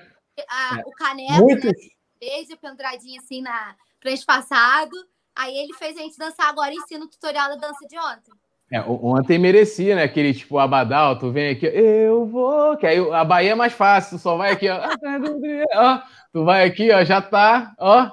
A, 0.49 0.81
o 0.85 0.91
caneco, 0.91 1.45
Muitos... 1.45 1.65
né? 1.67 1.73
Beijo 2.19 2.57
penduradinho 2.57 3.21
assim 3.21 3.41
na 3.43 3.77
frente 4.01 4.27
passado. 4.27 4.97
Aí 5.37 5.57
ele 5.57 5.73
fez 5.75 5.97
a 5.97 6.01
gente 6.01 6.19
dançar 6.19 6.49
agora 6.49 6.75
ensina 6.75 7.05
o 7.05 7.09
tutorial 7.09 7.49
da 7.51 7.69
dança 7.69 7.87
de 7.87 7.97
ontem. 7.97 8.33
É, 8.73 8.81
ontem 8.83 9.37
merecia, 9.37 9.97
né? 9.97 10.05
Aquele 10.05 10.33
tipo 10.33 10.57
Abadal, 10.57 11.19
tu 11.19 11.33
vem 11.33 11.51
aqui, 11.51 11.67
eu 11.67 12.25
vou. 12.25 12.77
Que 12.77 12.87
aí 12.87 12.99
a 13.13 13.25
Bahia 13.25 13.51
é 13.51 13.55
mais 13.55 13.73
fácil, 13.73 14.17
tu 14.17 14.23
só 14.23 14.37
vai 14.37 14.53
aqui, 14.53 14.69
ó. 14.69 14.79
ó 15.75 16.03
tu 16.33 16.45
vai 16.45 16.65
aqui, 16.65 16.93
ó, 16.93 17.03
já 17.05 17.21
tá, 17.21 17.75
ó. 17.77 18.13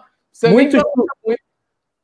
Muitos, 0.50 0.82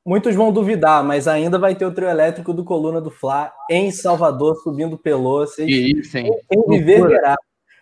muitos 0.06 0.36
vão 0.36 0.52
duvidar, 0.52 1.04
mas 1.04 1.28
ainda 1.28 1.58
vai 1.58 1.74
ter 1.74 1.86
o 1.86 1.94
trio 1.94 2.08
elétrico 2.08 2.54
do 2.54 2.64
Coluna 2.64 3.02
do 3.02 3.10
Fla 3.10 3.52
em 3.68 3.90
Salvador, 3.92 4.56
subindo 4.58 5.00
pelo. 5.00 5.40
Vocês, 5.40 5.68
que 5.68 6.00
isso, 6.00 6.16
hein? 6.16 6.32
Quem 6.48 6.64
viver 6.68 7.08
verá. 7.08 7.36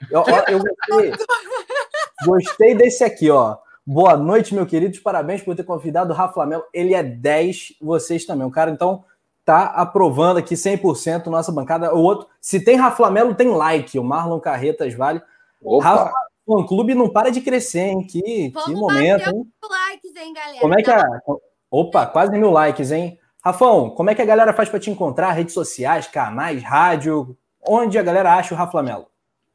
Eu, 0.10 0.24
eu 0.48 0.60
gostei, 0.60 1.12
gostei 2.26 2.76
desse 2.76 3.04
aqui, 3.04 3.30
ó. 3.30 3.58
Boa 3.86 4.16
noite, 4.16 4.56
meu 4.56 4.66
queridos. 4.66 5.00
Parabéns 5.00 5.42
por 5.42 5.54
ter 5.54 5.64
convidado 5.64 6.14
o 6.14 6.16
Rafa 6.16 6.46
Melo. 6.46 6.64
Ele 6.74 6.94
é 6.94 7.04
10, 7.04 7.74
vocês 7.82 8.26
também. 8.26 8.48
O 8.48 8.52
cara, 8.52 8.72
então, 8.72 9.04
tá 9.46 9.66
aprovando 9.66 10.38
aqui 10.38 10.56
100% 10.56 11.28
nossa 11.28 11.52
bancada. 11.52 11.94
O 11.94 12.00
outro, 12.00 12.28
se 12.40 12.64
tem 12.64 12.76
Rafa 12.76 13.10
Melo, 13.10 13.36
tem 13.36 13.50
like. 13.50 13.98
O 13.98 14.04
Marlon 14.04 14.40
Carretas 14.40 14.94
vale. 14.94 15.22
Opa. 15.64 15.84
Rafa, 15.84 16.14
o 16.46 16.66
clube 16.66 16.96
não 16.96 17.10
para 17.10 17.32
de 17.32 17.42
crescer, 17.42 17.88
hein? 17.88 18.06
Que, 18.06 18.52
que 18.52 18.74
momento, 18.74 19.30
hein? 19.30 19.46
likes, 19.70 20.16
hein, 20.16 20.34
galera? 20.34 20.60
Como 20.60 20.74
é 20.74 20.84
que 20.84 20.92
é? 20.92 21.04
Opa, 21.70 22.06
quase 22.06 22.32
mil 22.32 22.52
likes, 22.52 22.92
hein? 22.92 23.18
Rafão, 23.44 23.90
como 23.90 24.10
é 24.10 24.16
que 24.16 24.22
a 24.22 24.26
galera 24.26 24.54
faz 24.54 24.70
para 24.70 24.80
te 24.80 24.92
encontrar? 24.92 25.32
Redes 25.32 25.54
sociais, 25.54 26.08
canais, 26.08 26.64
rádio? 26.64 27.36
Onde 27.66 27.98
a 27.98 28.04
galera 28.04 28.36
acha 28.36 28.54
o 28.54 28.58
Rafa 28.58 28.82
Melo? 28.84 29.11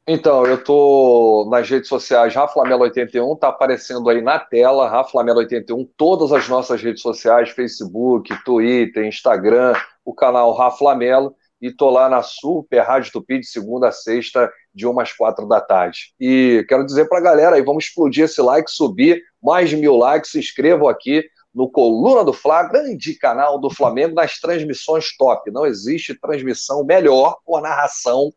Então, 0.09 0.45
eu 0.45 0.63
tô 0.63 1.45
nas 1.51 1.69
redes 1.69 1.89
sociais 1.89 2.33
Rafa 2.33 2.61
Lamelo 2.61 2.83
81, 2.83 3.35
tá 3.35 3.49
aparecendo 3.49 4.09
aí 4.09 4.21
na 4.21 4.39
tela, 4.39 4.87
Rafa 4.87 5.17
Lamelo 5.17 5.39
81, 5.39 5.83
todas 5.97 6.31
as 6.31 6.47
nossas 6.47 6.81
redes 6.81 7.01
sociais, 7.01 7.49
Facebook, 7.49 8.33
Twitter, 8.45 9.05
Instagram, 9.05 9.73
o 10.05 10.13
canal 10.13 10.53
Rafa 10.53 10.81
Lamelo, 10.81 11.35
e 11.61 11.73
tô 11.73 11.89
lá 11.89 12.07
na 12.07 12.23
Super 12.23 12.83
Rádio 12.83 13.11
Tupi 13.11 13.39
de 13.39 13.47
segunda 13.47 13.89
a 13.89 13.91
sexta, 13.91 14.49
de 14.73 14.87
umas 14.87 15.11
quatro 15.11 15.45
da 15.45 15.59
tarde. 15.59 16.13
E 16.17 16.65
quero 16.69 16.85
dizer 16.85 17.09
pra 17.09 17.19
galera 17.19 17.57
aí, 17.57 17.61
vamos 17.61 17.83
explodir 17.83 18.23
esse 18.23 18.41
like, 18.41 18.71
subir 18.71 19.21
mais 19.43 19.69
de 19.69 19.75
mil 19.75 19.97
likes, 19.97 20.31
se 20.31 20.39
inscrevam 20.39 20.87
aqui 20.87 21.25
no 21.53 21.69
Coluna 21.69 22.23
do 22.23 22.31
Fla, 22.31 22.63
grande 22.63 23.13
canal 23.15 23.59
do 23.59 23.69
Flamengo, 23.69 24.15
nas 24.15 24.39
transmissões 24.39 25.17
top. 25.17 25.51
Não 25.51 25.65
existe 25.65 26.17
transmissão 26.17 26.85
melhor 26.85 27.39
com 27.43 27.57
a 27.57 27.61
narração 27.61 28.31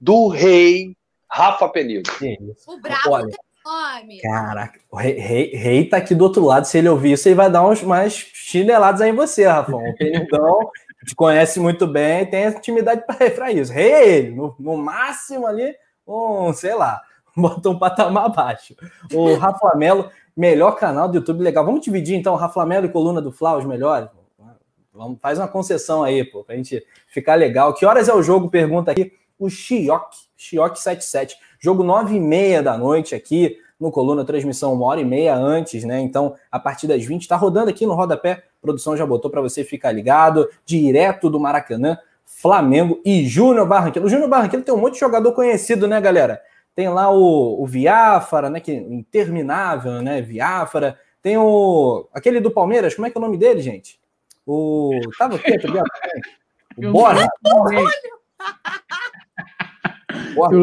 do 0.00 0.26
rei 0.26 0.96
Rafa 1.32 1.66
Penido. 1.70 2.10
O 2.66 2.78
brabo 2.78 3.26
tem 3.26 3.36
nome. 3.64 4.20
Caraca, 4.20 4.78
o 4.90 4.96
rei, 4.96 5.54
rei, 5.54 5.88
tá 5.88 5.96
aqui 5.96 6.14
do 6.14 6.24
outro 6.24 6.44
lado. 6.44 6.66
Se 6.66 6.76
ele 6.76 6.90
ouvir 6.90 7.12
isso, 7.12 7.26
ele 7.26 7.34
vai 7.34 7.50
dar 7.50 7.66
uns 7.66 7.82
mais 7.82 8.12
chinelados 8.12 9.00
aí 9.00 9.10
em 9.10 9.14
você, 9.14 9.46
Rafa. 9.46 9.74
O 9.74 9.96
Penidão 9.96 10.70
te 11.06 11.14
conhece 11.14 11.58
muito 11.58 11.86
bem, 11.86 12.26
tem 12.26 12.46
intimidade 12.48 13.04
para 13.06 13.50
isso. 13.50 13.72
Rei 13.72 13.92
é 13.92 14.08
ele, 14.08 14.30
no, 14.34 14.54
no, 14.58 14.76
máximo 14.76 15.46
ali, 15.46 15.74
um, 16.06 16.52
sei 16.52 16.74
lá, 16.74 17.00
bota 17.34 17.70
um 17.70 17.78
patamar 17.78 18.26
abaixo. 18.26 18.76
O 19.12 19.34
Rafa 19.34 19.74
Melo, 19.74 20.10
melhor 20.36 20.72
canal 20.72 21.08
do 21.08 21.16
YouTube, 21.16 21.42
legal. 21.42 21.64
Vamos 21.64 21.80
dividir 21.80 22.14
então, 22.14 22.34
Rafa 22.36 22.66
Melo 22.66 22.86
e 22.86 22.90
Coluna 22.90 23.22
do 23.22 23.32
Flaus 23.32 23.64
melhores? 23.64 24.08
Vamos, 24.92 25.18
faz 25.22 25.38
uma 25.38 25.48
concessão 25.48 26.04
aí, 26.04 26.22
pô, 26.22 26.44
pra 26.44 26.54
gente 26.56 26.84
ficar 27.08 27.36
legal. 27.36 27.72
Que 27.72 27.86
horas 27.86 28.10
é 28.10 28.14
o 28.14 28.22
jogo? 28.22 28.50
Pergunta 28.50 28.90
aqui 28.90 29.12
o 29.38 29.48
Chioque. 29.48 30.31
Chioque77. 30.42 31.34
Jogo 31.60 31.84
9 31.84 32.16
e 32.16 32.20
meia 32.20 32.62
da 32.62 32.76
noite 32.76 33.14
aqui 33.14 33.58
no 33.78 33.90
Coluna, 33.90 34.24
transmissão 34.24 34.72
uma 34.72 34.86
hora 34.86 35.00
e 35.00 35.04
meia 35.04 35.34
antes, 35.34 35.84
né? 35.84 36.00
Então, 36.00 36.34
a 36.50 36.58
partir 36.58 36.86
das 36.86 37.04
20, 37.04 37.26
tá 37.26 37.36
rodando 37.36 37.70
aqui 37.70 37.84
no 37.84 37.94
Rodapé. 37.94 38.32
A 38.32 38.60
produção 38.60 38.96
já 38.96 39.04
botou 39.04 39.30
para 39.30 39.40
você 39.40 39.64
ficar 39.64 39.90
ligado, 39.90 40.48
direto 40.64 41.28
do 41.28 41.40
Maracanã, 41.40 41.98
Flamengo 42.24 43.00
e 43.04 43.26
Júnior 43.26 43.66
Barranquilla. 43.66 44.06
O 44.06 44.08
Júnior 44.08 44.28
Barranquilla 44.28 44.62
tem 44.62 44.74
um 44.74 44.78
monte 44.78 44.94
de 44.94 45.00
jogador 45.00 45.32
conhecido, 45.32 45.88
né, 45.88 46.00
galera? 46.00 46.40
Tem 46.74 46.88
lá 46.88 47.10
o, 47.10 47.62
o 47.62 47.66
Viáfara, 47.66 48.48
né? 48.48 48.60
Que 48.60 48.70
é 48.72 48.76
interminável, 48.76 50.00
né? 50.00 50.22
Viáfara. 50.22 50.98
Tem 51.20 51.36
o. 51.36 52.08
aquele 52.14 52.40
do 52.40 52.50
Palmeiras, 52.50 52.94
como 52.94 53.06
é 53.06 53.10
que 53.10 53.18
é 53.18 53.20
o 53.20 53.22
nome 53.22 53.36
dele, 53.36 53.60
gente? 53.60 54.00
O. 54.46 54.92
Tava 55.18 55.36
aqui, 55.36 55.52
O 56.78 56.90
Bora! 56.90 57.28
Borra, 60.34 60.56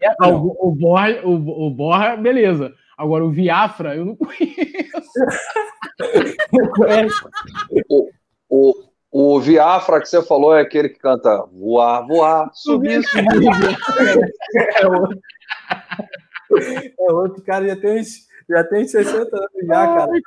é 0.00 0.06
é, 0.06 0.26
o, 0.26 0.68
o, 0.68 0.74
Borra, 0.74 1.08
o, 1.24 1.66
o 1.66 1.70
Borra, 1.70 2.16
beleza. 2.16 2.72
Agora 2.96 3.24
o 3.24 3.30
Viafra, 3.30 3.96
eu 3.96 4.04
não 4.04 4.14
conheço. 4.16 5.20
não 6.52 6.68
conheço. 6.72 7.30
O, 7.88 8.10
o, 8.50 8.74
o 9.10 9.40
Viafra 9.40 10.00
que 10.00 10.08
você 10.08 10.22
falou 10.22 10.54
é 10.54 10.60
aquele 10.60 10.88
que 10.88 10.98
canta 10.98 11.44
voar, 11.52 12.06
voar, 12.06 12.50
subir, 12.52 13.02
subir. 13.04 13.48
é, 14.76 14.86
outro. 14.86 15.18
é 16.98 17.12
outro 17.12 17.42
cara, 17.42 17.66
já 17.68 17.76
tem 17.76 18.00
uns, 18.00 18.28
já 18.48 18.64
tem 18.64 18.86
60 18.86 19.18
anos 19.18 19.50
já, 19.66 19.86
cara. 19.86 20.10
Ai, 20.12 20.20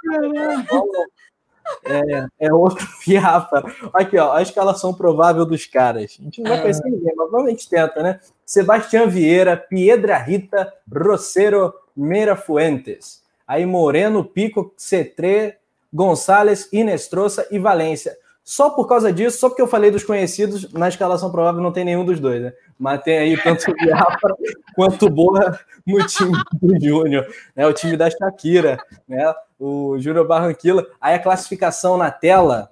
é, 1.86 2.48
é 2.48 2.54
outro 2.54 2.86
fiafa. 2.86 3.64
Aqui, 3.94 4.18
ó, 4.18 4.34
a 4.34 4.42
escalação 4.42 4.94
provável 4.94 5.46
dos 5.46 5.66
caras. 5.66 6.18
A 6.20 6.24
gente 6.24 6.42
não 6.42 6.50
vai 6.50 6.60
é. 6.60 6.62
conhecer 6.62 6.90
ninguém, 6.90 7.14
mas 7.16 7.46
gente 7.50 7.70
tenta, 7.70 8.02
né? 8.04 8.20
Sebastião 8.54 9.10
Vieira, 9.10 9.58
Piedra 9.58 10.16
Rita, 10.16 10.72
Rosero, 10.96 11.74
Meira 11.98 12.36
Fuentes. 12.36 13.24
Aí 13.48 13.66
Moreno, 13.66 14.24
Pico, 14.24 14.72
Cetré, 14.78 15.58
Gonçalves, 15.92 16.70
Inestrosa 16.72 17.48
e 17.50 17.58
Valência. 17.58 18.16
Só 18.44 18.70
por 18.70 18.88
causa 18.88 19.12
disso, 19.12 19.40
só 19.40 19.50
porque 19.50 19.62
eu 19.64 19.68
falei 19.68 19.90
dos 19.90 20.04
conhecidos, 20.04 20.72
na 20.72 20.88
escalação 20.88 21.32
provável 21.32 21.64
não 21.64 21.72
tem 21.72 21.84
nenhum 21.84 22.06
dos 22.06 22.20
dois, 22.20 22.44
né? 22.44 22.54
Mas 22.78 23.02
tem 23.02 23.18
aí 23.18 23.42
tanto 23.42 23.72
o 23.72 23.74
Biafra 23.74 24.36
quanto 24.76 25.08
o 25.08 25.10
Boa 25.10 25.60
no 25.84 26.06
time 26.06 26.38
do 26.62 26.80
Júnior, 26.80 27.26
né? 27.56 27.66
O 27.66 27.74
time 27.74 27.98
da 27.98 28.08
Shakira, 28.08 28.78
né? 29.08 29.34
O 29.60 29.98
Júnior 29.98 30.28
Barranquilla. 30.28 30.86
Aí 31.02 31.16
a 31.16 31.20
classificação 31.20 31.98
na 31.98 32.12
tela. 32.12 32.70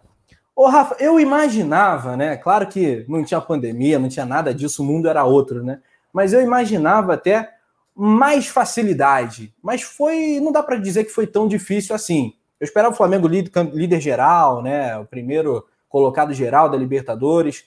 Ô, 0.56 0.68
Rafa, 0.68 0.96
eu 1.00 1.20
imaginava, 1.20 2.18
né? 2.18 2.36
Claro 2.38 2.68
que 2.68 3.06
não 3.08 3.24
tinha 3.24 3.40
pandemia, 3.42 3.98
não 3.98 4.10
tinha 4.10 4.26
nada 4.26 4.54
disso, 4.54 4.84
o 4.84 4.86
mundo 4.86 5.08
era 5.08 5.24
outro, 5.24 5.64
né? 5.64 5.80
Mas 6.14 6.34
eu 6.34 6.42
imaginava 6.42 7.14
até 7.14 7.54
mais 7.96 8.48
facilidade. 8.48 9.54
Mas 9.62 9.82
foi, 9.82 10.40
não 10.42 10.52
dá 10.52 10.62
para 10.62 10.78
dizer 10.78 11.06
que 11.06 11.12
foi 11.12 11.26
tão 11.28 11.48
difícil 11.48 11.96
assim. 11.96 12.34
Eu 12.60 12.66
esperava 12.66 12.94
o 12.94 12.98
Flamengo 12.98 13.28
líder, 13.28 14.00
geral, 14.00 14.62
né? 14.62 14.98
O 14.98 15.06
primeiro 15.06 15.66
colocado 15.90 16.34
geral 16.34 16.70
da 16.70 16.78
Libertadores. 16.78 17.66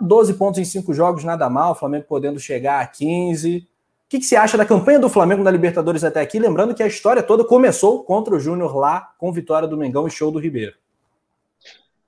12 0.00 0.34
pontos 0.34 0.60
em 0.60 0.64
5 0.64 0.92
jogos, 0.94 1.24
nada 1.24 1.50
mal. 1.50 1.72
O 1.72 1.74
Flamengo 1.74 2.06
podendo 2.08 2.38
chegar 2.38 2.80
a 2.80 2.86
15. 2.86 3.58
O 3.58 3.62
que, 4.08 4.18
que 4.18 4.24
você 4.24 4.36
acha 4.36 4.56
da 4.56 4.64
campanha 4.64 4.98
do 4.98 5.08
Flamengo 5.08 5.42
na 5.42 5.50
Libertadores 5.50 6.04
até 6.04 6.20
aqui? 6.20 6.38
Lembrando 6.38 6.74
que 6.74 6.82
a 6.82 6.86
história 6.86 7.22
toda 7.22 7.44
começou 7.44 8.04
contra 8.04 8.34
o 8.34 8.40
Júnior 8.40 8.76
lá, 8.76 9.12
com 9.18 9.32
vitória 9.32 9.66
do 9.66 9.76
Mengão 9.76 10.06
e 10.06 10.10
show 10.10 10.30
do 10.30 10.38
Ribeiro. 10.38 10.74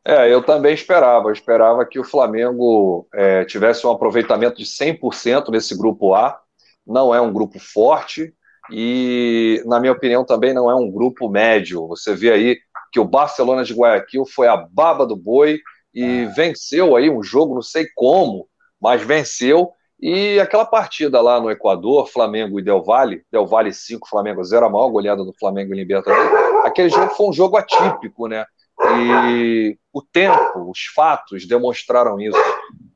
É, 0.06 0.32
eu 0.32 0.42
também 0.42 0.74
esperava. 0.74 1.28
Eu 1.28 1.32
esperava 1.32 1.86
que 1.86 1.98
o 1.98 2.04
Flamengo 2.04 3.06
é, 3.14 3.44
tivesse 3.44 3.86
um 3.86 3.90
aproveitamento 3.90 4.56
de 4.56 4.66
100% 4.66 5.50
nesse 5.50 5.76
grupo 5.76 6.14
A. 6.14 6.38
Não 6.86 7.14
é 7.14 7.20
um 7.20 7.32
grupo 7.32 7.58
forte, 7.58 8.34
e, 8.70 9.62
na 9.66 9.78
minha 9.80 9.92
opinião, 9.92 10.24
também 10.24 10.54
não 10.54 10.70
é 10.70 10.74
um 10.74 10.90
grupo 10.90 11.28
médio. 11.28 11.86
Você 11.88 12.14
vê 12.14 12.32
aí 12.32 12.58
que 12.92 13.00
o 13.00 13.04
Barcelona 13.04 13.64
de 13.64 13.74
Guayaquil 13.74 14.24
foi 14.24 14.46
a 14.46 14.56
baba 14.56 15.06
do 15.06 15.16
boi 15.16 15.58
e 15.92 16.26
venceu 16.26 16.96
aí 16.96 17.10
um 17.10 17.22
jogo, 17.22 17.54
não 17.54 17.62
sei 17.62 17.86
como, 17.94 18.48
mas 18.80 19.02
venceu. 19.02 19.70
E 20.00 20.38
aquela 20.40 20.66
partida 20.66 21.20
lá 21.20 21.40
no 21.40 21.50
Equador, 21.50 22.08
Flamengo 22.08 22.58
e 22.58 22.62
Del 22.62 22.82
Valle, 22.82 23.22
Del 23.30 23.46
Valle 23.46 23.72
5, 23.72 24.08
Flamengo 24.08 24.42
0, 24.42 24.66
a 24.66 24.70
maior 24.70 24.88
goleada 24.88 25.24
do 25.24 25.32
Flamengo 25.38 25.72
em 25.72 25.76
Libertadores, 25.76 26.30
aquele 26.64 26.88
jogo 26.88 27.14
foi 27.14 27.28
um 27.28 27.32
jogo 27.32 27.56
atípico, 27.56 28.26
né? 28.26 28.44
E 28.80 29.78
o 29.92 30.02
tempo, 30.02 30.70
os 30.70 30.86
fatos 30.94 31.46
demonstraram 31.46 32.20
isso, 32.20 32.38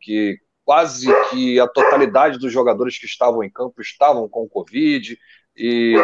que 0.00 0.38
quase 0.64 1.06
que 1.30 1.58
a 1.58 1.66
totalidade 1.66 2.38
dos 2.38 2.52
jogadores 2.52 2.98
que 2.98 3.06
estavam 3.06 3.42
em 3.42 3.50
campo 3.50 3.80
estavam 3.80 4.28
com 4.28 4.48
Covid, 4.48 5.18
e 5.56 5.94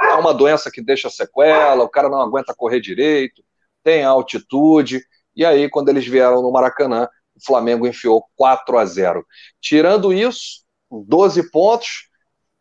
é 0.00 0.14
uma 0.14 0.32
doença 0.32 0.70
que 0.70 0.82
deixa 0.82 1.10
sequela, 1.10 1.82
o 1.82 1.88
cara 1.88 2.08
não 2.08 2.20
aguenta 2.20 2.54
correr 2.54 2.80
direito, 2.80 3.42
tem 3.82 4.04
altitude, 4.04 5.02
e 5.34 5.44
aí 5.44 5.68
quando 5.68 5.88
eles 5.88 6.06
vieram 6.06 6.42
no 6.42 6.52
Maracanã, 6.52 7.08
o 7.34 7.44
Flamengo 7.44 7.86
enfiou 7.86 8.24
4 8.36 8.78
a 8.78 8.84
0. 8.84 9.26
Tirando 9.60 10.12
isso, 10.12 10.64
12 10.90 11.50
pontos, 11.50 12.08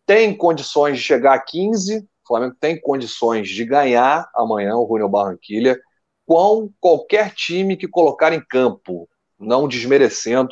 tem 0.05 0.35
condições 0.35 0.97
de 0.97 1.03
chegar 1.03 1.35
a 1.35 1.39
15, 1.39 1.99
O 1.99 2.27
Flamengo 2.27 2.55
tem 2.59 2.79
condições 2.79 3.49
de 3.49 3.65
ganhar 3.65 4.27
amanhã 4.33 4.75
o 4.75 4.87
Júnior 4.87 5.09
Barranquilha 5.09 5.79
com 6.25 6.69
qualquer 6.79 7.33
time 7.33 7.77
que 7.77 7.87
colocar 7.87 8.33
em 8.33 8.41
campo, 8.41 9.09
não 9.39 9.67
desmerecendo 9.67 10.49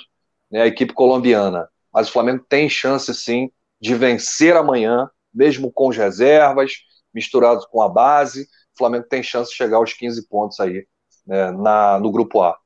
né, 0.49 0.61
a 0.63 0.67
equipe 0.67 0.93
colombiana. 0.93 1.69
Mas 1.93 2.09
o 2.09 2.11
Flamengo 2.11 2.45
tem 2.47 2.69
chance 2.69 3.13
sim 3.13 3.51
de 3.80 3.95
vencer 3.95 4.55
amanhã, 4.55 5.09
mesmo 5.34 5.72
com 5.72 5.89
as 5.89 5.97
reservas, 5.97 6.74
misturados 7.13 7.65
com 7.65 7.82
a 7.82 7.89
base. 7.89 8.43
O 8.76 8.78
Flamengo 8.78 9.05
tem 9.09 9.24
chance 9.24 9.51
de 9.51 9.57
chegar 9.57 9.78
aos 9.78 9.93
15 9.93 10.28
pontos 10.28 10.59
aí 10.59 10.86
né, 11.26 11.51
na, 11.51 11.99
no 11.99 12.11
grupo 12.11 12.41
A. 12.41 12.57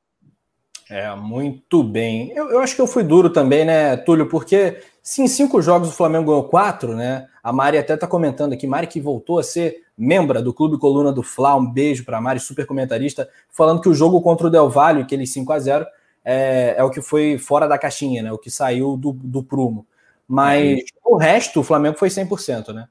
É, 0.90 1.14
muito 1.16 1.84
bem. 1.84 2.32
Eu, 2.36 2.52
eu, 2.52 2.60
acho 2.60 2.76
que 2.76 2.82
eu 2.82 2.88
fui 2.88 3.04
duro 3.04 3.32
também, 3.32 3.66
né, 3.66 3.98
Túlio? 3.98 4.30
Porque 4.30 4.82
se 5.02 5.22
em 5.22 5.28
cinco 5.28 5.62
jogos 5.62 5.90
o 5.90 5.94
Flamengo 5.94 6.26
ganhou 6.26 6.48
quatro, 6.48 6.96
né? 6.96 7.28
A 7.44 7.52
Mari 7.52 7.78
até 7.78 7.98
tá 7.98 8.06
comentando 8.06 8.54
aqui, 8.54 8.68
Mari 8.68 8.86
que 8.86 9.02
voltou 9.02 9.40
a 9.40 9.44
ser 9.44 9.85
membra 9.98 10.42
do 10.42 10.54
Clube 10.54 10.78
Coluna 10.78 11.12
do 11.12 11.24
Fla, 11.24 11.56
um 11.56 11.66
beijo 11.66 12.04
para 12.04 12.22
Mari, 12.22 12.40
super 12.40 12.66
comentarista, 12.66 13.30
falando 13.50 13.82
que 13.82 13.90
o 13.90 13.94
jogo 13.94 14.22
contra 14.22 14.48
o 14.48 14.50
Del 14.50 14.70
Valle, 14.70 15.02
aquele 15.02 15.26
5 15.26 15.52
a 15.54 15.60
0 15.60 15.86
é, 16.24 16.76
é, 16.78 16.84
o 16.84 16.90
que 16.90 17.02
foi 17.02 17.38
fora 17.38 17.68
da 17.68 17.78
caixinha, 17.78 18.24
né? 18.24 18.32
O 18.32 18.38
que 18.38 18.50
saiu 18.50 18.98
do, 18.98 19.14
do 19.14 19.44
prumo. 19.44 19.86
Mas 20.28 20.80
é. 20.80 20.84
o 21.06 21.18
resto, 21.18 21.60
o 21.60 21.64
Flamengo 21.64 21.98
foi 21.98 22.10
100%, 22.10 22.74
né? 22.74 22.88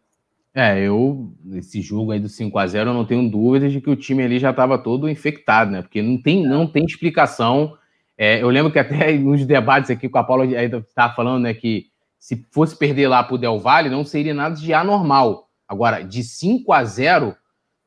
É, 0.54 0.78
eu, 0.80 1.32
esse 1.52 1.82
jogo 1.82 2.12
aí 2.12 2.20
do 2.20 2.28
5 2.28 2.56
a 2.56 2.66
0 2.66 2.90
eu 2.90 2.94
não 2.94 3.04
tenho 3.04 3.28
dúvidas 3.28 3.72
de 3.72 3.80
que 3.80 3.90
o 3.90 3.96
time 3.96 4.22
ali 4.22 4.38
já 4.38 4.50
estava 4.50 4.78
todo 4.78 5.08
infectado, 5.08 5.72
né? 5.72 5.82
Porque 5.82 6.00
não 6.00 6.20
tem, 6.20 6.46
não 6.46 6.66
tem 6.66 6.84
explicação 6.84 7.76
é, 8.16 8.40
eu 8.40 8.48
lembro 8.48 8.72
que 8.72 8.78
até 8.78 9.12
nos 9.18 9.44
debates 9.44 9.90
aqui 9.90 10.08
com 10.08 10.18
a 10.18 10.24
Paula 10.24 10.44
ainda 10.44 10.78
estava 10.78 11.14
falando 11.14 11.42
né, 11.42 11.54
que 11.54 11.86
se 12.18 12.46
fosse 12.50 12.76
perder 12.76 13.08
lá 13.08 13.22
para 13.22 13.34
o 13.34 13.38
Del 13.38 13.58
Valle, 13.58 13.90
não 13.90 14.04
seria 14.04 14.32
nada 14.32 14.54
de 14.54 14.72
anormal. 14.72 15.43
Agora, 15.68 16.02
de 16.02 16.22
5 16.22 16.72
a 16.72 16.84
0, 16.84 17.36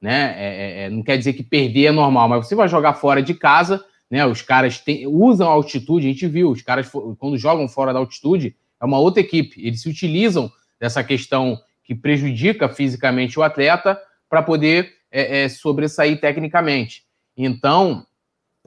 né, 0.01 0.35
é, 0.37 0.45
é, 0.45 0.83
é, 0.83 0.89
não 0.89 1.03
quer 1.03 1.17
dizer 1.17 1.33
que 1.33 1.43
perder 1.43 1.87
é 1.87 1.91
normal, 1.91 2.29
mas 2.29 2.47
você 2.47 2.55
vai 2.55 2.67
jogar 2.67 2.93
fora 2.93 3.21
de 3.21 3.33
casa, 3.33 3.83
né, 4.09 4.25
os 4.25 4.41
caras 4.41 4.79
tem, 4.79 5.05
usam 5.07 5.47
a 5.47 5.51
altitude, 5.51 6.07
a 6.07 6.11
gente 6.11 6.27
viu, 6.27 6.51
os 6.51 6.61
caras 6.61 6.89
quando 7.17 7.37
jogam 7.37 7.67
fora 7.67 7.93
da 7.93 7.99
altitude, 7.99 8.55
é 8.79 8.85
uma 8.85 8.99
outra 8.99 9.21
equipe, 9.21 9.65
eles 9.65 9.81
se 9.81 9.89
utilizam 9.89 10.51
dessa 10.79 11.03
questão 11.03 11.59
que 11.83 11.95
prejudica 11.95 12.69
fisicamente 12.69 13.39
o 13.39 13.43
atleta 13.43 13.99
para 14.29 14.43
poder 14.43 14.93
é, 15.11 15.43
é, 15.43 15.49
sobressair 15.49 16.19
tecnicamente. 16.19 17.03
Então, 17.35 18.05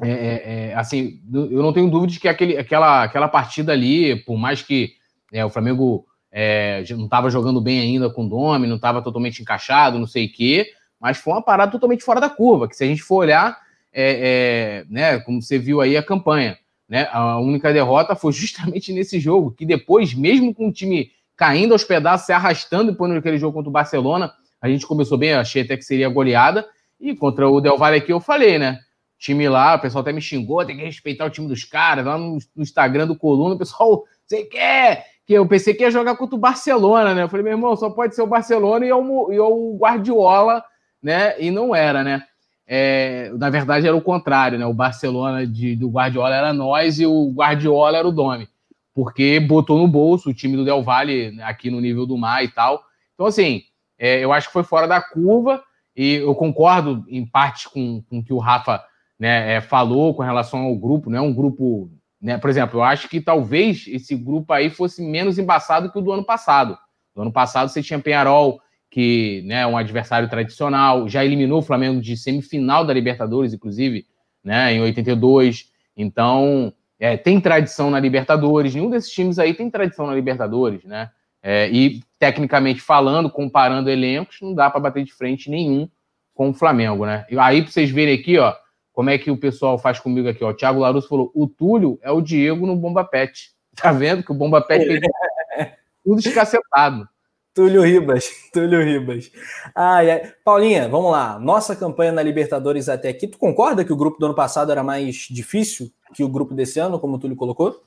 é, 0.02 0.10
é, 0.10 0.68
é, 0.70 0.74
assim, 0.74 1.20
eu 1.32 1.62
não 1.62 1.72
tenho 1.72 1.90
dúvida 1.90 2.12
de 2.12 2.20
que 2.20 2.28
aquele, 2.28 2.56
aquela, 2.56 3.02
aquela 3.02 3.28
partida 3.28 3.72
ali, 3.72 4.16
por 4.24 4.38
mais 4.38 4.62
que 4.62 4.94
é, 5.32 5.44
o 5.44 5.50
Flamengo 5.50 6.06
é, 6.32 6.84
não 6.90 7.04
estava 7.04 7.30
jogando 7.30 7.60
bem 7.60 7.80
ainda 7.80 8.08
com 8.10 8.24
o 8.24 8.28
Domi, 8.28 8.66
não 8.66 8.76
estava 8.76 9.02
totalmente 9.02 9.42
encaixado, 9.42 9.98
não 9.98 10.06
sei 10.06 10.26
o 10.26 10.32
quê, 10.32 10.72
mas 11.00 11.18
foi 11.18 11.32
uma 11.32 11.42
parada 11.42 11.72
totalmente 11.72 12.04
fora 12.04 12.20
da 12.20 12.28
curva, 12.28 12.68
que 12.68 12.76
se 12.76 12.84
a 12.84 12.86
gente 12.86 13.02
for 13.02 13.16
olhar, 13.16 13.58
é, 13.92 14.84
né, 14.88 15.18
como 15.20 15.42
você 15.42 15.58
viu 15.58 15.80
aí 15.80 15.96
a 15.96 16.02
campanha, 16.02 16.58
né, 16.88 17.08
a 17.10 17.38
única 17.38 17.72
derrota 17.72 18.14
foi 18.14 18.32
justamente 18.32 18.92
nesse 18.92 19.18
jogo, 19.18 19.50
que 19.52 19.64
depois, 19.64 20.14
mesmo 20.14 20.54
com 20.54 20.68
o 20.68 20.72
time 20.72 21.10
caindo 21.36 21.72
aos 21.72 21.84
pedaços, 21.84 22.26
se 22.26 22.32
arrastando 22.32 22.92
depois 22.92 23.10
naquele 23.12 23.38
jogo 23.38 23.54
contra 23.54 23.70
o 23.70 23.72
Barcelona, 23.72 24.32
a 24.60 24.68
gente 24.68 24.86
começou 24.86 25.16
bem, 25.16 25.32
achei 25.32 25.62
até 25.62 25.76
que 25.76 25.82
seria 25.82 26.08
goleada, 26.08 26.66
e 27.00 27.16
contra 27.16 27.48
o 27.48 27.60
Del 27.60 27.78
Valle 27.78 27.96
aqui 27.96 28.12
eu 28.12 28.20
falei, 28.20 28.58
né, 28.58 28.78
time 29.18 29.48
lá, 29.48 29.74
o 29.74 29.80
pessoal 29.80 30.02
até 30.02 30.12
me 30.12 30.20
xingou, 30.20 30.64
tem 30.64 30.76
que 30.76 30.84
respeitar 30.84 31.24
o 31.26 31.30
time 31.30 31.48
dos 31.48 31.64
caras, 31.64 32.04
lá 32.04 32.16
no, 32.16 32.38
no 32.54 32.62
Instagram 32.62 33.06
do 33.06 33.16
Coluna, 33.16 33.54
o 33.54 33.58
pessoal, 33.58 34.04
você 34.26 34.44
quer? 34.44 35.06
Que 35.30 35.34
eu 35.34 35.46
pensei 35.46 35.72
que 35.72 35.84
ia 35.84 35.92
jogar 35.92 36.16
contra 36.16 36.34
o 36.34 36.40
Barcelona, 36.40 37.14
né? 37.14 37.22
Eu 37.22 37.28
falei, 37.28 37.44
meu 37.44 37.52
irmão, 37.52 37.76
só 37.76 37.88
pode 37.88 38.16
ser 38.16 38.22
o 38.22 38.26
Barcelona 38.26 38.84
e 38.84 38.92
o, 38.92 39.32
e 39.32 39.38
o 39.38 39.76
Guardiola, 39.78 40.60
né? 41.00 41.40
E 41.40 41.52
não 41.52 41.72
era, 41.72 42.02
né? 42.02 42.24
É, 42.66 43.30
na 43.38 43.48
verdade 43.48 43.86
era 43.86 43.96
o 43.96 44.02
contrário, 44.02 44.58
né? 44.58 44.66
O 44.66 44.74
Barcelona 44.74 45.46
de, 45.46 45.76
do 45.76 45.88
Guardiola 45.88 46.34
era 46.34 46.52
nós 46.52 46.98
e 46.98 47.06
o 47.06 47.30
Guardiola 47.30 47.96
era 47.96 48.08
o 48.08 48.10
Domi, 48.10 48.48
porque 48.92 49.38
botou 49.38 49.78
no 49.78 49.86
bolso 49.86 50.30
o 50.30 50.34
time 50.34 50.56
do 50.56 50.64
Del 50.64 50.82
Valle 50.82 51.40
aqui 51.42 51.70
no 51.70 51.80
nível 51.80 52.06
do 52.06 52.18
mar 52.18 52.42
e 52.42 52.48
tal. 52.48 52.82
Então, 53.14 53.24
assim, 53.24 53.62
é, 53.96 54.18
eu 54.18 54.32
acho 54.32 54.48
que 54.48 54.52
foi 54.52 54.64
fora 54.64 54.88
da 54.88 55.00
curva 55.00 55.62
e 55.96 56.14
eu 56.14 56.34
concordo 56.34 57.04
em 57.06 57.24
parte 57.24 57.70
com, 57.70 58.02
com 58.10 58.18
o 58.18 58.24
que 58.24 58.32
o 58.32 58.38
Rafa 58.38 58.82
né, 59.16 59.54
é, 59.54 59.60
falou 59.60 60.12
com 60.12 60.24
relação 60.24 60.62
ao 60.62 60.74
grupo, 60.74 61.08
não 61.08 61.18
é 61.18 61.22
um 61.22 61.32
grupo, 61.32 61.88
né, 62.20 62.36
por 62.38 62.50
exemplo, 62.50 62.80
eu 62.80 62.84
acho 62.84 63.08
que 63.08 63.20
talvez 63.20 63.86
esse 63.88 64.14
grupo 64.14 64.52
aí 64.52 64.68
fosse 64.68 65.02
menos 65.02 65.38
embaçado 65.38 65.90
que 65.90 65.98
o 65.98 66.02
do 66.02 66.12
ano 66.12 66.24
passado. 66.24 66.76
No 67.14 67.22
ano 67.22 67.32
passado 67.32 67.68
você 67.68 67.82
tinha 67.82 67.98
Penharol, 67.98 68.60
que 68.90 69.42
né, 69.46 69.60
é 69.62 69.66
um 69.66 69.76
adversário 69.76 70.28
tradicional, 70.28 71.08
já 71.08 71.24
eliminou 71.24 71.60
o 71.60 71.62
Flamengo 71.62 72.00
de 72.00 72.16
semifinal 72.16 72.84
da 72.84 72.92
Libertadores, 72.92 73.54
inclusive, 73.54 74.06
né, 74.44 74.74
em 74.74 74.80
82. 74.80 75.70
Então, 75.96 76.72
é, 76.98 77.16
tem 77.16 77.40
tradição 77.40 77.90
na 77.90 77.98
Libertadores. 77.98 78.74
Nenhum 78.74 78.90
desses 78.90 79.10
times 79.10 79.38
aí 79.38 79.54
tem 79.54 79.70
tradição 79.70 80.06
na 80.06 80.14
Libertadores, 80.14 80.84
né? 80.84 81.10
É, 81.42 81.70
e 81.70 82.02
tecnicamente 82.18 82.82
falando, 82.82 83.30
comparando 83.30 83.88
elencos, 83.88 84.36
não 84.42 84.54
dá 84.54 84.68
para 84.68 84.80
bater 84.80 85.02
de 85.04 85.12
frente 85.12 85.48
nenhum 85.48 85.88
com 86.34 86.50
o 86.50 86.54
Flamengo, 86.54 87.06
né? 87.06 87.24
E 87.30 87.38
aí, 87.38 87.62
para 87.62 87.70
vocês 87.70 87.90
verem 87.90 88.14
aqui, 88.14 88.36
ó, 88.36 88.54
como 89.00 89.08
é 89.08 89.16
que 89.16 89.30
o 89.30 89.36
pessoal 89.38 89.78
faz 89.78 89.98
comigo 89.98 90.28
aqui, 90.28 90.44
ó. 90.44 90.50
O 90.50 90.54
Thiago 90.54 90.80
Larusso 90.80 91.08
falou: 91.08 91.32
o 91.34 91.48
Túlio 91.48 91.98
é 92.02 92.10
o 92.10 92.20
Diego 92.20 92.66
no 92.66 92.76
Bomba 92.76 93.02
Pet. 93.02 93.50
Tá 93.74 93.92
vendo 93.92 94.22
que 94.22 94.30
o 94.30 94.34
Bomba 94.34 94.60
Pet 94.60 94.84
fez 94.84 95.00
tudo 96.04 96.18
escacetado. 96.18 97.08
Túlio 97.54 97.80
Ribas, 97.80 98.28
Túlio 98.52 98.84
Ribas. 98.84 99.32
Ai, 99.74 100.10
ai. 100.10 100.34
Paulinha, 100.44 100.86
vamos 100.86 101.12
lá. 101.12 101.38
Nossa 101.38 101.74
campanha 101.74 102.12
na 102.12 102.22
Libertadores 102.22 102.90
até 102.90 103.08
aqui. 103.08 103.26
Tu 103.26 103.38
concorda 103.38 103.82
que 103.82 103.92
o 103.92 103.96
grupo 103.96 104.18
do 104.18 104.26
ano 104.26 104.34
passado 104.34 104.70
era 104.70 104.82
mais 104.82 105.28
difícil 105.30 105.90
que 106.12 106.22
o 106.22 106.28
grupo 106.28 106.52
desse 106.52 106.78
ano, 106.78 107.00
como 107.00 107.16
o 107.16 107.18
Túlio 107.18 107.36
colocou? 107.36 107.82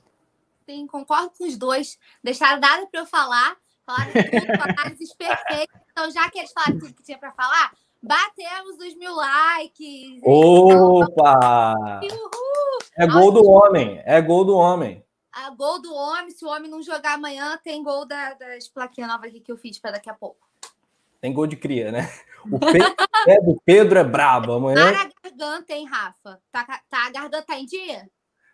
Sim, 0.68 0.84
concordo 0.88 1.30
com 1.38 1.46
os 1.46 1.56
dois. 1.56 1.96
Deixaram 2.24 2.58
nada 2.58 2.88
para 2.90 3.02
eu 3.02 3.06
falar, 3.06 3.56
falaram 3.86 4.10
tudo, 4.10 4.62
análises 4.62 5.14
perfeitas. 5.14 5.80
Então, 5.92 6.10
já 6.10 6.28
que 6.28 6.40
eles 6.40 6.50
falaram 6.50 6.78
tudo 6.80 6.92
que 6.92 7.04
tinha 7.04 7.18
para 7.18 7.30
falar, 7.30 7.70
Batemos 8.04 8.76
os 8.78 8.94
mil 8.96 9.16
likes. 9.16 10.20
Opa! 10.22 11.74
Uhul. 12.02 12.78
É 12.98 13.06
gol 13.06 13.32
do 13.32 13.48
homem. 13.48 14.02
É 14.04 14.20
gol 14.20 14.44
do 14.44 14.54
homem. 14.54 15.02
A 15.32 15.48
gol 15.48 15.80
do 15.80 15.92
homem. 15.94 16.30
Se 16.30 16.44
o 16.44 16.48
homem 16.48 16.70
não 16.70 16.82
jogar 16.82 17.14
amanhã, 17.14 17.58
tem 17.64 17.82
gol 17.82 18.06
da, 18.06 18.34
das 18.34 18.68
plaquinhas 18.68 19.10
novas 19.10 19.30
aqui 19.30 19.40
que 19.40 19.50
eu 19.50 19.56
fiz 19.56 19.78
para 19.78 19.92
daqui 19.92 20.10
a 20.10 20.14
pouco. 20.14 20.46
Tem 21.18 21.32
gol 21.32 21.46
de 21.46 21.56
cria, 21.56 21.90
né? 21.90 22.12
O 22.44 22.58
Pedro, 22.58 22.94
é 23.26 23.40
do 23.40 23.62
Pedro 23.64 23.98
é 23.98 24.04
brabo. 24.04 24.52
Amanhã. 24.52 24.74
Para 24.74 25.00
a 25.00 25.30
garganta, 25.30 25.72
hein, 25.72 25.86
Rafa? 25.86 26.38
Tá, 26.52 26.64
tá, 26.90 27.06
a 27.06 27.10
garganta 27.10 27.42
tá 27.42 27.58
em 27.58 27.64
dia? 27.64 28.06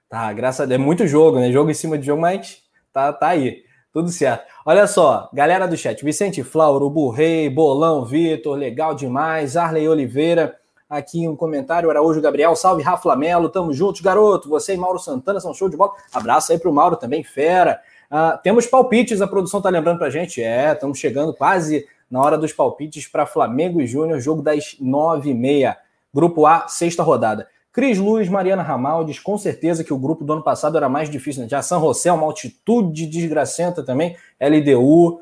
Tá, 0.09 0.33
graças 0.33 0.61
a 0.61 0.67
Deus. 0.67 0.81
É 0.81 0.85
muito 0.85 1.09
jogo, 1.09 1.41
né? 1.41 1.51
Jogo 1.51 1.73
em 1.73 1.75
cima 1.75 1.99
de 1.99 2.07
jogo, 2.07 2.23
mas 2.23 2.63
tá, 2.93 3.13
tá 3.13 3.29
aí. 3.31 3.65
Tudo 3.93 4.09
certo. 4.09 4.45
Olha 4.65 4.87
só, 4.87 5.29
galera 5.33 5.67
do 5.67 5.77
chat. 5.77 6.05
Vicente 6.05 6.45
Flauro, 6.45 6.89
Burrei, 6.89 7.51
Bolão, 7.51 8.05
Vitor, 8.05 8.57
legal 8.57 8.95
demais. 8.95 9.57
Arley 9.57 9.89
Oliveira, 9.89 10.57
aqui 10.89 11.27
um 11.27 11.35
comentário. 11.35 11.91
Araújo 11.91 12.21
Gabriel, 12.21 12.55
salve 12.55 12.85
Rafa 12.85 13.17
Melo, 13.17 13.49
tamo 13.49 13.73
juntos, 13.73 14.01
garoto. 14.01 14.49
Você 14.49 14.75
e 14.75 14.77
Mauro 14.77 15.01
Santana 15.01 15.41
são 15.41 15.53
show 15.53 15.69
de 15.69 15.77
bola. 15.77 15.93
Abraço 16.13 16.53
aí 16.53 16.59
pro 16.59 16.73
Mauro 16.73 16.97
também, 16.97 17.25
fera. 17.25 17.81
Uh, 18.09 18.41
temos 18.45 18.65
palpites, 18.65 19.21
a 19.21 19.27
produção 19.27 19.61
tá 19.61 19.69
lembrando 19.69 19.99
pra 19.99 20.09
gente. 20.09 20.41
É, 20.41 20.73
estamos 20.73 20.97
chegando 20.97 21.35
quase 21.35 21.85
na 22.09 22.21
hora 22.21 22.39
dos 22.39 22.53
palpites 22.53 23.09
para 23.09 23.27
Flamengo 23.27 23.81
e 23.81 23.87
Júnior, 23.89 24.21
jogo 24.21 24.41
das 24.41 24.77
nove 24.81 25.31
e 25.31 25.35
meia. 25.35 25.77
Grupo 26.15 26.47
A, 26.47 26.69
sexta 26.69 27.03
rodada. 27.03 27.49
Cris 27.73 27.99
Luz, 27.99 28.29
Mariana 28.29 28.63
Ramaldes, 28.63 29.21
com 29.21 29.39
certeza 29.39 29.85
que 29.85 29.93
o 29.93 29.99
grupo 29.99 30.25
do 30.25 30.33
ano 30.33 30.43
passado 30.43 30.77
era 30.77 30.89
mais 30.89 31.09
difícil. 31.09 31.43
Né? 31.43 31.49
Já 31.49 31.63
San 31.63 31.81
José, 31.81 32.09
é 32.09 32.13
uma 32.13 32.27
altitude 32.27 33.07
desgracenta 33.07 33.83
também, 33.83 34.17
LDU. 34.41 35.21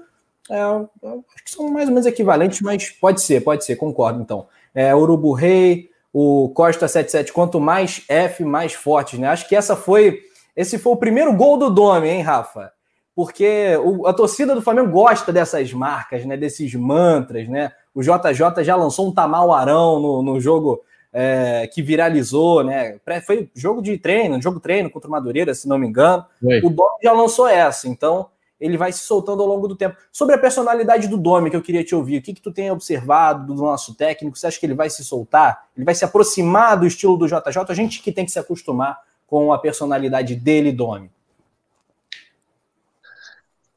É, 0.50 0.62
acho 0.62 1.44
que 1.44 1.50
são 1.50 1.70
mais 1.70 1.88
ou 1.88 1.94
menos 1.94 2.06
equivalentes, 2.06 2.62
mas 2.62 2.88
pode 2.88 3.20
ser, 3.20 3.42
pode 3.42 3.64
ser, 3.64 3.76
concordo 3.76 4.22
então. 4.22 4.46
É, 4.74 4.94
Urubu 4.94 5.34
Rei, 5.34 5.90
o 6.12 6.48
Costa 6.54 6.88
77, 6.88 7.32
quanto 7.32 7.60
mais 7.60 8.02
F, 8.08 8.44
mais 8.44 8.72
fortes, 8.72 9.18
né? 9.18 9.28
Acho 9.28 9.46
que 9.46 9.54
essa 9.54 9.76
foi. 9.76 10.22
Esse 10.56 10.78
foi 10.78 10.92
o 10.92 10.96
primeiro 10.96 11.32
gol 11.34 11.58
do 11.58 11.70
Dome, 11.70 12.08
hein, 12.08 12.22
Rafa? 12.22 12.72
Porque 13.14 13.76
o, 13.84 14.06
a 14.06 14.12
torcida 14.12 14.54
do 14.54 14.62
Flamengo 14.62 14.90
gosta 14.90 15.32
dessas 15.32 15.72
marcas, 15.72 16.24
né? 16.24 16.36
Desses 16.36 16.74
mantras, 16.74 17.46
né? 17.46 17.72
O 17.94 18.00
JJ 18.00 18.64
já 18.64 18.74
lançou 18.74 19.08
um 19.08 19.12
tamal 19.12 19.52
arão 19.52 20.00
no, 20.00 20.22
no 20.22 20.40
jogo 20.40 20.80
é, 21.12 21.68
que 21.72 21.82
viralizou, 21.82 22.62
né? 22.62 22.98
Foi 23.26 23.50
jogo 23.54 23.82
de 23.82 23.96
treino, 23.98 24.40
jogo 24.40 24.60
treino 24.60 24.90
contra 24.90 25.08
o 25.08 25.10
Madureira, 25.10 25.54
se 25.54 25.68
não 25.68 25.78
me 25.78 25.86
engano. 25.86 26.24
Foi. 26.40 26.58
O 26.60 26.70
Domi 26.70 26.98
já 27.02 27.12
lançou 27.12 27.48
essa, 27.48 27.88
então 27.88 28.28
ele 28.60 28.76
vai 28.76 28.92
se 28.92 29.00
soltando 29.00 29.42
ao 29.42 29.48
longo 29.48 29.68
do 29.68 29.76
tempo. 29.76 29.96
Sobre 30.12 30.34
a 30.34 30.38
personalidade 30.38 31.06
do 31.06 31.16
Domi, 31.16 31.50
que 31.50 31.56
eu 31.56 31.62
queria 31.62 31.84
te 31.84 31.94
ouvir, 31.94 32.18
o 32.18 32.22
que, 32.22 32.34
que 32.34 32.42
tu 32.42 32.52
tem 32.52 32.70
observado 32.70 33.54
do 33.54 33.62
nosso 33.62 33.94
técnico? 33.94 34.36
Você 34.36 34.48
acha 34.48 34.58
que 34.58 34.66
ele 34.66 34.74
vai 34.74 34.90
se 34.90 35.04
soltar? 35.04 35.66
Ele 35.76 35.84
vai 35.84 35.94
se 35.94 36.04
aproximar 36.04 36.78
do 36.78 36.86
estilo 36.86 37.16
do 37.16 37.26
JJ? 37.26 37.64
A 37.68 37.74
gente 37.74 38.02
que 38.02 38.10
tem 38.10 38.24
que 38.24 38.32
se 38.32 38.38
acostumar 38.38 39.00
com 39.26 39.52
a 39.52 39.58
personalidade 39.58 40.34
dele, 40.34 40.72
Domi. 40.72 41.10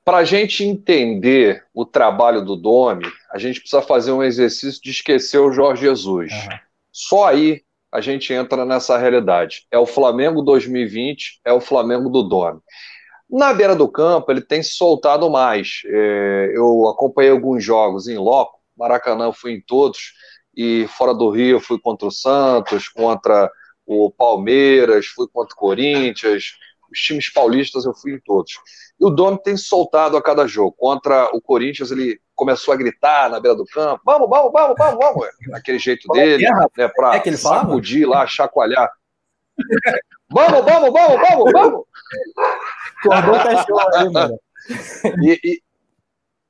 Para 0.04 0.18
a 0.18 0.24
gente 0.24 0.64
entender 0.64 1.64
o 1.74 1.86
trabalho 1.86 2.44
do 2.44 2.56
Domi, 2.56 3.06
a 3.32 3.38
gente 3.38 3.60
precisa 3.60 3.84
fazer 3.84 4.12
um 4.12 4.24
exercício 4.24 4.82
de 4.82 4.90
esquecer 4.90 5.38
o 5.38 5.52
Jorge 5.52 5.84
Jesus. 5.84 6.32
Uhum. 6.32 6.60
Só 7.02 7.26
aí 7.26 7.64
a 7.92 8.00
gente 8.00 8.32
entra 8.32 8.64
nessa 8.64 8.96
realidade. 8.96 9.66
É 9.72 9.78
o 9.78 9.88
Flamengo 9.88 10.44
2020, 10.44 11.42
é 11.44 11.52
o 11.52 11.60
Flamengo 11.60 12.10
do 12.10 12.22
Domi. 12.22 12.60
Na 13.28 13.52
beira 13.54 13.76
do 13.76 13.88
campo, 13.88 14.32
ele 14.32 14.42
tem 14.42 14.62
se 14.62 14.76
soltado 14.76 15.30
mais. 15.30 15.82
É, 15.86 16.52
eu 16.54 16.88
acompanhei 16.88 17.32
alguns 17.32 17.64
jogos 17.64 18.08
em 18.08 18.18
loco, 18.18 18.60
Maracanã 18.78 19.26
eu 19.26 19.34
fui 19.34 19.54
em 19.54 19.62
todos, 19.62 20.14
e 20.56 20.86
fora 20.90 21.14
do 21.14 21.30
Rio 21.30 21.58
eu 21.58 21.60
fui 21.60 21.80
contra 21.80 22.08
o 22.08 22.12
Santos, 22.12 22.88
contra 22.88 23.50
o 23.86 24.12
Palmeiras, 24.12 25.08
fui 25.08 25.28
contra 25.28 25.56
o 25.56 25.58
Corinthians, 25.58 26.54
os 26.92 27.00
times 27.00 27.32
paulistas 27.34 27.84
eu 27.84 27.96
fui 27.96 28.14
em 28.14 28.20
todos. 28.20 28.54
E 29.00 29.06
o 29.06 29.10
Domi 29.10 29.42
tem 29.42 29.58
soltado 29.58 30.16
a 30.16 30.22
cada 30.22 30.46
jogo. 30.46 30.76
Contra 30.78 31.36
o 31.36 31.42
Corinthians, 31.42 31.90
ele 31.90 32.20
começou 32.42 32.74
a 32.74 32.78
gritar 32.78 33.30
na 33.30 33.40
beira 33.40 33.56
do 33.56 33.66
campo: 33.66 34.02
vamos, 34.04 34.28
vamos, 34.28 34.52
vamos, 34.52 34.76
vamos, 34.76 35.00
vamos. 35.00 35.28
Aquele 35.54 35.78
jeito 35.78 36.08
dele, 36.12 36.44
é, 36.44 36.52
né, 36.76 36.88
para 36.88 37.18
é 37.18 37.32
sacudir 37.34 38.08
lá, 38.08 38.26
chacoalhar. 38.26 38.92
vamos, 40.28 40.66
vamos, 40.66 40.92
vamos, 40.92 41.22
vamos, 41.22 41.52
vamos. 41.52 41.86
Acordou 43.06 43.36
o 43.36 43.44
cachorro 43.44 43.96
aí, 43.96 44.10
mano. 44.10 44.40
E, 45.24 45.40
e, 45.44 45.62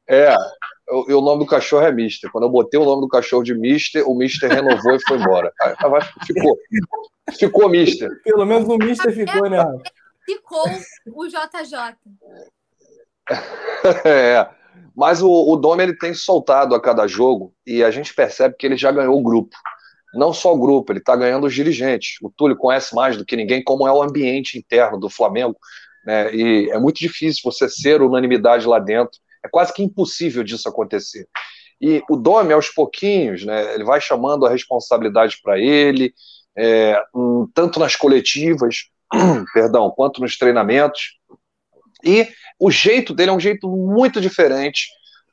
é, 0.07 0.33
o, 0.89 1.17
o, 1.17 1.21
nome 1.21 1.43
do 1.43 1.49
cachorro 1.49 1.85
é 1.85 1.91
Mister. 1.91 2.31
Quando 2.31 2.45
eu 2.45 2.49
botei 2.49 2.79
o 2.79 2.85
nome 2.85 3.01
do 3.01 3.09
cachorro 3.09 3.43
de 3.43 3.53
Mister, 3.53 4.07
o 4.07 4.15
Mister 4.15 4.49
renovou 4.49 4.95
e 4.95 5.03
foi 5.05 5.17
embora. 5.17 5.51
Ficou. 6.25 6.57
Ficou 7.37 7.69
Mister. 7.69 8.09
Pelo 8.23 8.45
menos 8.45 8.67
o 8.69 8.77
Mister 8.77 9.13
ficou, 9.13 9.49
né? 9.49 9.61
Ficou 10.25 10.63
o 11.15 11.27
JJ. 11.27 11.97
é. 14.05 14.60
Mas 14.95 15.21
o, 15.21 15.29
o 15.29 15.81
ele 15.81 15.95
tem 15.95 16.13
soltado 16.13 16.75
a 16.75 16.81
cada 16.81 17.07
jogo 17.07 17.53
e 17.65 17.83
a 17.83 17.91
gente 17.91 18.13
percebe 18.13 18.55
que 18.57 18.65
ele 18.65 18.77
já 18.77 18.91
ganhou 18.91 19.17
o 19.17 19.23
grupo. 19.23 19.55
Não 20.13 20.33
só 20.33 20.53
o 20.53 20.59
grupo, 20.59 20.91
ele 20.91 20.99
está 20.99 21.15
ganhando 21.15 21.47
os 21.47 21.53
dirigentes. 21.53 22.17
O 22.21 22.29
Túlio 22.29 22.57
conhece 22.57 22.93
mais 22.93 23.15
do 23.15 23.25
que 23.25 23.35
ninguém 23.35 23.63
como 23.63 23.87
é 23.87 23.91
o 23.91 24.03
ambiente 24.03 24.57
interno 24.57 24.99
do 24.99 25.09
Flamengo. 25.09 25.55
Né? 26.05 26.35
E 26.35 26.69
é 26.71 26.79
muito 26.79 26.97
difícil 26.97 27.41
você 27.45 27.69
ser 27.69 28.01
unanimidade 28.01 28.67
lá 28.67 28.79
dentro. 28.79 29.19
É 29.43 29.47
quase 29.47 29.73
que 29.73 29.81
impossível 29.81 30.43
disso 30.43 30.67
acontecer. 30.67 31.27
E 31.79 32.03
o 32.09 32.15
Dome, 32.15 32.53
aos 32.53 32.69
pouquinhos, 32.69 33.43
né, 33.43 33.73
ele 33.73 33.83
vai 33.83 33.99
chamando 33.99 34.45
a 34.45 34.49
responsabilidade 34.49 35.39
para 35.41 35.57
ele, 35.57 36.13
é, 36.55 37.01
um, 37.15 37.47
tanto 37.55 37.79
nas 37.79 37.95
coletivas, 37.95 38.89
perdão, 39.53 39.89
quanto 39.89 40.21
nos 40.21 40.37
treinamentos. 40.37 41.17
E 42.03 42.27
o 42.59 42.71
jeito 42.71 43.13
dele 43.13 43.31
é 43.31 43.33
um 43.33 43.39
jeito 43.39 43.67
muito 43.69 44.21
diferente 44.21 44.87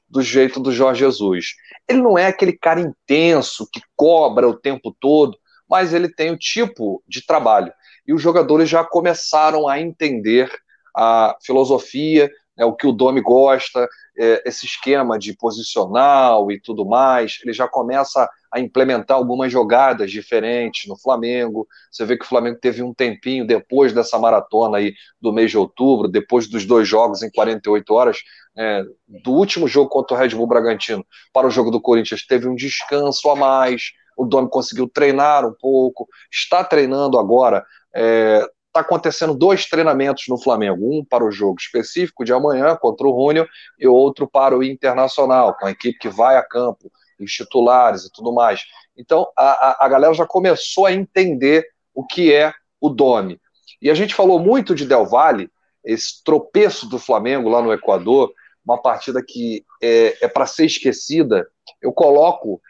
do 0.08 0.22
jeito 0.22 0.60
do 0.60 0.72
Jorge 0.72 1.00
Jesus. 1.00 1.54
Ele 1.86 2.00
não 2.00 2.16
é 2.18 2.26
aquele 2.26 2.52
cara 2.52 2.80
intenso 2.80 3.68
que 3.70 3.80
cobra 3.94 4.48
o 4.48 4.58
tempo 4.58 4.94
todo, 4.98 5.36
mas 5.68 5.92
ele 5.92 6.08
tem 6.08 6.30
o 6.30 6.38
tipo 6.38 7.02
de 7.06 7.24
trabalho. 7.24 7.72
E 8.06 8.12
os 8.12 8.22
jogadores 8.22 8.68
já 8.68 8.82
começaram 8.82 9.68
a 9.68 9.80
entender 9.80 10.50
a 10.96 11.36
filosofia, 11.44 12.30
né, 12.58 12.64
o 12.64 12.74
que 12.74 12.86
o 12.86 12.92
Domi 12.92 13.20
gosta, 13.20 13.88
é, 14.18 14.42
esse 14.44 14.66
esquema 14.66 15.16
de 15.16 15.34
posicional 15.36 16.50
e 16.50 16.60
tudo 16.60 16.84
mais. 16.84 17.38
Ele 17.44 17.52
já 17.52 17.68
começa 17.68 18.28
a 18.52 18.58
implementar 18.58 19.16
algumas 19.16 19.52
jogadas 19.52 20.10
diferentes 20.10 20.88
no 20.88 20.98
Flamengo. 20.98 21.68
Você 21.90 22.04
vê 22.04 22.18
que 22.18 22.24
o 22.24 22.28
Flamengo 22.28 22.58
teve 22.60 22.82
um 22.82 22.92
tempinho 22.92 23.46
depois 23.46 23.92
dessa 23.92 24.18
maratona 24.18 24.78
aí 24.78 24.94
do 25.20 25.32
mês 25.32 25.50
de 25.50 25.58
outubro, 25.58 26.08
depois 26.08 26.48
dos 26.48 26.66
dois 26.66 26.88
jogos 26.88 27.22
em 27.22 27.30
48 27.30 27.94
horas, 27.94 28.18
é, 28.56 28.82
do 29.06 29.32
último 29.32 29.68
jogo 29.68 29.88
contra 29.88 30.16
o 30.16 30.18
Red 30.18 30.30
Bull 30.30 30.48
Bragantino 30.48 31.06
para 31.32 31.46
o 31.46 31.50
jogo 31.50 31.70
do 31.70 31.80
Corinthians, 31.80 32.26
teve 32.26 32.48
um 32.48 32.56
descanso 32.56 33.30
a 33.30 33.36
mais. 33.36 33.92
O 34.16 34.24
Domi 34.24 34.50
conseguiu 34.50 34.88
treinar 34.88 35.46
um 35.46 35.54
pouco, 35.54 36.08
está 36.32 36.64
treinando 36.64 37.20
agora. 37.20 37.64
É, 37.94 38.44
está 38.68 38.80
acontecendo 38.80 39.34
dois 39.34 39.66
treinamentos 39.66 40.24
no 40.28 40.40
Flamengo, 40.40 40.98
um 40.98 41.04
para 41.04 41.24
o 41.24 41.30
jogo 41.30 41.56
específico 41.58 42.24
de 42.24 42.32
amanhã 42.32 42.76
contra 42.76 43.06
o 43.06 43.12
Rúnio 43.12 43.46
e 43.78 43.86
outro 43.86 44.28
para 44.28 44.56
o 44.56 44.62
Internacional, 44.62 45.56
com 45.56 45.66
a 45.66 45.70
equipe 45.70 45.98
que 45.98 46.08
vai 46.08 46.36
a 46.36 46.42
campo 46.42 46.90
os 47.20 47.32
titulares 47.32 48.04
e 48.04 48.12
tudo 48.12 48.32
mais. 48.32 48.62
Então, 48.96 49.28
a, 49.36 49.84
a 49.84 49.88
galera 49.88 50.14
já 50.14 50.26
começou 50.26 50.86
a 50.86 50.92
entender 50.92 51.66
o 51.92 52.06
que 52.06 52.32
é 52.32 52.52
o 52.80 52.88
Domi. 52.88 53.40
E 53.82 53.90
a 53.90 53.94
gente 53.94 54.14
falou 54.14 54.38
muito 54.38 54.74
de 54.74 54.86
Del 54.86 55.06
Valle, 55.06 55.50
esse 55.84 56.22
tropeço 56.22 56.88
do 56.88 56.98
Flamengo 56.98 57.48
lá 57.48 57.62
no 57.62 57.72
Equador, 57.72 58.32
uma 58.64 58.80
partida 58.80 59.22
que 59.26 59.64
é, 59.82 60.16
é 60.24 60.28
para 60.28 60.46
ser 60.46 60.66
esquecida. 60.66 61.48
Eu 61.80 61.92
coloco 61.92 62.60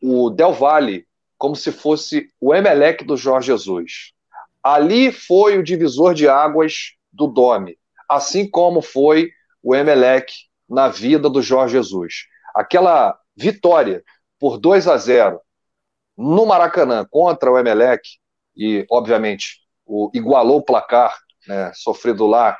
o 0.00 0.30
Del 0.30 0.52
Valle 0.52 1.06
como 1.36 1.56
se 1.56 1.72
fosse 1.72 2.28
o 2.40 2.54
Emelec 2.54 3.04
do 3.04 3.16
Jorge 3.16 3.48
Jesus. 3.48 4.12
Ali 4.62 5.10
foi 5.10 5.58
o 5.58 5.62
divisor 5.62 6.14
de 6.14 6.28
águas 6.28 6.92
do 7.12 7.26
Domi, 7.26 7.76
assim 8.08 8.48
como 8.48 8.80
foi 8.80 9.30
o 9.62 9.74
Emelec 9.74 10.32
na 10.68 10.88
vida 10.88 11.28
do 11.28 11.42
Jorge 11.42 11.76
Jesus. 11.76 12.26
Aquela 12.54 13.18
vitória 13.36 14.02
por 14.38 14.58
2 14.58 14.88
a 14.88 14.96
0 14.96 15.40
no 16.16 16.46
Maracanã 16.46 17.06
contra 17.10 17.50
o 17.50 17.58
Emelec, 17.58 18.02
e 18.56 18.86
obviamente 18.90 19.60
o, 19.86 20.10
igualou 20.14 20.58
o 20.58 20.64
placar 20.64 21.16
né, 21.46 21.72
sofrido 21.74 22.26
lá, 22.26 22.56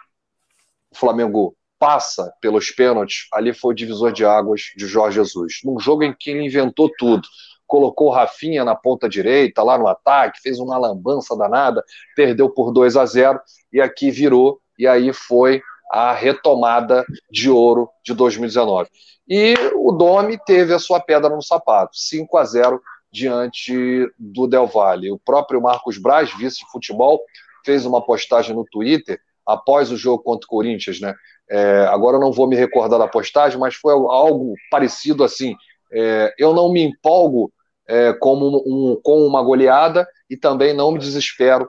o 0.91 0.97
Flamengo 0.97 1.57
passa 1.79 2.33
pelos 2.41 2.71
pênaltis, 2.71 3.27
ali 3.33 3.53
foi 3.53 3.73
o 3.73 3.77
divisor 3.77 4.13
de 4.13 4.25
águas 4.25 4.73
de 4.77 4.87
Jorge 4.87 5.17
Jesus. 5.17 5.61
Num 5.65 5.81
jogo 5.81 6.05
em 6.05 6.15
que 6.17 6.31
ele 6.31 6.47
inventou 6.47 6.91
tudo. 6.97 7.27
Colocou 7.73 8.09
o 8.09 8.11
Rafinha 8.11 8.67
na 8.67 8.75
ponta 8.75 9.09
direita, 9.09 9.63
lá 9.63 9.79
no 9.79 9.89
ataque, 9.89 10.43
fez 10.43 10.61
uma 10.61 10.77
lambança 10.77 11.35
danada, 11.35 11.83
perdeu 12.15 12.51
por 12.51 12.71
2 12.71 12.99
a 12.99 13.07
0 13.07 13.41
e 13.73 13.81
aqui 13.81 14.11
virou, 14.11 14.61
e 14.79 14.87
aí 14.87 15.11
foi 15.11 15.63
a 15.91 16.13
retomada 16.13 17.03
de 17.31 17.49
ouro 17.49 17.89
de 18.05 18.13
2019. 18.13 18.91
E 19.27 19.55
o 19.75 19.91
Domi 19.91 20.39
teve 20.45 20.75
a 20.75 20.79
sua 20.79 21.01
pedra 21.01 21.35
no 21.35 21.41
sapato, 21.41 21.97
5 21.97 22.37
a 22.37 22.45
0 22.45 22.79
diante 23.11 24.07
do 24.19 24.47
Del 24.47 24.67
Valle. 24.67 25.11
O 25.11 25.19
próprio 25.19 25.63
Marcos 25.63 25.97
Braz, 25.97 26.31
vice 26.37 26.59
de 26.59 26.71
futebol, 26.71 27.23
fez 27.65 27.87
uma 27.87 28.05
postagem 28.05 28.55
no 28.55 28.67
Twitter 28.71 29.19
após 29.47 29.91
o 29.91 29.97
jogo 29.97 30.23
contra 30.23 30.45
o 30.45 30.51
Corinthians, 30.51 31.01
né? 31.01 31.15
É, 31.51 31.87
agora 31.89 32.19
eu 32.19 32.21
não 32.21 32.33
vou 32.33 32.47
me 32.47 32.55
recordar 32.55 32.99
da 32.99 33.09
postagem, 33.09 33.59
mas 33.59 33.75
foi 33.75 33.95
algo 33.95 34.53
parecido 34.71 35.25
assim. 35.25 35.55
É, 35.91 36.35
eu 36.39 36.53
não 36.53 36.71
me 36.71 36.83
empolgo 36.83 37.51
é, 37.89 38.13
como 38.13 38.63
um, 38.67 39.01
com 39.03 39.27
uma 39.27 39.43
goleada 39.43 40.07
e 40.29 40.37
também 40.37 40.75
não 40.75 40.93
me 40.93 40.99
desespero 40.99 41.69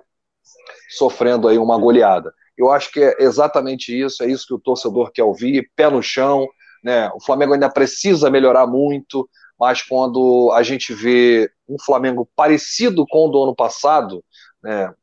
sofrendo 0.98 1.48
aí 1.48 1.58
uma 1.58 1.78
goleada. 1.78 2.34
Eu 2.58 2.72
acho 2.72 2.92
que 2.92 3.02
é 3.02 3.16
exatamente 3.20 4.00
isso, 4.00 4.24
é 4.24 4.28
isso 4.28 4.46
que 4.48 4.54
o 4.54 4.60
torcedor 4.60 5.12
quer 5.12 5.24
ouvir, 5.24 5.72
pé 5.76 5.90
no 5.90 6.02
chão, 6.02 6.48
né? 6.84 7.10
O 7.16 7.20
Flamengo 7.20 7.54
ainda 7.54 7.70
precisa 7.70 8.30
melhorar 8.30 8.68
muito, 8.68 9.28
mas 9.60 9.82
quando 9.82 10.52
a 10.54 10.62
gente 10.62 10.94
vê 10.94 11.50
um 11.68 11.78
Flamengo 11.80 12.30
parecido 12.36 13.06
com 13.08 13.28
o 13.28 13.32
do 13.32 13.44
ano 13.44 13.56
passado, 13.56 14.24
né? 14.62 14.94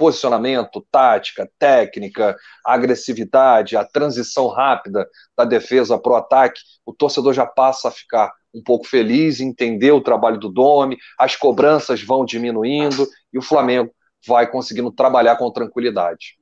Posicionamento, 0.00 0.82
tática, 0.90 1.46
técnica, 1.58 2.34
agressividade, 2.64 3.76
a 3.76 3.84
transição 3.84 4.48
rápida 4.48 5.06
da 5.36 5.44
defesa 5.44 5.98
para 5.98 6.12
o 6.12 6.16
ataque, 6.16 6.62
o 6.86 6.94
torcedor 6.94 7.34
já 7.34 7.44
passa 7.44 7.88
a 7.88 7.92
ficar 7.92 8.32
um 8.54 8.62
pouco 8.62 8.86
feliz, 8.86 9.40
entender 9.40 9.92
o 9.92 10.00
trabalho 10.00 10.38
do 10.38 10.48
Domi, 10.48 10.96
as 11.18 11.36
cobranças 11.36 12.02
vão 12.02 12.24
diminuindo 12.24 13.06
e 13.30 13.38
o 13.38 13.42
Flamengo 13.42 13.90
vai 14.26 14.50
conseguindo 14.50 14.90
trabalhar 14.90 15.36
com 15.36 15.52
tranquilidade. 15.52 16.38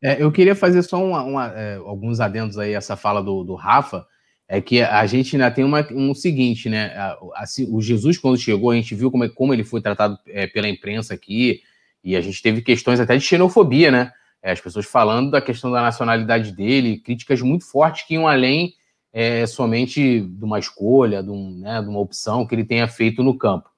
É, 0.00 0.22
eu 0.22 0.30
queria 0.30 0.54
fazer 0.54 0.82
só 0.82 1.02
uma, 1.04 1.22
uma, 1.24 1.46
é, 1.48 1.74
alguns 1.76 2.20
adendos 2.20 2.58
aí 2.58 2.74
essa 2.74 2.94
fala 2.94 3.20
do, 3.20 3.42
do, 3.42 3.56
Rafa. 3.56 4.06
É 4.46 4.60
que 4.60 4.82
a 4.82 5.04
gente 5.06 5.34
ainda 5.34 5.50
tem 5.50 5.64
uma, 5.64 5.84
um 5.90 6.14
seguinte, 6.14 6.68
né? 6.68 6.94
Assim, 7.34 7.66
o 7.74 7.80
Jesus, 7.80 8.18
quando 8.18 8.36
chegou, 8.36 8.70
a 8.70 8.74
gente 8.74 8.94
viu 8.94 9.10
como, 9.10 9.24
é, 9.24 9.28
como 9.28 9.52
ele 9.52 9.64
foi 9.64 9.80
tratado 9.80 10.18
é, 10.26 10.46
pela 10.46 10.68
imprensa 10.68 11.14
aqui, 11.14 11.62
e 12.04 12.14
a 12.14 12.20
gente 12.20 12.42
teve 12.42 12.60
questões 12.60 13.00
até 13.00 13.16
de 13.16 13.24
xenofobia, 13.24 13.90
né? 13.90 14.12
É, 14.42 14.52
as 14.52 14.60
pessoas 14.60 14.84
falando 14.84 15.30
da 15.30 15.40
questão 15.40 15.70
da 15.70 15.80
nacionalidade 15.80 16.52
dele, 16.52 16.98
críticas 16.98 17.40
muito 17.40 17.64
fortes 17.64 18.06
que 18.06 18.12
iam 18.12 18.28
além 18.28 18.74
é, 19.10 19.46
somente 19.46 20.20
de 20.20 20.44
uma 20.44 20.58
escolha, 20.58 21.22
de, 21.22 21.30
um, 21.30 21.58
né, 21.60 21.80
de 21.80 21.88
uma 21.88 22.00
opção 22.00 22.46
que 22.46 22.54
ele 22.54 22.64
tenha 22.64 22.86
feito 22.86 23.22
no 23.22 23.38
campo. 23.38 23.70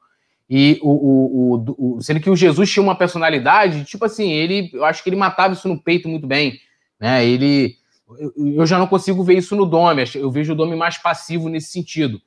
E 0.49 0.79
o, 0.83 0.91
o, 0.91 1.97
o, 1.97 2.03
sendo 2.03 2.21
que 2.21 2.31
o 2.31 2.37
Jesus 2.37 2.71
tinha 2.71 2.83
uma 2.83 2.97
personalidade, 2.97 3.85
tipo 3.85 4.05
assim, 4.05 4.31
ele, 4.31 4.71
eu 4.73 4.85
acho 4.85 5.03
que 5.03 5.09
ele 5.09 5.17
matava 5.17 5.55
isso 5.55 5.69
no 5.69 5.81
peito 5.81 6.09
muito 6.09 6.27
bem, 6.27 6.59
né? 6.99 7.25
Ele, 7.25 7.77
eu, 8.19 8.33
eu 8.37 8.67
já 8.67 8.79
não 8.79 8.87
consigo 8.87 9.23
ver 9.23 9.39
isso 9.39 9.55
no 9.55 9.67
Dome, 9.67 10.05
eu 10.15 10.31
vejo 10.31 10.53
o 10.53 10.57
Dome 10.57 10.75
mais 10.75 10.99
passivo 10.99 11.49
nesse 11.49 11.71
sentido. 11.71 12.21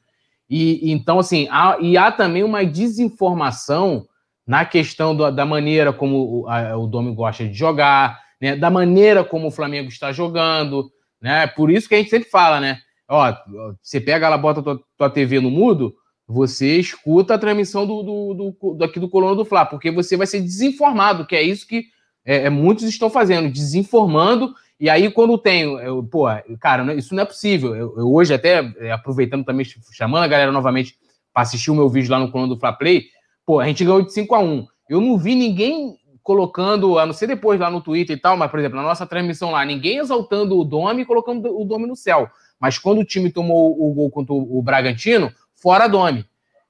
E 0.50 0.92
então 0.92 1.20
assim, 1.20 1.48
há, 1.52 1.78
e 1.80 1.98
há 1.98 2.12
também 2.12 2.44
uma 2.44 2.66
desinformação 2.66 4.08
na 4.50 4.66
questão 4.66 5.16
do, 5.16 5.30
da 5.30 5.46
maneira 5.46 5.94
como 5.94 6.42
o, 6.42 6.50
a, 6.50 6.76
o 6.76 6.88
Dome 6.88 7.14
gosta 7.14 7.48
de 7.48 7.54
jogar, 7.54 8.20
né? 8.42 8.56
Da 8.56 8.72
maneira 8.72 9.24
como 9.24 9.48
o 9.48 9.52
Flamengo 9.52 9.90
está 9.90 10.12
jogando, 10.12 10.92
né? 11.22 11.46
Por 11.46 11.70
isso 11.70 11.88
que 11.88 11.94
a 11.94 12.00
gente 12.00 12.10
sempre 12.10 12.28
fala, 12.28 12.60
né? 12.60 12.80
ó, 13.08 13.36
você 13.82 14.00
pega 14.00 14.26
ela, 14.28 14.38
bota 14.38 14.62
tua, 14.62 14.80
tua 14.98 15.10
TV 15.10 15.40
no 15.40 15.52
mudo, 15.52 15.96
você 16.28 16.78
escuta 16.78 17.34
a 17.36 17.40
transmissão 17.40 17.86
do, 17.86 18.04
do, 18.04 18.34
do, 18.34 18.74
daqui 18.76 19.00
do 19.00 19.10
Coluna 19.10 19.36
do 19.36 19.46
Fla, 19.46 19.66
porque 19.66 19.92
você 19.92 20.18
vai 20.18 20.26
ser 20.28 20.42
desinformado, 20.42 21.26
que 21.26 21.36
é 21.36 21.42
isso 21.44 21.68
que 21.68 21.86
é, 22.26 22.46
é, 22.46 22.50
muitos 22.50 22.86
estão 22.86 23.10
fazendo, 23.10 23.52
desinformando, 23.52 24.54
e 24.80 24.90
aí 24.90 25.12
quando 25.12 25.38
tem, 25.38 25.64
eu, 25.64 26.04
pô, 26.04 26.26
cara, 26.60 26.94
isso 26.96 27.14
não 27.14 27.24
é 27.24 27.26
possível. 27.26 27.76
Eu, 27.76 27.96
eu 27.98 28.14
hoje 28.14 28.34
até, 28.34 28.74
é, 28.78 28.92
aproveitando 28.92 29.44
também, 29.44 29.66
chamando 29.92 30.24
a 30.24 30.28
galera 30.28 30.52
novamente 30.52 30.96
para 31.34 31.44
assistir 31.44 31.70
o 31.70 31.76
meu 31.76 31.90
vídeo 31.90 32.12
lá 32.12 32.20
no 32.20 32.32
Coluna 32.32 32.54
do 32.54 32.60
Fla 32.60 32.74
Play, 32.74 33.06
pô, 33.50 33.60
a 33.60 33.66
gente 33.66 33.84
ganhou 33.84 34.04
de 34.04 34.14
5 34.14 34.36
a 34.36 34.40
1 34.40 34.68
Eu 34.88 35.02
não 35.02 35.18
vi 35.18 35.34
ninguém 35.34 35.98
colocando, 36.22 37.00
a 37.00 37.06
não 37.08 37.14
ser 37.14 37.26
depois 37.26 37.60
lá 37.60 37.68
no 37.72 37.82
Twitter 37.82 38.16
e 38.16 38.20
tal, 38.20 38.38
mas, 38.38 38.52
por 38.52 38.60
exemplo, 38.60 38.78
na 38.78 38.84
nossa 38.84 39.08
transmissão 39.08 39.50
lá, 39.50 39.66
ninguém 39.66 39.98
exaltando 39.98 40.56
o 40.56 40.64
Domi 40.64 41.02
e 41.02 41.06
colocando 41.06 41.60
o 41.60 41.66
Domi 41.66 41.88
no 41.88 41.96
céu. 41.96 42.30
Mas 42.60 42.78
quando 42.78 43.00
o 43.00 43.04
time 43.04 43.32
tomou 43.32 43.72
o 43.72 43.92
gol 43.92 44.12
contra 44.12 44.36
o 44.36 44.62
Bragantino, 44.62 45.34
fora 45.56 45.88
Domi. 45.88 46.24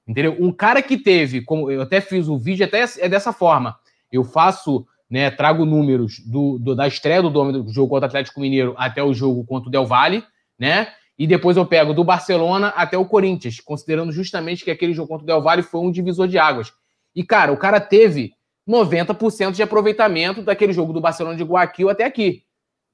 Entendeu? 0.07 0.37
Um 0.39 0.53
cara 0.53 0.81
que 0.81 0.97
teve, 0.97 1.41
como 1.41 1.69
eu 1.69 1.81
até 1.81 1.99
fiz 1.99 2.29
o 2.29 2.37
vídeo, 2.37 2.65
até 2.65 2.85
é 2.99 3.09
dessa 3.09 3.33
forma. 3.33 3.75
Eu 4.09 4.23
faço, 4.23 4.87
né, 5.09 5.29
trago 5.29 5.65
números 5.65 6.19
do, 6.25 6.57
do 6.59 6.73
da 6.77 6.87
estreia 6.87 7.21
do 7.21 7.29
Domi 7.29 7.51
do 7.61 7.73
jogo 7.73 7.89
contra 7.89 8.05
o 8.05 8.07
Atlético 8.07 8.39
Mineiro 8.39 8.73
até 8.77 9.03
o 9.03 9.13
jogo 9.13 9.43
contra 9.43 9.67
o 9.67 9.71
Del 9.71 9.85
Valle, 9.85 10.23
né? 10.57 10.87
E 11.19 11.27
depois 11.27 11.57
eu 11.57 11.65
pego 11.65 11.93
do 11.93 12.01
Barcelona 12.01 12.69
até 12.69 12.97
o 12.97 13.03
Corinthians, 13.03 13.59
considerando 13.59 14.09
justamente 14.13 14.63
que 14.63 14.71
aquele 14.71 14.93
jogo 14.93 15.09
contra 15.09 15.23
o 15.23 15.27
Del 15.27 15.41
Valle 15.41 15.61
foi 15.61 15.81
um 15.81 15.91
divisor 15.91 16.29
de 16.29 16.39
águas. 16.39 16.71
E, 17.13 17.25
cara, 17.25 17.51
o 17.51 17.57
cara 17.57 17.81
teve 17.81 18.31
90% 18.65 19.51
de 19.51 19.61
aproveitamento 19.61 20.41
daquele 20.41 20.71
jogo 20.71 20.93
do 20.93 21.01
Barcelona 21.01 21.35
de 21.35 21.43
Guayaquil 21.43 21.89
até 21.89 22.05
aqui. 22.05 22.43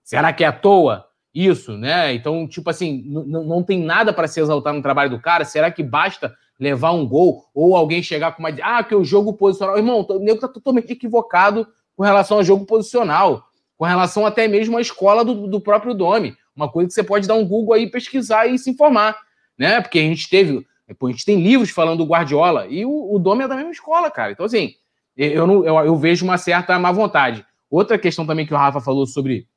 Será 0.04 0.34
que 0.34 0.44
é 0.44 0.48
à 0.48 0.52
toa 0.52 1.06
isso, 1.34 1.78
né? 1.78 2.16
Então, 2.16 2.48
tipo 2.48 2.68
assim, 2.68 3.04
não 3.06 3.62
tem 3.62 3.84
nada 3.84 4.12
para 4.12 4.28
se 4.28 4.40
exaltar 4.40 4.74
no 4.74 4.82
trabalho 4.82 5.12
do 5.12 5.22
cara. 5.22 5.46
Será 5.46 5.70
que 5.70 5.84
basta 5.84 6.36
levar 6.60 6.92
um 6.92 7.08
gol 7.08 7.44
ou 7.54 7.76
alguém 7.76 8.02
chegar 8.02 8.32
com 8.32 8.42
uma. 8.42 8.50
Ah, 8.64 8.84
que 8.84 8.96
o 8.96 9.04
jogo 9.04 9.34
posicional. 9.34 9.78
Irmão, 9.78 10.06
o 10.10 10.20
nego 10.20 10.40
tá 10.40 10.48
totalmente 10.48 10.92
equivocado 10.92 11.68
com 11.96 12.04
relação 12.04 12.38
ao 12.38 12.44
jogo 12.44 12.66
posicional, 12.66 13.44
com 13.78 13.86
relação 13.86 14.26
até 14.26 14.48
mesmo 14.48 14.78
à 14.78 14.82
escola 14.82 15.24
do, 15.24 15.48
do 15.48 15.62
próprio 15.62 15.94
Domi. 15.94 16.36
Uma 16.56 16.72
coisa 16.72 16.88
que 16.88 16.94
você 16.94 17.04
pode 17.04 17.28
dar 17.28 17.36
um 17.36 17.48
Google 17.48 17.74
aí, 17.74 17.90
pesquisar 17.90 18.48
e 18.48 18.58
se 18.58 18.70
informar, 18.70 19.18
né? 19.58 19.82
Porque 19.82 20.00
a 20.00 20.04
gente 20.04 20.30
teve. 20.30 20.66
a 20.88 21.08
gente 21.08 21.26
tem 21.26 21.42
livros 21.42 21.70
falando 21.70 22.00
do 22.00 22.10
Guardiola 22.10 22.68
e 22.68 22.86
o, 22.86 23.16
o 23.16 23.20
Domi 23.20 23.44
é 23.44 23.48
da 23.48 23.56
mesma 23.56 23.72
escola, 23.72 24.10
cara. 24.10 24.32
Então, 24.32 24.46
assim, 24.46 24.74
eu, 25.18 25.46
não, 25.46 25.66
eu, 25.66 25.78
eu 25.86 25.96
vejo 25.98 26.24
uma 26.24 26.38
certa 26.38 26.78
má 26.80 26.92
vontade. 26.92 27.46
Outra 27.70 27.98
questão 27.98 28.26
também 28.26 28.46
que 28.46 28.54
o 28.54 28.58
Rafa 28.58 28.80
falou 28.80 29.06
sobre 29.06 29.48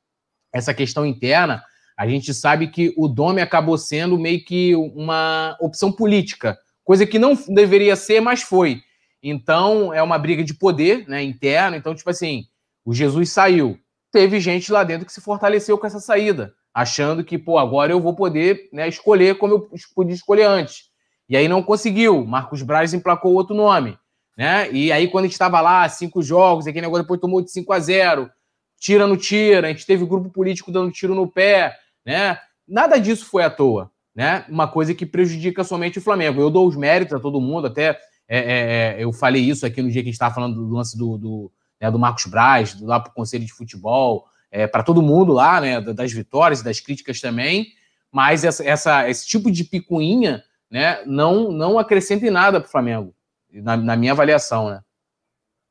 essa 0.52 0.72
questão 0.72 1.04
interna, 1.04 1.62
a 1.96 2.06
gente 2.06 2.32
sabe 2.32 2.68
que 2.68 2.94
o 2.96 3.08
Dome 3.08 3.40
acabou 3.40 3.76
sendo 3.76 4.18
meio 4.18 4.44
que 4.44 4.74
uma 4.74 5.56
opção 5.60 5.92
política, 5.92 6.58
coisa 6.84 7.06
que 7.06 7.18
não 7.18 7.34
deveria 7.48 7.96
ser, 7.96 8.20
mas 8.20 8.42
foi. 8.42 8.80
Então, 9.22 9.92
é 9.92 10.02
uma 10.02 10.18
briga 10.18 10.44
de 10.44 10.54
poder 10.54 11.08
né, 11.08 11.22
interna. 11.22 11.76
Então, 11.76 11.94
tipo 11.94 12.08
assim, 12.08 12.46
o 12.84 12.94
Jesus 12.94 13.30
saiu. 13.30 13.78
Teve 14.12 14.40
gente 14.40 14.72
lá 14.72 14.84
dentro 14.84 15.04
que 15.04 15.12
se 15.12 15.20
fortaleceu 15.20 15.76
com 15.76 15.86
essa 15.86 16.00
saída, 16.00 16.54
achando 16.80 17.24
que, 17.24 17.38
pô, 17.38 17.58
agora 17.58 17.92
eu 17.92 18.00
vou 18.00 18.14
poder 18.14 18.68
né, 18.72 18.88
escolher 18.88 19.38
como 19.38 19.54
eu 19.54 19.68
podia 19.94 20.14
escolher 20.14 20.44
antes. 20.44 20.84
E 21.28 21.36
aí 21.36 21.48
não 21.48 21.62
conseguiu. 21.62 22.24
Marcos 22.24 22.62
Braz 22.62 22.94
emplacou 22.94 23.34
outro 23.34 23.54
nome 23.54 23.98
né? 24.38 24.70
E 24.70 24.92
aí, 24.92 25.08
quando 25.08 25.24
a 25.24 25.26
gente 25.26 25.32
estava 25.32 25.60
lá, 25.60 25.88
cinco 25.88 26.22
jogos, 26.22 26.68
aquele 26.68 26.86
negócio 26.86 27.02
depois 27.02 27.20
tomou 27.20 27.42
de 27.42 27.50
5 27.50 27.72
a 27.72 27.80
0 27.80 28.30
tira 28.78 29.04
no 29.08 29.16
tira, 29.16 29.66
a 29.66 29.70
gente 29.70 29.84
teve 29.84 30.06
grupo 30.06 30.30
político 30.30 30.70
dando 30.70 30.92
tiro 30.92 31.12
no 31.12 31.26
pé, 31.26 31.76
né? 32.06 32.38
Nada 32.66 33.00
disso 33.00 33.26
foi 33.26 33.42
à 33.42 33.50
toa, 33.50 33.90
né? 34.14 34.44
Uma 34.48 34.68
coisa 34.68 34.94
que 34.94 35.04
prejudica 35.04 35.64
somente 35.64 35.98
o 35.98 36.00
Flamengo. 36.00 36.40
Eu 36.40 36.48
dou 36.48 36.68
os 36.68 36.76
méritos 36.76 37.14
a 37.14 37.18
todo 37.18 37.40
mundo, 37.40 37.66
até 37.66 37.98
é, 38.28 38.38
é, 38.38 39.00
é 39.00 39.04
eu 39.04 39.12
falei 39.12 39.42
isso 39.42 39.66
aqui 39.66 39.82
no 39.82 39.90
dia 39.90 40.02
que 40.02 40.08
a 40.08 40.12
gente 40.12 40.14
estava 40.14 40.32
falando 40.32 40.54
do 40.54 40.72
lance 40.72 40.96
do, 40.96 41.18
do, 41.18 41.52
né, 41.80 41.90
do 41.90 41.98
Marcos 41.98 42.26
Braz, 42.26 42.80
lá 42.80 43.00
para 43.00 43.10
o 43.10 43.14
Conselho 43.14 43.44
de 43.44 43.52
Futebol, 43.52 44.24
é, 44.50 44.66
para 44.66 44.82
todo 44.82 45.02
mundo 45.02 45.32
lá, 45.32 45.60
né? 45.60 45.80
Das 45.80 46.12
vitórias 46.12 46.60
e 46.60 46.64
das 46.64 46.80
críticas 46.80 47.20
também. 47.20 47.68
Mas 48.10 48.44
essa, 48.44 48.64
essa, 48.64 49.08
esse 49.08 49.26
tipo 49.26 49.50
de 49.50 49.64
picuinha 49.64 50.42
né, 50.70 51.02
não, 51.06 51.52
não 51.52 51.78
acrescenta 51.78 52.26
em 52.26 52.30
nada 52.30 52.60
para 52.60 52.68
o 52.68 52.70
Flamengo 52.70 53.14
na, 53.52 53.76
na 53.76 53.96
minha 53.96 54.12
avaliação, 54.12 54.70
né? 54.70 54.80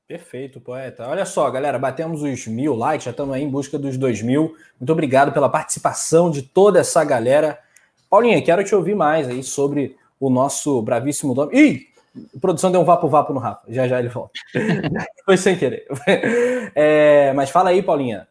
Perfeito, 0.08 0.62
poeta. 0.62 1.06
Olha 1.06 1.26
só, 1.26 1.50
galera, 1.52 1.78
batemos 1.78 2.24
os 2.24 2.48
mil 2.48 2.74
likes, 2.76 3.04
já 3.04 3.12
estamos 3.12 3.36
aí 3.36 3.44
em 3.44 3.50
busca 3.50 3.78
dos 3.78 3.98
dois 3.98 4.22
mil. 4.22 4.56
Muito 4.80 4.92
obrigado 4.92 5.34
pela 5.34 5.50
participação 5.50 6.32
de 6.32 6.42
toda 6.44 6.80
essa 6.80 7.04
galera. 7.04 7.60
Paulinha, 8.10 8.42
quero 8.42 8.64
te 8.64 8.74
ouvir 8.74 8.96
mais 8.96 9.28
aí 9.28 9.44
sobre 9.44 9.98
o 10.18 10.30
nosso 10.30 10.82
bravíssimo 10.82 11.34
nome. 11.34 11.60
Ih! 11.60 11.88
A 12.36 12.40
produção 12.40 12.72
deu 12.72 12.80
um 12.80 12.86
vapo-vapo 12.86 13.34
no 13.34 13.40
Rafa. 13.40 13.62
Já 13.68 13.86
já 13.88 14.00
ele 14.00 14.08
volta. 14.08 14.32
Foi 15.26 15.38
sem 15.38 15.58
querer. 15.58 15.86
É, 16.80 17.34
mas 17.34 17.50
fala 17.50 17.70
aí, 17.70 17.82
Paulinha. 17.82 18.28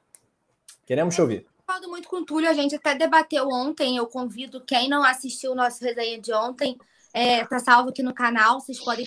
Queremos 0.86 1.14
te 1.14 1.20
ouvir. 1.20 1.46
Concordo 1.66 1.90
muito 1.90 2.08
com 2.08 2.16
o 2.16 2.24
Túlio. 2.24 2.48
A 2.48 2.54
gente 2.54 2.76
até 2.76 2.94
debateu 2.94 3.48
ontem. 3.48 3.96
Eu 3.96 4.06
convido 4.06 4.60
quem 4.60 4.88
não 4.88 5.02
assistiu 5.04 5.52
o 5.52 5.54
nosso 5.54 5.84
resenha 5.84 6.18
de 6.18 6.32
ontem 6.32 6.78
é, 7.16 7.46
tá 7.46 7.58
salvo 7.58 7.88
aqui 7.88 8.02
no 8.02 8.12
canal, 8.12 8.60
vocês 8.60 8.78
podem 8.78 9.06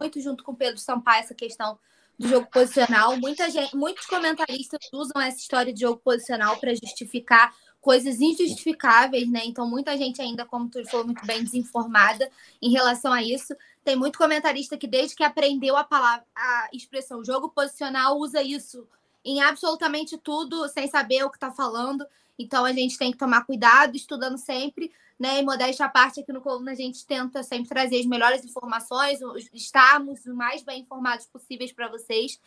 muito 0.00 0.18
junto 0.22 0.42
com 0.42 0.52
o 0.52 0.56
Pedro 0.56 0.80
Sampaio 0.80 1.20
essa 1.20 1.34
questão 1.34 1.78
do 2.18 2.26
jogo 2.26 2.48
posicional. 2.50 3.14
Muita 3.18 3.50
gente, 3.50 3.76
muitos 3.76 4.06
comentaristas 4.06 4.80
usam 4.90 5.20
essa 5.20 5.36
história 5.36 5.70
de 5.70 5.82
jogo 5.82 6.00
posicional 6.02 6.56
para 6.56 6.74
justificar 6.74 7.54
coisas 7.78 8.22
injustificáveis, 8.22 9.30
né? 9.30 9.42
Então, 9.44 9.68
muita 9.68 9.98
gente 9.98 10.22
ainda, 10.22 10.46
como 10.46 10.70
tu 10.70 10.82
falou 10.88 11.04
muito 11.04 11.26
bem, 11.26 11.44
desinformada 11.44 12.30
em 12.62 12.70
relação 12.72 13.12
a 13.12 13.22
isso. 13.22 13.54
Tem 13.84 13.94
muito 13.94 14.16
comentarista 14.16 14.78
que, 14.78 14.86
desde 14.86 15.14
que 15.14 15.22
aprendeu 15.22 15.76
a 15.76 15.84
palavra, 15.84 16.24
a 16.34 16.70
expressão 16.72 17.22
jogo 17.22 17.50
posicional, 17.50 18.16
usa 18.16 18.42
isso 18.42 18.88
em 19.30 19.40
absolutamente 19.42 20.16
tudo, 20.18 20.68
sem 20.68 20.88
saber 20.88 21.24
o 21.24 21.30
que 21.30 21.36
está 21.36 21.50
falando. 21.50 22.06
Então, 22.38 22.64
a 22.64 22.72
gente 22.72 22.96
tem 22.96 23.10
que 23.10 23.18
tomar 23.18 23.44
cuidado, 23.44 23.96
estudando 23.96 24.38
sempre 24.38 24.92
né? 25.18 25.40
E 25.40 25.42
modéstia 25.42 25.86
à 25.86 25.88
parte, 25.88 26.20
aqui 26.20 26.32
no 26.32 26.40
Coluna 26.40 26.72
a 26.72 26.76
gente 26.76 27.04
tenta 27.04 27.42
sempre 27.42 27.68
trazer 27.68 27.98
as 27.98 28.06
melhores 28.06 28.44
informações, 28.44 29.18
estarmos 29.52 30.24
o 30.26 30.34
mais 30.34 30.62
bem 30.62 30.82
informados 30.82 31.26
possíveis 31.26 31.72
para 31.72 31.88
vocês, 31.88 32.40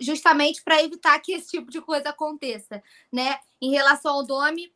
justamente 0.00 0.62
para 0.62 0.82
evitar 0.82 1.18
que 1.20 1.32
esse 1.32 1.50
tipo 1.50 1.70
de 1.70 1.80
coisa 1.80 2.08
aconteça, 2.08 2.82
né? 3.12 3.38
Em 3.60 3.70
relação 3.70 4.14
ao 4.14 4.24
Domi, 4.24 4.72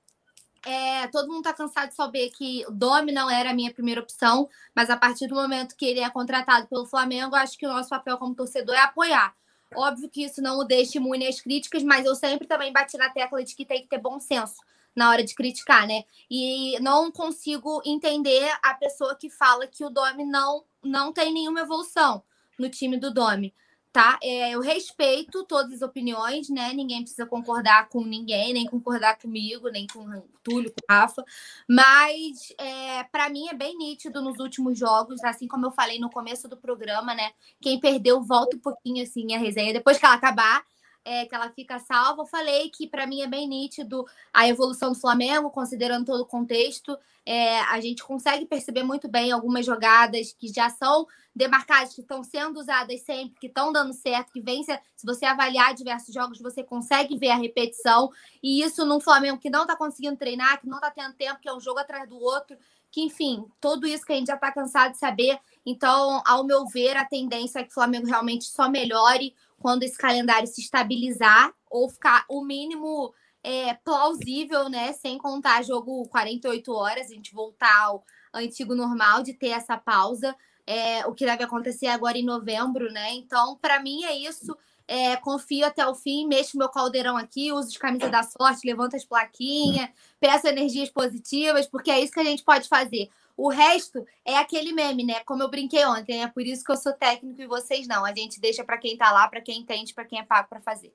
é, 0.62 1.06
todo 1.08 1.28
mundo 1.28 1.38
está 1.38 1.54
cansado 1.54 1.88
de 1.88 1.94
saber 1.94 2.28
que 2.30 2.64
o 2.68 2.70
Domi 2.70 3.10
não 3.10 3.30
era 3.30 3.50
a 3.50 3.54
minha 3.54 3.72
primeira 3.72 4.02
opção, 4.02 4.48
mas 4.74 4.90
a 4.90 4.96
partir 4.96 5.26
do 5.26 5.34
momento 5.34 5.74
que 5.74 5.86
ele 5.86 6.00
é 6.00 6.10
contratado 6.10 6.66
pelo 6.66 6.84
Flamengo, 6.84 7.34
acho 7.34 7.56
que 7.56 7.66
o 7.66 7.72
nosso 7.72 7.88
papel 7.88 8.18
como 8.18 8.34
torcedor 8.34 8.74
é 8.74 8.80
apoiar. 8.80 9.34
Óbvio 9.74 10.10
que 10.10 10.24
isso 10.24 10.42
não 10.42 10.58
o 10.58 10.64
deixa 10.64 10.98
imune 10.98 11.26
às 11.26 11.40
críticas, 11.40 11.82
mas 11.82 12.04
eu 12.04 12.14
sempre 12.14 12.46
também 12.46 12.72
bati 12.72 12.96
na 12.96 13.08
tecla 13.10 13.42
de 13.44 13.54
que 13.54 13.64
tem 13.64 13.82
que 13.82 13.88
ter 13.88 13.98
bom 13.98 14.18
senso 14.18 14.56
na 14.94 15.08
hora 15.10 15.22
de 15.22 15.34
criticar, 15.34 15.86
né? 15.86 16.04
E 16.28 16.78
não 16.80 17.10
consigo 17.12 17.80
entender 17.84 18.52
a 18.62 18.74
pessoa 18.74 19.14
que 19.14 19.30
fala 19.30 19.66
que 19.66 19.84
o 19.84 19.90
Domi 19.90 20.24
não, 20.24 20.64
não 20.82 21.12
tem 21.12 21.32
nenhuma 21.32 21.60
evolução 21.60 22.22
no 22.58 22.68
time 22.68 22.96
do 22.98 23.12
Domi, 23.12 23.54
tá? 23.92 24.18
É, 24.22 24.54
eu 24.54 24.60
respeito 24.60 25.44
todas 25.44 25.72
as 25.74 25.82
opiniões, 25.82 26.48
né? 26.48 26.72
Ninguém 26.72 27.02
precisa 27.02 27.26
concordar 27.26 27.88
com 27.88 28.04
ninguém, 28.04 28.52
nem 28.52 28.66
concordar 28.66 29.18
comigo, 29.18 29.68
nem 29.68 29.86
com 29.86 30.00
o 30.00 30.22
Túlio, 30.42 30.70
com 30.70 30.80
o 30.80 30.94
Rafa. 30.94 31.24
Mas 31.68 32.52
é, 32.58 33.02
para 33.04 33.28
mim 33.28 33.48
é 33.48 33.54
bem 33.54 33.76
nítido 33.76 34.22
nos 34.22 34.38
últimos 34.38 34.78
jogos, 34.78 35.22
assim 35.24 35.48
como 35.48 35.66
eu 35.66 35.70
falei 35.72 35.98
no 35.98 36.10
começo 36.10 36.48
do 36.48 36.56
programa, 36.56 37.14
né? 37.14 37.32
Quem 37.60 37.80
perdeu, 37.80 38.22
volta 38.22 38.56
um 38.56 38.60
pouquinho 38.60 39.02
assim 39.02 39.34
a 39.34 39.38
resenha 39.38 39.72
depois 39.72 39.98
que 39.98 40.04
ela 40.06 40.14
acabar 40.14 40.64
é, 41.04 41.26
que 41.26 41.34
ela 41.34 41.50
fica 41.50 41.78
salva. 41.78 42.22
Eu 42.22 42.26
falei 42.26 42.70
que 42.70 42.86
para 42.86 43.06
mim 43.06 43.22
é 43.22 43.26
bem 43.26 43.48
nítido 43.48 44.04
a 44.32 44.48
evolução 44.48 44.92
do 44.92 44.98
Flamengo, 44.98 45.50
considerando 45.50 46.06
todo 46.06 46.20
o 46.20 46.26
contexto. 46.26 46.96
É, 47.24 47.60
a 47.60 47.80
gente 47.80 48.02
consegue 48.02 48.46
perceber 48.46 48.82
muito 48.82 49.08
bem 49.08 49.32
algumas 49.32 49.64
jogadas 49.64 50.32
que 50.32 50.48
já 50.48 50.68
são 50.70 51.06
demarcadas, 51.34 51.94
que 51.94 52.00
estão 52.00 52.22
sendo 52.22 52.58
usadas 52.58 53.00
sempre, 53.02 53.38
que 53.38 53.46
estão 53.46 53.72
dando 53.72 53.92
certo, 53.92 54.32
que 54.32 54.40
vem. 54.40 54.62
Se 54.64 55.06
você 55.06 55.24
avaliar 55.24 55.74
diversos 55.74 56.12
jogos, 56.12 56.40
você 56.40 56.62
consegue 56.62 57.16
ver 57.16 57.30
a 57.30 57.36
repetição. 57.36 58.10
E 58.42 58.62
isso 58.62 58.84
num 58.84 59.00
Flamengo 59.00 59.38
que 59.38 59.50
não 59.50 59.62
está 59.62 59.76
conseguindo 59.76 60.16
treinar, 60.16 60.60
que 60.60 60.68
não 60.68 60.78
está 60.78 60.90
tendo 60.90 61.14
tempo, 61.14 61.40
que 61.40 61.48
é 61.48 61.54
um 61.54 61.60
jogo 61.60 61.78
atrás 61.78 62.08
do 62.08 62.18
outro. 62.18 62.56
Que, 62.90 63.02
enfim, 63.02 63.44
tudo 63.60 63.86
isso 63.86 64.04
que 64.04 64.12
a 64.12 64.16
gente 64.16 64.26
já 64.26 64.34
está 64.34 64.50
cansado 64.50 64.92
de 64.92 64.98
saber. 64.98 65.38
Então, 65.64 66.20
ao 66.26 66.44
meu 66.44 66.66
ver, 66.66 66.96
a 66.96 67.04
tendência 67.04 67.60
é 67.60 67.62
que 67.62 67.70
o 67.70 67.74
Flamengo 67.74 68.08
realmente 68.08 68.44
só 68.46 68.68
melhore 68.68 69.32
quando 69.60 69.82
esse 69.82 69.96
calendário 69.96 70.48
se 70.48 70.62
estabilizar 70.62 71.52
ou 71.70 71.88
ficar 71.88 72.24
o 72.28 72.42
mínimo 72.42 73.14
é, 73.44 73.74
plausível, 73.74 74.68
né? 74.68 74.92
Sem 74.94 75.18
contar 75.18 75.62
jogo 75.62 76.08
48 76.08 76.72
horas, 76.72 77.06
a 77.06 77.14
gente 77.14 77.32
voltar 77.32 77.84
ao 77.84 78.02
antigo 78.34 78.74
normal 78.74 79.22
de 79.22 79.34
ter 79.34 79.50
essa 79.50 79.76
pausa. 79.76 80.34
É, 80.66 81.06
o 81.06 81.12
que 81.12 81.26
deve 81.26 81.44
acontecer 81.44 81.88
agora 81.88 82.16
em 82.16 82.24
novembro, 82.24 82.90
né? 82.90 83.12
Então, 83.12 83.56
para 83.60 83.80
mim 83.80 84.04
é 84.04 84.16
isso. 84.16 84.56
é, 84.88 85.16
confio 85.16 85.64
até 85.64 85.86
o 85.86 85.94
fim, 85.94 86.26
mexo 86.26 86.58
meu 86.58 86.68
caldeirão 86.68 87.16
aqui, 87.16 87.52
uso 87.52 87.70
de 87.70 87.78
camisa 87.78 88.08
da 88.08 88.24
sorte, 88.24 88.66
levanto 88.66 88.96
as 88.96 89.04
plaquinhas, 89.04 89.88
peço 90.18 90.48
energias 90.48 90.90
positivas, 90.90 91.68
porque 91.68 91.92
é 91.92 92.00
isso 92.00 92.12
que 92.12 92.18
a 92.18 92.24
gente 92.24 92.42
pode 92.42 92.68
fazer. 92.68 93.08
O 93.40 93.48
resto 93.48 94.04
é 94.22 94.36
aquele 94.36 94.70
meme, 94.70 95.02
né? 95.02 95.14
Como 95.24 95.42
eu 95.42 95.48
brinquei 95.48 95.82
ontem, 95.86 96.22
é 96.22 96.28
por 96.28 96.42
isso 96.42 96.62
que 96.62 96.70
eu 96.70 96.76
sou 96.76 96.92
técnico 96.92 97.40
e 97.40 97.46
vocês 97.46 97.88
não. 97.88 98.04
A 98.04 98.14
gente 98.14 98.38
deixa 98.38 98.62
para 98.62 98.76
quem 98.76 98.98
tá 98.98 99.10
lá, 99.10 99.26
para 99.28 99.40
quem 99.40 99.60
entende, 99.60 99.94
para 99.94 100.04
quem 100.04 100.18
é 100.18 100.22
pago 100.22 100.46
para 100.50 100.60
fazer. 100.60 100.92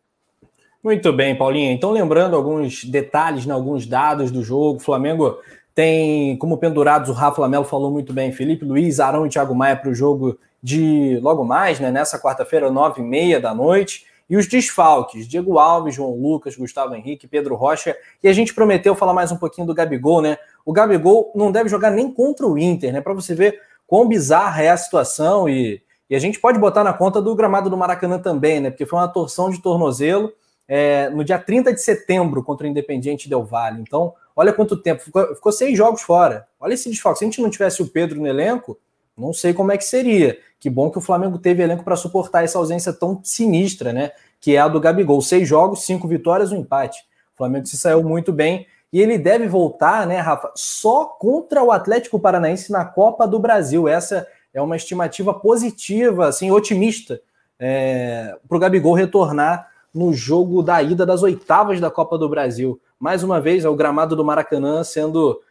Muito 0.84 1.12
bem, 1.12 1.36
Paulinha. 1.36 1.72
Então, 1.72 1.90
lembrando 1.90 2.36
alguns 2.36 2.84
detalhes, 2.84 3.48
né, 3.48 3.54
alguns 3.56 3.88
dados 3.88 4.30
do 4.30 4.44
jogo, 4.44 4.80
Flamengo 4.80 5.40
tem 5.74 6.38
como 6.38 6.60
pendurados, 6.60 7.10
o 7.10 7.14
Rafa 7.14 7.42
Lamelo 7.42 7.66
falou 7.66 7.90
muito 7.90 8.14
bem, 8.14 8.32
Felipe 8.32 8.64
Luiz, 8.64 9.00
Arão 9.00 9.26
e 9.26 9.30
Thiago 9.30 9.56
Maia 9.56 9.76
para 9.76 9.90
o 9.90 9.96
jogo 9.96 10.38
de 10.62 11.20
logo 11.24 11.44
mais, 11.44 11.80
né, 11.80 11.90
nessa 11.90 12.22
quarta-feira, 12.22 12.70
nove 12.70 13.02
e 13.02 13.04
meia 13.04 13.40
da 13.40 13.56
noite. 13.56 14.06
E 14.30 14.38
os 14.38 14.48
desfalques, 14.48 15.28
Diego 15.28 15.60
Alves, 15.60 15.96
João 15.96 16.16
Lucas, 16.16 16.56
Gustavo 16.56 16.96
Henrique, 16.96 17.28
Pedro 17.28 17.56
Rocha. 17.56 17.96
E 18.24 18.28
a 18.28 18.34
gente 18.34 18.54
prometeu 18.54 18.96
falar 18.96 19.14
mais 19.14 19.32
um 19.32 19.38
pouquinho 19.38 19.68
do 19.68 19.74
Gabigol, 19.74 20.22
né? 20.22 20.38
O 20.66 20.74
Gabigol 20.74 21.32
não 21.36 21.52
deve 21.52 21.70
jogar 21.70 21.92
nem 21.92 22.12
contra 22.12 22.48
o 22.48 22.58
Inter, 22.58 22.92
né? 22.92 23.00
Para 23.00 23.14
você 23.14 23.36
ver 23.36 23.62
quão 23.86 24.08
bizarra 24.08 24.64
é 24.64 24.70
a 24.70 24.78
situação. 24.78 25.48
E, 25.48 25.82
e 26.10 26.16
a 26.16 26.20
gente 26.20 26.40
pode 26.40 26.58
botar 26.58 26.84
na 26.84 26.92
conta 26.92 27.22
do 27.22 27.36
gramado 27.36 27.70
do 27.70 27.78
Maracanã 27.78 28.18
também, 28.18 28.60
né? 28.60 28.72
Porque 28.72 28.86
foi 28.86 28.98
uma 28.98 29.08
torção 29.08 29.50
de 29.50 29.62
tornozelo 29.62 30.34
é, 30.68 31.10
no 31.10 31.24
dia 31.24 31.38
30 31.38 31.72
de 31.74 31.82
setembro 31.82 32.44
contra 32.44 32.66
o 32.66 32.70
Independiente 32.70 33.30
Del 33.30 33.44
Valle. 33.44 33.82
Então, 33.82 34.14
olha 34.36 34.52
quanto 34.52 34.76
tempo. 34.76 35.04
Ficou, 35.04 35.36
ficou 35.36 35.52
seis 35.52 35.78
jogos 35.78 36.02
fora. 36.02 36.48
Olha 36.60 36.74
esse 36.74 36.90
desfalque. 36.90 37.20
Se 37.20 37.26
a 37.26 37.28
gente 37.28 37.42
não 37.42 37.50
tivesse 37.50 37.82
o 37.82 37.88
Pedro 37.88 38.20
no 38.20 38.28
elenco, 38.28 38.78
não 39.18 39.32
sei 39.32 39.54
como 39.54 39.72
é 39.72 39.78
que 39.78 39.86
seria. 39.86 40.38
Que 40.60 40.70
bom 40.70 40.90
que 40.90 40.98
o 40.98 41.02
Flamengo 41.02 41.38
teve 41.38 41.64
elenco 41.64 41.84
para 41.84 41.96
suportar 41.96 42.44
essa 42.44 42.58
ausência 42.58 42.92
tão 42.92 43.22
sinistra, 43.24 43.94
né? 43.94 44.12
Que 44.42 44.56
é 44.56 44.60
a 44.60 44.68
do 44.68 44.80
Gabigol. 44.80 45.22
Seis 45.22 45.48
jogos, 45.48 45.86
cinco 45.86 46.08
vitórias, 46.08 46.52
um 46.52 46.58
empate. 46.58 47.00
O 47.34 47.38
Flamengo 47.38 47.66
se 47.66 47.78
saiu 47.78 48.04
muito 48.04 48.34
bem. 48.34 48.68
E 48.96 49.02
ele 49.02 49.18
deve 49.18 49.46
voltar, 49.46 50.08
né, 50.08 50.20
Rafa, 50.20 50.54
só 50.56 51.04
contra 51.04 51.62
o 51.62 51.70
Atlético 51.70 52.18
Paranaense 52.18 52.72
na 52.72 52.86
Copa 52.86 53.28
do 53.28 53.38
Brasil. 53.38 53.90
Essa 53.90 54.26
é 54.54 54.62
uma 54.62 54.78
estimativa 54.78 55.34
positiva, 55.34 56.30
assim, 56.30 56.50
otimista, 56.50 57.20
é, 57.60 58.38
para 58.48 58.56
o 58.56 58.60
Gabigol 58.60 58.94
retornar 58.94 59.70
no 59.94 60.14
jogo 60.14 60.64
da 60.64 60.82
ida 60.82 61.06
das 61.06 61.24
oitavas 61.24 61.82
da 61.82 61.92
Copa 61.92 62.18
do 62.18 62.30
Brasil. 62.30 62.80
Mais 62.98 63.22
uma 63.22 63.42
vez, 63.42 63.66
é 63.66 63.70
o 63.70 63.76
gramado 63.76 64.16
do 64.16 64.24
Maracanã 64.24 64.82
sendo, 64.82 65.42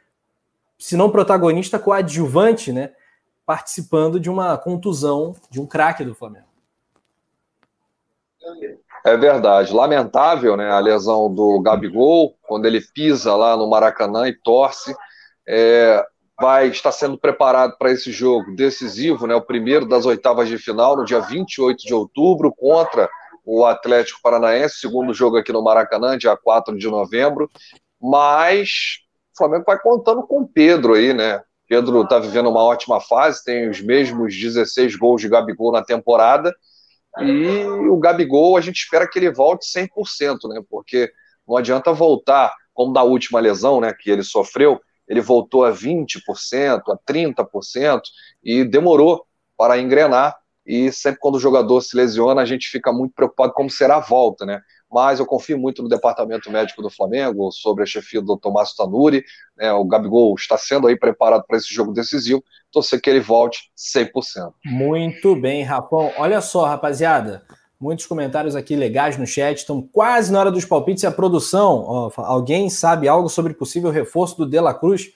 se 0.78 0.96
não 0.96 1.10
protagonista, 1.10 1.78
coadjuvante, 1.78 2.72
né? 2.72 2.92
participando 3.44 4.18
de 4.18 4.30
uma 4.30 4.56
contusão 4.56 5.36
de 5.50 5.60
um 5.60 5.66
craque 5.66 6.02
do 6.02 6.14
Flamengo. 6.14 6.46
É 9.04 9.16
verdade. 9.16 9.72
Lamentável 9.72 10.56
né, 10.56 10.70
a 10.70 10.78
lesão 10.78 11.32
do 11.32 11.60
Gabigol, 11.60 12.34
quando 12.42 12.64
ele 12.64 12.80
pisa 12.80 13.36
lá 13.36 13.56
no 13.56 13.68
Maracanã 13.68 14.26
e 14.26 14.32
torce. 14.32 14.96
É, 15.46 16.02
vai 16.40 16.68
estar 16.68 16.90
sendo 16.90 17.18
preparado 17.18 17.76
para 17.78 17.90
esse 17.92 18.10
jogo 18.10 18.56
decisivo, 18.56 19.26
né, 19.26 19.34
o 19.34 19.42
primeiro 19.42 19.86
das 19.86 20.06
oitavas 20.06 20.48
de 20.48 20.58
final, 20.58 20.96
no 20.96 21.04
dia 21.04 21.20
28 21.20 21.84
de 21.84 21.94
outubro, 21.94 22.52
contra 22.52 23.08
o 23.44 23.64
Atlético 23.66 24.20
Paranaense, 24.22 24.78
segundo 24.78 25.12
jogo 25.12 25.36
aqui 25.36 25.52
no 25.52 25.62
Maracanã, 25.62 26.16
dia 26.16 26.34
4 26.34 26.76
de 26.76 26.88
novembro. 26.88 27.50
Mas 28.00 29.00
o 29.34 29.38
Flamengo 29.38 29.64
vai 29.66 29.78
contando 29.78 30.22
com 30.26 30.40
o 30.40 30.48
Pedro 30.48 30.94
aí, 30.94 31.12
né? 31.12 31.42
Pedro 31.68 32.02
está 32.02 32.18
vivendo 32.18 32.48
uma 32.48 32.62
ótima 32.62 33.00
fase, 33.00 33.44
tem 33.44 33.68
os 33.68 33.80
mesmos 33.80 34.34
16 34.34 34.96
gols 34.96 35.20
de 35.20 35.28
Gabigol 35.28 35.72
na 35.72 35.82
temporada. 35.82 36.54
E 37.20 37.64
o 37.64 37.96
Gabigol, 37.96 38.56
a 38.56 38.60
gente 38.60 38.76
espera 38.76 39.08
que 39.08 39.18
ele 39.18 39.32
volte 39.32 39.66
100%, 39.66 40.48
né? 40.48 40.60
Porque 40.68 41.12
não 41.46 41.56
adianta 41.56 41.92
voltar, 41.92 42.52
como 42.72 42.92
da 42.92 43.02
última 43.02 43.40
lesão, 43.40 43.80
né, 43.80 43.92
que 43.92 44.10
ele 44.10 44.22
sofreu, 44.22 44.80
ele 45.06 45.20
voltou 45.20 45.64
a 45.64 45.70
20%, 45.70 46.82
a 46.88 46.96
30% 47.06 48.00
e 48.42 48.64
demorou 48.64 49.26
para 49.56 49.78
engrenar. 49.78 50.36
E 50.66 50.90
sempre 50.90 51.20
quando 51.20 51.34
o 51.34 51.40
jogador 51.40 51.80
se 51.82 51.94
lesiona, 51.94 52.40
a 52.40 52.46
gente 52.46 52.68
fica 52.68 52.90
muito 52.90 53.14
preocupado 53.14 53.52
como 53.52 53.70
será 53.70 53.96
a 53.96 54.00
volta, 54.00 54.46
né? 54.46 54.62
Mas 54.94 55.18
eu 55.18 55.26
confio 55.26 55.58
muito 55.58 55.82
no 55.82 55.88
departamento 55.88 56.48
médico 56.52 56.80
do 56.80 56.88
Flamengo, 56.88 57.50
sobre 57.50 57.82
a 57.82 57.86
chefia 57.86 58.22
do 58.22 58.36
Tomás 58.36 58.72
Tanuri. 58.74 59.24
Né, 59.56 59.72
o 59.72 59.84
Gabigol 59.84 60.32
está 60.36 60.56
sendo 60.56 60.86
aí 60.86 60.96
preparado 60.96 61.42
para 61.44 61.56
esse 61.56 61.74
jogo 61.74 61.92
decisivo. 61.92 62.44
Torcer 62.70 63.00
que 63.02 63.10
ele 63.10 63.18
volte 63.18 63.72
100%. 63.76 64.52
Muito 64.64 65.34
bem, 65.34 65.64
Rapão. 65.64 66.12
Olha 66.16 66.40
só, 66.40 66.64
rapaziada. 66.64 67.42
Muitos 67.80 68.06
comentários 68.06 68.54
aqui 68.54 68.76
legais 68.76 69.18
no 69.18 69.26
chat. 69.26 69.58
Estão 69.58 69.82
quase 69.82 70.30
na 70.30 70.38
hora 70.38 70.52
dos 70.52 70.64
palpites 70.64 71.02
e 71.02 71.08
a 71.08 71.10
produção. 71.10 71.84
Ó, 71.84 72.12
alguém 72.18 72.70
sabe 72.70 73.08
algo 73.08 73.28
sobre 73.28 73.52
possível 73.52 73.90
reforço 73.90 74.36
do 74.36 74.46
De 74.46 74.60
La 74.60 74.72
Cruz? 74.72 75.10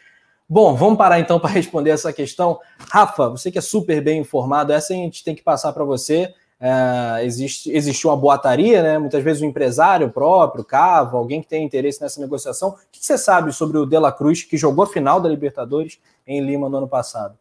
Bom, 0.49 0.75
vamos 0.75 0.99
parar 0.99 1.21
então 1.21 1.39
para 1.41 1.51
responder 1.51 1.91
essa 1.91 2.13
questão. 2.13 2.59
Rafa, 2.91 3.29
você 3.29 3.53
que 3.53 3.59
é 3.59 3.63
super 3.63 4.03
bem 4.03 4.23
informado, 4.23 4.73
essa 4.73 4.93
a 4.93 4.97
gente 4.97 5.23
tem 5.23 5.37
que 5.37 5.43
passar 5.43 5.73
para 5.73 5.85
você. 5.85 6.35
É, 6.61 7.25
existe, 7.25 7.71
existe 7.71 8.07
uma 8.07 8.17
boataria, 8.17 8.83
né? 8.83 8.99
Muitas 8.99 9.23
vezes 9.23 9.41
o 9.43 9.45
empresário 9.45 10.11
próprio, 10.11 10.65
Cavo, 10.65 11.17
alguém 11.17 11.41
que 11.41 11.49
tem 11.49 11.65
interesse 11.65 12.03
nessa 12.03 12.21
negociação. 12.21 12.71
O 12.71 12.77
que 12.91 13.05
você 13.05 13.17
sabe 13.17 13.53
sobre 13.53 13.79
o 13.79 13.87
De 13.87 13.99
La 13.99 14.11
Cruz, 14.11 14.43
que 14.43 14.57
jogou 14.57 14.85
a 14.85 14.89
final 14.89 15.21
da 15.21 15.29
Libertadores 15.29 16.01
em 16.27 16.41
Lima 16.41 16.69
no 16.69 16.79
ano 16.79 16.89
passado? 16.89 17.39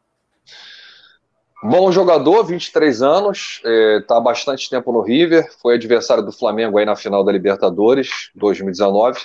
Bom 1.64 1.92
jogador, 1.92 2.44
23 2.44 3.02
anos, 3.02 3.56
está 3.58 3.70
é, 3.70 4.02
tá 4.02 4.18
há 4.18 4.22
bastante 4.22 4.70
tempo 4.70 4.92
no 4.92 5.02
River, 5.02 5.52
foi 5.60 5.74
adversário 5.74 6.24
do 6.24 6.32
Flamengo 6.32 6.78
aí 6.78 6.86
na 6.86 6.96
final 6.96 7.24
da 7.24 7.32
Libertadores 7.32 8.30
2019. 8.36 9.20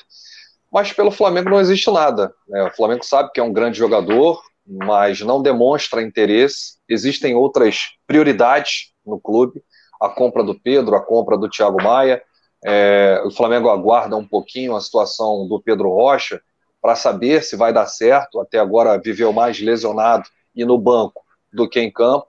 Mas 0.73 0.91
pelo 0.91 1.11
Flamengo 1.11 1.51
não 1.51 1.61
existe 1.61 1.91
nada. 1.91 2.33
Né? 2.49 2.65
O 2.65 2.71
Flamengo 2.71 3.05
sabe 3.05 3.31
que 3.35 3.39
é 3.39 3.43
um 3.43 3.53
grande 3.53 3.77
jogador, 3.77 4.41
mas 4.67 5.21
não 5.21 5.43
demonstra 5.43 6.01
interesse. 6.01 6.79
Existem 6.89 7.35
outras 7.35 7.91
prioridades 8.07 8.93
no 9.05 9.21
clube 9.21 9.63
a 10.03 10.09
compra 10.09 10.43
do 10.43 10.59
Pedro, 10.59 10.97
a 10.97 11.01
compra 11.01 11.39
do 11.39 11.49
Thiago 11.49 11.81
Maia. 11.81 12.21
É, 12.65 13.23
o 13.25 13.31
Flamengo 13.31 13.71
aguarda 13.71 14.17
um 14.17 14.27
pouquinho 14.27 14.75
a 14.75 14.81
situação 14.81 15.47
do 15.47 15.63
Pedro 15.63 15.91
Rocha 15.91 16.43
para 16.81 16.97
saber 16.97 17.45
se 17.45 17.55
vai 17.55 17.73
dar 17.73 17.87
certo. 17.87 18.41
Até 18.41 18.59
agora 18.59 19.01
viveu 19.01 19.33
mais 19.33 19.61
lesionado 19.61 20.29
e 20.57 20.65
no 20.65 20.77
banco 20.77 21.23
do 21.53 21.69
que 21.69 21.79
em 21.79 21.91
campo. 21.91 22.27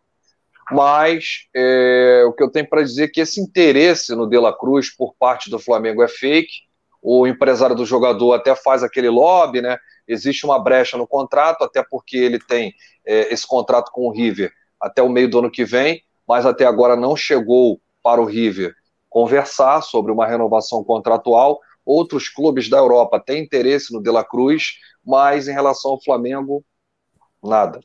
Mas 0.72 1.48
é, 1.56 2.24
o 2.28 2.34
que 2.34 2.44
eu 2.44 2.52
tenho 2.52 2.70
para 2.70 2.84
dizer 2.84 3.06
é 3.06 3.08
que 3.08 3.22
esse 3.22 3.42
interesse 3.42 4.16
no 4.16 4.30
De 4.30 4.38
La 4.38 4.56
Cruz 4.56 4.96
por 4.96 5.16
parte 5.16 5.50
do 5.50 5.58
Flamengo 5.58 6.04
é 6.04 6.08
fake. 6.08 6.54
O 7.02 7.26
empresário 7.26 7.76
do 7.76 7.88
jogador 7.88 8.34
até 8.34 8.56
faz 8.56 8.84
aquele 8.84 9.10
lobby, 9.10 9.62
né? 9.62 9.78
Existe 10.08 10.46
uma 10.46 10.62
brecha 10.62 10.96
no 10.96 11.08
contrato, 11.08 11.64
até 11.64 11.84
porque 11.84 12.18
ele 12.18 12.38
tem 12.38 12.72
é, 13.06 13.34
esse 13.34 13.48
contrato 13.48 13.92
com 13.92 14.08
o 14.08 14.12
River 14.12 14.52
até 14.80 15.02
o 15.02 15.10
meio 15.10 15.30
do 15.30 15.40
ano 15.40 15.50
que 15.50 15.66
vem 15.66 16.04
mas 16.28 16.46
até 16.46 16.66
agora 16.66 16.96
não 16.96 17.16
chegou 17.16 17.80
para 18.02 18.22
o 18.22 18.26
River 18.26 18.74
conversar 19.10 19.82
sobre 19.82 20.12
uma 20.12 20.26
renovação 20.26 20.84
contratual. 20.84 21.60
Outros 21.86 22.30
clubes 22.30 22.70
da 22.70 22.78
Europa 22.78 23.20
têm 23.20 23.44
interesse 23.44 23.94
no 23.94 24.02
De 24.02 24.10
La 24.10 24.24
Cruz, 24.24 24.80
mas 25.06 25.48
em 25.48 25.54
relação 25.54 25.92
ao 25.92 26.02
Flamengo, 26.02 26.64
nada. 27.44 27.80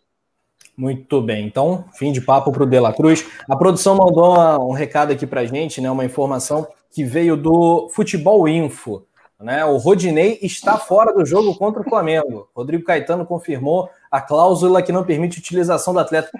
Muito 0.76 1.20
bem, 1.20 1.44
então, 1.44 1.84
fim 1.94 2.12
de 2.12 2.20
papo 2.20 2.52
para 2.52 2.62
o 2.62 2.66
De 2.66 2.78
La 2.78 2.92
Cruz. 2.92 3.26
A 3.50 3.56
produção 3.56 3.96
mandou 3.96 4.36
um 4.68 4.72
recado 4.72 5.12
aqui 5.12 5.26
para 5.26 5.44
gente, 5.44 5.80
né, 5.80 5.90
uma 5.90 6.04
informação 6.04 6.66
que 6.90 7.04
veio 7.04 7.36
do 7.36 7.88
Futebol 7.90 8.48
Info. 8.48 9.04
Né? 9.40 9.64
O 9.64 9.76
Rodinei 9.76 10.38
está 10.42 10.78
fora 10.78 11.12
do 11.12 11.24
jogo 11.24 11.54
contra 11.56 11.80
o 11.80 11.84
Flamengo. 11.84 12.48
Rodrigo 12.54 12.84
Caetano 12.84 13.26
confirmou 13.26 13.88
a 14.10 14.20
cláusula 14.20 14.82
que 14.82 14.92
não 14.92 15.04
permite 15.04 15.38
utilização 15.38 15.92
do 15.92 16.00
atleta. 16.00 16.30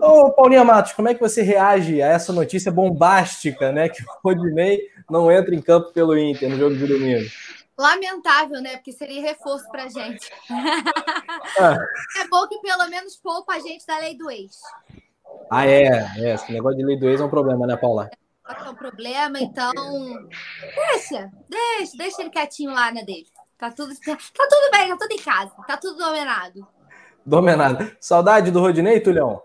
Ô, 0.00 0.32
Paulinha 0.32 0.64
Matos, 0.64 0.92
como 0.92 1.08
é 1.08 1.14
que 1.14 1.20
você 1.20 1.42
reage 1.42 2.02
a 2.02 2.08
essa 2.08 2.32
notícia 2.32 2.72
bombástica, 2.72 3.70
né? 3.72 3.88
Que 3.88 4.02
o 4.02 4.06
Rodinei 4.24 4.80
não 5.10 5.30
entra 5.30 5.54
em 5.54 5.62
campo 5.62 5.92
pelo 5.92 6.18
Inter 6.18 6.48
no 6.48 6.56
jogo 6.56 6.76
de 6.76 6.86
domingo? 6.86 7.28
Lamentável, 7.78 8.60
né? 8.60 8.76
Porque 8.76 8.92
seria 8.92 9.22
reforço 9.22 9.68
pra 9.70 9.88
gente. 9.88 10.30
Ah. 11.58 11.76
É 12.20 12.28
bom 12.28 12.46
que 12.48 12.58
pelo 12.60 12.88
menos 12.88 13.16
poupa 13.16 13.54
a 13.54 13.58
gente 13.58 13.86
da 13.86 13.98
lei 13.98 14.16
do 14.16 14.30
ex. 14.30 14.58
Ah, 15.50 15.66
é. 15.66 16.06
é. 16.16 16.34
Esse 16.34 16.52
negócio 16.52 16.78
de 16.78 16.84
lei 16.84 16.98
do 16.98 17.08
ex 17.08 17.20
é 17.20 17.24
um 17.24 17.30
problema, 17.30 17.66
né, 17.66 17.76
Paula? 17.76 18.10
É 18.48 18.68
um 18.68 18.74
problema, 18.74 19.38
então. 19.40 19.72
Deixa, 20.90 21.30
deixa, 21.48 21.96
deixa 21.96 22.22
ele 22.22 22.30
quietinho 22.30 22.72
lá 22.72 22.86
na 22.86 22.92
né, 22.92 23.04
dele. 23.04 23.26
Tá 23.58 23.70
tudo, 23.70 23.94
tá, 23.94 24.16
tá 24.16 24.48
tudo 24.48 24.70
bem, 24.72 24.88
tá 24.88 24.96
tudo 24.96 25.12
em 25.12 25.22
casa, 25.22 25.52
tá 25.66 25.76
tudo 25.76 25.96
dominado. 25.96 26.66
Dominado. 27.24 27.96
Saudade 28.00 28.50
do 28.50 28.60
Rodinei, 28.60 29.00
Tulhão? 29.00 29.40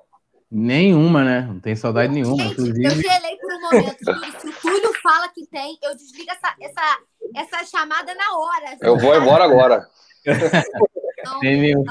Nenhuma, 0.49 1.23
né? 1.23 1.41
Não 1.41 1.59
tem 1.59 1.75
saudade 1.75 2.13
nenhuma. 2.13 2.41
Gente, 2.41 2.53
inclusive. 2.53 2.85
Eu 2.85 2.91
gelei 2.91 3.37
por 3.37 3.53
um 3.53 3.61
momento. 3.61 4.39
Se 4.39 4.47
o 4.47 4.53
Túlio 4.61 4.93
fala 5.03 5.27
que 5.29 5.45
tem, 5.47 5.77
eu 5.83 5.95
desligo 5.95 6.31
essa, 6.31 6.55
essa, 6.61 6.99
essa 7.35 7.65
chamada 7.65 8.13
na 8.15 8.37
hora. 8.37 8.77
Eu 8.81 8.97
vou 8.97 9.15
embora 9.15 9.43
agora. 9.43 9.87
Então, 10.25 11.39
tem, 11.41 11.59
nenhum, 11.59 11.83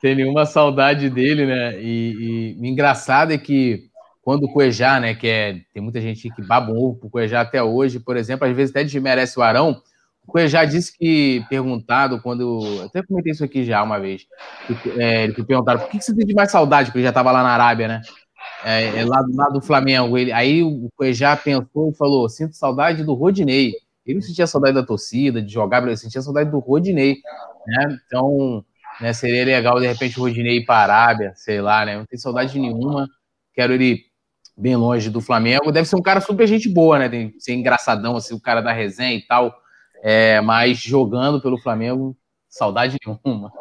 tem 0.00 0.14
nenhuma 0.14 0.46
saudade 0.46 1.10
dele, 1.10 1.46
né? 1.46 1.80
E, 1.80 2.56
e 2.58 2.68
engraçado 2.68 3.32
é 3.32 3.38
que 3.38 3.90
quando 4.22 4.44
o 4.44 4.52
Cuejá, 4.52 5.00
né, 5.00 5.14
que 5.14 5.26
é, 5.26 5.60
tem 5.74 5.82
muita 5.82 6.00
gente 6.00 6.30
que 6.30 6.42
baba 6.42 6.72
um 6.72 6.78
ovo 6.78 7.00
pro 7.00 7.10
Cuejá 7.10 7.40
até 7.40 7.62
hoje, 7.62 7.98
por 7.98 8.16
exemplo, 8.16 8.46
às 8.46 8.54
vezes 8.54 8.70
até 8.70 8.84
desmerece 8.84 9.38
o 9.38 9.42
Arão, 9.42 9.82
o 10.26 10.32
Cuejá 10.32 10.64
disse 10.64 10.96
que, 10.96 11.44
perguntado, 11.48 12.20
quando, 12.22 12.82
até 12.84 13.02
comentei 13.02 13.32
isso 13.32 13.44
aqui 13.44 13.64
já 13.64 13.82
uma 13.82 13.98
vez, 13.98 14.26
que, 14.66 15.00
é, 15.00 15.24
ele 15.24 15.44
perguntaram, 15.44 15.80
por 15.80 15.90
que 15.90 16.00
você 16.00 16.14
tem 16.14 16.26
de 16.26 16.34
mais 16.34 16.50
saudade, 16.50 16.86
porque 16.86 16.98
ele 16.98 17.04
já 17.04 17.10
estava 17.10 17.32
lá 17.32 17.42
na 17.42 17.50
Arábia, 17.50 17.88
né, 17.88 18.00
é, 18.64 19.00
é 19.00 19.04
lá, 19.04 19.24
lá 19.34 19.48
do 19.48 19.60
Flamengo, 19.60 20.16
ele, 20.16 20.32
aí 20.32 20.62
o 20.62 20.88
Cuejá 20.96 21.36
pensou 21.36 21.90
e 21.90 21.96
falou, 21.96 22.28
sinto 22.28 22.54
saudade 22.54 23.04
do 23.04 23.14
Rodinei, 23.14 23.72
ele 24.06 24.18
não 24.18 24.22
sentia 24.22 24.46
saudade 24.46 24.74
da 24.74 24.82
torcida, 24.84 25.42
de 25.42 25.52
jogar, 25.52 25.82
ele 25.82 25.96
sentia 25.96 26.22
saudade 26.22 26.50
do 26.50 26.58
Rodinei, 26.58 27.16
né, 27.66 27.98
então, 28.06 28.64
né, 29.00 29.12
seria 29.12 29.44
legal, 29.44 29.80
de 29.80 29.86
repente, 29.86 30.18
o 30.18 30.22
Rodinei 30.22 30.58
ir 30.58 30.64
para 30.64 30.76
a 30.76 30.82
Arábia, 30.82 31.32
sei 31.34 31.60
lá, 31.60 31.84
né, 31.84 31.98
não 31.98 32.06
tem 32.06 32.18
saudade 32.18 32.58
nenhuma, 32.58 33.08
quero 33.54 33.72
ele 33.72 34.12
bem 34.56 34.76
longe 34.76 35.10
do 35.10 35.20
Flamengo. 35.20 35.72
Deve 35.72 35.88
ser 35.88 35.96
um 35.96 36.02
cara 36.02 36.20
super 36.20 36.46
gente 36.46 36.68
boa, 36.68 36.98
né? 36.98 37.08
Tem 37.08 37.34
ser 37.38 37.54
engraçadão, 37.54 38.16
assim, 38.16 38.34
o 38.34 38.40
cara 38.40 38.60
da 38.60 38.72
resenha 38.72 39.14
e 39.14 39.22
tal. 39.22 39.61
É, 40.02 40.40
mas 40.40 40.78
jogando 40.78 41.40
pelo 41.40 41.56
Flamengo, 41.56 42.16
saudade 42.48 42.98
nenhuma. 43.06 43.52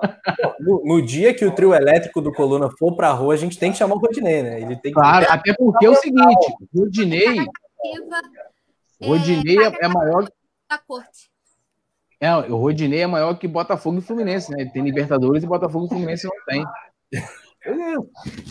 No, 0.59 0.83
no, 0.83 1.01
dia 1.01 1.33
que 1.33 1.45
o 1.45 1.53
trio 1.53 1.73
elétrico 1.73 2.19
do 2.19 2.33
Coluna 2.33 2.69
for 2.79 2.95
pra 2.95 3.11
rua, 3.11 3.35
a 3.35 3.37
gente 3.37 3.57
tem 3.57 3.71
que 3.71 3.77
chamar 3.77 3.95
o 3.95 3.99
Rodinei, 3.99 4.41
né? 4.41 4.61
Ele 4.61 4.75
tem 4.75 4.91
que... 4.91 4.99
Claro, 4.99 5.25
até 5.29 5.53
porque 5.53 5.85
é 5.85 5.89
o 5.89 5.95
seguinte, 5.95 6.53
Rodinei. 6.75 7.45
Rodinei 9.01 9.57
é, 9.59 9.85
é 9.85 9.87
maior. 9.87 10.27
Da 10.67 10.77
corte. 10.77 11.31
É, 12.19 12.35
o 12.35 12.57
Rodinei 12.57 13.01
é 13.01 13.07
maior 13.07 13.33
que 13.35 13.47
Botafogo 13.47 13.99
e 13.99 14.01
Fluminense, 14.01 14.51
né? 14.51 14.61
Ele 14.61 14.69
tem 14.69 14.83
Libertadores 14.83 15.43
e 15.43 15.47
Botafogo 15.47 15.85
e 15.85 15.89
Fluminense 15.89 16.27
não 16.27 16.45
tem. 16.45 16.65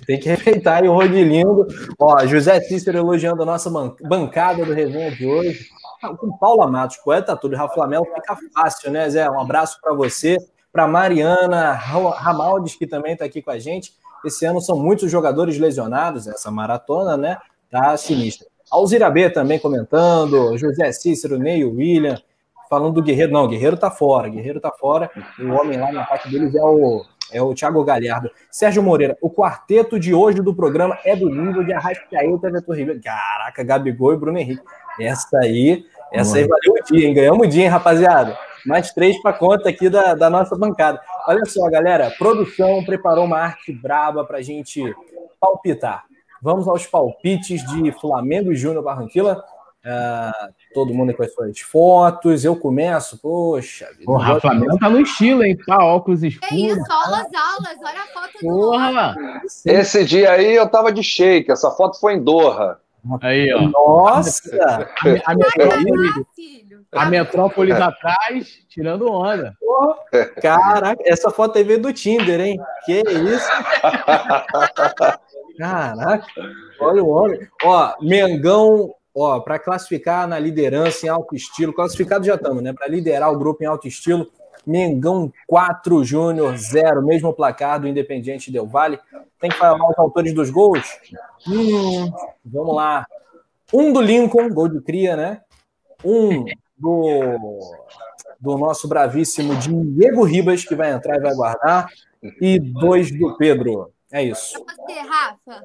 Tem 0.06 0.20
que 0.20 0.28
respeitar 0.28 0.82
aí 0.82 0.88
o 0.88 0.92
Rodilindo. 0.92 1.66
Ó, 1.98 2.24
José 2.26 2.60
Cícero 2.60 2.98
elogiando 2.98 3.42
a 3.42 3.46
nossa 3.46 3.70
bancada 4.02 4.64
do 4.64 4.72
resenha 4.72 5.10
de 5.10 5.26
hoje. 5.26 5.66
Ah, 6.02 6.14
com 6.14 6.36
Paula 6.38 6.66
Matos, 6.66 6.96
poeta 6.98 7.36
tudo, 7.36 7.56
Rafa 7.56 7.74
Flamel, 7.74 8.04
fica 8.04 8.38
fácil, 8.54 8.90
né, 8.90 9.08
Zé? 9.10 9.28
Um 9.28 9.40
abraço 9.40 9.78
para 9.82 9.92
você, 9.92 10.38
para 10.72 10.86
Mariana 10.86 11.72
Ramaldes, 11.72 12.74
que 12.74 12.86
também 12.86 13.12
está 13.12 13.24
aqui 13.24 13.42
com 13.42 13.50
a 13.50 13.58
gente. 13.58 13.92
Esse 14.24 14.46
ano 14.46 14.60
são 14.60 14.78
muitos 14.78 15.10
jogadores 15.10 15.58
lesionados, 15.58 16.26
essa 16.26 16.50
maratona, 16.50 17.16
né? 17.16 17.38
Tá 17.70 17.96
sinistra. 17.96 18.46
Alzira 18.70 19.10
B 19.10 19.28
também 19.28 19.58
comentando, 19.58 20.56
José 20.56 20.92
Cícero, 20.92 21.38
Ney 21.38 21.64
William, 21.64 22.16
falando 22.68 22.94
do 22.94 23.02
Guerreiro. 23.02 23.32
Não, 23.32 23.48
Guerreiro 23.48 23.76
tá 23.76 23.90
fora, 23.90 24.28
Guerreiro 24.28 24.60
tá 24.60 24.70
fora. 24.70 25.10
O 25.38 25.48
homem 25.48 25.78
lá 25.78 25.90
na 25.90 26.04
parte 26.04 26.30
deles 26.30 26.54
é 26.54 26.62
o 26.62 27.04
é 27.32 27.42
o 27.42 27.54
Thiago 27.54 27.84
Galhardo. 27.84 28.30
Sérgio 28.50 28.82
Moreira, 28.82 29.16
o 29.20 29.30
quarteto 29.30 29.98
de 29.98 30.14
hoje 30.14 30.42
do 30.42 30.54
programa 30.54 30.98
é 31.04 31.14
do 31.14 31.28
nível 31.28 31.64
de 31.64 31.72
Arrascaeta, 31.72 32.50
Vitor 32.50 32.76
Ribeiro. 32.76 33.00
Caraca, 33.02 33.62
Gabigol 33.62 34.14
e 34.14 34.16
Bruno 34.16 34.38
Henrique. 34.38 34.62
Essa 34.98 35.38
aí, 35.38 35.84
essa 36.12 36.36
aí 36.36 36.46
valeu 36.46 36.74
o 36.80 36.84
dia, 36.84 37.06
hein? 37.06 37.14
Ganhamos 37.14 37.46
o 37.46 37.50
dia, 37.50 37.64
hein, 37.64 37.68
rapaziada? 37.68 38.36
Mais 38.66 38.92
três 38.92 39.20
para 39.22 39.32
conta 39.32 39.68
aqui 39.68 39.88
da, 39.88 40.14
da 40.14 40.28
nossa 40.28 40.56
bancada. 40.56 41.00
Olha 41.26 41.44
só, 41.46 41.68
galera, 41.70 42.10
produção 42.18 42.84
preparou 42.84 43.24
uma 43.24 43.38
arte 43.38 43.72
braba 43.72 44.24
para 44.24 44.42
gente 44.42 44.82
palpitar. 45.40 46.04
Vamos 46.42 46.68
aos 46.68 46.86
palpites 46.86 47.64
de 47.66 47.92
Flamengo 47.92 48.52
e 48.52 48.56
Júnior 48.56 48.82
Barranquilla. 48.82 49.42
Uh, 49.84 50.52
todo 50.72 50.94
mundo 50.94 51.14
com 51.14 51.22
as 51.22 51.32
suas 51.32 51.60
fotos. 51.60 52.44
Eu 52.44 52.56
começo, 52.56 53.18
poxa. 53.18 53.88
O 54.06 54.16
Rafa 54.16 54.40
Flamengo 54.40 54.78
tá 54.78 54.88
no 54.88 55.00
estilo, 55.00 55.44
hein? 55.44 55.56
Tá, 55.66 55.84
óculos 55.84 56.22
escuros. 56.22 56.52
É 56.52 56.56
isso, 56.56 56.92
aulas, 56.92 57.26
aulas. 57.34 57.78
Olha 57.82 58.02
a 58.02 58.06
foto 58.06 58.38
Porra. 58.40 59.14
do 59.64 59.70
Esse 59.70 60.04
dia 60.04 60.32
aí 60.32 60.54
eu 60.54 60.68
tava 60.68 60.92
de 60.92 61.02
shake. 61.02 61.50
Essa 61.50 61.70
foto 61.70 61.98
foi 61.98 62.14
em 62.14 62.22
Doha. 62.22 62.78
Aí, 63.22 63.52
ó. 63.54 63.62
Nossa! 63.62 64.88
A, 65.24 65.32
a 65.32 65.34
metrópole, 65.34 66.08
a 66.92 67.06
metrópole 67.06 67.72
atrás, 67.72 68.58
tirando 68.68 69.10
onda. 69.10 69.56
caraca, 70.42 71.02
essa 71.06 71.30
foto 71.30 71.56
aí 71.56 71.64
veio 71.64 71.80
do 71.80 71.92
Tinder, 71.92 72.40
hein? 72.40 72.60
Que 72.84 73.00
isso? 73.00 73.48
Caraca, 75.58 76.26
olha 76.80 77.02
o 77.04 77.08
homem. 77.08 77.40
Ó, 77.64 77.94
Mengão 78.00 78.94
ó, 79.14 79.40
para 79.40 79.58
classificar 79.58 80.26
na 80.26 80.38
liderança 80.38 81.06
em 81.06 81.08
alto 81.08 81.34
estilo, 81.34 81.72
classificado 81.72 82.24
já 82.24 82.34
estamos, 82.34 82.62
né? 82.62 82.72
Para 82.72 82.88
liderar 82.88 83.32
o 83.32 83.38
grupo 83.38 83.62
em 83.62 83.66
alto 83.66 83.86
estilo, 83.88 84.30
Mengão 84.66 85.32
4, 85.46 86.04
Júnior 86.04 86.56
0, 86.56 87.02
mesmo 87.02 87.32
placar 87.32 87.80
do 87.80 87.88
Independiente 87.88 88.50
Del 88.50 88.66
Vale. 88.66 88.98
Tem 89.38 89.50
que 89.50 89.56
falar 89.56 89.90
os 89.90 89.98
autores 89.98 90.34
dos 90.34 90.50
gols? 90.50 90.86
Hum, 91.46 92.12
vamos 92.44 92.74
lá. 92.74 93.06
Um 93.72 93.92
do 93.92 94.00
Lincoln, 94.00 94.50
gol 94.50 94.68
de 94.68 94.80
cria, 94.80 95.16
né? 95.16 95.40
Um 96.04 96.44
do, 96.76 97.58
do 98.38 98.58
nosso 98.58 98.88
bravíssimo 98.88 99.54
Diego 99.56 100.24
Ribas, 100.24 100.64
que 100.64 100.74
vai 100.74 100.92
entrar 100.92 101.16
e 101.16 101.20
vai 101.20 101.34
guardar. 101.34 101.88
E 102.22 102.58
dois 102.58 103.10
do 103.10 103.36
Pedro. 103.36 103.92
É 104.12 104.22
isso. 104.22 104.58
Você, 104.58 105.00
Rafa. 105.00 105.62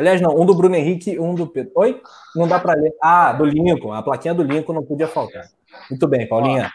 Aliás, 0.00 0.18
não, 0.18 0.34
um 0.34 0.46
do 0.46 0.54
Bruno 0.54 0.74
Henrique 0.74 1.20
um 1.20 1.34
do 1.34 1.46
Pedro. 1.46 1.72
Oi? 1.74 2.00
Não 2.34 2.48
dá 2.48 2.58
para 2.58 2.72
ler. 2.72 2.94
Ah, 3.02 3.34
do 3.34 3.44
Lincoln. 3.44 3.92
A 3.92 4.02
plaquinha 4.02 4.32
do 4.32 4.42
Lincoln 4.42 4.72
não 4.72 4.82
podia 4.82 5.06
faltar. 5.06 5.44
Muito 5.90 6.08
bem, 6.08 6.26
Paulinha. 6.26 6.72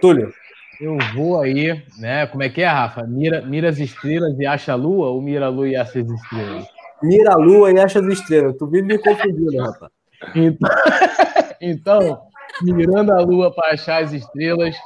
Túlio. 0.00 0.32
Eu 0.80 0.96
vou 1.12 1.40
aí, 1.40 1.82
né? 1.98 2.28
Como 2.28 2.44
é 2.44 2.48
que 2.48 2.62
é, 2.62 2.68
Rafa? 2.68 3.02
Mira, 3.02 3.42
mira 3.42 3.68
as 3.68 3.78
estrelas 3.78 4.38
e 4.38 4.46
acha 4.46 4.72
a 4.72 4.76
lua 4.76 5.08
ou 5.08 5.20
mira 5.20 5.46
a 5.46 5.48
lua 5.48 5.68
e 5.68 5.74
acha 5.74 5.98
as 5.98 6.08
estrelas? 6.08 6.68
Mira 7.02 7.32
a 7.32 7.36
lua 7.36 7.72
e 7.72 7.80
acha 7.80 7.98
as 7.98 8.06
estrelas. 8.06 8.56
Tu 8.56 8.64
vive 8.68 8.86
me 8.86 8.98
confundindo, 8.98 9.58
Rafa. 9.58 9.90
Então, 10.36 10.70
então, 11.60 12.22
mirando 12.62 13.12
a 13.12 13.20
lua 13.20 13.52
para 13.52 13.74
achar 13.74 14.00
as 14.00 14.12
estrelas. 14.12 14.76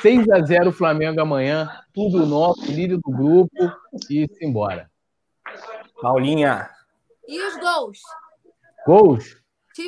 6 0.00 0.26
a 0.30 0.40
0 0.40 0.72
Flamengo 0.72 1.20
amanhã. 1.20 1.68
Tudo 1.92 2.24
nosso, 2.24 2.64
líder 2.72 2.96
do 2.96 3.12
grupo 3.12 3.70
e 4.08 4.26
embora. 4.40 4.90
Paulinha. 6.00 6.70
E 7.30 7.40
os 7.40 7.56
gols? 7.58 7.98
Gols? 8.84 9.36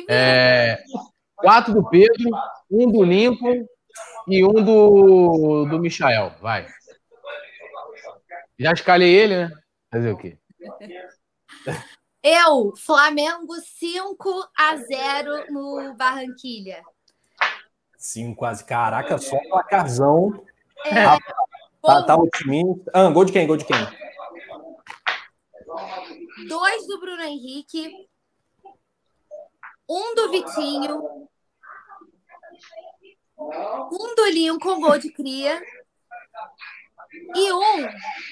É, 0.09 0.81
quatro 1.35 1.73
do 1.73 1.89
Pedro, 1.89 2.29
um 2.71 2.89
do 2.89 3.03
Lincoln 3.03 3.67
e 4.29 4.45
um 4.45 4.63
do, 4.63 5.65
do 5.65 5.77
Michael. 5.77 6.33
Vai. 6.41 6.65
Já 8.57 8.71
escalei 8.71 9.13
ele, 9.13 9.35
né? 9.35 9.51
Fazer 9.91 10.11
o 10.11 10.17
quê? 10.17 10.37
Eu, 12.23 12.73
Flamengo 12.77 13.53
5 13.55 14.49
a 14.57 14.77
0 14.77 15.51
no 15.51 15.93
Barranquilha. 15.97 16.81
5 17.97 18.37
quase. 18.37 18.63
Caraca, 18.63 19.17
só 19.17 19.35
um 19.35 19.49
placarzão. 19.49 20.45
É. 20.85 21.03
Tá, 21.81 22.03
tá 22.03 22.15
otimista. 22.15 22.89
Ah, 22.93 23.09
gol 23.09 23.25
de 23.25 23.33
quem? 23.33 23.45
Gol 23.45 23.57
de 23.57 23.65
quem? 23.65 23.75
Dois 26.47 26.87
do 26.87 26.99
Bruno 26.99 27.21
Henrique, 27.23 28.07
um 29.89 30.15
do 30.15 30.31
Vitinho, 30.31 31.27
um 33.37 34.15
do 34.15 34.25
Lincolm, 34.31 34.81
gol 34.81 34.97
de 34.97 35.11
cria, 35.11 35.61
e 37.35 37.51
um, 37.51 37.87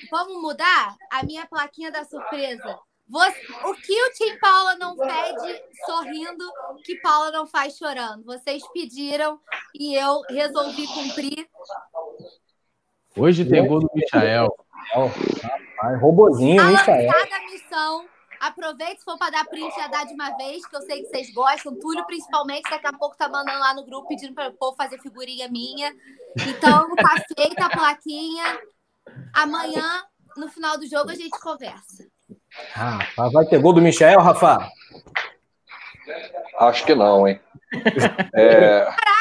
vamos 0.09 0.41
mudar 0.41 0.95
a 1.11 1.23
minha 1.23 1.45
plaquinha 1.45 1.91
da 1.91 2.03
surpresa. 2.03 2.79
Você, 3.07 3.45
o 3.65 3.73
que 3.73 4.03
o 4.03 4.13
Tim 4.13 4.39
Paula 4.39 4.75
não 4.77 4.95
pede 4.95 5.63
sorrindo, 5.85 6.49
que 6.85 6.95
Paula 7.01 7.29
não 7.29 7.45
faz 7.45 7.75
chorando. 7.75 8.23
Vocês 8.23 8.63
pediram 8.71 9.37
e 9.75 9.93
eu 9.93 10.21
resolvi 10.29 10.87
cumprir. 10.87 11.49
Hoje 13.17 13.43
tem 13.43 13.67
gol 13.67 13.81
do 13.81 13.89
Michael. 13.93 14.47
Ai, 15.81 15.95
robozinho, 15.95 16.61
hein, 16.61 16.77
Cada 16.85 17.39
missão. 17.51 18.05
Aproveite 18.39 18.99
se 18.99 19.05
for 19.05 19.19
para 19.19 19.29
dar 19.29 19.45
print 19.45 19.71
já 19.75 19.87
dá 19.87 20.03
de 20.03 20.13
uma 20.13 20.35
vez, 20.35 20.65
que 20.65 20.75
eu 20.75 20.81
sei 20.81 21.03
que 21.03 21.09
vocês 21.09 21.31
gostam. 21.31 21.77
Túlio, 21.79 22.03
principalmente, 22.07 22.69
daqui 22.69 22.87
a 22.87 22.93
pouco 22.93 23.15
tá 23.15 23.29
mandando 23.29 23.59
lá 23.59 23.75
no 23.75 23.85
grupo 23.85 24.07
pedindo 24.07 24.33
para 24.33 24.49
o 24.49 24.53
povo 24.53 24.75
fazer 24.75 24.97
figurinha 24.99 25.47
minha. 25.47 25.93
Então, 26.47 26.95
tá 26.95 27.15
feita 27.37 27.65
a 27.65 27.69
plaquinha. 27.69 28.59
Amanhã, 29.31 30.03
no 30.35 30.47
final 30.49 30.75
do 30.77 30.87
jogo, 30.87 31.11
a 31.11 31.15
gente 31.15 31.39
conversa. 31.39 32.07
Ah, 32.75 32.99
vai 33.31 33.45
ter 33.45 33.61
gol 33.61 33.73
do 33.73 33.81
Michel, 33.81 34.19
Rafa? 34.19 34.67
Acho 36.57 36.85
que 36.85 36.95
não, 36.95 37.27
hein? 37.27 37.39
É... 38.33 38.85
Caraca, 38.85 39.20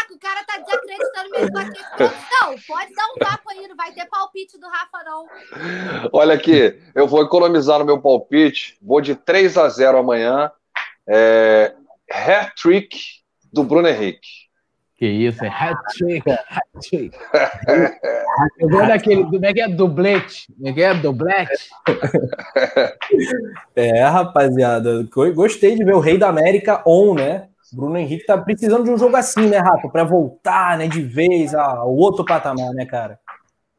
mesmo 1.30 1.58
aqui. 1.58 1.80
Não, 1.98 2.54
pode 2.66 2.94
dar 2.94 3.06
um 3.06 3.18
papo 3.18 3.50
aí, 3.50 3.68
não 3.68 3.76
vai 3.76 3.92
ter 3.92 4.06
palpite 4.06 4.58
do 4.58 4.66
Rafa, 4.68 5.04
não. 5.04 5.26
Olha 6.12 6.34
aqui, 6.34 6.80
eu 6.94 7.06
vou 7.06 7.22
economizar 7.22 7.78
no 7.78 7.84
meu 7.84 8.00
palpite, 8.00 8.78
vou 8.82 9.00
de 9.00 9.14
3 9.14 9.56
a 9.56 9.68
0 9.68 9.98
amanhã. 9.98 10.50
É... 11.06 11.74
Hat-trick 12.10 12.96
do 13.52 13.64
Bruno 13.64 13.88
Henrique. 13.88 14.40
Que 14.96 15.06
isso, 15.06 15.42
é 15.42 15.48
hat-trick, 15.48 16.30
hat-trick. 16.30 17.16
Eu 18.58 18.68
vou 18.68 18.86
daquele, 18.86 19.24
como 19.24 19.44
é 19.44 19.52
que 19.52 19.60
é? 19.60 19.68
Dublete. 19.68 20.46
Como 20.54 20.68
é 20.68 20.72
que 20.72 20.82
é? 20.82 20.94
Dublete. 20.94 21.70
É, 23.74 24.02
rapaziada, 24.04 25.08
gostei 25.34 25.74
de 25.74 25.84
ver 25.84 25.94
o 25.94 26.00
Rei 26.00 26.18
da 26.18 26.28
América 26.28 26.82
on, 26.86 27.14
né? 27.14 27.48
Bruno 27.72 27.96
Henrique 27.96 28.26
tá 28.26 28.36
precisando 28.36 28.84
de 28.84 28.90
um 28.90 28.98
jogo 28.98 29.16
assim, 29.16 29.48
né, 29.48 29.58
Rafa? 29.58 29.88
Para 29.88 30.04
voltar, 30.04 30.78
né, 30.78 30.88
de 30.88 31.02
vez 31.02 31.54
ao 31.54 31.94
outro 31.94 32.24
patamar, 32.24 32.72
né, 32.72 32.84
cara? 32.84 33.18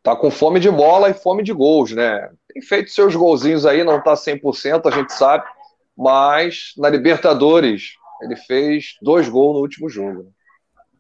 Tá 0.04 0.16
com 0.16 0.32
fome 0.32 0.60
de 0.60 0.70
bola 0.70 1.10
e 1.10 1.14
fome 1.14 1.44
de 1.44 1.54
gols, 1.54 1.92
né? 1.92 2.30
Tem 2.52 2.62
feito 2.62 2.92
seus 2.92 3.16
golzinhos 3.16 3.66
aí, 3.66 3.84
não 3.84 4.02
tá 4.02 4.14
100%, 4.14 4.88
a 4.88 4.92
gente 4.92 5.14
sabe, 5.14 5.44
mas 5.96 6.74
na 6.78 6.90
Libertadores 6.90 7.94
ele 8.22 8.36
fez 8.36 8.96
dois 9.02 9.30
gols 9.30 9.56
no 9.56 9.62
último 9.62 9.90
jogo. 9.90 10.32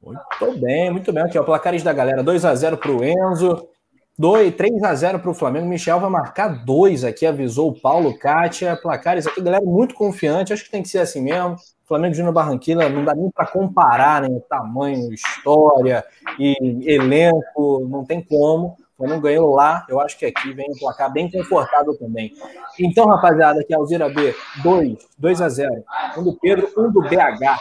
Muito 0.01 0.59
bem, 0.59 0.91
muito 0.91 1.13
bem. 1.13 1.23
Aqui, 1.23 1.38
ó, 1.38 1.43
placares 1.43 1.84
da 1.84 1.93
galera: 1.93 2.23
2x0 2.23 2.77
para 2.77 2.91
o 2.91 3.03
Enzo, 3.03 3.68
2, 4.17 4.53
3x0 4.55 5.19
para 5.19 5.31
o 5.31 5.33
Flamengo. 5.33 5.67
Michel 5.67 5.99
vai 5.99 6.09
marcar 6.09 6.63
2 6.65 7.03
aqui, 7.03 7.25
avisou 7.25 7.69
o 7.69 7.79
Paulo 7.79 8.17
Kátia. 8.17 8.75
Placares 8.75 9.25
aqui, 9.25 9.41
galera, 9.41 9.63
muito 9.63 9.95
confiante. 9.95 10.53
Acho 10.53 10.65
que 10.65 10.71
tem 10.71 10.83
que 10.83 10.89
ser 10.89 10.99
assim 10.99 11.21
mesmo. 11.21 11.55
Flamengo 11.91 12.13
Júnior 12.13 12.33
Barranquilla 12.33 12.88
não 12.88 13.03
dá 13.03 13.13
nem 13.13 13.29
para 13.29 13.45
comparar, 13.45 14.21
né? 14.21 14.41
Tamanho, 14.49 15.13
história 15.13 16.05
e 16.39 16.55
elenco, 16.85 17.85
não 17.89 18.05
tem 18.05 18.21
como. 18.21 18.77
O 18.93 19.03
Flamengo 19.03 19.21
ganhou 19.23 19.53
lá, 19.53 19.85
eu 19.89 19.99
acho 19.99 20.17
que 20.17 20.25
aqui 20.25 20.53
vem 20.53 20.69
um 20.69 20.77
placar 20.77 21.11
bem 21.11 21.29
confortável 21.29 21.97
também. 21.97 22.31
Então, 22.79 23.07
rapaziada, 23.07 23.59
aqui 23.59 23.73
Alzira 23.73 24.07
B, 24.07 24.33
2, 24.63 24.97
2 25.17 25.41
a 25.41 25.49
0. 25.49 25.83
Um 26.17 26.23
do 26.23 26.38
Pedro, 26.39 26.69
um 26.77 26.91
do 26.91 27.01
BH. 27.01 27.59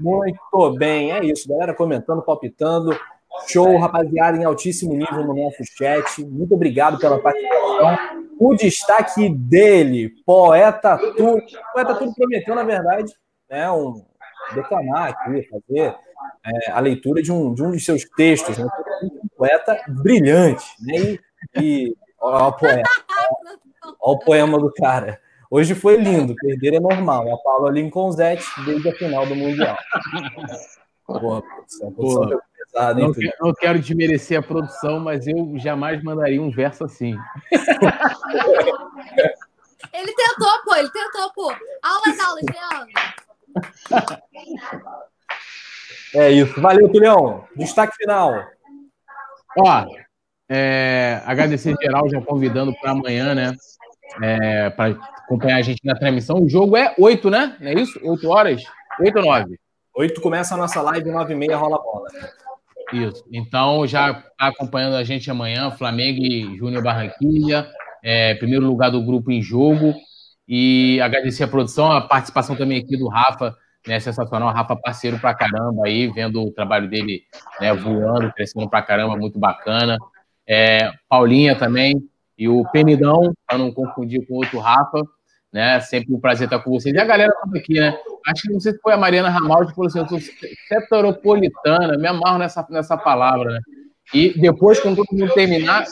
Muito 0.00 0.76
bem, 0.76 1.12
é 1.12 1.24
isso, 1.24 1.48
galera 1.48 1.74
comentando, 1.74 2.22
palpitando. 2.22 2.98
Show, 3.48 3.78
rapaziada, 3.78 4.36
em 4.36 4.44
altíssimo 4.44 4.94
nível 4.94 5.24
no 5.24 5.34
nosso 5.34 5.62
chat. 5.76 6.24
Muito 6.24 6.54
obrigado 6.54 6.98
pela 6.98 7.18
participação. 7.18 7.98
O 8.38 8.54
destaque 8.54 9.28
dele, 9.28 10.10
Poeta 10.24 10.96
Tudo. 10.98 11.42
Poeta 11.72 11.94
Tudo 11.94 12.14
prometeu, 12.14 12.54
na 12.54 12.62
verdade, 12.62 13.12
né, 13.48 13.70
um, 13.70 14.04
declamar 14.54 15.10
aqui, 15.10 15.48
fazer 15.48 15.94
é, 16.44 16.70
a 16.70 16.80
leitura 16.80 17.22
de 17.22 17.32
um, 17.32 17.52
de 17.52 17.62
um 17.62 17.70
de 17.72 17.80
seus 17.80 18.04
textos, 18.16 18.56
né, 18.56 18.66
um 19.02 19.28
poeta 19.36 19.78
brilhante, 19.88 20.64
né, 20.80 20.96
e, 20.96 21.20
e 21.60 21.96
ó, 22.20 22.48
o 22.48 22.52
poeta, 22.52 22.88
ó, 24.00 24.12
o 24.12 24.18
poema 24.18 24.58
do 24.58 24.72
cara. 24.72 25.20
Hoje 25.50 25.74
foi 25.74 25.96
lindo, 25.96 26.34
perder 26.36 26.74
é 26.74 26.80
normal. 26.80 27.34
A 27.34 27.36
Paula 27.38 27.72
Lincolnzete 27.72 28.44
desde 28.64 28.88
a 28.88 28.94
final 28.94 29.26
do 29.26 29.34
Mundial. 29.34 29.76
Porra, 31.04 31.42
produção, 31.42 32.40
pesada, 32.80 33.00
não, 33.00 33.12
quero, 33.12 33.32
não 33.40 33.54
quero 33.54 33.78
desmerecer 33.78 34.38
a 34.38 34.42
produção, 34.42 35.00
mas 35.00 35.26
eu 35.26 35.52
jamais 35.56 36.02
mandaria 36.02 36.40
um 36.40 36.50
verso 36.50 36.84
assim. 36.84 37.14
Ele 39.92 40.14
tentou, 40.14 40.62
pô, 40.64 40.74
ele 40.76 40.90
tentou, 40.90 41.32
pô. 41.34 41.54
Aulas, 41.82 42.20
aulas, 42.20 42.44
Leandro. 42.44 42.92
É 46.14 46.30
isso. 46.30 46.60
Valeu, 46.60 46.90
Tulião. 46.90 47.44
Destaque 47.56 47.96
final. 47.96 48.46
Ó, 49.58 49.86
é, 50.48 51.22
agradecer 51.26 51.74
geral 51.80 52.08
já 52.08 52.20
convidando 52.20 52.74
para 52.80 52.92
amanhã, 52.92 53.34
né? 53.34 53.52
É, 54.22 54.70
para 54.70 54.96
acompanhar 55.24 55.56
a 55.56 55.62
gente 55.62 55.80
na 55.84 55.94
transmissão. 55.94 56.42
O 56.42 56.48
jogo 56.48 56.76
é 56.76 56.94
8, 56.98 57.30
né? 57.30 57.56
Não 57.60 57.68
é 57.68 57.74
isso? 57.74 57.98
8 58.02 58.28
horas? 58.28 58.62
8 59.00 59.16
ou 59.18 59.24
9? 59.24 59.58
8 59.94 60.20
começa 60.20 60.54
a 60.54 60.58
nossa 60.58 60.80
live, 60.82 61.10
9 61.10 61.32
e 61.32 61.36
meia 61.36 61.56
rola 61.56 61.76
a 61.76 61.80
bola. 61.80 62.08
Isso. 62.92 63.24
Então, 63.32 63.86
já 63.86 64.10
está 64.10 64.48
acompanhando 64.48 64.96
a 64.96 65.04
gente 65.04 65.30
amanhã, 65.30 65.70
Flamengo 65.70 66.22
e 66.22 66.56
Júnior 66.56 66.82
Barranquilla, 66.82 67.68
é, 68.02 68.34
primeiro 68.34 68.66
lugar 68.66 68.90
do 68.90 69.02
grupo 69.02 69.30
em 69.30 69.40
jogo. 69.40 69.94
E 70.48 71.00
agradecer 71.00 71.44
a 71.44 71.48
produção, 71.48 71.92
a 71.92 72.00
participação 72.00 72.56
também 72.56 72.78
aqui 72.78 72.96
do 72.96 73.08
Rafa, 73.08 73.56
né, 73.86 74.00
sensacional, 74.00 74.52
Rafa 74.52 74.74
parceiro 74.74 75.18
pra 75.18 75.32
caramba 75.32 75.86
aí, 75.86 76.08
vendo 76.08 76.42
o 76.42 76.50
trabalho 76.50 76.88
dele 76.88 77.22
né, 77.60 77.72
voando, 77.72 78.32
crescendo 78.32 78.68
pra 78.68 78.82
caramba, 78.82 79.16
muito 79.16 79.38
bacana. 79.38 79.96
É, 80.46 80.90
Paulinha 81.08 81.54
também, 81.54 81.94
e 82.36 82.48
o 82.48 82.64
Penidão, 82.72 83.32
para 83.46 83.58
não 83.58 83.70
confundir 83.70 84.26
com 84.26 84.34
outro 84.34 84.58
Rafa, 84.58 85.00
né, 85.52 85.78
sempre 85.80 86.12
um 86.12 86.20
prazer 86.20 86.46
estar 86.46 86.58
com 86.58 86.70
vocês. 86.70 86.94
E 86.94 86.98
a 86.98 87.04
galera 87.04 87.32
toda 87.44 87.58
aqui, 87.58 87.74
né, 87.74 87.96
acho 88.26 88.42
que 88.42 88.52
não 88.52 88.60
sei 88.60 88.72
se 88.72 88.80
foi 88.80 88.92
a 88.92 88.96
Mariana 88.96 89.30
Ramalho 89.30 89.68
que 89.68 89.74
falou 89.74 89.88
assim, 89.88 89.98
eu 89.98 90.08
sou 90.08 90.18
heteropolitana, 90.70 91.96
me 91.96 92.06
amarro 92.06 92.38
nessa, 92.38 92.66
nessa 92.70 92.96
palavra, 92.96 93.52
né, 93.52 93.60
e 94.12 94.36
depois, 94.40 94.80
quando 94.80 94.96
todo 94.96 95.06
mundo 95.12 95.32
terminar, 95.34 95.84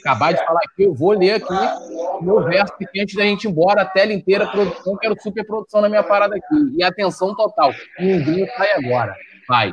acabar 0.00 0.32
de 0.32 0.44
falar 0.44 0.60
aqui, 0.66 0.82
eu 0.82 0.94
vou 0.94 1.12
ler 1.12 1.32
aqui 1.32 1.54
meu 2.20 2.42
verso 2.44 2.72
aqui 2.74 3.00
antes 3.00 3.14
da 3.16 3.24
gente 3.24 3.44
ir 3.44 3.50
embora, 3.50 3.82
a 3.82 3.86
tela 3.86 4.12
inteira, 4.12 4.46
produção, 4.46 4.96
quero 4.96 5.16
super 5.20 5.44
produção 5.46 5.80
na 5.80 5.88
minha 5.88 6.02
parada 6.02 6.36
aqui. 6.36 6.76
E 6.76 6.84
atenção 6.84 7.34
total. 7.34 7.72
Ninguém 7.98 8.46
sai 8.56 8.72
agora. 8.74 9.16
Vai. 9.48 9.72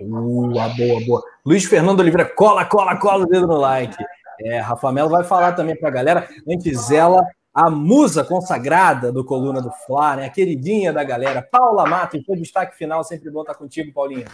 Boa, 0.00 0.68
boa, 0.70 1.00
boa. 1.06 1.22
Luiz 1.44 1.64
Fernando 1.64 2.00
Oliveira, 2.00 2.24
cola, 2.24 2.64
cola, 2.64 2.96
cola 2.98 3.24
o 3.24 3.28
dedo 3.28 3.46
no 3.46 3.58
like. 3.58 3.96
É, 4.40 4.58
Rafa 4.60 4.90
Melo 4.90 5.10
vai 5.10 5.22
falar 5.22 5.52
também 5.52 5.76
pra 5.76 5.90
galera. 5.90 6.26
Antes 6.48 6.90
ela, 6.90 7.24
a 7.54 7.70
musa 7.70 8.24
consagrada 8.24 9.12
do 9.12 9.24
Coluna 9.24 9.62
do 9.62 9.70
Fla, 9.70 10.16
né? 10.16 10.26
A 10.26 10.30
queridinha 10.30 10.92
da 10.92 11.04
galera. 11.04 11.40
Paula 11.40 11.86
Mato, 11.86 12.20
seu 12.24 12.34
destaque 12.34 12.76
final, 12.76 13.04
sempre 13.04 13.30
bom 13.30 13.42
estar 13.42 13.54
contigo, 13.54 13.92
Paulinha. 13.92 14.26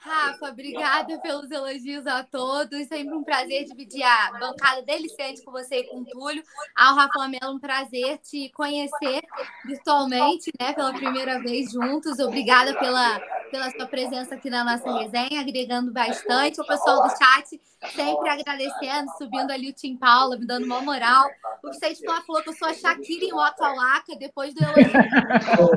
Rafa, 0.00 0.48
obrigada 0.48 1.18
pelos 1.20 1.50
elogios 1.50 2.06
a 2.06 2.24
todos. 2.24 2.88
Sempre 2.88 3.14
um 3.14 3.22
prazer 3.22 3.64
dividir 3.64 4.02
a 4.02 4.32
bancada 4.38 4.82
delicente 4.82 5.42
com 5.44 5.52
você 5.52 5.80
e 5.80 5.84
com 5.84 5.98
o 5.98 6.04
Túlio. 6.06 6.42
Ao 6.74 6.94
Rafa 6.94 7.28
Melo, 7.28 7.56
um 7.56 7.58
prazer 7.58 8.16
te 8.18 8.48
conhecer 8.50 9.22
virtualmente, 9.66 10.50
né, 10.58 10.72
pela 10.72 10.94
primeira 10.94 11.38
vez 11.40 11.72
juntos. 11.72 12.18
Obrigada 12.18 12.74
pela, 12.78 13.20
pela 13.50 13.70
sua 13.70 13.86
presença 13.86 14.36
aqui 14.36 14.48
na 14.48 14.64
nossa 14.64 14.90
resenha, 14.90 15.40
agregando 15.40 15.92
bastante. 15.92 16.60
O 16.60 16.66
pessoal 16.66 17.02
do 17.02 17.10
chat 17.10 17.60
sempre 17.94 18.28
agradecendo, 18.28 19.10
subindo 19.18 19.50
ali 19.50 19.70
o 19.70 19.72
Tim 19.72 19.96
Paula, 19.96 20.38
me 20.38 20.46
dando 20.46 20.64
uma 20.64 20.80
moral. 20.80 21.28
O 21.62 21.70
Vicente 21.70 22.02
Flá 22.04 22.22
falou 22.26 22.42
que 22.42 22.48
eu 22.48 22.54
sou 22.54 22.68
a 22.68 22.74
Shakira 22.74 23.24
em 23.24 23.32
Waka 23.32 24.16
depois 24.18 24.54
do 24.54 24.62
elogio. 24.62 24.92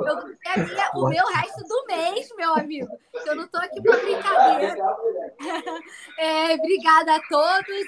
Eu 0.05 0.63
minha, 0.63 0.91
o 0.95 1.07
meu 1.07 1.25
resto 1.27 1.63
do 1.67 1.85
mês, 1.87 2.29
meu 2.37 2.53
amigo. 2.53 2.87
Eu 3.25 3.35
não 3.35 3.47
tô 3.47 3.57
aqui 3.57 3.81
para 3.81 3.97
brincadeira. 3.97 4.75
É, 6.17 6.53
obrigada 6.53 7.15
a 7.15 7.21
todos. 7.27 7.87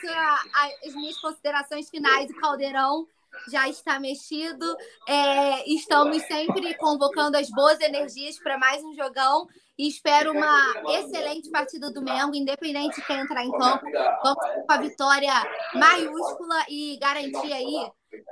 as 0.85 0.95
minhas 0.95 1.17
considerações 1.17 1.89
finais 1.89 2.27
do 2.27 2.35
Caldeirão 2.35 3.07
já 3.49 3.67
está 3.69 3.99
mexido. 3.99 4.65
É, 5.07 5.69
estamos 5.69 6.21
sempre 6.23 6.73
convocando 6.75 7.37
as 7.37 7.49
boas 7.49 7.79
energias 7.79 8.37
para 8.39 8.57
mais 8.57 8.83
um 8.83 8.93
jogão 8.93 9.47
e 9.77 9.87
espero 9.89 10.31
uma 10.31 10.73
excelente 10.99 11.49
partida 11.49 11.91
do 11.91 12.01
Mengo, 12.01 12.35
independente 12.35 12.95
de 12.95 13.05
quem 13.05 13.19
entrar 13.19 13.43
em 13.43 13.51
campo. 13.51 13.85
Vamos 14.23 14.65
com 14.65 14.71
a 14.71 14.77
vitória 14.77 15.33
maiúscula 15.73 16.65
e 16.69 16.97
garantir 16.97 17.51
aí 17.51 17.91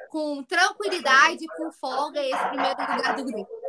com 0.09 0.43
tranquilidade, 0.43 1.45
com 1.57 1.71
folga, 1.71 2.21
esse 2.21 2.47
primeiro 2.49 2.79
lugar 2.79 3.15
do 3.15 3.25
grupo. 3.25 3.62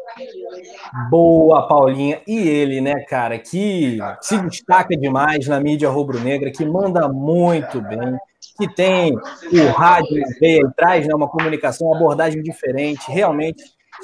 Boa, 1.10 1.66
Paulinha. 1.66 2.20
E 2.26 2.36
ele, 2.48 2.80
né, 2.80 3.04
cara, 3.08 3.38
que 3.38 3.98
se 4.20 4.38
destaca 4.38 4.96
demais 4.96 5.46
na 5.46 5.60
mídia 5.60 5.88
rubro-negra, 5.88 6.50
que 6.50 6.64
manda 6.64 7.08
muito 7.08 7.80
bem, 7.80 8.16
que 8.58 8.72
tem 8.74 9.14
o 9.14 9.70
rádio 9.72 10.22
veio 10.40 10.66
atrás, 10.68 11.06
né, 11.06 11.14
uma 11.14 11.28
comunicação, 11.28 11.88
uma 11.88 11.96
abordagem 11.96 12.42
diferente. 12.42 13.10
Realmente, 13.10 13.62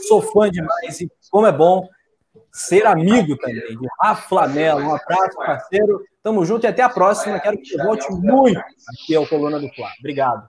sou 0.09 0.21
fã 0.21 0.51
demais 0.51 1.01
e 1.01 1.11
como 1.31 1.47
é 1.47 1.53
bom 1.53 1.89
ser 2.53 2.87
amigo 2.87 3.37
também 3.37 3.79
de 3.79 3.89
Rafa 4.01 4.29
Flamelo. 4.29 4.81
Um 4.81 4.95
abraço, 4.95 5.37
parceiro. 5.37 6.05
Tamo 6.23 6.45
junto 6.45 6.65
e 6.65 6.69
até 6.69 6.83
a 6.83 6.89
próxima. 6.89 7.39
Quero 7.41 7.57
que 7.59 7.67
você 7.67 7.83
volte 7.83 8.11
muito 8.11 8.59
aqui 8.59 9.15
ao 9.15 9.27
Coluna 9.27 9.59
do 9.59 9.69
Fla. 9.71 9.89
Obrigado. 9.99 10.49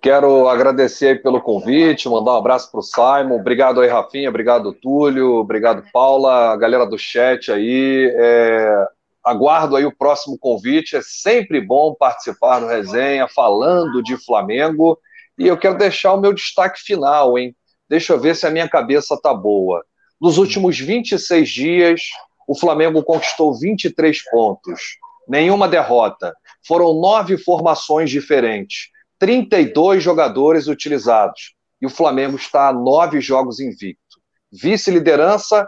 Quero 0.00 0.48
agradecer 0.48 1.22
pelo 1.22 1.40
convite, 1.40 2.08
mandar 2.08 2.32
um 2.32 2.36
abraço 2.36 2.70
para 2.70 2.80
o 2.80 2.82
Simon. 2.82 3.36
Obrigado 3.36 3.80
aí, 3.80 3.88
Rafinha. 3.88 4.28
Obrigado, 4.28 4.72
Túlio. 4.72 5.36
Obrigado, 5.36 5.82
Paula. 5.92 6.52
A 6.52 6.56
galera 6.56 6.84
do 6.84 6.98
chat 6.98 7.50
aí. 7.50 8.12
É... 8.14 8.86
Aguardo 9.24 9.76
aí 9.76 9.86
o 9.86 9.96
próximo 9.96 10.36
convite. 10.38 10.96
É 10.96 11.00
sempre 11.02 11.60
bom 11.60 11.94
participar 11.94 12.60
no 12.60 12.66
resenha, 12.66 13.26
falando 13.26 14.02
de 14.02 14.16
Flamengo. 14.22 14.98
E 15.38 15.48
eu 15.48 15.56
quero 15.56 15.78
deixar 15.78 16.12
o 16.12 16.20
meu 16.20 16.32
destaque 16.32 16.80
final, 16.80 17.38
hein? 17.38 17.56
Deixa 17.88 18.12
eu 18.12 18.20
ver 18.20 18.36
se 18.36 18.46
a 18.46 18.50
minha 18.50 18.68
cabeça 18.68 19.18
tá 19.20 19.32
boa. 19.32 19.84
Nos 20.20 20.38
últimos 20.38 20.78
26 20.78 21.48
dias, 21.48 22.02
o 22.46 22.54
Flamengo 22.54 23.02
conquistou 23.02 23.58
23 23.58 24.22
pontos, 24.30 24.98
nenhuma 25.28 25.66
derrota. 25.66 26.34
Foram 26.66 26.94
nove 27.00 27.36
formações 27.36 28.10
diferentes, 28.10 28.90
32 29.24 30.02
jogadores 30.02 30.66
utilizados. 30.66 31.54
E 31.80 31.86
o 31.86 31.90
Flamengo 31.90 32.36
está 32.36 32.68
a 32.68 32.72
nove 32.74 33.22
jogos 33.22 33.58
invicto. 33.58 34.20
Vice-liderança 34.52 35.66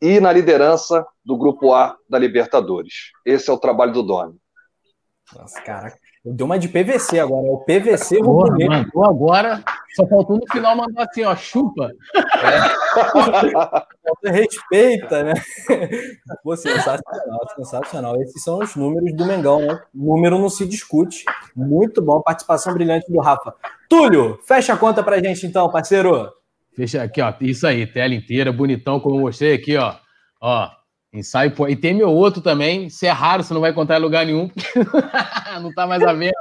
e 0.00 0.20
na 0.20 0.32
liderança 0.32 1.04
do 1.24 1.36
Grupo 1.36 1.74
A 1.74 1.96
da 2.08 2.20
Libertadores. 2.20 3.10
Esse 3.26 3.50
é 3.50 3.52
o 3.52 3.58
trabalho 3.58 3.92
do 3.92 4.04
Domi. 4.04 4.38
Nossa, 5.36 5.60
cara, 5.62 5.92
deu 6.24 6.46
uma 6.46 6.56
de 6.56 6.68
PVC 6.68 7.18
agora. 7.18 7.48
É 7.48 7.50
o 7.50 7.58
PVC 7.64 8.20
Porra, 8.20 8.56
mandou 8.56 9.04
agora. 9.04 9.64
Só 9.94 10.06
faltou 10.06 10.38
no 10.38 10.46
final 10.52 10.76
mandar 10.76 11.04
assim, 11.04 11.24
ó, 11.24 11.34
chupa. 11.34 11.90
É. 14.24 14.30
Respeita, 14.30 15.24
né? 15.24 15.34
Pô, 16.42 16.56
sensacional, 16.56 17.40
sensacional. 17.56 18.22
Esses 18.22 18.42
são 18.42 18.58
os 18.58 18.76
números 18.76 19.14
do 19.14 19.26
Mengão, 19.26 19.60
né? 19.60 19.80
número 19.92 20.38
não 20.38 20.48
se 20.48 20.66
discute. 20.66 21.24
Muito 21.54 22.00
bom. 22.00 22.20
Participação 22.20 22.72
brilhante 22.72 23.10
do 23.10 23.20
Rafa. 23.20 23.54
Túlio, 23.88 24.38
fecha 24.46 24.74
a 24.74 24.76
conta 24.76 25.02
pra 25.02 25.22
gente 25.22 25.46
então, 25.46 25.70
parceiro. 25.70 26.30
Fecha 26.74 27.02
aqui, 27.02 27.20
ó. 27.20 27.32
Isso 27.40 27.66
aí, 27.66 27.86
tela 27.86 28.14
inteira, 28.14 28.52
bonitão, 28.52 29.00
como 29.00 29.16
eu 29.16 29.22
mostrei 29.22 29.54
aqui, 29.54 29.76
ó. 29.76 29.94
Ó, 30.40 30.70
Ensaio. 31.12 31.52
E 31.68 31.74
tem 31.74 31.92
meu 31.92 32.10
outro 32.10 32.40
também. 32.40 32.88
Se 32.88 33.06
é 33.06 33.10
raro, 33.10 33.42
você 33.42 33.52
não 33.52 33.60
vai 33.60 33.70
encontrar 33.70 33.98
em 33.98 34.02
lugar 34.02 34.24
nenhum, 34.24 34.48
porque 34.48 34.68
não 35.60 35.72
tá 35.72 35.86
mais 35.86 36.02
à 36.02 36.12
venda. 36.12 36.32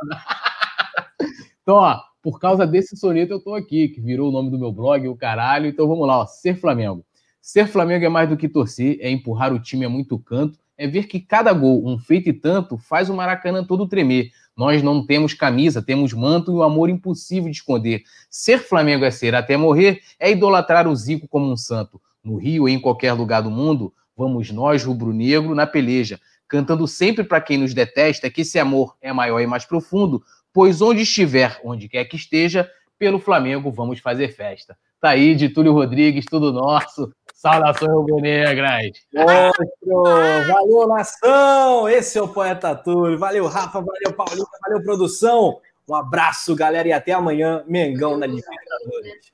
então, 1.63 1.75
ó, 1.75 1.99
por 2.21 2.39
causa 2.39 2.65
desse 2.65 2.95
soneto 2.97 3.33
eu 3.33 3.39
tô 3.39 3.55
aqui, 3.55 3.89
que 3.89 4.01
virou 4.01 4.29
o 4.29 4.31
nome 4.31 4.49
do 4.49 4.59
meu 4.59 4.71
blog, 4.71 5.07
o 5.07 5.15
caralho. 5.15 5.67
Então 5.67 5.87
vamos 5.87 6.07
lá, 6.07 6.19
ó. 6.19 6.25
Ser 6.25 6.55
Flamengo. 6.55 7.05
Ser 7.41 7.67
Flamengo 7.67 8.05
é 8.05 8.09
mais 8.09 8.29
do 8.29 8.37
que 8.37 8.49
torcer, 8.49 8.97
é 8.99 9.09
empurrar 9.09 9.53
o 9.53 9.59
time 9.59 9.85
a 9.85 9.89
muito 9.89 10.19
canto, 10.19 10.59
é 10.77 10.87
ver 10.87 11.07
que 11.07 11.19
cada 11.19 11.51
gol, 11.53 11.85
um 11.87 11.97
feito 11.97 12.29
e 12.29 12.33
tanto, 12.33 12.77
faz 12.77 13.09
o 13.09 13.13
Maracanã 13.13 13.63
todo 13.63 13.87
tremer. 13.87 14.29
Nós 14.55 14.83
não 14.83 15.05
temos 15.05 15.33
camisa, 15.33 15.81
temos 15.81 16.13
manto 16.13 16.51
e 16.51 16.55
um 16.55 16.63
amor 16.63 16.89
impossível 16.89 17.49
de 17.49 17.57
esconder. 17.57 18.03
Ser 18.29 18.59
Flamengo 18.59 19.05
é 19.05 19.11
ser 19.11 19.33
até 19.33 19.55
morrer, 19.55 20.01
é 20.19 20.31
idolatrar 20.31 20.87
o 20.87 20.95
Zico 20.95 21.27
como 21.27 21.49
um 21.49 21.57
santo. 21.57 21.99
No 22.23 22.35
Rio 22.35 22.63
ou 22.63 22.69
em 22.69 22.79
qualquer 22.79 23.13
lugar 23.13 23.41
do 23.41 23.49
mundo, 23.49 23.93
Vamos 24.19 24.51
nós, 24.51 24.83
rubro-negro, 24.83 25.55
na 25.55 25.65
peleja, 25.65 26.19
cantando 26.45 26.85
sempre 26.85 27.23
para 27.23 27.39
quem 27.39 27.57
nos 27.57 27.73
detesta 27.73 28.29
que 28.29 28.41
esse 28.41 28.59
amor 28.59 28.97
é 29.01 29.13
maior 29.13 29.39
e 29.39 29.47
mais 29.47 29.63
profundo, 29.63 30.21
pois 30.59 30.81
onde 30.81 31.03
estiver, 31.03 31.57
onde 31.63 31.87
quer 31.87 32.03
que 32.03 32.17
esteja, 32.17 32.69
pelo 32.97 33.17
Flamengo 33.17 33.71
vamos 33.71 34.01
fazer 34.01 34.35
festa. 34.35 34.77
Tá 34.99 35.11
aí 35.11 35.33
de 35.33 35.47
Túlio 35.47 35.71
Rodrigues, 35.71 36.25
tudo 36.25 36.51
nosso. 36.51 37.13
Saudações 37.33 37.89
rubro-negras. 37.89 38.91
Valeu, 39.15 40.85
nação! 40.85 41.87
Esse 41.87 42.17
é 42.17 42.21
o 42.21 42.27
Poeta 42.27 42.75
Túlio. 42.75 43.17
Valeu, 43.17 43.47
Rafa. 43.47 43.79
Valeu, 43.79 44.11
Paulinho. 44.13 44.45
Valeu, 44.61 44.83
produção. 44.83 45.61
Um 45.87 45.95
abraço, 45.95 46.53
galera, 46.53 46.89
e 46.89 46.91
até 46.91 47.13
amanhã. 47.13 47.63
Mengão 47.65 48.17
na 48.17 48.25
Libertadores. 48.25 49.31